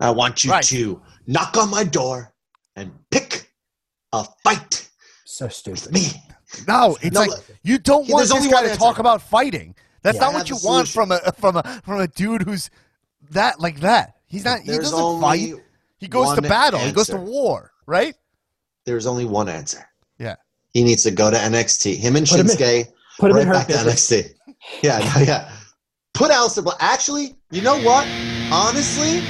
I 0.00 0.10
want 0.10 0.44
you 0.44 0.50
Right. 0.50 0.64
to 0.64 1.00
knock 1.26 1.56
on 1.56 1.70
my 1.70 1.84
door 1.84 2.34
and 2.74 2.90
pick 3.10 3.50
a 4.12 4.24
fight 4.44 4.88
So 5.24 5.46
with 5.46 5.54
stupid. 5.54 5.92
me. 5.92 6.08
No, 6.68 6.96
it's 7.02 7.14
No, 7.14 7.20
like 7.20 7.30
you 7.62 7.78
don't 7.78 8.08
want 8.08 8.28
this 8.28 8.46
guy 8.46 8.62
to 8.62 8.68
answer. 8.68 8.78
talk 8.78 8.98
about 8.98 9.22
fighting. 9.22 9.74
That's 10.06 10.18
Yeah. 10.18 10.26
not 10.26 10.34
what 10.34 10.48
you 10.48 10.56
the 10.56 10.64
want 10.68 10.86
from 10.86 11.10
a 11.10 11.18
from 11.32 11.56
a 11.56 11.80
from 11.84 11.98
a 12.00 12.06
dude 12.06 12.42
who's 12.42 12.70
that 13.32 13.58
like 13.58 13.80
that. 13.80 14.14
He's 14.28 14.44
not. 14.44 14.60
He 14.60 14.70
doesn't 14.70 15.20
fight. 15.20 15.54
He 15.98 16.06
goes 16.06 16.28
to 16.36 16.40
one 16.42 16.48
battle. 16.48 16.78
He 16.78 16.92
goes 16.92 17.08
to 17.08 17.16
war, 17.16 17.72
right? 17.86 18.14
There's 18.84 19.08
only 19.08 19.24
one 19.24 19.48
answer. 19.48 19.84
Yeah. 20.20 20.36
He 20.72 20.84
needs 20.84 21.02
to 21.02 21.10
go 21.10 21.28
to 21.28 21.36
NXT. 21.36 21.96
Him 21.96 22.14
and 22.14 22.24
Put 22.24 22.38
him 22.38 22.48
in- 22.48 22.56
Shinsuke 22.56 22.88
Put 23.18 23.30
him 23.32 23.36
right 23.36 23.42
in 23.42 23.48
her 23.48 23.54
back 23.54 23.66
to. 23.66 23.72
NXT. 23.72 24.30
Yeah, 24.82 24.98
no, 25.16 25.22
yeah. 25.22 25.50
Put 26.14 26.30
Aleister 26.30 26.62
Black. 26.62 26.76
Actually, 26.78 27.34
you 27.50 27.62
know 27.62 27.80
what? 27.82 28.06
Honestly, 28.52 29.22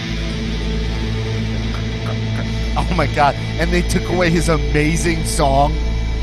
Oh 2.78 2.86
my 2.94 3.06
god! 3.14 3.34
And 3.58 3.70
they 3.72 3.80
took 3.80 4.06
away 4.10 4.28
his 4.28 4.50
amazing 4.50 5.24
song. 5.24 5.72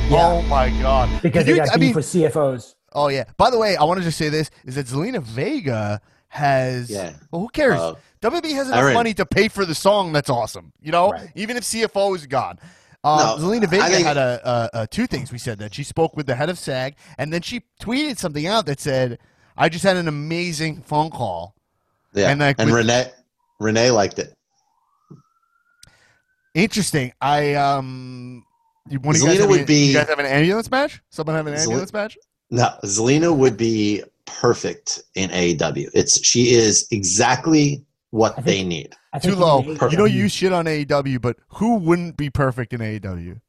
Yeah. 0.09 0.27
Oh 0.27 0.41
my 0.43 0.69
god! 0.81 1.09
Because 1.23 1.45
Did 1.45 1.55
they 1.55 1.59
you- 1.59 1.65
got 1.65 1.73
I 1.73 1.77
beef 1.77 1.87
mean, 1.87 1.95
with 1.95 2.05
CFOs. 2.05 2.72
Oh 2.93 3.07
yeah. 3.09 3.25
By 3.37 3.49
the 3.49 3.57
way, 3.59 3.75
I 3.75 3.83
want 3.83 3.99
to 3.99 4.03
just 4.03 4.17
say 4.17 4.29
this: 4.29 4.49
is 4.65 4.75
that 4.75 4.85
Zelina 4.87 5.21
Vega 5.21 6.01
has. 6.29 6.89
Yeah. 6.89 7.13
Well, 7.31 7.41
who 7.41 7.49
cares? 7.49 7.79
Uh, 7.79 7.95
WB 8.21 8.53
has 8.53 8.67
enough 8.67 8.79
Aaron. 8.79 8.93
money 8.93 9.13
to 9.15 9.25
pay 9.25 9.47
for 9.49 9.65
the 9.65 9.75
song. 9.75 10.13
That's 10.13 10.29
awesome. 10.29 10.71
You 10.81 10.91
know, 10.91 11.11
Right. 11.11 11.29
even 11.35 11.57
if 11.57 11.63
CFO 11.63 12.15
is 12.15 12.25
gone. 12.25 12.57
Um, 13.03 13.17
No, 13.19 13.35
Zelina 13.37 13.67
Vega 13.67 13.83
think- 13.89 14.07
had 14.07 14.15
a, 14.17 14.69
a, 14.73 14.81
a 14.83 14.87
two 14.87 15.07
things. 15.07 15.31
We 15.31 15.37
said 15.37 15.59
that 15.59 15.73
she 15.73 15.83
spoke 15.83 16.15
with 16.15 16.25
the 16.25 16.35
head 16.35 16.49
of 16.49 16.57
SAG, 16.57 16.95
and 17.17 17.33
then 17.33 17.41
she 17.41 17.63
tweeted 17.81 18.17
something 18.17 18.47
out 18.47 18.65
that 18.67 18.79
said, 18.79 19.19
"I 19.57 19.67
just 19.69 19.83
had 19.83 19.97
an 19.97 20.07
amazing 20.07 20.81
phone 20.83 21.09
call." 21.09 21.53
yeah. 22.13 22.29
And, 22.31 22.41
And, 22.41 22.55
with- 22.57 22.69
Renee, 22.73 23.11
Renee 23.59 23.91
liked 23.91 24.19
it. 24.19 24.33
Interesting. 26.55 27.13
I 27.19 27.55
um. 27.55 28.45
You, 28.89 28.99
one 28.99 29.15
of 29.15 29.21
you, 29.21 29.27
guys 29.27 29.37
Zelina 29.39 29.49
would 29.49 29.59
an- 29.61 29.65
be- 29.65 29.87
you 29.87 29.93
guys 29.93 30.09
have 30.09 30.19
an 30.19 30.25
ambulance 30.25 30.69
match? 30.69 31.01
Someone 31.09 31.35
have 31.35 31.47
an 31.47 31.53
Zel- 31.57 31.63
ambulance 31.71 31.93
match? 31.93 32.17
No, 32.53 32.69
Zelina 32.83 33.35
would 33.35 33.57
be 33.57 34.03
perfect 34.25 35.01
in 35.15 35.31
AEW. 35.31 35.89
It's 35.95 36.23
she 36.23 36.53
is 36.53 36.87
exactly 36.91 37.83
what 38.11 38.35
think- 38.35 38.45
they 38.45 38.63
need. 38.63 38.95
Tulo. 39.15 39.65
in 39.83 39.91
You 39.91 39.97
know, 39.97 40.05
you 40.05 40.29
shit 40.29 40.53
on 40.53 40.65
AEW, 40.65 41.19
but 41.19 41.37
who 41.49 41.77
wouldn't 41.77 42.15
be 42.15 42.29
perfect 42.29 42.73
in 42.73 42.79
AEW? 42.81 43.39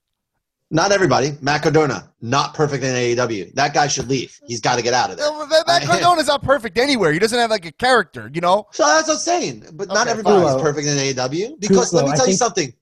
Not 0.70 0.90
everybody. 0.90 1.32
Matt 1.42 1.62
Cardona, 1.62 2.10
not 2.22 2.54
perfect 2.54 2.82
in 2.82 2.94
AEW. 2.94 3.52
That 3.54 3.74
guy 3.74 3.88
should 3.88 4.08
leave. 4.08 4.38
He's 4.46 4.62
got 4.62 4.76
to 4.76 4.82
get 4.82 4.94
out 4.94 5.10
of 5.10 5.18
there. 5.18 5.28
No, 5.28 5.46
Matt 5.46 5.66
Matt 5.66 5.82
Cardona's 5.82 6.26
not 6.28 6.42
perfect 6.42 6.78
anywhere. 6.78 7.12
He 7.12 7.18
doesn't 7.18 7.38
have 7.38 7.50
like 7.50 7.66
a 7.66 7.72
character, 7.72 8.30
you 8.32 8.40
know. 8.40 8.66
So 8.72 8.86
that's 8.86 9.06
what 9.08 9.14
I'm 9.14 9.20
saying. 9.20 9.66
But 9.74 9.88
not 9.88 10.02
Okay, 10.06 10.10
everybody 10.12 10.44
is 10.46 10.62
perfect 10.62 10.88
in 10.88 10.96
AEW. 10.96 11.60
Because 11.60 11.90
True, 11.90 11.98
let 11.98 12.06
me 12.06 12.12
I 12.12 12.16
tell 12.16 12.26
you 12.26 12.32
think- 12.32 12.38
something. 12.38 12.72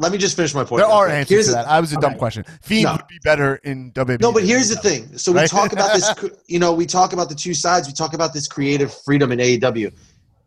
Let 0.00 0.12
me 0.12 0.18
just 0.18 0.34
finish 0.34 0.54
my 0.54 0.64
point. 0.64 0.80
There 0.82 0.90
are 0.90 1.08
answers 1.08 1.28
Here's 1.28 1.46
to 1.46 1.52
that. 1.52 1.68
I 1.68 1.78
was 1.78 1.92
a 1.92 1.96
dumb 1.96 2.12
Okay. 2.12 2.18
question. 2.18 2.44
Fiend 2.62 2.84
No. 2.84 2.92
would 2.92 3.06
be 3.06 3.18
better 3.22 3.56
in 3.64 3.92
WWE. 3.92 4.18
No, 4.22 4.32
but 4.32 4.44
here's 4.44 4.70
the 4.70 4.76
thing. 4.76 5.18
So 5.18 5.30
we 5.30 5.40
Right? 5.40 5.50
talk 5.50 5.74
about 5.74 5.94
this, 5.94 6.10
you 6.48 6.58
know, 6.58 6.72
we 6.72 6.86
talk 6.86 7.12
about 7.12 7.28
the 7.28 7.34
two 7.34 7.52
sides. 7.52 7.86
We 7.86 7.92
talk 7.92 8.14
about 8.14 8.32
this 8.32 8.48
creative 8.48 8.94
freedom 9.04 9.30
in 9.30 9.40
AEW. 9.40 9.90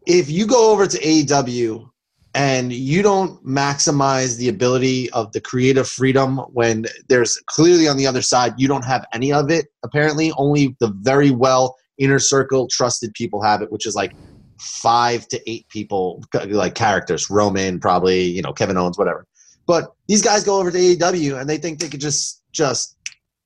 If 0.08 0.28
you 0.30 0.48
go 0.48 0.72
over 0.72 0.88
to 0.88 0.98
AEW 1.00 1.88
and 2.34 2.74
you 2.74 3.04
don't 3.04 3.46
maximize 3.46 4.38
the 4.38 4.50
ability 4.50 5.12
of 5.12 5.32
the 5.34 5.40
creative 5.42 5.88
freedom 5.88 6.38
when 6.52 6.88
there's 7.08 7.38
clearly 7.46 7.88
on 7.88 7.96
the 7.96 8.08
other 8.08 8.24
side, 8.24 8.56
you 8.58 8.68
don't 8.68 8.84
have 8.86 9.06
any 9.14 9.32
of 9.32 9.52
it. 9.52 9.68
Apparently, 9.84 10.34
only 10.38 10.76
the 10.80 10.92
very 11.02 11.30
well 11.30 11.76
inner 12.00 12.18
circle 12.18 12.68
trusted 12.72 13.14
people 13.14 13.40
have 13.44 13.62
it, 13.62 13.72
which 13.72 13.86
is 13.86 13.94
like 13.94 14.12
five 14.60 15.28
to 15.28 15.40
eight 15.50 15.68
people, 15.70 16.24
like 16.48 16.74
characters. 16.74 17.30
Roman, 17.30 17.80
probably, 17.80 18.24
you 18.24 18.42
know, 18.42 18.52
Kevin 18.52 18.78
Owens, 18.78 18.98
whatever. 18.98 19.26
But 19.66 19.94
these 20.08 20.22
guys 20.22 20.44
go 20.44 20.60
over 20.60 20.72
to 20.72 20.78
AEW 20.78 21.40
and 21.40 21.50
they 21.50 21.58
think 21.58 21.80
they 21.80 21.90
could 21.90 22.02
just 22.02 22.44
just 22.52 22.98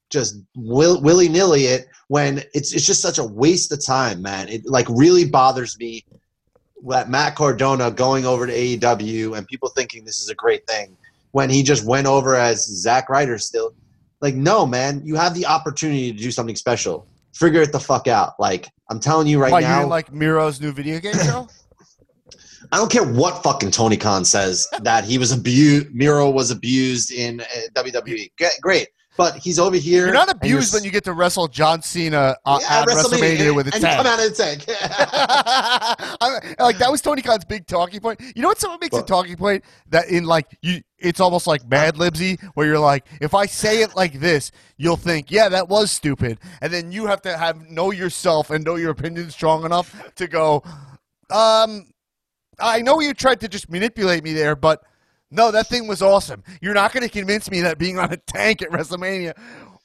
just 0.10 0.41
will, 0.56 1.02
willy 1.02 1.27
nilly 1.27 1.65
it 1.65 1.88
when 2.07 2.39
it's 2.53 2.73
it's 2.73 2.85
just 2.85 3.02
such 3.02 3.18
a 3.18 3.23
waste 3.23 3.72
of 3.72 3.85
time, 3.85 4.22
man. 4.22 4.48
It 4.48 4.65
like 4.65 4.88
really 4.89 5.26
bothers 5.26 5.77
me 5.77 6.06
that 6.88 7.10
Matt 7.10 7.35
Cardona 7.35 7.91
going 7.91 8.26
over 8.26 8.48
to 8.48 8.53
AEW 8.53 9.38
and 9.38 9.48
people 9.48 9.69
thinking 9.69 10.06
this 10.06 10.22
is 10.22 10.30
a 10.30 10.35
great 10.35 10.65
thing 10.68 10.95
when 11.31 11.49
he 11.49 11.64
just 11.64 11.85
went 11.85 12.07
over 12.07 12.35
as 12.35 12.65
Zack 12.65 13.10
Ryder 13.10 13.38
still. 13.38 13.73
Like, 14.22 14.35
no, 14.35 14.65
man, 14.65 15.02
you 15.03 15.15
have 15.15 15.34
the 15.34 15.45
opportunity 15.45 16.11
to 16.11 16.18
do 16.18 16.31
something 16.31 16.56
special. 16.56 17.07
Figure 17.35 17.61
it 17.61 17.72
the 17.72 17.80
fuck 17.80 18.07
out. 18.07 18.39
Like, 18.39 18.68
I'm 18.89 18.99
telling 18.99 19.27
you 19.27 19.39
right 19.39 19.52
Why 19.52 19.61
now. 19.61 19.80
didn't 19.80 19.89
like 19.89 20.11
Miro's 20.11 20.60
new 20.60 20.72
video 20.72 20.99
game 20.99 21.14
show? 21.14 21.48
I 22.72 22.77
don't 22.77 22.91
care 22.91 23.03
what 23.06 23.44
fucking 23.44 23.72
Tony 23.72 23.98
Khan 23.98 24.26
says 24.26 24.68
that 24.81 25.03
he 25.03 25.18
was 25.18 25.31
abused. 25.31 25.94
Miro 25.94 26.30
was 26.30 26.52
abused 26.52 27.11
in 27.11 27.41
uh, 27.41 27.45
WWE. 27.76 28.30
Great, 28.61 28.88
but 29.18 29.35
he's 29.38 29.57
over 29.60 29.76
here. 29.77 30.06
You're 30.06 30.14
not 30.14 30.30
abused 30.30 30.73
you're 30.73 30.80
when 30.80 30.84
you 30.85 30.91
get 30.91 31.03
to 31.06 31.14
wrestle 31.14 31.48
John 31.48 31.81
Cena 31.81 32.35
uh, 32.45 32.60
Yeah, 32.61 32.81
at 32.81 32.88
WrestleMania, 32.88 33.48
and- 33.48 33.56
with 33.56 33.68
a 33.68 33.73
and 33.76 33.84
you 33.84 33.89
come 33.89 34.06
out 34.06 34.19
of 34.19 34.35
the 34.35 34.35
tank. 34.35 34.65
Like 36.60 36.77
that 36.80 36.91
was 36.91 37.02
Tony 37.02 37.22
Khan's 37.22 37.45
big 37.45 37.68
talking 37.68 37.99
point. 37.99 38.19
You 38.35 38.41
know 38.41 38.49
what? 38.49 38.60
Someone 38.60 38.80
makes 38.81 38.98
a 38.98 39.03
talking 39.03 39.35
point 39.38 39.64
that 39.89 40.10
in 40.10 40.26
like 40.26 40.57
you, 40.61 40.81
it's 40.98 41.19
almost 41.19 41.48
like 41.48 41.68
Mad 41.69 41.95
Libsy, 41.95 42.41
where 42.56 42.68
you're 42.68 42.80
like, 42.80 43.06
if 43.22 43.34
I 43.34 43.45
say 43.45 43.81
it 43.81 43.95
like 43.95 44.19
this, 44.19 44.52
you'll 44.77 44.98
think, 44.98 45.31
yeah, 45.31 45.48
that 45.49 45.69
was 45.69 45.91
stupid, 45.91 46.39
and 46.61 46.73
then 46.73 46.91
you 46.91 47.06
have 47.06 47.22
to 47.23 47.38
have 47.38 47.69
know 47.69 47.91
yourself 47.91 48.49
and 48.49 48.65
know 48.65 48.76
your 48.76 48.91
opinion 48.91 49.30
strong 49.30 49.64
enough 49.65 49.95
to 50.15 50.27
go, 50.27 50.64
um, 51.30 51.88
I 52.59 52.81
know 52.81 52.99
you 52.99 53.13
tried 53.13 53.39
to 53.41 53.47
just 53.47 53.69
manipulate 53.69 54.23
me 54.23 54.34
there, 54.34 54.55
but 54.55 54.84
no, 55.29 55.51
that 55.51 55.67
thing 55.67 55.88
was 55.88 56.01
awesome. 56.01 56.43
You're 56.61 56.73
not 56.73 56.93
going 56.93 57.03
to 57.03 57.09
convince 57.09 57.51
me 57.51 57.61
that 57.61 57.77
being 57.77 57.99
on 57.99 58.11
a 58.13 58.17
tank 58.17 58.61
at 58.61 58.69
WrestleMania 58.69 59.34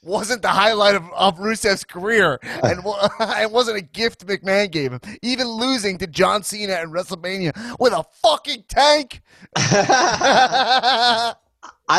wasn't 0.03 0.41
the 0.41 0.49
highlight 0.49 0.95
of, 0.95 1.03
of 1.15 1.37
Rusev's 1.37 1.83
career 1.83 2.39
and 2.63 2.79
it 2.79 3.51
wasn't 3.51 3.77
a 3.77 3.81
gift 3.81 4.25
McMahon 4.25 4.71
gave 4.71 4.91
him. 4.91 4.99
Even 5.21 5.47
losing 5.47 5.97
to 5.99 6.07
John 6.07 6.43
Cena 6.43 6.73
at 6.73 6.87
WrestleMania 6.87 7.79
with 7.79 7.93
a 7.93 8.03
fucking 8.21 8.65
tank. 8.67 9.21
I 9.55 11.35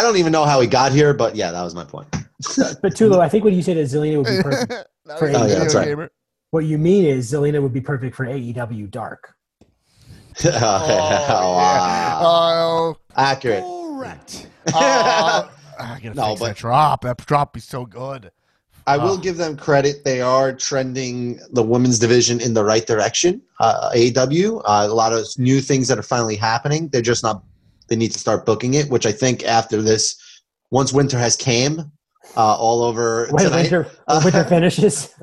don't 0.00 0.16
even 0.16 0.32
know 0.32 0.44
how 0.44 0.60
he 0.60 0.66
got 0.66 0.92
here, 0.92 1.14
but 1.14 1.36
yeah, 1.36 1.50
that 1.50 1.62
was 1.62 1.74
my 1.74 1.84
point. 1.84 2.08
But 2.82 2.92
Tulo, 2.92 3.20
I 3.20 3.28
think 3.28 3.44
when 3.44 3.54
you 3.54 3.62
said 3.62 3.78
is 3.78 3.94
Zelina 3.94 4.18
would 4.18 4.26
be 4.26 4.42
perfect. 4.42 4.88
For 5.18 5.28
was 5.28 5.34
a 5.34 5.38
oh, 5.38 5.40
AEW. 5.40 5.42
video 5.44 5.58
that's 5.60 5.74
right. 5.74 6.10
what 6.50 6.64
you 6.66 6.76
mean 6.76 7.06
is 7.06 7.32
Zelina 7.32 7.62
would 7.62 7.72
be 7.72 7.80
perfect 7.80 8.14
for 8.14 8.26
AEW 8.26 8.90
Dark. 8.90 9.34
Oh, 10.44 11.54
wow. 11.56 12.20
Oh, 12.22 12.96
Accurate. 13.16 13.62
correct. 13.64 14.48
Uh, 14.74 15.46
I 15.78 16.00
gotta 16.02 16.14
No, 16.14 16.28
fix 16.28 16.40
but- 16.40 16.46
that 16.48 16.56
drop. 16.56 17.02
That 17.02 17.18
drop 17.26 17.56
is 17.56 17.64
so 17.64 17.84
good. 17.84 18.30
I 18.86 18.96
will 18.98 19.12
Oh. 19.12 19.16
give 19.18 19.36
them 19.36 19.56
credit. 19.56 20.04
They 20.04 20.20
are 20.20 20.52
trending 20.54 21.38
the 21.52 21.62
women's 21.62 21.98
division 21.98 22.40
in 22.40 22.52
the 22.54 22.64
right 22.64 22.86
direction. 22.86 23.40
Uh, 23.60 23.90
AEW, 23.94 24.60
uh, 24.64 24.86
a 24.90 24.94
lot 24.94 25.12
of 25.12 25.26
new 25.38 25.60
things 25.60 25.88
that 25.88 25.98
are 25.98 26.02
finally 26.02 26.36
happening. 26.36 26.88
They're 26.88 27.02
just 27.02 27.22
not. 27.22 27.42
They 27.88 27.96
need 27.96 28.12
to 28.12 28.18
start 28.18 28.44
booking 28.46 28.74
it, 28.74 28.88
which 28.90 29.04
I 29.06 29.12
think 29.12 29.44
after 29.44 29.80
this, 29.82 30.16
once 30.70 30.92
winter 30.92 31.18
has 31.18 31.34
came, 31.36 31.90
uh, 32.36 32.56
all 32.56 32.82
over 32.82 33.28
When 33.30 33.44
tonight. 33.44 33.62
winter, 33.62 33.86
when 34.06 34.24
winter 34.24 34.44
finishes, 34.48 35.14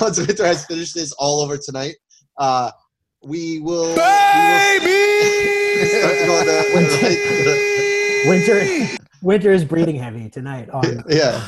once 0.00 0.18
winter 0.18 0.44
has 0.46 0.64
finished 0.66 0.94
this 0.94 1.12
all 1.12 1.40
over 1.40 1.56
tonight, 1.56 1.96
uh, 2.38 2.70
we 3.26 3.58
will. 3.60 3.94
Baby. 3.96 5.86
start 5.86 6.18
to 6.18 6.26
the- 6.26 8.24
winter 8.28 8.66
winter 9.22 9.52
is 9.52 9.64
breathing 9.64 9.96
heavy 9.96 10.28
tonight. 10.30 10.68
On 10.70 11.02
yeah. 11.08 11.42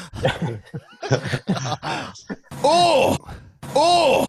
Oh, 2.65 3.17
oh, 3.77 3.77
oh, 3.77 4.27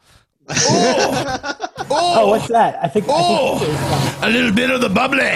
oh, 0.50 1.56
Oh, 1.92 2.28
what's 2.30 2.48
that? 2.50 2.78
I 2.84 2.88
think. 2.88 3.06
I 3.10 3.10
think 3.10 3.12
oh! 3.18 3.60
winter 3.60 3.72
is 3.72 3.78
coming. 3.80 4.24
a 4.24 4.30
little 4.38 4.52
bit 4.54 4.70
of 4.72 4.82
the 4.82 4.90
bubbly. 4.90 5.22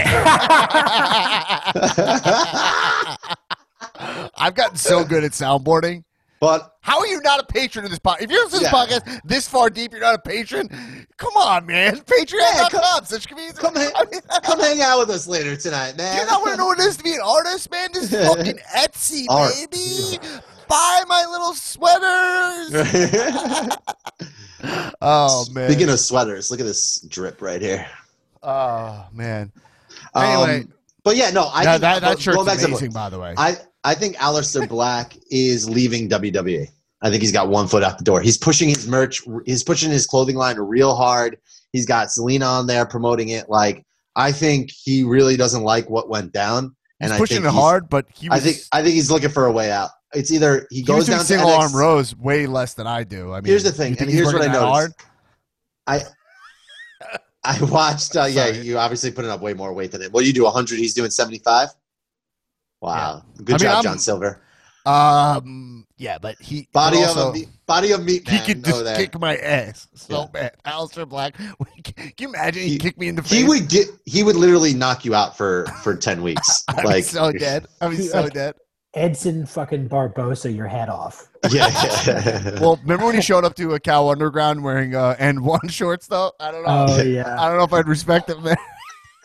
I've 4.38 4.56
gotten 4.56 4.78
so 4.78 5.04
good 5.04 5.24
at 5.24 5.32
soundboarding. 5.32 6.04
but 6.40 6.76
How 6.82 7.00
are 7.00 7.08
you 7.08 7.22
not 7.22 7.40
a 7.40 7.46
patron 7.46 7.86
of 7.86 7.92
this 7.92 8.00
podcast? 8.00 8.22
If 8.22 8.32
you're 8.32 8.44
listening 8.44 8.70
to 8.70 8.76
Yeah. 8.76 8.86
this 8.86 9.00
podcast 9.00 9.22
this 9.24 9.48
far 9.48 9.70
deep, 9.70 9.92
you're 9.94 10.02
not 10.02 10.16
a 10.16 10.20
patron. 10.20 11.03
Come 11.18 11.34
on, 11.38 11.66
man. 11.66 11.98
Patreon.com. 12.06 13.06
Such 13.06 13.28
convenience. 13.28 13.60
come 13.60 13.76
hang, 13.76 13.92
I 13.96 14.06
mean, 14.12 14.22
come 14.44 14.60
hang 14.60 14.82
out 14.82 15.00
with 15.00 15.10
us 15.12 15.28
later 15.28 15.56
tonight, 15.56 15.96
man. 15.98 16.18
You 16.20 16.26
not 16.26 16.42
want 16.42 16.52
to 16.54 16.58
know 16.58 16.66
what 16.66 16.80
it 16.80 16.86
is 16.86 16.98
to 16.98 17.04
be 17.04 17.14
an 17.14 17.22
artist, 17.24 17.70
man? 17.72 17.90
This 17.94 18.12
is 18.14 18.28
fucking 18.28 18.58
Etsy, 18.76 19.26
Art. 19.30 19.54
baby. 19.72 20.18
Buy 20.68 21.04
my 21.08 21.26
little 21.30 21.54
sweaters. 21.54 22.72
oh 25.02 25.46
man. 25.52 25.70
Speaking 25.70 25.90
of 25.90 26.00
sweaters, 26.00 26.50
look 26.52 26.60
at 26.60 26.66
this 26.66 27.02
drip 27.10 27.42
right 27.42 27.62
here. 27.62 27.86
oh 28.42 29.06
man. 29.14 29.52
Anyway, 30.16 30.62
Um, 30.62 30.74
but 31.04 31.16
yeah, 31.18 31.30
no, 31.32 31.48
I 31.48 31.64
that, 31.66 31.72
think, 31.74 31.82
that, 31.82 32.02
that 32.02 32.20
shirt's 32.20 32.42
amazing, 32.42 32.92
by 32.92 33.10
the 33.10 33.20
way. 33.20 33.34
I 33.38 33.58
I 33.84 33.94
think 33.94 34.16
Aleister 34.18 34.68
Black 34.68 35.16
is 35.30 35.70
leaving 35.70 36.08
WWE. 36.10 36.68
I 37.04 37.10
think 37.10 37.22
he's 37.22 37.32
got 37.34 37.50
one 37.50 37.68
foot 37.68 37.84
out 37.84 37.98
the 38.00 38.04
door. 38.04 38.22
He's 38.22 38.38
pushing 38.38 38.70
his 38.70 38.88
merch. 38.88 39.22
He's 39.46 39.62
pushing 39.64 39.92
his 39.92 40.08
clothing 40.08 40.36
line 40.38 40.58
real 40.58 40.96
hard. 40.96 41.38
He's 41.74 41.86
got 41.86 42.08
Zelina 42.08 42.48
on 42.48 42.66
there 42.68 42.86
promoting 42.86 43.30
it. 43.30 43.50
Like 43.50 43.86
I 44.16 44.32
think 44.32 44.72
he 44.72 45.04
really 45.04 45.36
doesn't 45.36 45.64
like 45.64 45.90
what 45.90 46.08
went 46.10 46.32
down, 46.32 46.76
He's 47.00 47.10
and 47.10 47.14
I 47.14 47.18
pushing 47.18 47.44
it 47.44 47.52
hard, 47.52 47.90
but 47.90 48.06
he 48.16 48.30
was, 48.30 48.40
I 48.40 48.42
think 48.44 48.58
I 48.72 48.82
think 48.82 48.94
he's 48.96 49.12
looking 49.12 49.30
for 49.30 49.46
a 49.48 49.52
way 49.52 49.70
out. 49.72 49.90
It's 50.14 50.32
either 50.32 50.66
he 50.70 50.78
he 50.78 50.84
goes 50.84 51.08
down 51.08 51.20
single 51.26 51.50
NXT. 51.50 51.58
arm 51.60 51.76
rows 51.76 52.16
way 52.16 52.46
less 52.48 52.74
than 52.76 52.88
I 52.88 53.04
do. 53.04 53.34
I 53.34 53.42
mean, 53.42 53.46
Here's 53.50 53.64
the 53.64 53.72
thing, 53.72 53.98
and 54.00 54.10
here's 54.10 54.32
what 54.32 54.42
I 54.44 54.48
noticed. 54.54 54.94
hard? 55.88 56.04
I 57.46 57.62
watched. 57.64 58.16
Uh, 58.16 58.26
yeah, 58.26 58.48
you 58.48 58.78
obviously 58.78 59.12
putting 59.12 59.30
up 59.32 59.42
way 59.42 59.54
more 59.54 59.74
weight 59.74 59.92
than 59.92 60.02
him. 60.02 60.12
Well, 60.14 60.24
you 60.24 60.32
do? 60.32 60.44
100. 60.44 60.80
He's 60.80 60.94
doing 60.94 61.12
75. 61.12 61.70
Wow, 62.82 63.24
good 63.44 63.50
I 63.50 63.52
mean, 63.54 63.60
job, 63.60 63.74
I'm- 63.76 63.84
John 63.84 64.00
Silver. 64.00 64.42
Um, 64.86 65.83
yeah, 66.04 66.18
but 66.18 66.36
he 66.42 66.68
Body 66.74 66.98
but 66.98 67.04
of 67.12 67.18
also, 67.18 67.30
a 67.30 67.34
meat, 67.34 67.48
body 67.66 67.92
of 67.94 68.04
meat. 68.04 68.28
he 68.28 68.36
Man, 68.36 68.46
could 68.46 68.64
just 68.66 68.84
that. 68.84 68.98
kick 68.98 69.18
my 69.20 69.38
ass 69.38 69.88
so 69.96 70.20
Yeah. 70.22 70.26
bad. 70.34 70.56
Aleister 70.66 71.08
Black, 71.08 71.36
can 71.84 72.12
you 72.20 72.28
imagine 72.28 72.64
he, 72.64 72.70
He- 72.72 72.78
kicked 72.78 73.00
me 73.00 73.08
in 73.08 73.16
the 73.16 73.24
face? 73.24 73.40
He 73.40 73.44
would 73.46 73.70
get. 73.70 73.88
He 74.06 74.22
would 74.22 74.36
literally 74.36 74.74
knock 74.74 75.06
you 75.06 75.16
out 75.16 75.38
for 75.38 75.66
for 75.82 75.96
10 75.96 76.22
weeks. 76.30 76.64
I'd 76.68 76.84
like 76.84 77.06
so 77.06 77.32
dead. 77.32 77.68
I'd 77.80 77.98
so 78.04 78.28
dead. 78.28 78.56
Edson 78.96 79.46
fucking 79.48 79.90
Barbosa, 79.90 80.56
your 80.56 80.68
head 80.68 80.88
off. 80.88 81.28
Yeah. 81.50 81.68
yeah. 82.06 82.60
Well, 82.60 82.78
remember 82.84 83.06
when 83.08 83.16
he 83.16 83.22
showed 83.22 83.44
up 83.44 83.56
to 83.56 83.74
a 83.74 83.80
cow 83.80 84.10
underground 84.10 84.64
wearing 84.64 84.94
uh, 84.96 85.16
and 85.18 85.44
one 85.44 85.68
shorts 85.68 86.06
though? 86.08 86.32
I 86.40 86.52
don't 86.52 86.64
know. 86.64 86.86
Oh 86.90 87.02
yeah. 87.02 87.42
I 87.42 87.48
don't 87.48 87.58
know 87.58 87.64
if 87.64 87.74
I'd 87.74 87.88
respect 87.88 88.30
him 88.30 88.44
there. 88.44 88.56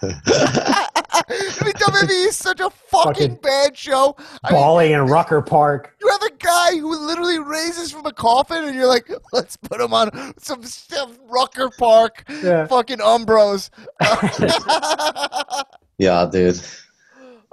I 0.03 1.65
mean, 1.65 1.73
WWE 1.75 2.27
is 2.29 2.37
such 2.37 2.61
a 2.61 2.70
fucking, 2.70 3.12
Fucking 3.15 3.35
bad 3.43 3.77
show. 3.77 4.15
I 4.45 4.53
mean, 4.53 4.61
Balling 4.61 4.93
in 4.93 5.01
Rucker 5.07 5.43
Park. 5.43 5.95
you 6.01 6.09
have 6.09 6.23
a 6.23 6.31
guy 6.39 6.77
who 6.79 6.95
literally 7.07 7.39
raises 7.41 7.91
from 7.91 8.07
a 8.07 8.12
coffin, 8.12 8.65
and 8.65 8.75
you're 8.77 8.87
like, 8.87 9.11
let's 9.33 9.57
put 9.57 9.81
him 9.81 9.93
on 9.93 10.35
some 10.39 10.62
stuff, 10.62 11.19
Rucker 11.29 11.70
Park, 11.79 12.25
Yeah. 12.43 12.66
fucking 12.66 12.99
Umbros. 12.99 13.70
yeah, 15.99 16.29
dude. 16.31 16.61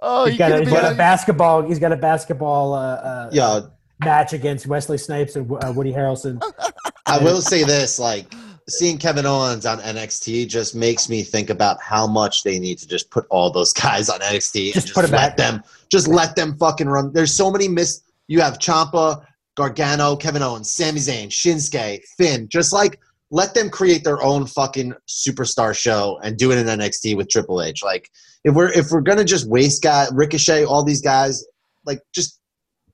oh, 0.01 0.25
He's 0.25 0.33
you 0.33 0.39
got, 0.39 0.51
a, 0.51 0.53
could 0.55 0.59
he's 0.67 0.69
be 0.75 0.81
got 0.81 0.91
a 0.91 0.95
basketball. 0.95 1.61
He's 1.63 1.79
got 1.79 1.91
a 1.91 1.97
basketball 1.97 2.73
uh, 2.73 2.95
uh, 2.95 3.29
Yeah, 3.33 3.61
match 4.03 4.33
against 4.33 4.67
Wesley 4.67 4.97
Snipes 4.97 5.35
and 5.35 5.49
uh, 5.51 5.73
Woody 5.75 5.91
Harrelson. 5.91 6.41
I 7.05 7.17
will 7.17 7.41
say 7.41 7.63
this: 7.63 7.97
like 7.99 8.31
seeing 8.67 8.97
Kevin 8.97 9.25
Owens 9.25 9.65
on 9.65 9.79
NXT 9.79 10.47
just 10.47 10.75
makes 10.75 11.09
me 11.09 11.21
think 11.21 11.49
about 11.49 11.81
how 11.81 12.07
much 12.07 12.43
they 12.43 12.59
need 12.59 12.79
to 12.79 12.87
just 12.87 13.09
put 13.11 13.25
all 13.29 13.51
those 13.51 13.73
guys 13.81 14.09
on 14.09 14.19
NXT 14.19 14.73
Just 14.73 14.75
and 14.75 14.85
just 14.85 14.93
put 14.93 15.09
let 15.11 15.37
them, 15.37 15.63
just 15.91 16.07
let 16.07 16.35
them 16.35 16.55
fucking 16.57 16.87
run. 16.87 17.13
There's 17.13 17.33
so 17.33 17.51
many 17.51 17.67
miss. 17.67 18.01
You 18.27 18.41
have 18.41 18.57
Ciampa, 18.57 19.23
Gargano, 19.55 20.15
Kevin 20.15 20.41
Owens, 20.41 20.71
Sami 20.71 20.99
Zayn, 20.99 21.27
Shinsuke, 21.27 22.03
Finn. 22.17 22.47
Just 22.49 22.73
like 22.73 22.99
let 23.31 23.53
them 23.53 23.69
create 23.69 24.03
their 24.03 24.21
own 24.21 24.45
fucking 24.45 24.93
superstar 25.07 25.75
show 25.75 26.19
and 26.23 26.37
do 26.37 26.51
it 26.51 26.57
in 26.57 26.65
NXT 26.65 27.17
with 27.17 27.29
Triple 27.29 27.61
H. 27.61 27.83
Like 27.83 28.09
if 28.43 28.55
we're 28.55 28.71
if 28.71 28.91
we're 28.91 29.01
gonna 29.01 29.23
just 29.23 29.47
waste 29.47 29.83
guy 29.83 30.07
Ricochet, 30.11 30.65
all 30.65 30.83
these 30.83 31.01
guys, 31.01 31.45
like 31.85 31.99
just 32.13 32.39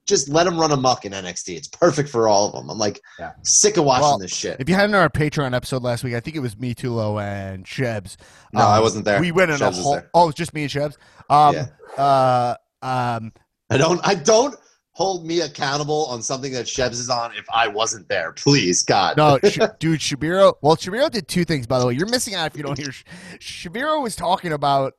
just 0.07 0.29
let 0.29 0.45
them 0.45 0.59
run 0.59 0.71
amok 0.71 1.05
in 1.05 1.11
NXT. 1.13 1.55
It's 1.55 1.67
perfect 1.67 2.09
for 2.09 2.27
all 2.27 2.47
of 2.47 2.53
them. 2.53 2.69
I'm 2.69 2.77
like 2.77 2.99
Yeah. 3.19 3.31
sick 3.43 3.77
of 3.77 3.85
watching 3.85 4.03
Well, 4.03 4.17
this 4.19 4.33
shit. 4.35 4.57
If 4.59 4.67
you 4.67 4.75
hadn't 4.75 4.95
our 4.95 5.09
Patreon 5.09 5.55
episode 5.55 5.83
last 5.83 6.03
week, 6.03 6.15
I 6.15 6.19
think 6.19 6.35
it 6.35 6.39
was 6.39 6.57
me, 6.57 6.73
Tulo, 6.73 7.21
and 7.21 7.65
Shebs. 7.65 8.17
No, 8.53 8.61
I 8.61 8.79
wasn't 8.79 9.05
there. 9.05 9.19
We 9.19 9.31
went 9.31 9.51
in 9.51 9.57
Shebs 9.57 9.79
a 9.79 9.81
whole. 9.83 10.01
Oh, 10.13 10.29
it's 10.29 10.37
just 10.37 10.53
me 10.53 10.63
and 10.63 10.71
Shebs. 10.71 10.97
Um, 11.29 11.55
Yeah. 11.55 11.65
uh, 11.97 12.55
um, 12.81 13.31
I 13.69 13.77
don't. 13.77 13.99
I 14.03 14.15
don't 14.15 14.55
hold 14.93 15.25
me 15.25 15.39
accountable 15.39 16.05
on 16.07 16.21
something 16.21 16.51
that 16.51 16.65
Shebs 16.67 16.99
is 16.99 17.09
on 17.09 17.31
if 17.35 17.45
I 17.53 17.67
wasn't 17.69 18.09
there. 18.09 18.33
Please, 18.33 18.83
God. 18.83 19.15
no, 19.17 19.39
Sh- 19.43 19.59
dude, 19.79 19.99
Shabiro. 20.01 20.55
Well, 20.61 20.75
Shabiro 20.75 21.09
did 21.09 21.27
two 21.29 21.45
things, 21.45 21.65
by 21.65 21.79
the 21.79 21.87
way. 21.87 21.93
You're 21.93 22.09
missing 22.09 22.35
out 22.35 22.47
if 22.47 22.57
you 22.57 22.63
don't 22.63 22.77
hear. 22.77 22.91
Sh- 22.91 23.03
Shabiro 23.39 24.01
was 24.01 24.15
talking 24.15 24.51
about. 24.51 24.93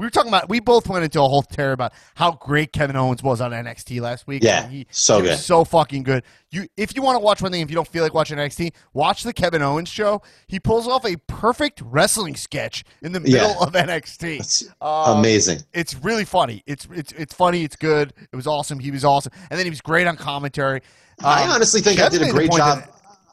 We 0.00 0.06
were 0.06 0.10
talking 0.10 0.30
about. 0.30 0.48
We 0.48 0.60
both 0.60 0.88
went 0.88 1.04
into 1.04 1.20
a 1.20 1.28
whole 1.28 1.42
tear 1.42 1.72
about 1.72 1.92
how 2.14 2.32
great 2.32 2.72
Kevin 2.72 2.96
Owens 2.96 3.22
was 3.22 3.42
on 3.42 3.50
NXT 3.50 4.00
last 4.00 4.26
week. 4.26 4.42
Yeah, 4.42 4.66
he, 4.66 4.86
so 4.90 5.16
he 5.16 5.22
was 5.28 5.32
good. 5.32 5.38
so 5.40 5.62
fucking 5.62 6.04
good. 6.04 6.22
You, 6.50 6.66
if 6.78 6.96
you 6.96 7.02
want 7.02 7.16
to 7.16 7.20
watch 7.20 7.42
one 7.42 7.52
thing, 7.52 7.60
if 7.60 7.68
you 7.68 7.74
don't 7.74 7.86
feel 7.86 8.02
like 8.02 8.14
watching 8.14 8.38
NXT, 8.38 8.72
watch 8.94 9.24
the 9.24 9.32
Kevin 9.34 9.60
Owens 9.60 9.90
show. 9.90 10.22
He 10.48 10.58
pulls 10.58 10.88
off 10.88 11.04
a 11.04 11.16
perfect 11.26 11.82
wrestling 11.84 12.34
sketch 12.34 12.82
in 13.02 13.12
the 13.12 13.20
middle 13.20 13.50
Yeah. 13.50 13.56
of 13.60 13.74
NXT. 13.74 14.70
Um, 14.80 15.18
amazing. 15.18 15.58
it's 15.74 15.94
really 15.96 16.24
funny. 16.24 16.62
It's 16.66 16.88
it's 16.92 17.12
it's 17.12 17.34
funny. 17.34 17.62
It's 17.62 17.76
good. 17.76 18.14
It 18.32 18.34
was 18.36 18.46
awesome. 18.46 18.78
He 18.78 18.90
was 18.90 19.04
awesome, 19.04 19.32
and 19.50 19.58
then 19.58 19.66
he 19.66 19.70
was 19.70 19.82
great 19.82 20.06
on 20.06 20.16
commentary. 20.16 20.80
I 21.22 21.42
Um, 21.42 21.50
honestly 21.50 21.82
think 21.82 22.00
I 22.00 22.08
did 22.08 22.22
a 22.22 22.30
great 22.30 22.50
job. 22.52 22.84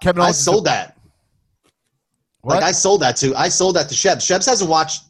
Kevin 0.02 0.22
Owens 0.22 0.38
is 0.38 0.44
sold 0.44 0.66
the- 0.66 0.72
that. 0.72 0.98
What? 2.42 2.56
Like 2.56 2.64
I 2.66 2.72
sold 2.74 3.04
that 3.04 3.16
to. 3.18 3.34
I 3.36 3.48
sold 3.48 3.78
that 3.78 3.88
to 3.88 3.96
Shebs. 3.96 4.26
Shebs 4.26 4.46
hasn't 4.46 4.70
watched 4.70 5.04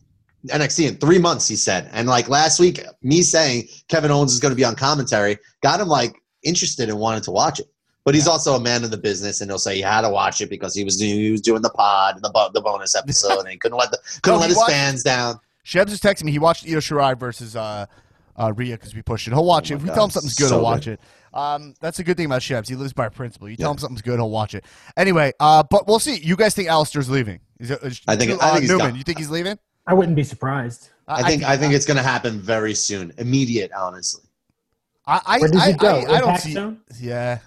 NXT 0.47 0.87
in 0.87 0.95
three 0.97 1.19
months. 1.19 1.47
He 1.47 1.55
said, 1.55 1.89
and 1.93 2.07
like 2.07 2.29
last 2.29 2.59
week, 2.59 2.81
me 3.01 3.21
saying 3.21 3.67
Kevin 3.87 4.11
Owens 4.11 4.33
is 4.33 4.39
going 4.39 4.51
to 4.51 4.55
be 4.55 4.63
on 4.65 4.75
commentary 4.75 5.37
got 5.61 5.79
him 5.81 5.87
like 5.87 6.15
interested 6.43 6.89
and 6.89 6.99
wanted 6.99 7.23
to 7.23 7.31
watch 7.31 7.59
it. 7.59 7.67
But 8.05 8.15
he's 8.15 8.27
also 8.27 8.55
a 8.55 8.59
man 8.59 8.85
of 8.85 8.91
the 8.91 8.97
business, 8.97 9.41
and 9.41 9.51
he'll 9.51 9.59
say 9.59 9.75
he 9.75 9.81
had 9.81 10.01
to 10.01 10.09
watch 10.09 10.39
it 10.39 10.49
because 10.49 10.73
he 10.73 10.85
was 10.85 10.97
he 10.99 11.29
was 11.31 11.41
doing 11.41 11.61
the 11.61 11.69
pod 11.69 12.15
and 12.15 12.23
the 12.23 12.49
the 12.53 12.61
bonus 12.61 12.95
episode, 13.01 13.39
and 13.39 13.49
he 13.49 13.57
couldn't 13.57 13.77
let 13.77 13.91
the 13.91 13.99
couldn't 14.21 14.37
No, 14.37 14.41
let 14.41 14.49
his 14.49 14.57
watched- 14.57 14.71
fans 14.71 15.03
down. 15.03 15.39
Shebs 15.65 15.89
is 15.91 15.99
texting 15.99 16.23
me. 16.23 16.31
He 16.31 16.39
watched 16.39 16.65
Io 16.65 16.77
Shirai 16.77 17.19
versus 17.19 17.57
uh, 17.57 17.85
uh, 18.37 18.53
Rhea 18.55 18.77
because 18.77 18.95
we 18.95 19.01
pushed 19.01 19.27
it. 19.27 19.33
He'll 19.33 19.43
watch 19.43 19.69
Oh 19.69 19.73
it. 19.73 19.77
If 19.77 19.81
we 19.83 19.87
God, 19.89 19.95
tell 19.95 20.05
him 20.05 20.11
something's 20.11 20.35
good, 20.35 20.47
so 20.47 20.55
he'll 20.55 20.63
watch 20.63 20.85
good. 20.85 20.93
it. 20.93 21.01
Um, 21.37 21.73
that's 21.81 21.99
a 21.99 22.05
good 22.05 22.15
thing 22.15 22.25
about 22.27 22.41
Shebs. 22.41 22.69
He 22.69 22.75
lives 22.75 22.93
by 22.93 23.09
principle. 23.09 23.49
You 23.49 23.57
tell 23.57 23.67
Yeah. 23.67 23.71
him 23.73 23.77
something's 23.79 24.01
good, 24.01 24.17
he'll 24.19 24.29
watch 24.29 24.55
it. 24.55 24.63
Anyway, 24.95 25.33
uh, 25.41 25.63
but 25.69 25.85
we'll 25.85 25.99
see. 25.99 26.15
You 26.19 26.37
guys 26.37 26.55
think 26.55 26.69
Aleister's 26.69 27.09
leaving? 27.09 27.41
Is 27.59 27.71
it, 27.71 27.83
is, 27.83 27.99
I 28.07 28.15
think- 28.15 28.31
uh, 28.31 28.37
I 28.45 28.49
think 28.51 28.61
he's 28.61 28.69
Newman. 28.69 28.87
gone. 28.91 28.95
You 28.97 29.03
think 29.03 29.17
he's 29.17 29.29
leaving? 29.29 29.59
I 29.87 29.93
wouldn't 29.93 30.15
be 30.15 30.23
surprised. 30.23 30.89
I 31.07 31.23
think 31.23 31.43
I 31.43 31.55
think 31.57 31.73
it's 31.73 31.85
going 31.85 31.97
to 31.97 32.03
happen 32.03 32.39
very 32.39 32.73
soon, 32.73 33.13
immediate, 33.17 33.71
honestly. 33.71 34.23
I 35.05 35.21
I, 35.25 35.39
Where 35.39 35.49
does 35.49 35.61
I, 35.61 35.71
he 35.71 35.77
go? 35.77 35.87
I, 36.01 36.17
I 36.17 36.19
don't 36.19 36.37
see. 36.37 36.51
Zone? 36.51 36.81
Yeah. 36.99 37.39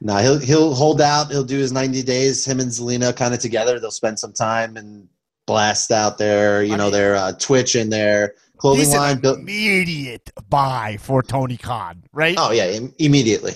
No, 0.00 0.16
he'll 0.18 0.38
he'll 0.38 0.74
hold 0.74 1.00
out. 1.00 1.30
He'll 1.30 1.44
do 1.44 1.58
his 1.58 1.72
ninety 1.72 2.02
days. 2.02 2.44
Him 2.46 2.60
and 2.60 2.70
Zelina 2.70 3.14
kind 3.14 3.34
of 3.34 3.40
together. 3.40 3.80
They'll 3.80 3.90
spend 3.90 4.18
some 4.18 4.32
time 4.32 4.76
and 4.76 5.08
blast 5.46 5.90
out 5.90 6.16
their 6.16 6.62
you 6.62 6.74
I 6.74 6.76
know 6.76 6.84
mean- 6.84 6.92
their 6.92 7.16
uh, 7.16 7.32
Twitch 7.32 7.74
and 7.74 7.92
their 7.92 8.34
clothing 8.56 8.84
He's 8.84 8.94
line. 8.94 9.18
an 9.24 9.40
immediate 9.40 10.30
buy 10.48 10.96
for 11.00 11.22
Tony 11.22 11.56
Khan, 11.56 12.02
right? 12.12 12.36
oh 12.38 12.52
yeah, 12.52 12.66
im- 12.68 12.94
immediately. 12.98 13.54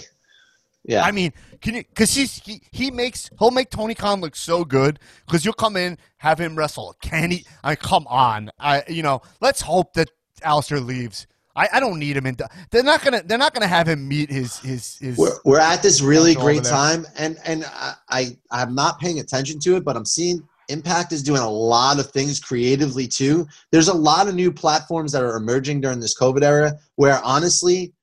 Yeah, 0.86 1.02
I 1.04 1.12
mean, 1.12 1.32
can 1.64 1.76
you? 1.76 1.82
Because 1.82 2.14
he's 2.14 2.36
he, 2.44 2.60
he 2.70 2.90
makes 2.90 3.30
he'll 3.38 3.50
make 3.50 3.70
Tony 3.70 3.94
Khan 3.94 4.20
look 4.20 4.36
so 4.36 4.64
good. 4.66 5.00
Because 5.26 5.44
you'll 5.46 5.54
come 5.54 5.76
in, 5.76 5.96
have 6.18 6.38
him 6.38 6.56
wrestle. 6.56 6.94
Can 7.00 7.30
he? 7.30 7.46
I 7.64 7.70
mean, 7.70 7.76
come 7.76 8.06
on. 8.06 8.50
I 8.60 8.82
you 8.86 9.02
know. 9.02 9.22
Let's 9.40 9.62
hope 9.62 9.94
that 9.94 10.10
Aleister 10.42 10.84
leaves. 10.84 11.26
I, 11.56 11.68
I 11.74 11.80
don't 11.80 11.98
need 11.98 12.16
him 12.16 12.26
in. 12.26 12.36
They're 12.70 12.82
not 12.82 13.02
gonna. 13.02 13.22
They're 13.22 13.38
not 13.38 13.54
gonna 13.54 13.66
have 13.66 13.88
him 13.88 14.06
meet 14.06 14.30
his 14.30 14.58
his 14.58 14.98
his. 14.98 15.16
we're, 15.16 15.38
we're 15.46 15.58
at 15.58 15.82
this 15.82 16.02
really 16.02 16.34
great 16.34 16.64
time, 16.64 17.06
and 17.16 17.38
and 17.46 17.64
I, 17.64 17.94
I 18.10 18.36
I'm 18.50 18.74
not 18.74 19.00
paying 19.00 19.20
attention 19.20 19.58
to 19.60 19.76
it, 19.76 19.84
but 19.84 19.96
I'm 19.96 20.04
seeing 20.04 20.46
Impact 20.68 21.12
is 21.12 21.22
doing 21.22 21.40
a 21.40 21.50
lot 21.50 21.98
of 21.98 22.10
things 22.10 22.40
creatively 22.40 23.08
too. 23.08 23.46
There's 23.70 23.88
a 23.88 23.94
lot 23.94 24.28
of 24.28 24.34
new 24.34 24.52
platforms 24.52 25.12
that 25.12 25.22
are 25.22 25.36
emerging 25.36 25.80
during 25.80 26.00
this 26.00 26.18
COVID 26.18 26.42
era. 26.42 26.74
Where 26.96 27.22
honestly, 27.24 27.94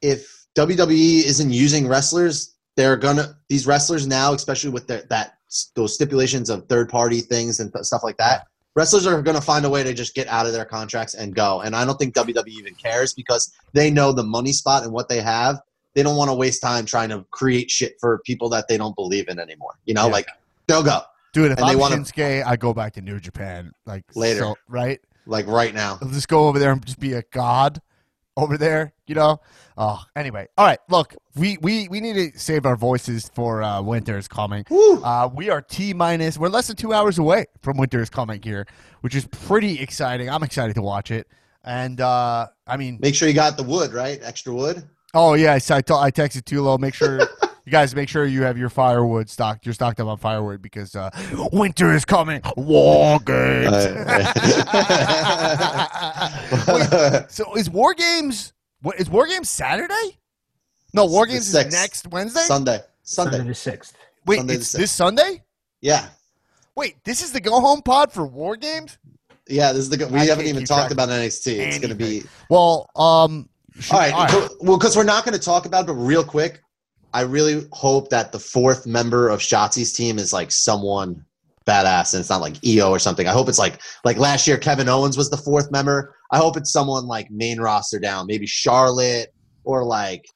if 0.00 0.46
WWE 0.56 1.24
isn't 1.24 1.52
using 1.52 1.86
wrestlers, 1.86 2.49
they're 2.76 2.96
gonna 2.96 3.36
these 3.48 3.66
wrestlers 3.66 4.06
now, 4.06 4.32
especially 4.32 4.70
with 4.70 4.86
their, 4.86 5.02
that 5.10 5.34
those 5.74 5.94
stipulations 5.94 6.48
of 6.50 6.66
third 6.68 6.88
party 6.88 7.20
things 7.20 7.60
and 7.60 7.72
th- 7.72 7.84
stuff 7.84 8.02
like 8.04 8.16
that. 8.18 8.46
Wrestlers 8.76 9.04
are 9.06 9.20
going 9.20 9.34
to 9.36 9.42
find 9.42 9.64
a 9.64 9.68
way 9.68 9.82
to 9.82 9.92
just 9.92 10.14
get 10.14 10.28
out 10.28 10.46
of 10.46 10.52
their 10.52 10.64
contracts 10.64 11.14
and 11.14 11.34
go. 11.34 11.60
And 11.62 11.74
I 11.74 11.84
don't 11.84 11.98
think 11.98 12.14
WWE 12.14 12.46
even 12.50 12.74
cares 12.76 13.12
because 13.12 13.52
they 13.72 13.90
know 13.90 14.12
the 14.12 14.22
money 14.22 14.52
spot 14.52 14.84
and 14.84 14.92
what 14.92 15.08
they 15.08 15.20
have. 15.20 15.60
They 15.94 16.04
don't 16.04 16.16
want 16.16 16.30
to 16.30 16.34
waste 16.36 16.62
time 16.62 16.86
trying 16.86 17.08
to 17.08 17.26
create 17.32 17.68
shit 17.68 17.96
for 18.00 18.20
people 18.24 18.48
that 18.50 18.68
they 18.68 18.76
don't 18.78 18.94
believe 18.94 19.28
in 19.28 19.40
anymore. 19.40 19.72
You 19.86 19.94
know, 19.94 20.06
Yeah. 20.06 20.12
like 20.12 20.28
they'll 20.68 20.84
go 20.84 21.00
dude, 21.32 21.50
if 21.50 21.58
and 21.58 21.66
they 21.68 21.72
I'm 21.72 21.78
wanna- 21.80 21.96
Shinsuke, 21.96 22.44
I 22.46 22.54
go 22.56 22.72
back 22.72 22.92
to 22.92 23.00
New 23.00 23.18
Japan 23.18 23.72
like 23.86 24.04
Later. 24.14 24.40
so- 24.40 24.56
right? 24.68 25.00
like 25.26 25.48
right 25.48 25.74
now. 25.74 25.98
I'll 26.00 26.08
just 26.08 26.28
go 26.28 26.46
over 26.46 26.60
there 26.60 26.70
and 26.70 26.84
just 26.86 27.00
be 27.00 27.14
a 27.14 27.22
god 27.32 27.82
over 28.36 28.56
there, 28.56 28.94
you 29.08 29.16
know. 29.16 29.40
Oh, 29.82 29.98
anyway, 30.14 30.46
all 30.58 30.66
right. 30.66 30.78
Look, 30.90 31.16
we 31.36 31.56
we 31.62 31.88
we 31.88 32.00
need 32.00 32.32
to 32.34 32.38
save 32.38 32.66
our 32.66 32.76
voices 32.76 33.30
for 33.34 33.62
uh, 33.62 33.80
winter 33.80 34.18
is 34.18 34.28
coming. 34.28 34.62
Uh, 34.70 35.30
we 35.34 35.48
are 35.48 35.62
T 35.62 35.94
minus. 35.94 36.36
We're 36.36 36.50
less 36.50 36.66
than 36.66 36.76
two 36.76 36.92
hours 36.92 37.16
away 37.18 37.46
from 37.62 37.78
winter 37.78 38.02
is 38.02 38.10
coming 38.10 38.42
here, 38.42 38.66
which 39.00 39.14
is 39.14 39.26
pretty 39.28 39.80
exciting. 39.80 40.28
I'm 40.28 40.42
excited 40.42 40.74
to 40.74 40.82
watch 40.82 41.10
it. 41.10 41.28
And 41.64 41.98
uh, 42.02 42.48
I 42.66 42.76
mean, 42.76 42.98
Make 43.00 43.14
sure 43.14 43.26
you 43.26 43.32
got 43.32 43.56
the 43.56 43.62
wood, 43.62 43.94
right? 43.94 44.18
Extra 44.22 44.52
wood. 44.52 44.86
oh 45.14 45.32
yeah, 45.32 45.52
I, 45.52 45.56
s- 45.56 45.70
I, 45.70 45.80
t- 45.80 45.94
I 45.94 46.10
texted 46.10 46.42
Tulo. 46.42 46.78
Make 46.78 46.92
sure 46.92 47.20
you 47.64 47.72
guys 47.72 47.94
make 47.94 48.10
sure 48.10 48.26
you 48.26 48.42
have 48.42 48.58
your 48.58 48.68
firewood 48.68 49.30
stocked. 49.30 49.64
You're 49.64 49.72
stocked 49.72 49.98
up 49.98 50.08
on 50.08 50.18
firewood 50.18 50.60
because 50.60 50.94
uh, 50.94 51.08
winter 51.54 51.94
is 51.94 52.04
coming. 52.04 52.42
War 52.54 53.18
games. 53.20 53.72
Wait, 56.68 57.30
so 57.30 57.54
is 57.56 57.70
War 57.70 57.94
Games? 57.94 58.52
What 58.82 58.98
is 58.98 59.10
War 59.10 59.26
Games 59.26 59.50
Saturday? 59.50 60.18
No, 60.94 61.06
War 61.06 61.26
Games 61.26 61.46
is 61.46 61.52
sixth. 61.52 61.72
next 61.72 62.08
Wednesday. 62.08 62.40
Sunday. 62.40 62.80
Sunday 63.02 63.32
Sunday. 63.36 63.48
the 63.48 63.54
sixth. 63.54 63.96
Wait, 64.26 64.36
Sunday 64.38 64.54
it's 64.54 64.66
sixth. 64.68 64.78
this 64.80 64.92
Sunday. 64.92 65.42
Yeah. 65.80 66.08
Wait, 66.76 66.96
this 67.04 67.22
is 67.22 67.32
the 67.32 67.40
go 67.40 67.60
home 67.60 67.82
pod 67.82 68.12
for 68.12 68.26
War 68.26 68.56
Games. 68.56 68.98
Yeah, 69.48 69.72
this 69.72 69.82
is 69.82 69.88
the. 69.90 69.96
go- 69.96 70.08
We 70.08 70.20
I 70.20 70.24
haven't 70.26 70.46
even 70.46 70.64
talked 70.64 70.92
about 70.92 71.08
NXT. 71.08 71.58
It's 71.58 71.78
going 71.78 71.88
to 71.90 71.94
be. 71.94 72.22
Well, 72.48 72.88
um, 72.96 73.48
should- 73.78 73.94
All 73.94 74.00
right. 74.00 74.30
co- 74.30 74.48
Well, 74.60 74.78
because 74.78 74.96
we're 74.96 75.02
not 75.04 75.24
going 75.24 75.36
to 75.36 75.44
talk 75.44 75.66
about 75.66 75.84
it, 75.84 75.86
but 75.88 75.94
real 75.94 76.22
quick, 76.24 76.60
I 77.12 77.22
really 77.22 77.66
hope 77.72 78.10
that 78.10 78.30
the 78.32 78.38
fourth 78.38 78.86
member 78.86 79.28
of 79.28 79.40
Shotzi's 79.40 79.92
team 79.92 80.18
is 80.18 80.32
like 80.32 80.52
someone 80.52 81.24
badass 81.66 82.14
and 82.14 82.20
it's 82.20 82.30
not 82.30 82.40
like 82.40 82.56
Io 82.66 82.90
or 82.90 82.98
something. 82.98 83.26
I 83.26 83.32
hope 83.32 83.48
it's 83.48 83.58
like 83.58 83.80
like 84.04 84.16
last 84.16 84.46
year 84.46 84.56
Kevin 84.56 84.88
Owens 84.88 85.16
was 85.16 85.28
the 85.30 85.36
fourth 85.36 85.70
member. 85.72 86.14
I 86.32 86.38
hope 86.38 86.56
it's 86.56 86.70
someone 86.72 87.06
like 87.06 87.30
main 87.30 87.60
roster 87.60 87.98
down, 87.98 88.26
maybe 88.26 88.46
Charlotte 88.46 89.32
or 89.64 89.84
like 89.84 90.26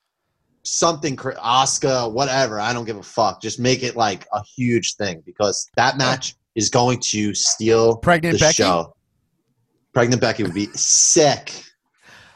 something 0.65 1.19
Oscar, 1.39 2.09
whatever. 2.09 2.59
I 2.61 2.73
don't 2.73 2.85
give 2.85 2.97
a 2.97 3.03
fuck. 3.03 3.41
Just 3.41 3.61
make 3.61 3.83
it 3.83 3.97
like 3.97 4.27
a 4.33 4.43
huge 4.57 4.97
thing 4.97 5.23
because 5.25 5.69
that 5.77 5.97
match 5.99 6.35
is 6.55 6.71
going 6.71 7.01
to 7.01 7.35
steal 7.35 7.97
Pregnant 7.99 8.39
the 8.39 8.45
Becky? 8.45 8.55
show. 8.55 8.95
Pregnant 9.93 10.21
Becky 10.21 10.43
would 10.43 10.55
be 10.55 10.67
sick. 10.75 11.53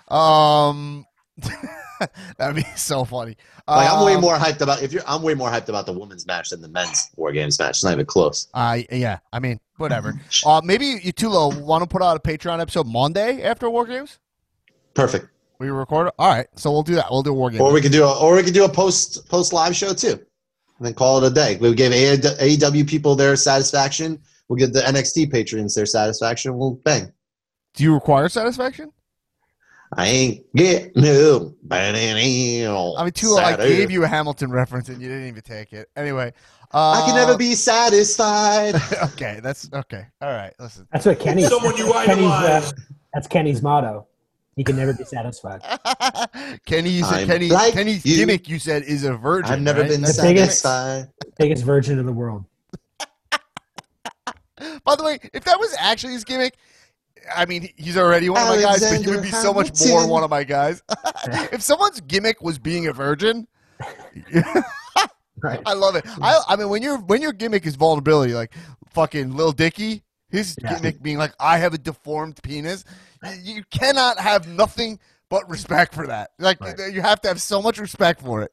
Um, 0.09 1.05
that'd 2.39 2.57
be 2.57 2.63
so 2.77 3.05
funny. 3.05 3.37
Like 3.67 3.91
I'm 3.91 4.05
way 4.05 4.15
Um, 4.15 4.23
more 4.23 4.37
hyped 4.37 4.63
about 4.63 4.83
if 4.83 4.93
you're 4.93 5.03
I'm 5.07 5.23
way 5.23 5.35
more 5.35 5.51
hyped 5.51 5.69
about 5.69 5.85
the 5.85 5.93
women's 5.93 6.27
match 6.27 6.51
than 6.51 6.63
the 6.63 6.69
men's 6.69 7.11
war 7.17 7.33
games 7.33 7.59
match. 7.59 7.71
It's 7.71 7.85
not 7.85 7.93
even 7.93 8.07
close. 8.07 8.49
I 8.55 8.87
yeah. 8.91 9.19
I 9.33 9.41
mean, 9.41 9.61
whatever. 9.79 10.21
uh, 10.45 10.61
maybe 10.65 11.01
you 11.03 11.13
Tulo 11.13 11.61
want 11.61 11.83
to 11.83 11.89
put 11.89 12.03
out 12.03 12.17
a 12.17 12.21
Patreon 12.21 12.61
episode 12.61 12.87
Monday 12.87 13.43
after 13.43 13.69
War 13.71 13.87
Games. 13.87 14.19
Perfect. 14.95 15.29
We 15.59 15.71
record 15.71 16.09
it. 16.09 16.15
All 16.19 16.29
right, 16.29 16.47
so 16.57 16.71
we'll 16.71 16.83
do 16.83 16.95
that. 16.95 17.07
We'll 17.11 17.23
do 17.23 17.31
a 17.31 17.35
War 17.35 17.51
Games. 17.51 17.61
Or 17.61 17.73
we 17.73 17.81
could 17.81 17.93
do 17.93 18.05
a 18.05 18.19
or 18.19 18.37
we 18.37 18.43
could 18.43 18.55
do 18.55 18.65
a 18.65 18.69
post 18.69 19.29
post 19.29 19.53
live 19.53 19.75
show 19.75 19.93
too. 19.93 20.13
And 20.79 20.87
then 20.87 20.95
call 20.95 21.23
it 21.23 21.31
a 21.31 21.35
day. 21.35 21.57
We 21.57 21.75
gave 21.75 21.91
AEW 21.91 22.89
people 22.89 23.17
their 23.17 23.35
satisfaction. 23.35 24.21
We'll 24.49 24.59
give 24.59 24.73
the 24.73 24.81
NXT 24.81 25.31
patrons 25.33 25.75
their 25.75 25.87
satisfaction. 25.87 26.57
We'll 26.57 26.75
bang. 26.85 27.13
do 27.75 27.85
you 27.85 27.93
require 27.93 28.29
satisfaction? 28.29 28.93
I 29.93 30.07
ain't 30.07 30.55
get 30.55 30.95
no. 30.97 31.55
I 31.71 31.89
I 31.89 31.93
mean, 31.93 33.13
Tulo, 33.13 33.39
I 33.39 33.57
gave 33.57 33.91
you 33.91 34.05
a 34.05 34.07
Hamilton 34.07 34.51
reference 34.51 34.89
and 34.91 35.01
you 35.01 35.09
didn't 35.09 35.29
even 35.29 35.43
take 35.43 35.73
it. 35.73 35.89
Anyway, 35.97 36.35
uh, 36.73 37.03
I 37.03 37.07
can 37.07 37.15
never 37.15 37.37
be 37.37 37.55
satisfied. 37.55 38.75
okay, 39.13 39.41
that's 39.43 39.71
okay. 39.73 40.05
All 40.21 40.31
right, 40.33 40.53
listen. 40.59 40.87
That's 40.93 41.07
what 41.07 41.19
Kenny. 41.19 41.43
Someone 41.45 41.77
you 41.77 41.93
Kenny's, 42.05 42.27
uh, 42.31 42.71
that's 43.15 43.27
Kenny's 43.27 43.63
motto. 43.63 44.07
He 44.57 44.65
can 44.65 44.77
never 44.77 44.93
be 44.93 45.05
satisfied. 45.05 45.63
Kenny's 46.67 47.05
I'm 47.11 47.27
Kenny, 47.29 47.49
like 47.49 47.75
Kenny's 47.75 48.05
you. 48.05 48.17
gimmick. 48.17 48.49
You 48.49 48.59
said 48.59 48.83
is 48.83 49.05
a 49.05 49.15
virgin. 49.15 49.53
I've 49.53 49.61
never 49.63 49.83
right? 49.83 49.91
been 49.91 50.03
The 50.03 50.19
biggest- 50.21 50.61
satisfied. 50.63 51.13
Biggest 51.39 51.65
virgin 51.65 52.01
in 52.01 52.07
the 52.07 52.13
world. 52.13 52.45
By 54.85 54.97
the 54.97 55.05
way, 55.05 55.21
if 55.33 55.45
that 55.45 55.61
was 55.61 55.73
actually 55.79 56.15
his 56.15 56.25
gimmick, 56.25 56.57
I 57.35 57.47
mean, 57.47 57.69
he's 57.77 57.97
already 57.97 58.29
one 58.29 58.43
of 58.43 58.49
my 58.49 58.61
guys, 58.61 58.81
but 58.81 59.01
he 59.01 59.09
would 59.09 59.23
be 59.23 59.31
so 59.31 59.55
much 59.55 59.69
Alexander 59.69 59.93
more 60.01 60.09
one 60.09 60.25
of 60.25 60.31
my 60.31 60.43
guys. 60.43 60.83
if 61.53 61.63
someone's 61.63 62.01
gimmick 62.01 62.43
was 62.43 62.59
being 62.59 62.89
a 62.89 62.93
virgin, 62.93 63.47
Right. 65.43 65.61
I 65.67 65.75
love 65.75 65.97
it. 65.97 66.05
I, 66.23 66.41
I 66.49 66.57
mean, 66.57 66.69
when 66.69 66.83
your 66.83 66.99
when 66.99 67.23
your 67.23 67.33
gimmick 67.33 67.67
is 67.67 67.77
vulnerability, 67.77 68.35
like 68.35 68.53
fucking 68.91 69.35
Lil 69.37 69.53
Dicky, 69.53 70.03
his 70.31 70.57
Yeah. 70.63 70.75
gimmick 70.77 71.03
being 71.03 71.19
like, 71.19 71.33
I 71.41 71.59
have 71.59 71.75
a 71.75 71.79
deformed 71.79 72.41
penis, 72.43 72.85
you, 73.43 73.55
you 73.57 73.65
cannot 73.71 74.19
have 74.19 74.47
nothing 74.49 74.99
but 75.31 75.49
respect 75.51 75.95
for 75.95 76.07
that. 76.07 76.31
Like, 76.39 76.59
Right. 76.61 76.93
you 76.93 77.03
have 77.03 77.21
to 77.21 77.29
have 77.29 77.41
so 77.41 77.61
much 77.61 77.79
respect 77.79 78.23
for 78.23 78.43
it. 78.43 78.53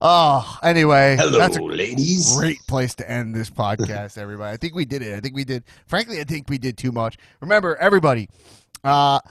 oh, 0.00 0.58
anyway, 0.62 1.16
Hello, 1.18 1.38
that's 1.38 1.56
a 1.56 1.62
ladies. 1.62 2.36
great 2.36 2.58
place 2.66 2.94
to 2.96 3.10
end 3.10 3.34
this 3.34 3.50
podcast, 3.50 4.18
everybody. 4.18 4.52
I 4.52 4.56
think 4.56 4.74
we 4.74 4.84
did 4.84 5.02
it. 5.02 5.16
I 5.16 5.20
think 5.20 5.34
we 5.34 5.44
did. 5.44 5.64
Frankly, 5.86 6.20
I 6.20 6.24
think 6.24 6.48
we 6.48 6.58
did 6.58 6.76
too 6.76 6.92
much. 6.92 7.16
Remember, 7.40 7.76
everybody, 7.76 8.28
uh, 8.82 9.20
co- 9.20 9.30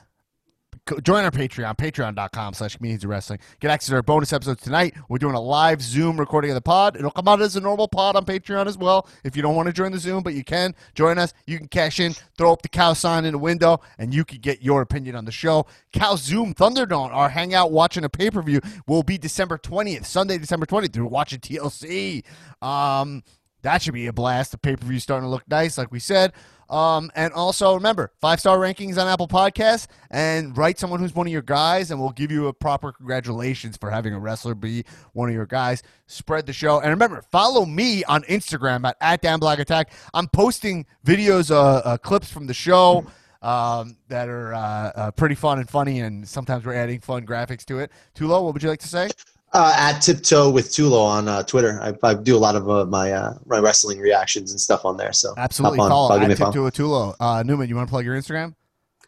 join 1.02 1.24
our 1.24 1.32
Patreon, 1.32 1.78
patreon.com 1.78 2.54
slash 2.54 2.76
comedians 2.76 3.04
of 3.04 3.10
wrestling. 3.10 3.40
Get 3.60 3.72
access 3.72 3.90
to 3.90 3.96
our 3.96 4.02
bonus 4.02 4.34
episodes 4.34 4.62
tonight. 4.62 4.94
We're 5.08 5.18
doing 5.18 5.36
a 5.36 5.40
live 5.40 5.82
Zoom 5.82 6.20
recording 6.20 6.52
of 6.52 6.56
the 6.56 6.62
pod. 6.62 6.98
It'll 6.98 7.12
come 7.12 7.28
out 7.28 7.42
as 7.42 7.56
a 7.56 7.62
normal 7.62 7.88
pod 7.88 8.16
on 8.16 8.26
Patreon 8.26 8.68
as 8.68 8.78
well. 8.78 9.08
If 9.24 9.36
you 9.36 9.42
don't 9.42 9.56
want 9.56 9.68
to 9.68 9.74
join 9.74 9.92
the 9.92 10.00
Zoom, 10.00 10.24
but 10.24 10.34
you 10.34 10.44
can 10.44 10.76
join 10.94 11.18
us, 11.18 11.34
you 11.48 11.58
can 11.58 11.68
cash 11.68 12.00
in, 12.00 12.14
throw 12.38 12.52
up 12.52 12.62
the 12.62 12.70
cow 12.70 12.94
sign 12.94 13.24
in 13.26 13.32
the 13.32 13.40
window, 13.40 13.80
and 13.98 14.14
you 14.14 14.26
can 14.26 14.40
get 14.40 14.62
your 14.62 14.82
opinion 14.82 15.16
on 15.16 15.26
the 15.26 15.32
show. 15.32 15.66
Cow 15.94 16.16
Zoom 16.16 16.54
Thunderdome, 16.54 17.14
our 17.14 17.30
hangout 17.30 17.72
watching 17.72 18.04
a 18.04 18.10
pay 18.10 18.30
per 18.30 18.42
view, 18.42 18.60
will 18.88 19.04
be 19.04 19.18
December 19.18 19.58
20th, 19.58 20.06
Sunday, 20.06 20.38
December 20.38 20.66
20th. 20.66 20.98
We're 20.98 21.06
watching 21.06 21.40
TLC. 21.40 22.24
Um, 22.62 23.24
that 23.62 23.82
should 23.82 23.94
be 23.94 24.08
a 24.08 24.14
blast. 24.14 24.52
The 24.52 24.58
pay 24.58 24.76
per 24.76 24.86
view 24.86 25.00
starting 25.00 25.26
to 25.26 25.30
look 25.30 25.48
nice, 25.48 25.78
like 25.78 25.92
we 25.92 26.00
said. 26.00 26.34
Um, 26.74 27.12
and 27.14 27.32
also 27.34 27.76
remember 27.76 28.12
five 28.20 28.40
star 28.40 28.58
rankings 28.58 28.98
on 28.98 29.08
Apple 29.08 29.28
Podcasts 29.28 29.86
and 30.10 30.58
write 30.58 30.80
someone 30.80 31.00
who's 31.00 31.14
one 31.14 31.28
of 31.28 31.32
your 31.32 31.44
guys, 31.44 31.92
and 31.92 32.00
we'll 32.00 32.10
give 32.10 32.32
you 32.32 32.48
a 32.48 32.54
proper 32.54 32.92
congratulations 32.92 33.78
for 33.78 33.92
having 33.92 34.12
a 34.16 34.20
wrestler 34.20 34.56
be 34.56 34.84
one 35.12 35.30
of 35.30 35.36
your 35.36 35.46
guys. 35.46 35.84
Spread 36.08 36.48
the 36.48 36.54
show, 36.54 36.80
and 36.80 36.90
remember 36.90 37.22
follow 37.32 37.68
me 37.68 38.04
on 38.06 38.24
Instagram 38.24 38.88
at, 38.88 38.98
at 39.02 39.60
Attack. 39.60 39.92
I'm 40.16 40.28
posting 40.28 40.88
videos, 41.06 41.52
uh, 41.52 41.82
uh, 41.86 41.98
clips 41.98 42.32
from 42.32 42.48
the 42.48 42.56
show. 42.56 43.06
Um, 43.44 43.98
that 44.08 44.30
are 44.30 44.54
uh, 44.54 44.60
uh, 44.96 45.12
pretty 45.12 45.36
fun 45.36 45.60
and 45.60 45.70
funny, 45.70 46.00
and 46.00 46.26
sometimes 46.26 46.66
we're 46.66 46.76
adding 46.76 47.02
fun 47.02 47.26
graphics 47.26 47.66
to 47.66 47.80
it. 47.80 47.92
Tulo, 48.16 48.42
what 48.42 48.54
would 48.54 48.64
you 48.64 48.70
like 48.70 48.80
to 48.80 48.88
say? 48.88 49.10
Uh, 49.56 49.72
at 49.78 50.00
tiptoe 50.00 50.50
with 50.50 50.70
Tulo 50.70 51.00
on 51.06 51.28
uh, 51.28 51.44
Twitter. 51.44 51.80
I, 51.80 51.94
I 52.02 52.16
do 52.16 52.36
a 52.36 52.40
lot 52.40 52.56
of 52.56 52.68
uh, 52.68 52.86
my 52.86 53.12
uh, 53.12 53.36
my 53.46 53.60
wrestling 53.60 54.00
reactions 54.00 54.50
and 54.50 54.60
stuff 54.60 54.84
on 54.84 54.98
there. 54.98 55.14
So 55.14 55.36
Absolutely, 55.38 55.78
hop 55.78 55.84
on, 55.84 55.92
follow 55.92 56.08
follow, 56.08 56.20
give 56.22 56.32
at 56.32 56.40
a 56.40 56.52
follow. 56.52 56.70
Tulo. 56.72 57.16
Uh, 57.20 57.44
Newman, 57.44 57.70
you 57.70 57.76
want 57.76 57.88
to 57.88 57.92
plug 57.92 58.04
your 58.04 58.16
Instagram? 58.18 58.56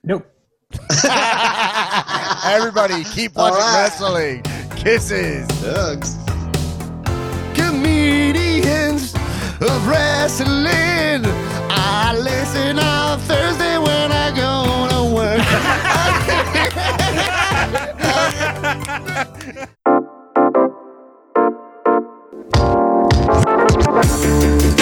Nope. 0.04 0.24
Everybody, 2.46 3.04
keep 3.06 3.36
watching 3.36 3.56
All 3.56 3.62
right. 3.62 3.84
wrestling. 3.84 4.44
Kisses. 4.76 5.48
Hugs. 5.62 6.16
Comedians 7.56 9.16
of 9.62 9.88
wrestling. 9.88 11.26
I 11.72 12.16
listen 12.20 12.78
on 12.78 13.20
Thursday 13.22 13.80
when 13.80 14.12
I 14.12 14.30
go 14.30 14.88
to 14.92 15.06
work. 19.56 19.66
Thank 24.04 24.64
you. 24.64 24.75